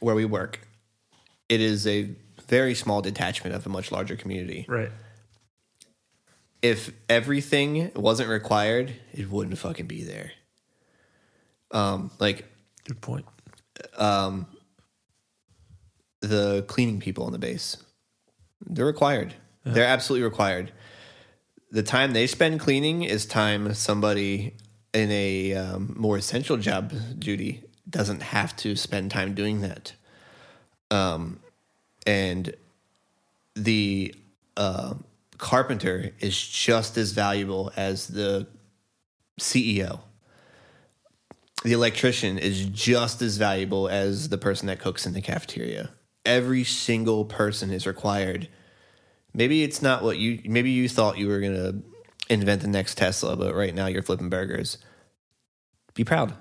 where 0.00 0.14
we 0.14 0.24
work, 0.24 0.60
it 1.48 1.60
is 1.60 1.86
a 1.86 2.10
very 2.46 2.74
small 2.74 3.00
detachment 3.00 3.56
of 3.56 3.64
a 3.64 3.68
much 3.68 3.90
larger 3.90 4.14
community 4.14 4.66
right. 4.68 4.90
if 6.60 6.92
everything 7.08 7.90
wasn't 7.96 8.28
required, 8.28 8.94
it 9.14 9.30
wouldn't 9.30 9.56
fucking 9.56 9.86
be 9.86 10.02
there. 10.04 10.32
Um, 11.70 12.10
like 12.18 12.44
Good 12.84 13.00
point. 13.00 13.26
Um, 13.96 14.46
the 16.20 16.64
cleaning 16.68 17.00
people 17.00 17.24
on 17.24 17.32
the 17.32 17.38
base, 17.38 17.76
they're 18.66 18.86
required. 18.86 19.34
They're 19.64 19.86
absolutely 19.86 20.24
required. 20.24 20.72
The 21.70 21.82
time 21.82 22.12
they 22.12 22.26
spend 22.26 22.60
cleaning 22.60 23.02
is 23.02 23.24
time 23.24 23.72
somebody 23.74 24.54
in 24.92 25.10
a 25.10 25.54
um, 25.54 25.94
more 25.96 26.16
essential 26.16 26.56
job 26.56 26.92
duty 27.18 27.62
doesn't 27.88 28.22
have 28.22 28.54
to 28.56 28.76
spend 28.76 29.10
time 29.10 29.34
doing 29.34 29.60
that. 29.62 29.92
Um, 30.90 31.40
and 32.06 32.54
the 33.54 34.14
uh, 34.56 34.94
carpenter 35.38 36.12
is 36.20 36.40
just 36.40 36.96
as 36.96 37.12
valuable 37.12 37.72
as 37.76 38.08
the 38.08 38.46
CEO. 39.40 40.00
The 41.64 41.72
electrician 41.72 42.38
is 42.38 42.66
just 42.66 43.22
as 43.22 43.36
valuable 43.36 43.88
as 43.88 44.28
the 44.28 44.38
person 44.38 44.66
that 44.66 44.80
cooks 44.80 45.06
in 45.06 45.12
the 45.12 45.22
cafeteria. 45.22 45.90
Every 46.26 46.64
single 46.64 47.24
person 47.24 47.70
is 47.70 47.86
required. 47.86 48.48
Maybe 49.34 49.62
it's 49.62 49.82
not 49.82 50.02
what 50.02 50.18
you 50.18 50.40
maybe 50.44 50.70
you 50.70 50.88
thought 50.88 51.18
you 51.18 51.28
were 51.28 51.40
going 51.40 51.54
to 51.54 51.82
invent 52.32 52.62
the 52.62 52.68
next 52.68 52.96
Tesla, 52.98 53.36
but 53.36 53.54
right 53.54 53.74
now 53.74 53.86
you're 53.86 54.02
flipping 54.02 54.28
burgers. 54.28 54.78
Be 55.94 56.04
proud. 56.04 56.32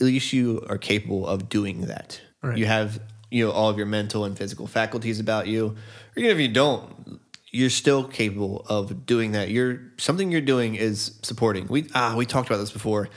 At 0.00 0.06
least 0.06 0.32
you 0.32 0.64
are 0.68 0.78
capable 0.78 1.26
of 1.26 1.48
doing 1.48 1.82
that. 1.82 2.20
Right. 2.42 2.58
You 2.58 2.66
have 2.66 3.00
you 3.30 3.46
know 3.46 3.52
all 3.52 3.68
of 3.68 3.76
your 3.76 3.86
mental 3.86 4.24
and 4.24 4.36
physical 4.36 4.66
faculties 4.66 5.20
about 5.20 5.46
you. 5.46 5.76
Or 6.16 6.20
even 6.20 6.30
if 6.30 6.38
you 6.38 6.48
don't, 6.48 7.20
you're 7.50 7.70
still 7.70 8.04
capable 8.04 8.64
of 8.68 9.06
doing 9.06 9.32
that. 9.32 9.50
You're 9.50 9.80
something 9.96 10.30
you're 10.30 10.40
doing 10.40 10.74
is 10.74 11.18
supporting. 11.22 11.66
We 11.66 11.88
ah 11.94 12.14
we 12.16 12.26
talked 12.26 12.48
about 12.48 12.58
this 12.58 12.72
before. 12.72 13.08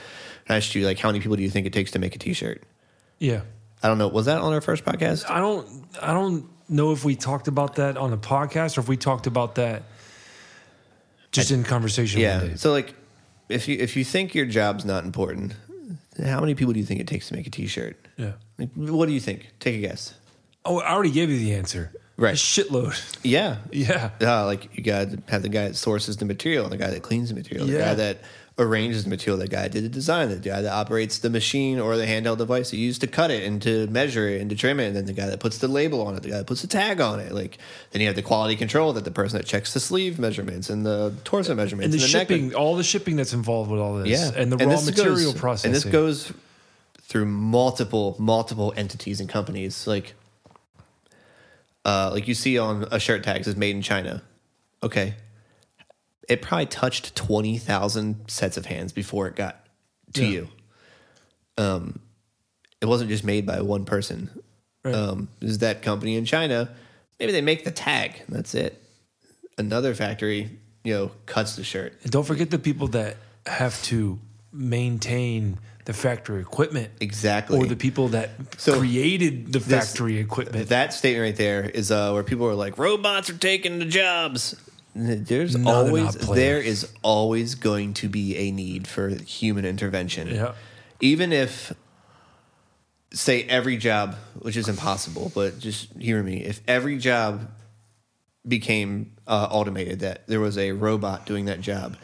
I 0.48 0.56
asked 0.56 0.74
you 0.74 0.84
like 0.84 0.98
how 0.98 1.08
many 1.08 1.20
people 1.20 1.36
do 1.36 1.42
you 1.42 1.50
think 1.50 1.66
it 1.66 1.72
takes 1.72 1.92
to 1.92 1.98
make 1.98 2.16
a 2.16 2.18
t-shirt? 2.18 2.62
Yeah. 3.18 3.42
I 3.82 3.88
don't 3.88 3.98
know. 3.98 4.08
Was 4.08 4.26
that 4.26 4.40
on 4.40 4.52
our 4.52 4.60
first 4.60 4.84
podcast? 4.84 5.30
I 5.30 5.38
don't 5.38 5.86
I 6.02 6.12
don't 6.12 6.48
know 6.70 6.92
if 6.92 7.04
we 7.04 7.16
talked 7.16 7.48
about 7.48 7.76
that 7.76 7.96
on 7.96 8.12
a 8.12 8.16
podcast 8.16 8.78
or 8.78 8.80
if 8.80 8.88
we 8.88 8.96
talked 8.96 9.26
about 9.26 9.56
that 9.56 9.82
just 11.32 11.50
in 11.50 11.64
conversation 11.64 12.20
Yeah. 12.20 12.54
So 12.56 12.72
like 12.72 12.94
if 13.48 13.68
you 13.68 13.76
if 13.78 13.96
you 13.96 14.04
think 14.04 14.34
your 14.34 14.46
job's 14.46 14.84
not 14.84 15.04
important, 15.04 15.54
how 16.24 16.40
many 16.40 16.54
people 16.54 16.72
do 16.72 16.80
you 16.80 16.86
think 16.86 17.00
it 17.00 17.06
takes 17.08 17.28
to 17.28 17.34
make 17.36 17.46
a 17.46 17.50
t-shirt? 17.50 17.96
Yeah. 18.16 18.32
Like, 18.58 18.70
what 18.74 19.06
do 19.06 19.12
you 19.12 19.20
think? 19.20 19.48
Take 19.58 19.76
a 19.76 19.80
guess. 19.80 20.14
Oh, 20.64 20.78
I 20.80 20.92
already 20.92 21.10
gave 21.10 21.30
you 21.30 21.38
the 21.38 21.54
answer. 21.54 21.90
Right. 22.16 22.34
A 22.34 22.36
shitload. 22.36 22.94
Yeah. 23.24 23.56
Yeah. 23.72 24.10
Uh, 24.20 24.44
like 24.46 24.76
you 24.76 24.82
got 24.84 25.10
to 25.10 25.18
have 25.28 25.42
the 25.42 25.48
guy 25.48 25.68
that 25.68 25.76
sources 25.76 26.16
the 26.18 26.24
material, 26.26 26.64
and 26.64 26.72
the 26.72 26.76
guy 26.76 26.90
that 26.90 27.02
cleans 27.02 27.30
the 27.30 27.34
material, 27.34 27.66
the 27.66 27.72
Yeah. 27.72 27.78
guy 27.86 27.94
that 27.94 28.18
arranges 28.58 29.04
the 29.04 29.10
material, 29.10 29.38
the 29.38 29.48
guy 29.48 29.68
did 29.68 29.84
the 29.84 29.88
design, 29.88 30.28
the 30.28 30.36
guy 30.36 30.60
that 30.60 30.70
operates 30.72 31.18
the 31.18 31.30
machine 31.30 31.78
or 31.80 31.96
the 31.96 32.04
handheld 32.04 32.36
device 32.36 32.72
you 32.74 32.78
use 32.78 32.98
to 32.98 33.06
cut 33.06 33.30
it 33.30 33.42
and 33.44 33.62
to 33.62 33.86
measure 33.86 34.28
it 34.28 34.40
and 34.40 34.50
to 34.50 34.56
trim 34.56 34.78
it, 34.78 34.88
and 34.88 34.96
then 34.96 35.06
the 35.06 35.12
guy 35.14 35.26
that 35.26 35.40
puts 35.40 35.58
the 35.58 35.68
label 35.68 36.02
on 36.06 36.14
it, 36.14 36.22
the 36.22 36.28
guy 36.30 36.36
that 36.38 36.46
puts 36.46 36.60
the 36.60 36.66
tag 36.68 37.00
on 37.00 37.20
it. 37.20 37.32
Like 37.32 37.56
then 37.92 38.00
you 38.02 38.06
have 38.08 38.16
the 38.16 38.22
quality 38.22 38.56
control 38.56 38.92
that 38.92 39.04
the 39.04 39.10
person 39.10 39.38
that 39.38 39.46
checks 39.46 39.72
the 39.72 39.80
sleeve 39.80 40.18
measurements 40.18 40.68
and 40.68 40.84
the 40.84 41.14
torso 41.24 41.54
measurements 41.54 41.94
And 41.94 42.02
the, 42.02 42.06
neck- 42.18 42.28
shipping, 42.28 42.54
all 42.54 42.76
the 42.76 42.82
shipping 42.84 43.16
that's 43.16 43.32
involved 43.32 43.70
with 43.70 43.80
all 43.80 43.96
this. 43.98 44.08
yeah, 44.08 44.30
And 44.36 44.52
the 44.52 44.58
raw 44.58 44.66
this 44.70 44.84
material 44.86 45.32
goes, 45.32 45.40
processing. 45.40 45.68
And 45.70 45.74
this 45.76 45.84
goes 45.84 46.32
through 47.02 47.26
multiple, 47.26 48.14
multiple 48.18 48.74
entities 48.76 49.20
and 49.20 49.28
companies. 49.28 49.86
Like, 49.86 50.14
uh, 51.84 52.10
like 52.12 52.28
you 52.28 52.34
see 52.34 52.58
on 52.58 52.86
a 52.90 53.00
shirt 53.00 53.24
tag 53.24 53.44
says 53.44 53.56
"Made 53.56 53.74
in 53.74 53.82
China." 53.82 54.22
Okay, 54.82 55.14
it 56.30 56.40
probably 56.40 56.66
touched 56.66 57.14
twenty 57.14 57.58
thousand 57.58 58.30
sets 58.30 58.56
of 58.56 58.64
hands 58.66 58.92
before 58.92 59.26
it 59.28 59.36
got 59.36 59.66
to 60.14 60.22
Yeah. 60.24 60.30
you. 60.30 60.48
Um, 61.58 62.00
it 62.80 62.86
wasn't 62.86 63.10
just 63.10 63.24
made 63.24 63.44
by 63.44 63.60
one 63.60 63.84
person. 63.84 64.30
Right. 64.82 64.94
Um, 64.94 65.28
is 65.42 65.58
that 65.58 65.82
company 65.82 66.16
in 66.16 66.24
China? 66.24 66.70
Maybe 67.18 67.32
they 67.32 67.42
make 67.42 67.64
the 67.64 67.70
tag. 67.70 68.22
That's 68.28 68.54
it. 68.54 68.82
Another 69.58 69.94
factory, 69.94 70.58
you 70.84 70.94
know, 70.94 71.10
cuts 71.26 71.56
the 71.56 71.64
shirt. 71.64 71.98
And 72.02 72.10
don't 72.10 72.24
forget 72.24 72.48
the 72.50 72.58
people 72.58 72.88
that 72.88 73.16
have 73.44 73.82
to 73.84 74.18
maintain 74.52 75.58
the 75.84 75.92
factory 75.92 76.40
equipment. 76.40 76.90
Exactly. 77.00 77.58
Or 77.58 77.66
the 77.66 77.76
people 77.76 78.08
that 78.08 78.30
So, 78.56 78.78
created 78.78 79.52
the 79.52 79.58
this- 79.58 79.88
factory 79.90 80.16
equipment. 80.18 80.68
That 80.70 80.94
statement 80.94 81.22
right 81.24 81.36
there 81.36 81.64
is 81.68 81.90
uh, 81.90 82.12
where 82.12 82.22
people 82.22 82.46
are 82.46 82.54
like, 82.54 82.78
robots 82.78 83.28
are 83.28 83.36
taking 83.36 83.78
the 83.80 83.84
jobs. 83.84 84.54
There's 84.94 85.56
always 85.64 86.14
there 86.14 86.58
is 86.58 86.90
always 87.02 87.54
going 87.54 87.94
to 87.94 88.08
be 88.08 88.36
a 88.36 88.50
need 88.50 88.88
for 88.88 89.08
human 89.08 89.64
intervention. 89.64 90.28
Yeah. 90.28 90.52
Even 91.00 91.32
if 91.32 91.72
say 93.12 93.44
every 93.44 93.76
job, 93.76 94.16
which 94.38 94.56
is 94.56 94.68
impossible, 94.68 95.32
but 95.34 95.58
just 95.58 95.92
hear 95.94 96.22
me, 96.22 96.44
if 96.44 96.60
every 96.66 96.98
job 96.98 97.50
became 98.46 99.12
uh, 99.26 99.48
automated, 99.50 100.00
that 100.00 100.26
there 100.26 100.40
was 100.40 100.58
a 100.58 100.72
robot 100.72 101.26
doing 101.26 101.46
that 101.46 101.60
job, 101.60 101.96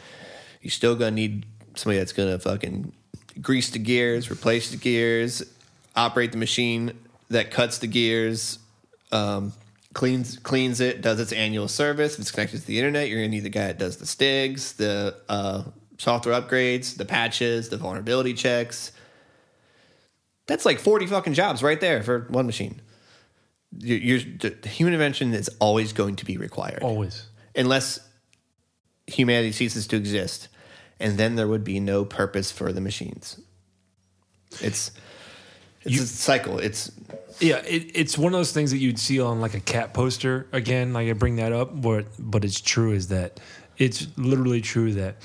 you 0.61 0.69
still 0.69 0.95
gonna 0.95 1.11
need 1.11 1.45
somebody 1.75 1.99
that's 1.99 2.13
gonna 2.13 2.39
fucking 2.39 2.93
grease 3.41 3.69
the 3.69 3.79
gears, 3.79 4.31
replace 4.31 4.71
the 4.71 4.77
gears, 4.77 5.43
operate 5.95 6.31
the 6.31 6.37
machine 6.37 6.93
that 7.29 7.51
cuts 7.51 7.79
the 7.79 7.87
gears, 7.87 8.59
um, 9.11 9.53
cleans 9.97 10.37
cleans 10.37 10.79
it, 10.79 11.01
does 11.01 11.19
its 11.19 11.31
annual 11.33 11.67
service. 11.67 12.13
If 12.13 12.19
it's 12.19 12.31
connected 12.31 12.61
to 12.61 12.67
the 12.67 12.77
internet, 12.77 13.09
you're 13.09 13.17
gonna 13.17 13.29
need 13.29 13.39
the 13.41 13.49
guy 13.49 13.65
that 13.67 13.79
does 13.79 13.97
the 13.97 14.05
stigs, 14.05 14.73
the 14.73 15.15
uh, 15.27 15.63
software 15.97 16.39
upgrades, 16.39 16.95
the 16.95 17.03
patches, 17.03 17.69
the 17.69 17.77
vulnerability 17.77 18.35
checks. 18.35 18.91
That's 20.45 20.65
like 20.65 20.79
forty 20.79 21.07
fucking 21.07 21.33
jobs 21.33 21.63
right 21.63 21.81
there 21.81 22.03
for 22.03 22.27
one 22.29 22.45
machine. 22.45 22.79
You're, 23.79 23.97
you're, 23.97 24.19
the 24.59 24.69
human 24.69 24.93
intervention 24.93 25.33
is 25.33 25.49
always 25.59 25.93
going 25.93 26.15
to 26.17 26.25
be 26.25 26.37
required 26.37 26.83
Always. 26.83 27.25
unless 27.55 27.99
humanity 29.07 29.51
ceases 29.51 29.87
to 29.87 29.95
exist, 29.97 30.47
and 30.99 31.17
then 31.17 31.35
there 31.35 31.47
would 31.47 31.63
be 31.63 31.79
no 31.79 32.05
purpose 32.05 32.51
for 32.51 32.71
the 32.71 32.81
machines. 32.81 33.41
It's 34.61 34.91
it's 35.81 35.95
You- 35.95 36.03
a 36.03 36.05
cycle. 36.05 36.59
It's 36.59 36.91
Yeah, 37.39 37.57
it, 37.57 37.91
it's 37.93 38.17
one 38.17 38.33
of 38.33 38.39
those 38.39 38.51
things 38.51 38.71
that 38.71 38.77
you'd 38.77 38.99
see 38.99 39.19
on 39.21 39.41
like 39.41 39.53
a 39.53 39.59
cat 39.59 39.93
poster. 39.93 40.47
Again, 40.51 40.93
like 40.93 41.07
I 41.07 41.13
bring 41.13 41.35
that 41.37 41.53
up, 41.53 41.79
but 41.81 42.05
but 42.17 42.43
it's 42.43 42.59
true 42.59 42.91
is 42.93 43.09
that 43.09 43.39
it's 43.77 44.07
literally 44.17 44.61
true 44.61 44.93
that 44.93 45.17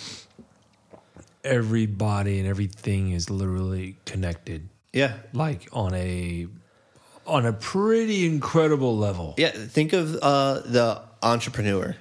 everybody 1.45 2.39
and 2.39 2.47
everything 2.47 3.13
is 3.13 3.31
literally 3.31 3.97
connected, 4.05 4.69
yeah, 4.93 5.15
like 5.33 5.69
on 5.73 5.95
a 5.95 6.47
on 7.27 7.47
a 7.47 7.53
pretty 7.53 8.27
incredible 8.27 8.97
level. 8.97 9.35
yeah. 9.39 9.51
Think 9.51 9.93
of 9.93 10.17
uh, 10.17 10.61
the 10.61 11.03
entrepreneur, 11.23 11.97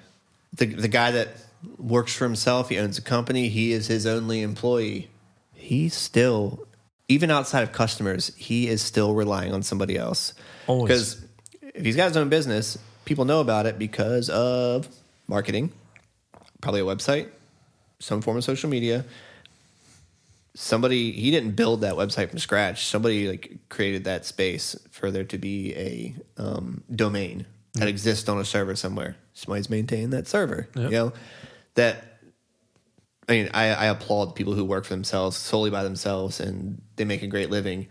the 0.53 0.65
the 0.65 0.87
guy 0.87 1.11
that 1.11 1.29
works 1.77 2.13
for 2.13 2.25
himself. 2.25 2.69
He 2.69 2.77
owns 2.77 2.97
a 2.97 3.01
company. 3.01 3.49
He 3.49 3.71
is 3.71 3.87
his 3.87 4.05
only 4.05 4.41
employee. 4.41 5.09
He's 5.53 5.93
still, 5.93 6.67
even 7.11 7.29
outside 7.29 7.63
of 7.63 7.73
customers, 7.73 8.33
he 8.37 8.69
is 8.69 8.81
still 8.81 9.13
relying 9.13 9.53
on 9.53 9.63
somebody 9.63 9.97
else. 9.97 10.33
Because 10.87 11.21
if 11.61 11.83
he's 11.83 11.97
got 11.97 12.07
his 12.07 12.15
own 12.15 12.29
business, 12.29 12.77
people 13.03 13.25
know 13.25 13.41
about 13.41 13.65
it 13.65 13.77
because 13.77 14.29
of 14.29 14.87
marketing, 15.27 15.73
probably 16.61 16.79
a 16.79 16.85
website, 16.85 17.27
some 17.99 18.21
form 18.21 18.37
of 18.37 18.45
social 18.45 18.69
media. 18.69 19.03
Somebody 20.53 21.11
he 21.11 21.31
didn't 21.31 21.51
build 21.51 21.81
that 21.81 21.95
website 21.95 22.29
from 22.29 22.39
scratch. 22.39 22.85
Somebody 22.85 23.27
like 23.27 23.57
created 23.67 24.05
that 24.05 24.25
space 24.25 24.75
for 24.91 25.11
there 25.11 25.23
to 25.25 25.37
be 25.37 25.73
a 25.75 26.15
um, 26.37 26.83
domain 26.93 27.45
that 27.73 27.87
exists 27.87 28.27
on 28.29 28.37
a 28.39 28.45
server 28.45 28.75
somewhere. 28.75 29.15
Somebody's 29.33 29.69
maintaining 29.69 30.11
that 30.11 30.27
server. 30.27 30.67
Yep. 30.75 30.91
You 30.91 30.97
know 30.97 31.13
that. 31.75 32.10
I 33.29 33.31
mean, 33.33 33.49
I, 33.53 33.67
I 33.69 33.85
applaud 33.85 34.35
people 34.35 34.53
who 34.53 34.65
work 34.65 34.83
for 34.85 34.93
themselves 34.93 35.37
solely 35.37 35.69
by 35.69 35.83
themselves 35.83 36.39
and 36.39 36.81
they 36.95 37.05
make 37.05 37.21
a 37.23 37.27
great 37.27 37.49
living 37.49 37.87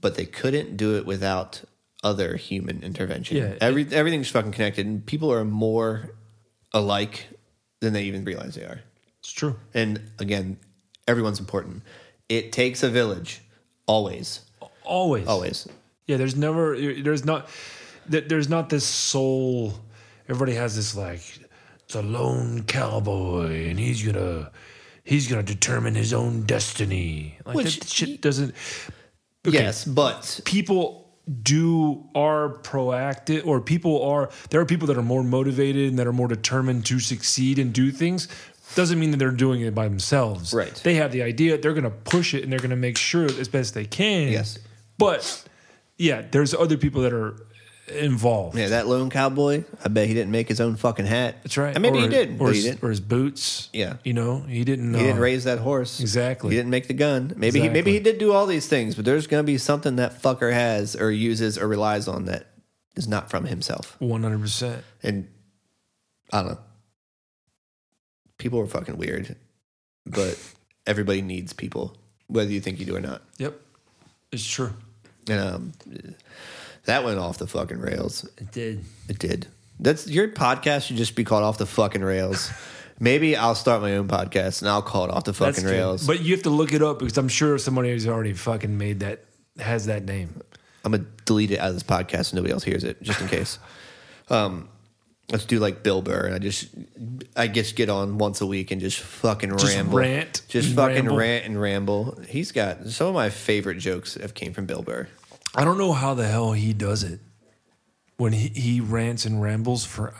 but 0.00 0.14
they 0.14 0.24
couldn't 0.26 0.76
do 0.76 0.96
it 0.96 1.04
without 1.04 1.62
other 2.04 2.36
human 2.36 2.82
intervention. 2.84 3.36
Yeah, 3.36 3.54
Every 3.60 3.86
everything's 3.92 4.28
fucking 4.30 4.52
connected, 4.52 4.86
and 4.86 5.04
people 5.04 5.32
are 5.32 5.44
more 5.44 6.10
alike 6.72 7.26
than 7.80 7.92
they 7.92 8.04
even 8.04 8.24
realize 8.24 8.54
they 8.54 8.62
are. 8.62 8.80
It's 9.18 9.32
true. 9.32 9.56
And 9.74 10.00
again, 10.20 10.58
everyone's 11.08 11.40
important. 11.40 11.82
It 12.28 12.52
takes 12.52 12.84
a 12.84 12.88
village, 12.88 13.42
always, 13.86 14.42
Always. 14.84 15.26
always. 15.26 15.68
Yeah, 16.06 16.18
there's 16.18 16.36
never 16.36 16.76
there's 17.02 17.24
not 17.24 17.48
there's 18.06 18.48
not 18.48 18.68
this 18.70 18.86
soul. 18.86 19.74
Everybody 20.28 20.54
has 20.54 20.76
this 20.76 20.94
like 20.96 21.20
the 21.92 22.02
lone 22.02 22.64
cowboy, 22.64 23.68
and 23.68 23.78
he's 23.78 24.02
gonna 24.02 24.50
he's 25.04 25.28
gonna 25.28 25.42
determine 25.42 25.94
his 25.94 26.12
own 26.12 26.42
destiny. 26.42 27.38
Like 27.44 27.56
Which 27.56 27.78
that 27.80 27.88
shit 27.88 28.20
doesn't. 28.20 28.54
Okay, 29.46 29.58
Yes, 29.58 29.84
but 29.84 30.40
people 30.44 31.08
do 31.42 32.08
are 32.14 32.58
proactive, 32.62 33.46
or 33.46 33.60
people 33.60 34.02
are 34.02 34.30
there 34.50 34.60
are 34.60 34.66
people 34.66 34.86
that 34.88 34.96
are 34.98 35.02
more 35.02 35.22
motivated 35.22 35.88
and 35.90 35.98
that 35.98 36.06
are 36.06 36.12
more 36.12 36.28
determined 36.28 36.86
to 36.86 37.00
succeed 37.00 37.58
and 37.58 37.72
do 37.72 37.90
things. 37.90 38.28
Doesn't 38.74 39.00
mean 39.00 39.10
that 39.10 39.16
they're 39.16 39.32
doing 39.32 39.62
it 39.62 39.74
by 39.74 39.88
themselves. 39.88 40.54
Right. 40.54 40.72
They 40.84 40.94
have 40.94 41.10
the 41.10 41.22
idea. 41.22 41.58
They're 41.58 41.72
going 41.72 41.82
to 41.82 41.90
push 41.90 42.34
it 42.34 42.44
and 42.44 42.52
they're 42.52 42.60
going 42.60 42.70
to 42.70 42.76
make 42.76 42.96
sure 42.96 43.24
as 43.24 43.48
best 43.48 43.74
they 43.74 43.84
can. 43.84 44.28
Yes. 44.28 44.60
But 44.96 45.44
yeah, 45.98 46.22
there's 46.30 46.54
other 46.54 46.76
people 46.76 47.02
that 47.02 47.12
are 47.12 47.34
involved. 47.90 48.56
yeah, 48.56 48.68
that 48.68 48.86
lone 48.86 49.10
cowboy. 49.10 49.64
I 49.84 49.88
bet 49.88 50.06
he 50.06 50.14
didn't 50.14 50.30
make 50.30 50.48
his 50.48 50.60
own 50.60 50.76
fucking 50.76 51.06
hat. 51.06 51.42
That's 51.42 51.56
right. 51.56 51.74
And 51.74 51.82
maybe 51.82 51.98
or, 51.98 52.02
he 52.02 52.08
did, 52.08 52.40
or 52.40 52.48
his, 52.48 52.62
he 52.62 52.70
didn't. 52.70 52.84
or 52.84 52.90
his 52.90 53.00
boots. 53.00 53.68
Yeah. 53.72 53.96
you 54.04 54.12
know, 54.12 54.40
he 54.40 54.64
didn't. 54.64 54.94
He 54.94 55.00
didn't 55.00 55.18
uh, 55.18 55.22
raise 55.22 55.44
that 55.44 55.58
horse. 55.58 56.00
Exactly. 56.00 56.50
He 56.50 56.56
didn't 56.56 56.70
make 56.70 56.88
the 56.88 56.94
gun. 56.94 57.32
Maybe 57.36 57.60
he, 57.60 57.68
maybe 57.68 57.92
he 57.92 58.00
did 58.00 58.18
do 58.18 58.32
all 58.32 58.46
these 58.46 58.66
things, 58.66 58.94
but 58.94 59.04
there's 59.04 59.26
going 59.26 59.42
to 59.42 59.46
be 59.46 59.58
something 59.58 59.96
that 59.96 60.22
fucker 60.22 60.52
has 60.52 60.96
or 60.96 61.10
uses 61.10 61.58
or 61.58 61.68
relies 61.68 62.08
on 62.08 62.26
that 62.26 62.46
is 62.96 63.08
not 63.08 63.30
from 63.30 63.44
himself. 63.44 63.96
One 63.98 64.22
hundred 64.22 64.40
percent. 64.40 64.84
And 65.02 65.28
I 66.32 66.42
don't 66.42 66.52
know. 66.52 66.58
People 68.38 68.60
are 68.60 68.66
fucking 68.66 68.96
weird, 68.96 69.36
but 70.06 70.38
everybody 70.86 71.22
needs 71.22 71.52
people, 71.52 71.96
whether 72.26 72.50
you 72.50 72.60
think 72.60 72.80
you 72.80 72.86
do 72.86 72.96
or 72.96 73.00
not. 73.00 73.22
Yep, 73.38 73.60
it's 74.32 74.46
true. 74.46 74.72
And 75.28 75.40
um, 75.40 75.72
that 76.84 77.04
went 77.04 77.18
off 77.18 77.38
the 77.38 77.46
fucking 77.46 77.78
rails. 77.78 78.24
It 78.38 78.52
did. 78.52 78.84
It 79.08 79.18
did. 79.18 79.46
That's 79.78 80.06
your 80.06 80.28
podcast 80.28 80.86
should 80.86 80.96
just 80.96 81.14
be 81.14 81.24
called 81.24 81.42
off 81.42 81.58
the 81.58 81.66
fucking 81.66 82.02
rails. 82.02 82.50
Maybe 83.02 83.34
I'll 83.34 83.54
start 83.54 83.80
my 83.80 83.96
own 83.96 84.08
podcast 84.08 84.60
and 84.60 84.68
I'll 84.68 84.82
call 84.82 85.06
it 85.06 85.10
off 85.10 85.24
the 85.24 85.32
fucking 85.32 85.64
good. 85.64 85.70
rails. 85.70 86.06
But 86.06 86.20
you 86.20 86.34
have 86.34 86.42
to 86.42 86.50
look 86.50 86.72
it 86.74 86.82
up 86.82 86.98
because 86.98 87.16
I'm 87.16 87.28
sure 87.28 87.56
somebody 87.56 87.90
has 87.92 88.06
already 88.06 88.34
fucking 88.34 88.76
made 88.76 89.00
that 89.00 89.24
has 89.58 89.86
that 89.86 90.04
name. 90.04 90.42
I'm 90.84 90.92
gonna 90.92 91.04
delete 91.24 91.50
it 91.50 91.58
out 91.58 91.68
of 91.68 91.74
this 91.74 91.82
podcast 91.82 92.26
so 92.26 92.36
nobody 92.36 92.52
else 92.52 92.64
hears 92.64 92.84
it, 92.84 93.02
just 93.02 93.20
in 93.20 93.28
case. 93.28 93.58
Um, 94.28 94.68
let's 95.32 95.44
do 95.44 95.58
like 95.58 95.82
Bill 95.82 96.02
Burr. 96.02 96.26
And 96.26 96.34
I 96.36 96.38
just 96.38 96.68
I 97.34 97.48
just 97.48 97.74
get 97.74 97.88
on 97.88 98.16
once 98.18 98.40
a 98.40 98.46
week 98.46 98.70
and 98.70 98.80
just 98.80 99.00
fucking 99.00 99.50
Just 99.58 99.74
ramble, 99.74 99.98
rant 99.98 100.42
just 100.46 100.72
fucking 100.76 100.94
ramble. 101.06 101.16
rant 101.16 101.44
and 101.46 101.60
ramble. 101.60 102.20
He's 102.28 102.52
got 102.52 102.86
some 102.86 103.08
of 103.08 103.14
my 103.14 103.28
favorite 103.28 103.78
jokes 103.78 104.14
have 104.14 104.34
came 104.34 104.52
from 104.52 104.66
Bill 104.66 104.82
Burr. 104.82 105.08
I 105.54 105.64
don't 105.64 105.78
know 105.78 105.92
how 105.92 106.14
the 106.14 106.26
hell 106.26 106.52
he 106.52 106.72
does 106.72 107.02
it 107.02 107.20
when 108.16 108.32
he, 108.32 108.48
he 108.48 108.80
rants 108.80 109.24
and 109.24 109.42
rambles 109.42 109.84
for 109.84 110.14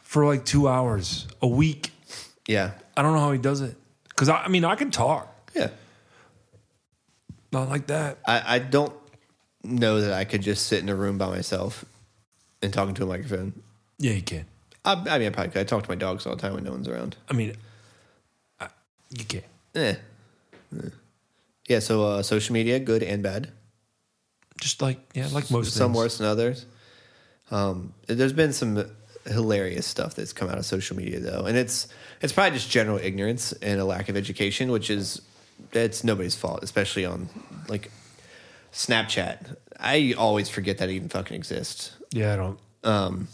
for 0.00 0.24
like 0.24 0.44
two 0.44 0.68
hours 0.68 1.26
a 1.42 1.48
week. 1.48 1.90
Yeah, 2.46 2.72
I 2.96 3.02
don't 3.02 3.14
know 3.14 3.20
how 3.20 3.32
he 3.32 3.38
does 3.38 3.60
it 3.60 3.76
because 4.08 4.28
I, 4.28 4.44
I 4.44 4.48
mean 4.48 4.64
I 4.64 4.76
can 4.76 4.90
talk, 4.90 5.50
yeah. 5.54 5.70
not 7.52 7.68
like 7.68 7.88
that. 7.88 8.18
I, 8.26 8.56
I 8.56 8.58
don't 8.60 8.94
know 9.64 10.00
that 10.00 10.12
I 10.12 10.24
could 10.24 10.42
just 10.42 10.66
sit 10.66 10.80
in 10.80 10.88
a 10.88 10.94
room 10.94 11.18
by 11.18 11.28
myself 11.28 11.84
and 12.62 12.72
talking 12.72 12.94
to 12.94 13.02
a 13.02 13.06
microphone. 13.06 13.62
Yeah, 13.98 14.12
you 14.12 14.22
can. 14.22 14.46
I, 14.84 14.92
I 14.92 15.18
mean, 15.18 15.28
I 15.28 15.30
probably 15.30 15.52
could. 15.52 15.60
I 15.60 15.64
talk 15.64 15.82
to 15.82 15.90
my 15.90 15.96
dogs 15.96 16.26
all 16.26 16.36
the 16.36 16.42
time 16.42 16.54
when 16.54 16.64
no 16.64 16.70
one's 16.70 16.88
around. 16.88 17.16
I 17.28 17.32
mean, 17.32 17.56
I, 18.60 18.68
you 19.10 19.24
can. 19.24 19.42
Eh. 19.74 19.94
Eh. 20.76 20.88
Yeah. 21.68 21.78
So 21.80 22.04
uh, 22.04 22.22
social 22.22 22.52
media, 22.52 22.78
good 22.78 23.02
and 23.02 23.22
bad. 23.22 23.50
Just 24.60 24.80
like 24.82 24.98
yeah, 25.14 25.28
like 25.32 25.50
most 25.50 25.74
some 25.74 25.90
things. 25.90 25.96
worse 25.98 26.18
than 26.18 26.26
others. 26.26 26.66
Um, 27.50 27.92
there's 28.06 28.32
been 28.32 28.52
some 28.52 28.90
hilarious 29.26 29.86
stuff 29.86 30.14
that's 30.14 30.32
come 30.32 30.48
out 30.48 30.58
of 30.58 30.64
social 30.64 30.96
media 30.96 31.20
though, 31.20 31.44
and 31.46 31.56
it's 31.56 31.88
it's 32.22 32.32
probably 32.32 32.56
just 32.58 32.70
general 32.70 32.98
ignorance 32.98 33.52
and 33.52 33.80
a 33.80 33.84
lack 33.84 34.08
of 34.08 34.16
education, 34.16 34.70
which 34.70 34.90
is 34.90 35.20
it's 35.72 36.04
nobody's 36.04 36.34
fault, 36.34 36.62
especially 36.62 37.04
on 37.04 37.28
like 37.68 37.90
Snapchat. 38.72 39.56
I 39.78 40.14
always 40.16 40.48
forget 40.48 40.78
that 40.78 40.88
it 40.88 40.94
even 40.94 41.08
fucking 41.08 41.36
exists. 41.36 41.92
Yeah, 42.12 42.32
I 42.32 42.36
don't. 42.36 42.58
Um, 42.84 43.28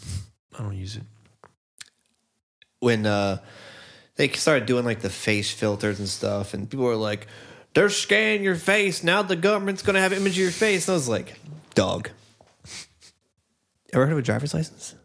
I 0.57 0.63
don't 0.63 0.75
use 0.75 0.97
it. 0.97 1.03
when 2.79 3.05
uh, 3.05 3.37
they 4.15 4.27
started 4.29 4.65
doing 4.65 4.83
like 4.83 4.99
the 5.01 5.09
face 5.09 5.51
filters 5.51 5.99
and 5.99 6.07
stuff, 6.09 6.53
and 6.53 6.69
people 6.69 6.85
were 6.85 6.95
like, 6.95 7.27
"They're 7.73 7.89
scanning 7.89 8.43
your 8.43 8.55
face 8.55 9.03
now. 9.03 9.21
The 9.21 9.35
government's 9.35 9.81
gonna 9.81 9.99
have 10.01 10.11
an 10.11 10.19
image 10.19 10.33
of 10.33 10.37
your 10.43 10.51
face." 10.51 10.87
And 10.87 10.93
I 10.93 10.95
was 10.95 11.09
like, 11.09 11.33
"Dog." 11.75 12.09
Ever 13.91 14.05
heard 14.05 14.13
of 14.13 14.17
a 14.19 14.21
driver's 14.23 14.53
license? 14.53 14.95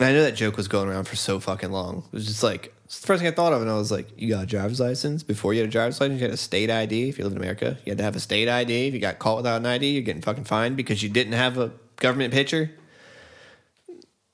And 0.00 0.08
I 0.08 0.12
know 0.12 0.22
that 0.24 0.34
joke 0.34 0.56
was 0.56 0.68
going 0.68 0.88
around 0.88 1.04
for 1.04 1.16
so 1.16 1.38
fucking 1.38 1.70
long. 1.70 2.04
It 2.12 2.16
was 2.16 2.26
just 2.26 2.42
like 2.42 2.74
it's 2.84 3.00
the 3.00 3.06
first 3.06 3.20
thing 3.22 3.28
I 3.28 3.34
thought 3.34 3.52
of, 3.52 3.62
and 3.62 3.70
I 3.70 3.74
was 3.74 3.90
like, 3.92 4.08
"You 4.16 4.28
got 4.30 4.42
a 4.42 4.46
driver's 4.46 4.80
license? 4.80 5.22
Before 5.22 5.54
you 5.54 5.60
had 5.60 5.68
a 5.68 5.72
driver's 5.72 6.00
license, 6.00 6.20
you 6.20 6.26
had 6.26 6.34
a 6.34 6.38
state 6.38 6.70
ID. 6.70 7.08
If 7.08 7.18
you 7.18 7.24
live 7.24 7.32
in 7.32 7.38
America, 7.38 7.78
you 7.84 7.90
had 7.90 7.98
to 7.98 8.04
have 8.04 8.16
a 8.16 8.20
state 8.20 8.48
ID. 8.48 8.88
If 8.88 8.94
you 8.94 9.00
got 9.00 9.18
caught 9.18 9.36
without 9.36 9.56
an 9.60 9.66
ID, 9.66 9.90
you're 9.90 10.02
getting 10.02 10.22
fucking 10.22 10.44
fined 10.44 10.76
because 10.76 11.02
you 11.02 11.08
didn't 11.08 11.34
have 11.34 11.58
a 11.58 11.72
government 11.96 12.32
picture." 12.34 12.70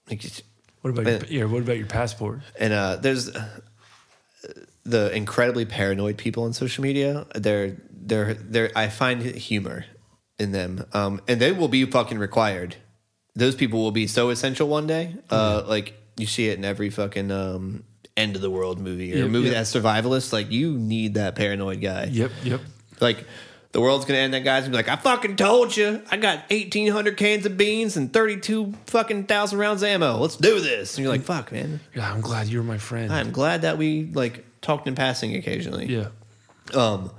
Like, 0.08 0.24
What 0.80 0.90
about 0.90 1.06
your, 1.30 1.40
yeah? 1.40 1.44
What 1.44 1.62
about 1.62 1.76
your 1.76 1.86
passport? 1.86 2.40
and 2.58 2.72
uh, 2.72 2.96
there's 2.96 3.30
the 4.88 5.14
incredibly 5.14 5.64
paranoid 5.64 6.16
people 6.18 6.44
on 6.44 6.52
social 6.52 6.82
media. 6.82 7.26
They're 7.34 7.76
they're 7.90 8.34
they're. 8.34 8.70
I 8.74 8.88
find 8.88 9.22
humor 9.22 9.84
in 10.38 10.52
them, 10.52 10.84
um, 10.92 11.20
and 11.28 11.40
they 11.40 11.52
will 11.52 11.68
be 11.68 11.84
fucking 11.84 12.18
required. 12.18 12.76
Those 13.34 13.54
people 13.54 13.80
will 13.80 13.92
be 13.92 14.06
so 14.06 14.30
essential 14.30 14.68
one 14.68 14.86
day. 14.86 15.14
Uh, 15.30 15.62
Like 15.66 15.94
you 16.16 16.26
see 16.26 16.48
it 16.48 16.58
in 16.58 16.64
every 16.64 16.90
fucking 16.90 17.30
um, 17.30 17.84
end 18.16 18.34
of 18.34 18.42
the 18.42 18.50
world 18.50 18.80
movie 18.80 19.14
or 19.14 19.18
Yep, 19.18 19.30
movie 19.30 19.48
yep. 19.48 19.54
that's 19.54 19.72
survivalist. 19.74 20.32
Like 20.32 20.50
you 20.50 20.76
need 20.76 21.14
that 21.14 21.36
paranoid 21.36 21.80
guy. 21.80 22.04
Yep, 22.10 22.32
yep. 22.42 22.60
Like 23.00 23.24
the 23.70 23.80
world's 23.80 24.06
gonna 24.06 24.18
end. 24.18 24.34
That 24.34 24.44
guy's 24.44 24.62
gonna 24.62 24.72
be 24.72 24.76
like, 24.78 24.88
I 24.88 24.96
fucking 24.96 25.36
told 25.36 25.76
you. 25.76 26.02
I 26.10 26.16
got 26.16 26.44
eighteen 26.50 26.90
hundred 26.90 27.16
cans 27.16 27.46
of 27.46 27.56
beans 27.56 27.96
and 27.96 28.12
thirty 28.12 28.40
two 28.40 28.74
fucking 28.86 29.24
thousand 29.26 29.58
rounds 29.58 29.82
of 29.82 29.88
ammo. 29.88 30.16
Let's 30.16 30.36
do 30.36 30.58
this. 30.58 30.96
And 30.96 31.04
you're 31.04 31.12
like, 31.12 31.22
fuck, 31.22 31.52
man. 31.52 31.80
Yeah, 31.94 32.10
I'm 32.10 32.20
glad 32.20 32.48
you're 32.48 32.62
my 32.64 32.78
friend. 32.78 33.12
I'm 33.12 33.30
glad 33.30 33.62
that 33.62 33.78
we 33.78 34.10
like 34.12 34.44
talked 34.62 34.86
in 34.86 34.94
passing 34.94 35.34
occasionally. 35.36 35.86
yeah, 35.86 36.08
Um, 36.74 37.10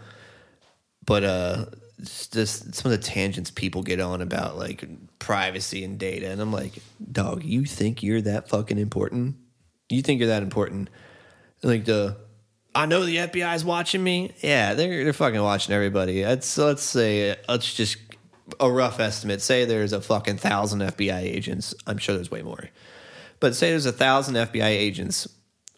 but 1.06 1.24
uh, 1.24 1.66
just 2.02 2.76
some 2.76 2.92
of 2.92 2.98
the 2.98 3.04
tangents 3.04 3.52
people 3.52 3.84
get 3.84 4.00
on 4.00 4.22
about 4.22 4.58
like 4.58 4.86
privacy 5.20 5.84
and 5.84 5.98
data, 5.98 6.30
and 6.30 6.42
I'm 6.42 6.52
like, 6.52 6.74
dog, 7.12 7.44
you 7.44 7.66
think 7.66 8.04
you're 8.04 8.22
that 8.22 8.50
fucking 8.50 8.78
important? 8.78 9.36
You 9.90 10.02
think 10.02 10.20
you're 10.20 10.30
that 10.30 10.44
important? 10.44 10.90
Like 11.64 11.86
the, 11.86 12.16
I 12.76 12.86
know 12.86 13.04
the 13.06 13.18
FBI 13.18 13.56
is 13.56 13.66
watching 13.66 14.04
me. 14.04 14.34
Yeah, 14.42 14.76
they're 14.76 15.04
they're 15.04 15.14
fucking 15.14 15.42
watching 15.42 15.74
everybody. 15.74 16.24
Let's 16.24 16.58
let's 16.58 16.84
say 16.84 17.36
let's 17.48 17.74
just 17.74 17.98
a 18.60 18.72
rough 18.72 19.00
estimate. 19.00 19.42
Say 19.42 19.66
there's 19.66 19.94
a 19.94 20.02
fucking 20.02 20.38
thousand 20.38 20.80
FBI 20.82 21.22
agents. 21.22 21.74
I'm 21.86 21.98
sure 21.98 22.16
there's 22.16 22.32
way 22.32 22.44
more, 22.44 22.70
but 23.40 23.56
say 23.56 23.72
there's 23.72 23.86
a 23.86 23.92
thousand 23.92 24.36
FBI 24.36 24.64
agents. 24.68 25.28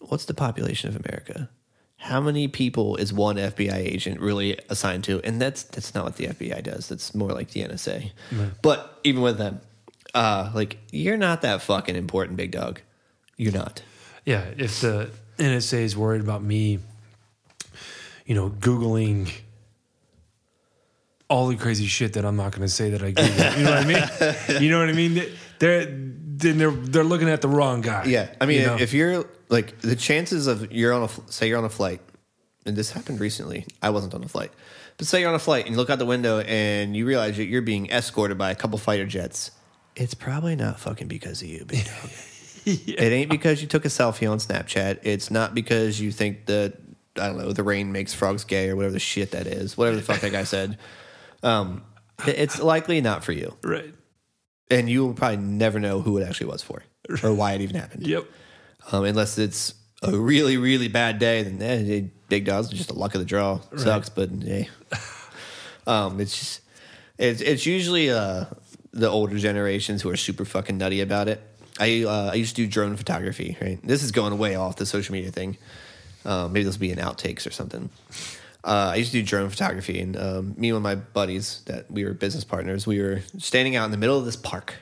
What's 0.01 0.25
the 0.25 0.33
population 0.33 0.89
of 0.89 0.95
America? 0.95 1.49
How 1.97 2.19
many 2.19 2.47
people 2.47 2.95
is 2.95 3.13
one 3.13 3.35
FBI 3.35 3.75
agent 3.75 4.19
really 4.19 4.57
assigned 4.69 5.03
to? 5.05 5.21
And 5.23 5.39
that's 5.39 5.63
that's 5.63 5.93
not 5.93 6.03
what 6.03 6.15
the 6.17 6.27
FBI 6.27 6.63
does. 6.63 6.89
That's 6.89 7.13
more 7.13 7.29
like 7.29 7.51
the 7.51 7.61
NSA. 7.63 8.11
But 8.61 8.99
even 9.03 9.21
with 9.21 9.37
them, 9.37 9.61
uh, 10.15 10.51
like 10.53 10.77
you're 10.91 11.17
not 11.17 11.43
that 11.43 11.61
fucking 11.61 11.95
important, 11.95 12.37
big 12.37 12.51
dog. 12.51 12.81
You're 13.37 13.53
not. 13.53 13.83
yeah. 14.25 14.45
If 14.57 14.81
the 14.81 15.11
NSA 15.37 15.79
is 15.81 15.95
worried 15.95 16.21
about 16.21 16.41
me, 16.43 16.79
you 18.25 18.35
know, 18.35 18.49
googling 18.49 19.31
all 21.29 21.47
the 21.47 21.55
crazy 21.55 21.85
shit 21.85 22.13
that 22.13 22.25
I'm 22.25 22.35
not 22.35 22.51
going 22.51 22.63
to 22.63 22.67
say 22.67 22.89
that 22.89 23.01
I 23.01 23.11
Google. 23.11 23.57
You 23.57 23.63
know 23.63 23.71
what 23.71 23.79
I 23.79 23.85
mean? 23.85 24.61
You 24.61 24.69
know 24.69 24.79
what 24.79 24.89
I 24.89 24.93
mean? 24.93 25.23
They're 25.59 25.85
then 25.85 26.57
they're 26.57 26.71
they're 26.71 27.03
looking 27.03 27.29
at 27.29 27.41
the 27.41 27.47
wrong 27.47 27.81
guy. 27.81 28.05
Yeah, 28.05 28.27
I 28.41 28.45
mean, 28.45 28.61
you 28.61 28.67
know? 28.67 28.77
if 28.79 28.93
you're 28.93 29.25
like 29.51 29.79
the 29.81 29.95
chances 29.95 30.47
of 30.47 30.71
you're 30.71 30.93
on 30.93 31.03
a 31.03 31.09
say 31.31 31.47
you're 31.47 31.57
on 31.59 31.65
a 31.65 31.69
flight, 31.69 32.01
and 32.65 32.75
this 32.75 32.91
happened 32.91 33.19
recently. 33.19 33.65
I 33.81 33.91
wasn't 33.91 34.15
on 34.15 34.23
a 34.23 34.27
flight, 34.27 34.51
but 34.97 35.05
say 35.05 35.19
you're 35.19 35.29
on 35.29 35.35
a 35.35 35.39
flight 35.39 35.65
and 35.65 35.73
you 35.73 35.77
look 35.77 35.89
out 35.91 35.99
the 35.99 36.05
window 36.05 36.39
and 36.39 36.95
you 36.95 37.05
realize 37.05 37.37
that 37.37 37.45
you're 37.45 37.61
being 37.61 37.91
escorted 37.91 38.37
by 38.37 38.49
a 38.49 38.55
couple 38.55 38.79
fighter 38.79 39.05
jets. 39.05 39.51
It's 39.95 40.13
probably 40.13 40.55
not 40.55 40.79
fucking 40.79 41.07
because 41.07 41.41
of 41.41 41.49
you, 41.49 41.65
big 41.65 41.85
dog. 41.85 42.09
It 42.63 42.99
ain't 42.99 43.31
because 43.31 43.59
you 43.63 43.67
took 43.67 43.85
a 43.85 43.87
selfie 43.87 44.31
on 44.31 44.37
Snapchat. 44.37 44.99
It's 45.01 45.31
not 45.31 45.55
because 45.55 45.99
you 45.99 46.11
think 46.11 46.45
that 46.45 46.77
I 47.17 47.25
don't 47.25 47.39
know 47.39 47.51
the 47.53 47.63
rain 47.63 47.91
makes 47.91 48.13
frogs 48.13 48.43
gay 48.43 48.69
or 48.69 48.75
whatever 48.75 48.93
the 48.93 48.99
shit 48.99 49.31
that 49.31 49.47
is. 49.47 49.75
Whatever 49.75 49.97
the 49.97 50.03
fuck 50.03 50.19
that 50.19 50.31
guy 50.31 50.43
said. 50.43 50.77
Um, 51.41 51.83
it's 52.27 52.61
likely 52.61 53.01
not 53.01 53.23
for 53.23 53.31
you, 53.31 53.57
right. 53.63 53.91
and 54.69 54.87
you 54.87 55.07
will 55.07 55.15
probably 55.15 55.37
never 55.37 55.79
know 55.79 56.01
who 56.01 56.19
it 56.19 56.23
actually 56.23 56.51
was 56.51 56.61
for 56.61 56.83
or 57.23 57.33
why 57.33 57.53
it 57.53 57.61
even 57.61 57.75
happened 57.75 58.05
Yep. 58.05 58.25
Um, 58.91 59.05
unless 59.05 59.37
it's 59.37 59.73
a 60.01 60.17
really 60.17 60.57
really 60.57 60.87
bad 60.87 61.19
day. 61.19 61.43
Then 61.43 61.61
eh, 61.61 62.07
big 62.27 62.45
dogs 62.45 62.71
are 62.71 62.75
just 62.75 62.91
a 62.91 62.93
luck 62.93 63.15
of 63.15 63.21
the 63.21 63.25
draw. 63.25 63.59
Sucks, 63.75 64.09
but 64.09 64.29
hey, 64.41 64.69
um, 65.87 66.19
it's 66.19 66.37
just 66.37 66.61
it's 67.17 67.41
it's 67.41 67.65
usually 67.65 68.09
uh, 68.09 68.45
the 68.91 69.09
older 69.09 69.37
generations 69.37 70.01
who 70.01 70.09
are 70.09 70.17
super 70.17 70.45
fucking 70.45 70.77
nutty 70.77 71.01
about 71.01 71.27
it. 71.27 71.41
I 71.79 72.03
uh, 72.03 72.31
I 72.31 72.35
used 72.35 72.55
to 72.55 72.63
do 72.63 72.67
drone 72.67 72.95
photography. 72.97 73.57
Right, 73.61 73.79
this 73.83 74.03
is 74.03 74.11
going 74.11 74.37
way 74.37 74.55
off 74.55 74.75
the 74.75 74.85
social 74.85 75.13
media 75.13 75.31
thing. 75.31 75.57
Uh, 76.23 76.47
maybe 76.47 76.63
this 76.63 76.75
will 76.75 76.81
be 76.81 76.91
in 76.91 76.99
outtakes 76.99 77.47
or 77.47 77.51
something. 77.51 77.89
Uh, 78.63 78.91
I 78.93 78.95
used 78.97 79.11
to 79.11 79.19
do 79.19 79.25
drone 79.25 79.49
photography, 79.49 79.99
and 79.99 80.15
um, 80.15 80.53
me 80.55 80.69
and 80.69 80.83
my 80.83 80.93
buddies 80.93 81.63
that 81.65 81.89
we 81.89 82.05
were 82.05 82.13
business 82.13 82.43
partners, 82.43 82.85
we 82.85 83.01
were 83.01 83.21
standing 83.39 83.75
out 83.75 83.85
in 83.85 83.91
the 83.91 83.97
middle 83.97 84.19
of 84.19 84.25
this 84.25 84.35
park, 84.35 84.75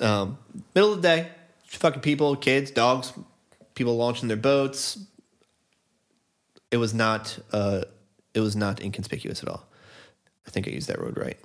um, 0.00 0.38
middle 0.74 0.92
of 0.92 1.00
the 1.00 1.08
day, 1.08 1.28
fucking 1.78 2.02
people, 2.02 2.36
kids, 2.36 2.70
dogs, 2.70 3.12
people 3.74 3.96
launching 3.96 4.28
their 4.28 4.36
boats. 4.36 4.98
It 6.70 6.76
was 6.76 6.94
not, 6.94 7.38
uh, 7.52 7.82
it 8.34 8.40
was 8.40 8.56
not 8.56 8.80
inconspicuous 8.80 9.42
at 9.42 9.48
all. 9.48 9.66
I 10.46 10.50
think 10.50 10.66
I 10.68 10.70
used 10.70 10.88
that 10.88 11.00
road 11.00 11.16
right. 11.16 11.38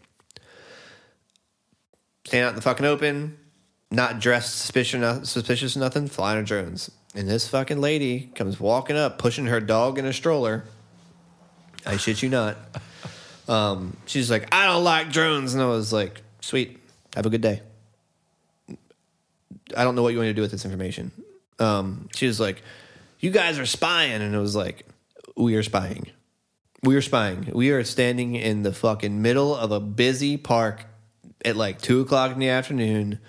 Stand 2.25 2.45
out 2.45 2.49
in 2.49 2.55
the 2.55 2.61
fucking 2.61 2.85
open, 2.85 3.37
not 3.91 4.19
dressed 4.19 4.57
suspicious, 4.57 5.29
suspicious, 5.29 5.75
nothing, 5.75 6.07
flying 6.07 6.37
our 6.37 6.43
drones. 6.43 6.89
And 7.13 7.29
this 7.29 7.47
fucking 7.47 7.79
lady 7.79 8.31
comes 8.35 8.59
walking 8.59 8.97
up, 8.97 9.19
pushing 9.19 9.45
her 9.45 9.59
dog 9.59 9.97
in 9.97 10.05
a 10.05 10.13
stroller. 10.13 10.65
I 11.85 11.97
shit 11.97 12.21
you 12.21 12.29
not. 12.29 12.57
Um, 13.47 13.95
she's 14.05 14.31
like, 14.31 14.53
I 14.53 14.65
don't 14.65 14.83
like 14.83 15.11
drones. 15.11 15.53
And 15.53 15.61
I 15.61 15.67
was 15.67 15.93
like, 15.93 16.21
sweet, 16.41 16.79
have 17.15 17.25
a 17.25 17.29
good 17.29 17.41
day. 17.41 17.61
I 19.75 19.83
don't 19.83 19.95
know 19.95 20.03
what 20.03 20.13
you 20.13 20.19
want 20.19 20.29
to 20.29 20.33
do 20.33 20.41
with 20.41 20.51
this 20.51 20.65
information. 20.65 21.11
Um, 21.59 22.09
she 22.15 22.27
was 22.27 22.39
like, 22.39 22.61
you 23.19 23.31
guys 23.31 23.59
are 23.59 23.65
spying. 23.65 24.21
And 24.21 24.33
it 24.33 24.39
was 24.39 24.55
like, 24.55 24.85
we 25.35 25.55
are 25.55 25.63
spying. 25.63 26.07
We 26.83 26.95
are 26.95 27.01
spying. 27.01 27.49
We 27.53 27.71
are 27.71 27.83
standing 27.83 28.35
in 28.35 28.63
the 28.63 28.73
fucking 28.73 29.21
middle 29.21 29.55
of 29.55 29.71
a 29.71 29.79
busy 29.79 30.37
park 30.37 30.85
at 31.43 31.55
like 31.55 31.81
two 31.81 32.01
o'clock 32.01 32.31
in 32.31 32.39
the 32.39 32.49
afternoon. 32.49 33.19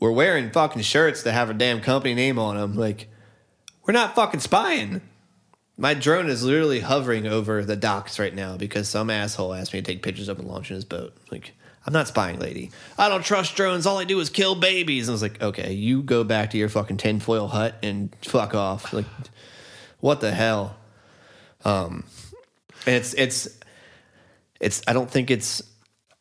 We're 0.00 0.10
wearing 0.12 0.50
fucking 0.50 0.82
shirts 0.82 1.22
that 1.22 1.32
have 1.32 1.50
a 1.50 1.54
damn 1.54 1.80
company 1.80 2.14
name 2.14 2.38
on 2.38 2.56
them. 2.56 2.74
Like, 2.74 3.08
we're 3.86 3.92
not 3.94 4.14
fucking 4.14 4.40
spying. 4.40 5.00
My 5.76 5.94
drone 5.94 6.28
is 6.28 6.44
literally 6.44 6.80
hovering 6.80 7.26
over 7.26 7.64
the 7.64 7.76
docks 7.76 8.18
right 8.18 8.34
now 8.34 8.56
because 8.56 8.88
some 8.88 9.10
asshole 9.10 9.54
asked 9.54 9.72
me 9.72 9.80
to 9.80 9.86
take 9.86 10.02
pictures 10.02 10.28
of 10.28 10.38
him 10.38 10.46
launching 10.46 10.74
his 10.76 10.84
boat. 10.84 11.14
Like, 11.30 11.54
I'm 11.86 11.92
not 11.92 12.08
spying, 12.08 12.38
lady. 12.38 12.70
I 12.98 13.08
don't 13.08 13.24
trust 13.24 13.56
drones. 13.56 13.86
All 13.86 13.98
I 13.98 14.04
do 14.04 14.18
is 14.20 14.30
kill 14.30 14.54
babies. 14.54 15.08
And 15.08 15.12
I 15.12 15.14
was 15.14 15.22
like, 15.22 15.42
okay, 15.42 15.72
you 15.72 16.02
go 16.02 16.24
back 16.24 16.50
to 16.50 16.58
your 16.58 16.70
fucking 16.70 16.96
tinfoil 16.96 17.48
hut 17.48 17.76
and 17.82 18.14
fuck 18.22 18.54
off. 18.54 18.92
Like, 18.92 19.04
what 20.00 20.20
the 20.20 20.32
hell? 20.32 20.76
Um, 21.64 22.04
it's 22.86 23.12
it's 23.14 23.48
it's. 24.60 24.82
I 24.86 24.92
don't 24.92 25.10
think 25.10 25.30
it's. 25.30 25.62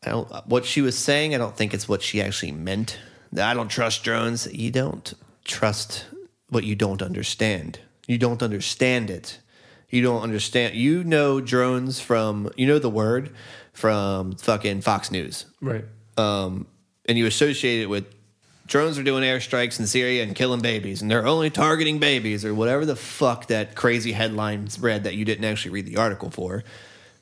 I 0.05 0.09
don't. 0.09 0.29
What 0.47 0.65
she 0.65 0.81
was 0.81 0.97
saying, 0.97 1.33
I 1.33 1.37
don't 1.37 1.55
think 1.55 1.73
it's 1.73 1.87
what 1.87 2.01
she 2.01 2.21
actually 2.21 2.51
meant. 2.51 2.99
I 3.37 3.53
don't 3.53 3.69
trust 3.69 4.03
drones. 4.03 4.51
You 4.51 4.69
don't 4.69 5.13
trust 5.45 6.05
what 6.49 6.65
you 6.65 6.75
don't 6.75 7.01
understand. 7.01 7.79
You 8.05 8.17
don't 8.17 8.43
understand 8.43 9.09
it. 9.09 9.39
You 9.89 10.01
don't 10.01 10.21
understand. 10.21 10.75
You 10.75 11.03
know 11.05 11.39
drones 11.39 12.01
from. 12.01 12.51
You 12.57 12.67
know 12.67 12.79
the 12.79 12.89
word 12.89 13.33
from 13.73 14.35
fucking 14.35 14.81
Fox 14.81 15.11
News 15.11 15.45
Right. 15.61 15.85
um, 16.17 16.67
and 17.05 17.17
you 17.17 17.25
associate 17.25 17.81
it 17.81 17.87
with 17.87 18.05
drones 18.67 18.97
are 18.97 19.03
doing 19.03 19.23
airstrikes 19.23 19.79
in 19.79 19.87
Syria 19.87 20.23
and 20.23 20.35
killing 20.35 20.61
babies, 20.61 21.01
and 21.01 21.11
they're 21.11 21.27
only 21.27 21.49
targeting 21.49 21.99
babies, 21.99 22.45
or 22.45 22.53
whatever 22.55 22.85
the 22.85 22.95
fuck 22.95 23.47
that 23.47 23.75
crazy 23.75 24.11
headlines 24.13 24.79
read 24.79 25.03
that 25.03 25.15
you 25.15 25.25
didn't 25.25 25.43
actually 25.45 25.71
read 25.71 25.85
the 25.85 25.97
article 25.97 26.29
for. 26.29 26.63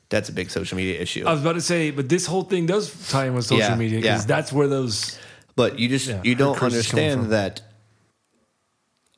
That's 0.08 0.28
a 0.28 0.32
big 0.32 0.50
social 0.50 0.76
media 0.76 1.00
issue. 1.00 1.24
I 1.26 1.32
was 1.32 1.40
about 1.40 1.54
to 1.54 1.60
say, 1.62 1.90
but 1.90 2.08
this 2.08 2.26
whole 2.26 2.42
thing 2.44 2.66
does 2.66 3.08
tie 3.10 3.26
in 3.26 3.34
with 3.34 3.46
social 3.46 3.58
Yeah, 3.70 3.74
media 3.76 3.98
because 4.00 4.22
yeah. 4.22 4.26
that's 4.26 4.52
where 4.52 4.68
those. 4.68 5.18
but 5.56 5.78
you 5.78 5.88
just 5.88 6.06
Yeah, 6.06 6.20
you 6.22 6.34
don't 6.34 6.54
cruise 6.56 6.74
is 6.74 6.90
coming 6.90 7.06
understand 7.10 7.32
that 7.32 7.62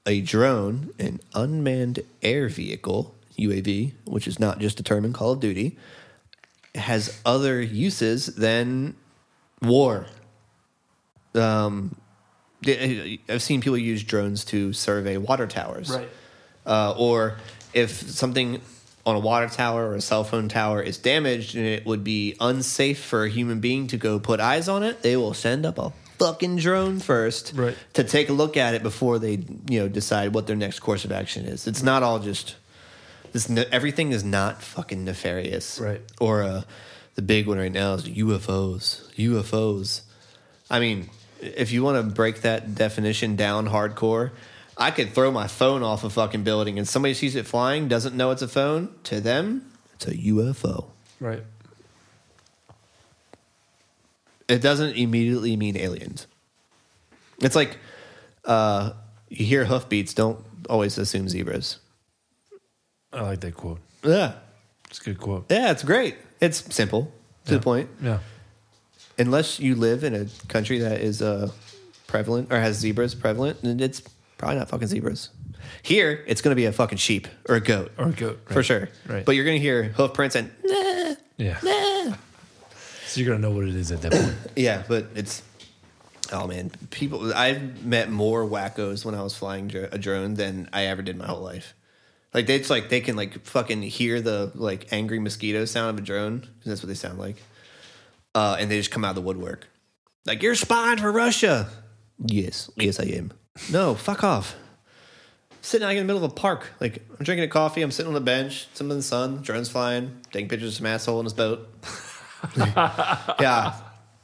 a 0.06 0.20
drone, 0.20 0.90
an 0.98 1.20
unmanned 1.34 2.00
air 2.22 2.48
vehicle, 2.48 3.14
UAV, 3.38 3.92
which 4.04 4.28
is 4.28 4.38
not 4.38 4.60
just 4.60 4.78
a 4.78 4.82
term 4.82 5.04
in 5.04 5.12
Call 5.12 5.32
of 5.32 5.40
Duty, 5.40 5.76
has 6.74 7.20
other 7.24 7.60
uses 7.60 8.26
than 8.26 8.94
war. 9.62 10.06
Um, 11.34 11.96
I've 13.28 13.42
seen 13.42 13.60
people 13.60 13.76
use 13.78 14.02
drones 14.02 14.44
to 14.46 14.72
survey 14.72 15.16
water 15.16 15.46
towers, 15.46 15.92
uh, 16.66 16.94
or 16.96 17.36
if 17.72 17.90
something 17.90 18.60
on 19.06 19.16
a 19.16 19.18
water 19.18 19.48
tower 19.48 19.86
or 19.90 19.94
a 19.96 20.00
cell 20.00 20.24
phone 20.24 20.48
tower 20.48 20.80
is 20.80 20.96
damaged 20.96 21.56
and 21.56 21.66
it 21.66 21.84
would 21.84 22.02
be 22.02 22.36
unsafe 22.40 22.98
for 23.04 23.24
a 23.24 23.28
human 23.28 23.60
being 23.60 23.86
to 23.88 23.98
go 23.98 24.18
put 24.18 24.40
eyes 24.40 24.66
on 24.68 24.82
it, 24.82 25.02
they 25.02 25.14
will 25.16 25.34
send 25.34 25.66
up 25.66 25.78
a 25.78 25.92
fucking 26.18 26.56
drone 26.56 27.00
first 27.00 27.52
Right. 27.54 27.76
to 27.92 28.04
take 28.04 28.30
a 28.30 28.32
look 28.32 28.56
at 28.56 28.72
it 28.74 28.82
before 28.82 29.18
they 29.18 29.44
you 29.68 29.80
know 29.80 29.88
decide 29.88 30.32
what 30.32 30.46
their 30.46 30.56
next 30.56 30.78
course 30.80 31.04
of 31.04 31.12
action 31.12 31.44
is. 31.44 31.66
It's 31.66 31.82
not 31.82 32.02
all 32.02 32.18
just 32.18 32.54
this. 33.34 33.50
Everything 33.70 34.12
is 34.12 34.24
not 34.24 34.62
fucking 34.62 35.04
nefarious, 35.04 35.78
Right. 35.78 36.00
Or 36.18 36.42
uh, 36.42 36.62
the 37.16 37.22
big 37.22 37.46
one 37.46 37.58
right 37.58 37.72
now 37.72 37.94
is 37.94 38.04
UFOs. 38.04 39.12
UFOs. 39.16 40.02
I 40.70 40.80
mean, 40.80 41.10
if 41.40 41.72
you 41.72 41.82
want 41.82 41.96
to 41.98 42.14
break 42.14 42.40
that 42.40 42.74
definition 42.74 43.36
down 43.36 43.68
hardcore, 43.68 44.30
I 44.76 44.90
could 44.90 45.12
throw 45.12 45.30
my 45.30 45.46
phone 45.46 45.82
off 45.82 46.02
a 46.04 46.10
fucking 46.10 46.42
building 46.42 46.78
and 46.78 46.88
somebody 46.88 47.14
sees 47.14 47.36
it 47.36 47.46
flying, 47.46 47.86
doesn't 47.86 48.16
know 48.16 48.30
it's 48.30 48.42
a 48.42 48.48
phone. 48.48 48.94
To 49.04 49.20
them, 49.20 49.70
it's 49.94 50.06
a 50.06 50.14
UFO. 50.14 50.86
Right. 51.20 51.42
It 54.48 54.60
doesn't 54.60 54.96
immediately 54.96 55.56
mean 55.56 55.76
aliens. 55.76 56.26
It's 57.40 57.56
like 57.56 57.78
uh, 58.44 58.92
you 59.28 59.44
hear 59.46 59.64
hoofbeats, 59.64 60.14
don't 60.14 60.44
always 60.68 60.98
assume 60.98 61.28
zebras. 61.28 61.78
I 63.14 63.20
like 63.22 63.40
that 63.40 63.54
quote. 63.54 63.78
Yeah. 64.02 64.34
It's 64.90 65.00
a 65.00 65.04
good 65.04 65.18
quote. 65.20 65.46
Yeah, 65.50 65.70
it's 65.70 65.82
great. 65.82 66.16
It's 66.40 66.74
simple 66.74 67.12
to 67.46 67.52
Yeah. 67.52 67.58
the 67.58 67.62
point. 67.64 67.88
Yeah. 68.02 68.18
Unless 69.18 69.60
you 69.60 69.74
live 69.76 70.02
in 70.04 70.14
a 70.14 70.26
country 70.48 70.78
that 70.80 71.00
is 71.00 71.22
uh, 71.22 71.50
prevalent 72.06 72.52
or 72.52 72.58
has 72.60 72.76
zebras 72.78 73.14
prevalent, 73.14 73.62
then 73.62 73.80
it's 73.80 74.02
probably 74.38 74.56
not 74.58 74.68
fucking 74.68 74.88
zebras. 74.88 75.30
Here, 75.82 76.24
it's 76.26 76.42
going 76.42 76.50
to 76.52 76.56
be 76.56 76.66
a 76.66 76.72
fucking 76.72 76.98
sheep 76.98 77.28
or 77.48 77.54
a 77.56 77.60
goat. 77.60 77.92
Or 77.96 78.08
a 78.08 78.12
goat. 78.12 78.40
For 78.46 78.56
right. 78.56 78.64
sure. 78.64 78.88
Right. 79.06 79.24
But 79.24 79.36
you're 79.36 79.44
going 79.44 79.56
to 79.58 79.62
hear 79.62 79.84
hoof 79.84 80.12
prints 80.14 80.34
and, 80.36 80.50
nah, 80.64 81.14
Yeah. 81.36 81.58
nah. 81.62 82.14
So 83.06 83.20
you're 83.20 83.32
gonna 83.32 83.46
know 83.48 83.54
what 83.54 83.68
it 83.68 83.76
is 83.76 83.92
at 83.92 84.02
that 84.02 84.10
point. 84.12 84.34
Yeah, 84.56 84.82
but 84.88 85.06
it's 85.14 85.40
oh 86.32 86.48
man, 86.48 86.72
people. 86.90 87.32
I've 87.32 87.84
met 87.84 88.10
more 88.10 88.44
wackos 88.44 89.04
when 89.04 89.14
I 89.14 89.22
was 89.22 89.36
flying 89.36 89.68
dr- 89.68 89.90
a 89.94 89.98
drone 89.98 90.34
than 90.34 90.68
I 90.72 90.86
ever 90.86 91.00
did 91.00 91.16
my 91.16 91.26
whole 91.26 91.40
life. 91.40 91.74
Like 92.34 92.46
they, 92.46 92.56
it's 92.56 92.68
like 92.68 92.88
they 92.88 93.00
can 93.00 93.14
like 93.16 93.46
fucking 93.46 93.82
hear 93.82 94.20
the 94.20 94.50
like 94.54 94.92
angry 94.92 95.20
mosquito 95.20 95.64
sound 95.64 95.90
of 95.90 96.02
a 96.02 96.04
drone 96.04 96.48
that's 96.66 96.82
what 96.82 96.88
they 96.88 96.94
sound 96.94 97.18
like, 97.18 97.36
uh, 98.34 98.56
and 98.58 98.68
they 98.68 98.76
just 98.76 98.90
come 98.90 99.04
out 99.04 99.10
of 99.10 99.14
the 99.14 99.22
woodwork. 99.22 99.68
Like 100.26 100.42
you're 100.42 100.56
spying 100.56 100.98
for 100.98 101.12
Russia. 101.12 101.68
Yes, 102.18 102.68
yes, 102.76 102.98
I 102.98 103.04
am. 103.04 103.32
No, 103.70 103.94
fuck 103.94 104.24
off. 104.24 104.56
Sitting 105.62 105.86
out 105.86 105.92
in 105.92 105.98
the 105.98 106.04
middle 106.04 106.24
of 106.24 106.30
a 106.30 106.34
park, 106.34 106.66
like 106.80 107.06
I'm 107.18 107.24
drinking 107.24 107.44
a 107.44 107.48
coffee. 107.48 107.82
I'm 107.82 107.92
sitting 107.92 108.08
on 108.08 108.14
the 108.14 108.20
bench, 108.20 108.66
some 108.74 108.90
in 108.90 108.96
the 108.96 109.02
sun, 109.02 109.42
drones 109.42 109.68
flying, 109.68 110.20
taking 110.32 110.48
pictures 110.48 110.70
of 110.70 110.74
some 110.74 110.86
asshole 110.86 111.20
in 111.20 111.24
his 111.24 111.32
boat. 111.32 111.68
yeah, 112.56 113.74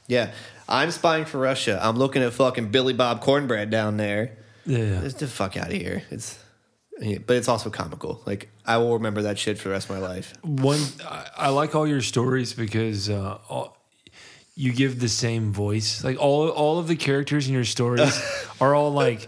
yeah. 0.07 0.31
I'm 0.67 0.91
spying 0.91 1.25
for 1.25 1.37
Russia. 1.37 1.79
I'm 1.81 1.97
looking 1.97 2.23
at 2.23 2.33
fucking 2.33 2.69
Billy 2.71 2.93
Bob 2.93 3.21
Cornbread 3.21 3.69
down 3.69 3.97
there. 3.97 4.37
Yeah. 4.65 4.77
yeah. 4.77 5.01
Get 5.01 5.17
the 5.17 5.27
fuck 5.27 5.57
out 5.57 5.67
of 5.67 5.73
here. 5.73 6.03
It's, 6.11 6.40
but 7.25 7.35
it's 7.35 7.47
also 7.47 7.69
comical. 7.69 8.21
Like 8.25 8.49
I 8.65 8.77
will 8.77 8.93
remember 8.93 9.23
that 9.23 9.39
shit 9.39 9.57
for 9.57 9.69
the 9.69 9.73
rest 9.73 9.89
of 9.89 9.95
my 9.99 10.01
life. 10.07 10.33
One, 10.43 10.79
I, 11.05 11.27
I 11.37 11.49
like 11.49 11.73
all 11.75 11.87
your 11.87 12.01
stories 12.01 12.53
because 12.53 13.09
uh, 13.09 13.39
all, 13.49 13.75
you 14.55 14.71
give 14.71 14.99
the 14.99 15.09
same 15.09 15.51
voice. 15.51 16.03
Like 16.03 16.19
all, 16.19 16.49
all 16.49 16.77
of 16.79 16.87
the 16.87 16.95
characters 16.95 17.47
in 17.47 17.53
your 17.53 17.65
stories 17.65 18.21
are 18.61 18.75
all 18.75 18.91
like 18.91 19.27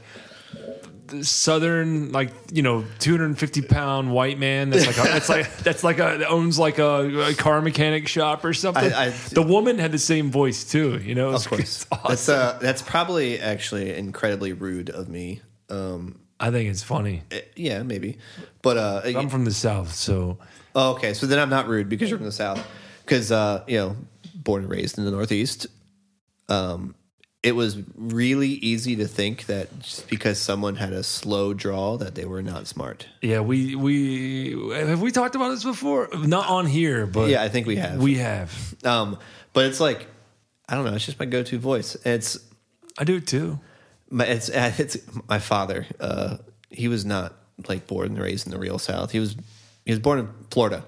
southern, 1.21 2.11
like 2.11 2.31
you 2.51 2.61
know, 2.63 2.85
two 2.99 3.11
hundred 3.11 3.25
and 3.25 3.39
fifty 3.39 3.61
pound 3.61 4.11
white 4.11 4.39
man. 4.39 4.69
That's 4.69 4.85
like 4.87 4.97
a, 4.97 5.11
that's 5.11 5.29
like 5.29 5.57
that's 5.63 5.83
like 5.83 5.97
a 5.99 6.17
that 6.19 6.29
owns 6.29 6.57
like 6.59 6.79
a, 6.79 7.29
a 7.29 7.33
car 7.33 7.61
mechanic 7.61 8.07
shop 8.07 8.43
or 8.45 8.53
something. 8.53 8.91
I- 8.93 9.07
I- 9.07 9.09
the 9.09 9.43
woman 9.43 9.79
had 9.79 9.91
the 9.91 9.99
same 9.99 10.31
voice 10.31 10.63
too. 10.63 10.99
You 10.99 11.15
know, 11.15 11.31
Of 11.31 11.47
course, 11.47 11.85
awesome. 11.91 12.07
that's 12.09 12.29
uh, 12.29 12.57
that's 12.61 12.81
probably 12.81 13.39
actually 13.39 13.93
incredibly 13.95 14.53
rude 14.53 14.89
of 14.89 15.07
me. 15.07 15.41
Um, 15.69 16.19
I 16.43 16.51
think 16.51 16.69
it's 16.69 16.83
funny. 16.83 17.23
eh, 17.31 17.41
yeah, 17.55 17.83
maybe, 17.83 18.17
but 18.61 18.77
uh, 18.77 19.01
I'm 19.05 19.29
from 19.29 19.45
the 19.45 19.53
south, 19.53 19.93
so 19.93 20.37
Oh, 20.75 20.93
okay. 20.95 21.13
So 21.13 21.27
then 21.27 21.39
I'm 21.39 21.49
not 21.49 21.67
rude 21.67 21.87
because 21.87 22.09
you're 22.09 22.17
from 22.17 22.25
the 22.25 22.31
South. 22.31 22.59
Because, 23.05 23.31
uh, 23.31 23.63
you 23.67 23.77
know, 23.77 23.95
born 24.33 24.63
and 24.63 24.71
raised 24.71 24.97
in 24.97 25.05
the 25.05 25.11
Northeast, 25.11 25.67
um, 26.49 26.95
it 27.43 27.55
was 27.55 27.77
really 27.95 28.47
easy 28.49 28.95
to 28.95 29.07
think 29.07 29.45
that 29.47 29.67
just 29.79 30.09
because 30.09 30.39
someone 30.39 30.75
had 30.75 30.93
a 30.93 31.03
slow 31.03 31.53
draw 31.53 31.97
that 31.97 32.15
they 32.15 32.25
were 32.25 32.41
not 32.41 32.67
smart. 32.67 33.05
yeah, 33.21 33.41
we 33.41 33.75
we 33.75 34.55
have 34.73 35.01
we 35.01 35.11
talked 35.11 35.35
about 35.35 35.49
this 35.49 35.63
before. 35.63 36.09
Not 36.17 36.47
on 36.49 36.65
here, 36.65 37.05
but 37.05 37.29
Yeah, 37.29 37.43
I 37.43 37.49
think 37.49 37.67
we 37.67 37.75
have. 37.75 38.01
we 38.01 38.15
have. 38.15 38.51
um, 38.85 39.19
but 39.53 39.65
it's 39.65 39.79
like, 39.79 40.07
I 40.67 40.75
don't 40.75 40.85
know. 40.85 40.93
It's 40.95 41.05
just 41.05 41.19
my 41.19 41.25
go-to 41.25 41.59
voice. 41.59 41.95
It's 42.05 42.39
I 42.97 43.03
do 43.03 43.19
too. 43.19 43.59
My, 44.13 44.25
it's, 44.25 44.49
it's 44.53 44.97
my 45.27 45.39
father. 45.39 45.85
Uh, 45.99 46.37
he 46.69 46.87
was 46.87 47.05
not 47.05 47.33
like 47.67 47.87
born 47.87 48.07
and 48.07 48.19
raised 48.19 48.47
in 48.47 48.51
the 48.51 48.59
real 48.59 48.79
South. 48.79 49.11
He 49.11 49.19
was, 49.19 49.35
he 49.85 49.91
was 49.91 49.99
born 49.99 50.19
in 50.19 50.29
Florida. 50.49 50.85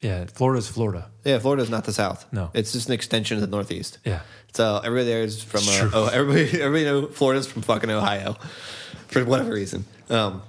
Yeah, 0.00 0.26
Florida's 0.26 0.68
Florida. 0.68 1.10
Yeah, 1.24 1.40
Florida's 1.40 1.70
not 1.70 1.84
the 1.84 1.92
South. 1.92 2.24
No. 2.32 2.50
it's 2.54 2.72
just 2.72 2.88
an 2.88 2.94
extension 2.94 3.36
of 3.36 3.40
the 3.40 3.48
Northeast. 3.48 3.98
Yeah. 4.04 4.20
So 4.54 4.78
everybody 4.78 5.06
there 5.06 5.22
is 5.22 5.42
from 5.42 5.62
uh, 5.66 5.90
oh 5.92 6.06
everybody 6.12 6.44
everybody 6.62 6.84
know 6.84 7.06
Florida's 7.08 7.48
from 7.48 7.62
fucking 7.62 7.90
Ohio 7.90 8.34
for 9.08 9.24
whatever 9.24 9.52
reason. 9.52 9.84
Um, 10.08 10.42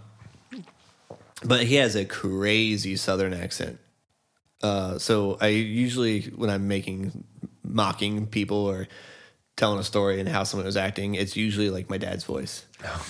but 1.43 1.63
he 1.63 1.75
has 1.75 1.95
a 1.95 2.05
crazy 2.05 2.95
Southern 2.95 3.33
accent. 3.33 3.79
Uh, 4.61 4.99
so 4.99 5.37
I 5.41 5.47
usually 5.47 6.21
when 6.23 6.51
I'm 6.51 6.67
making 6.67 7.23
mocking 7.63 8.27
people 8.27 8.57
or 8.57 8.87
telling 9.59 9.77
a 9.77 9.83
story 9.83 10.19
and 10.19 10.27
how 10.27 10.43
someone 10.43 10.65
was 10.65 10.77
acting, 10.77 11.13
it's 11.15 11.35
usually 11.35 11.69
like 11.69 11.89
my 11.89 11.97
dad's 11.97 12.23
voice 12.23 12.65
oh. 12.85 13.05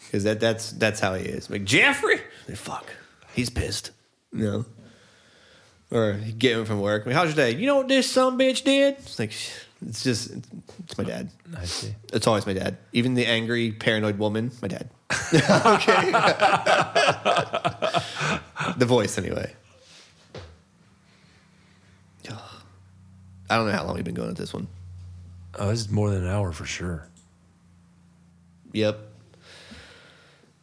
because 0.00 0.24
that 0.24 0.40
that's 0.40 0.72
that's 0.72 1.00
how 1.00 1.14
he 1.14 1.24
is. 1.24 1.48
Like 1.48 1.64
Jeffrey, 1.64 2.20
like, 2.48 2.58
fuck, 2.58 2.92
he's 3.32 3.48
pissed. 3.48 3.92
You 4.32 4.44
know. 4.44 4.64
Or 5.88 6.14
get 6.36 6.58
him 6.58 6.64
from 6.64 6.80
work. 6.80 7.06
Like, 7.06 7.14
How's 7.14 7.28
your 7.28 7.36
day? 7.36 7.56
You 7.56 7.66
know 7.66 7.76
what 7.76 7.86
this 7.86 8.10
some 8.10 8.36
bitch 8.36 8.64
did? 8.64 8.94
It's 8.94 9.20
like 9.20 9.32
it's 9.86 10.02
just 10.02 10.32
it's 10.84 10.98
my 10.98 11.04
dad. 11.04 11.30
I 11.56 11.64
see. 11.64 11.94
It's 12.12 12.26
always 12.26 12.44
my 12.44 12.54
dad. 12.54 12.76
Even 12.92 13.14
the 13.14 13.24
angry, 13.24 13.70
paranoid 13.70 14.18
woman, 14.18 14.50
my 14.60 14.68
dad. 14.68 14.90
okay. 15.10 16.10
the 18.76 18.86
voice, 18.86 19.16
anyway. 19.16 19.52
I 23.48 23.56
don't 23.56 23.66
know 23.66 23.72
how 23.72 23.84
long 23.84 23.94
we've 23.94 24.02
been 24.02 24.14
going 24.14 24.30
at 24.30 24.36
this 24.36 24.52
one. 24.52 24.66
Oh, 25.58 25.68
this 25.68 25.80
is 25.80 25.90
more 25.90 26.10
than 26.10 26.24
an 26.24 26.30
hour 26.30 26.52
for 26.52 26.64
sure. 26.66 27.08
Yep. 28.72 28.98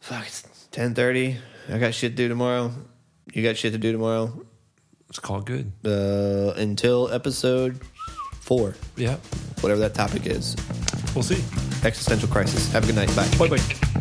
Fuck, 0.00 0.26
it's 0.26 0.42
ten 0.70 0.94
thirty. 0.94 1.36
I 1.72 1.78
got 1.78 1.94
shit 1.94 2.12
to 2.12 2.16
do 2.16 2.28
tomorrow. 2.28 2.70
You 3.32 3.42
got 3.42 3.56
shit 3.56 3.72
to 3.72 3.78
do 3.78 3.90
tomorrow. 3.90 4.44
It's 5.08 5.18
called 5.18 5.46
good. 5.46 5.72
Uh, 5.84 6.52
until 6.56 7.10
episode 7.10 7.80
four. 8.40 8.74
Yeah. 8.96 9.16
whatever 9.60 9.80
that 9.80 9.94
topic 9.94 10.26
is. 10.26 10.56
We'll 11.14 11.22
see. 11.22 11.42
Existential 11.86 12.28
crisis. 12.28 12.70
Have 12.72 12.84
a 12.84 12.86
good 12.86 12.96
night. 12.96 13.14
Bye. 13.16 13.28
Bye 13.38 13.56
bye. 13.56 14.00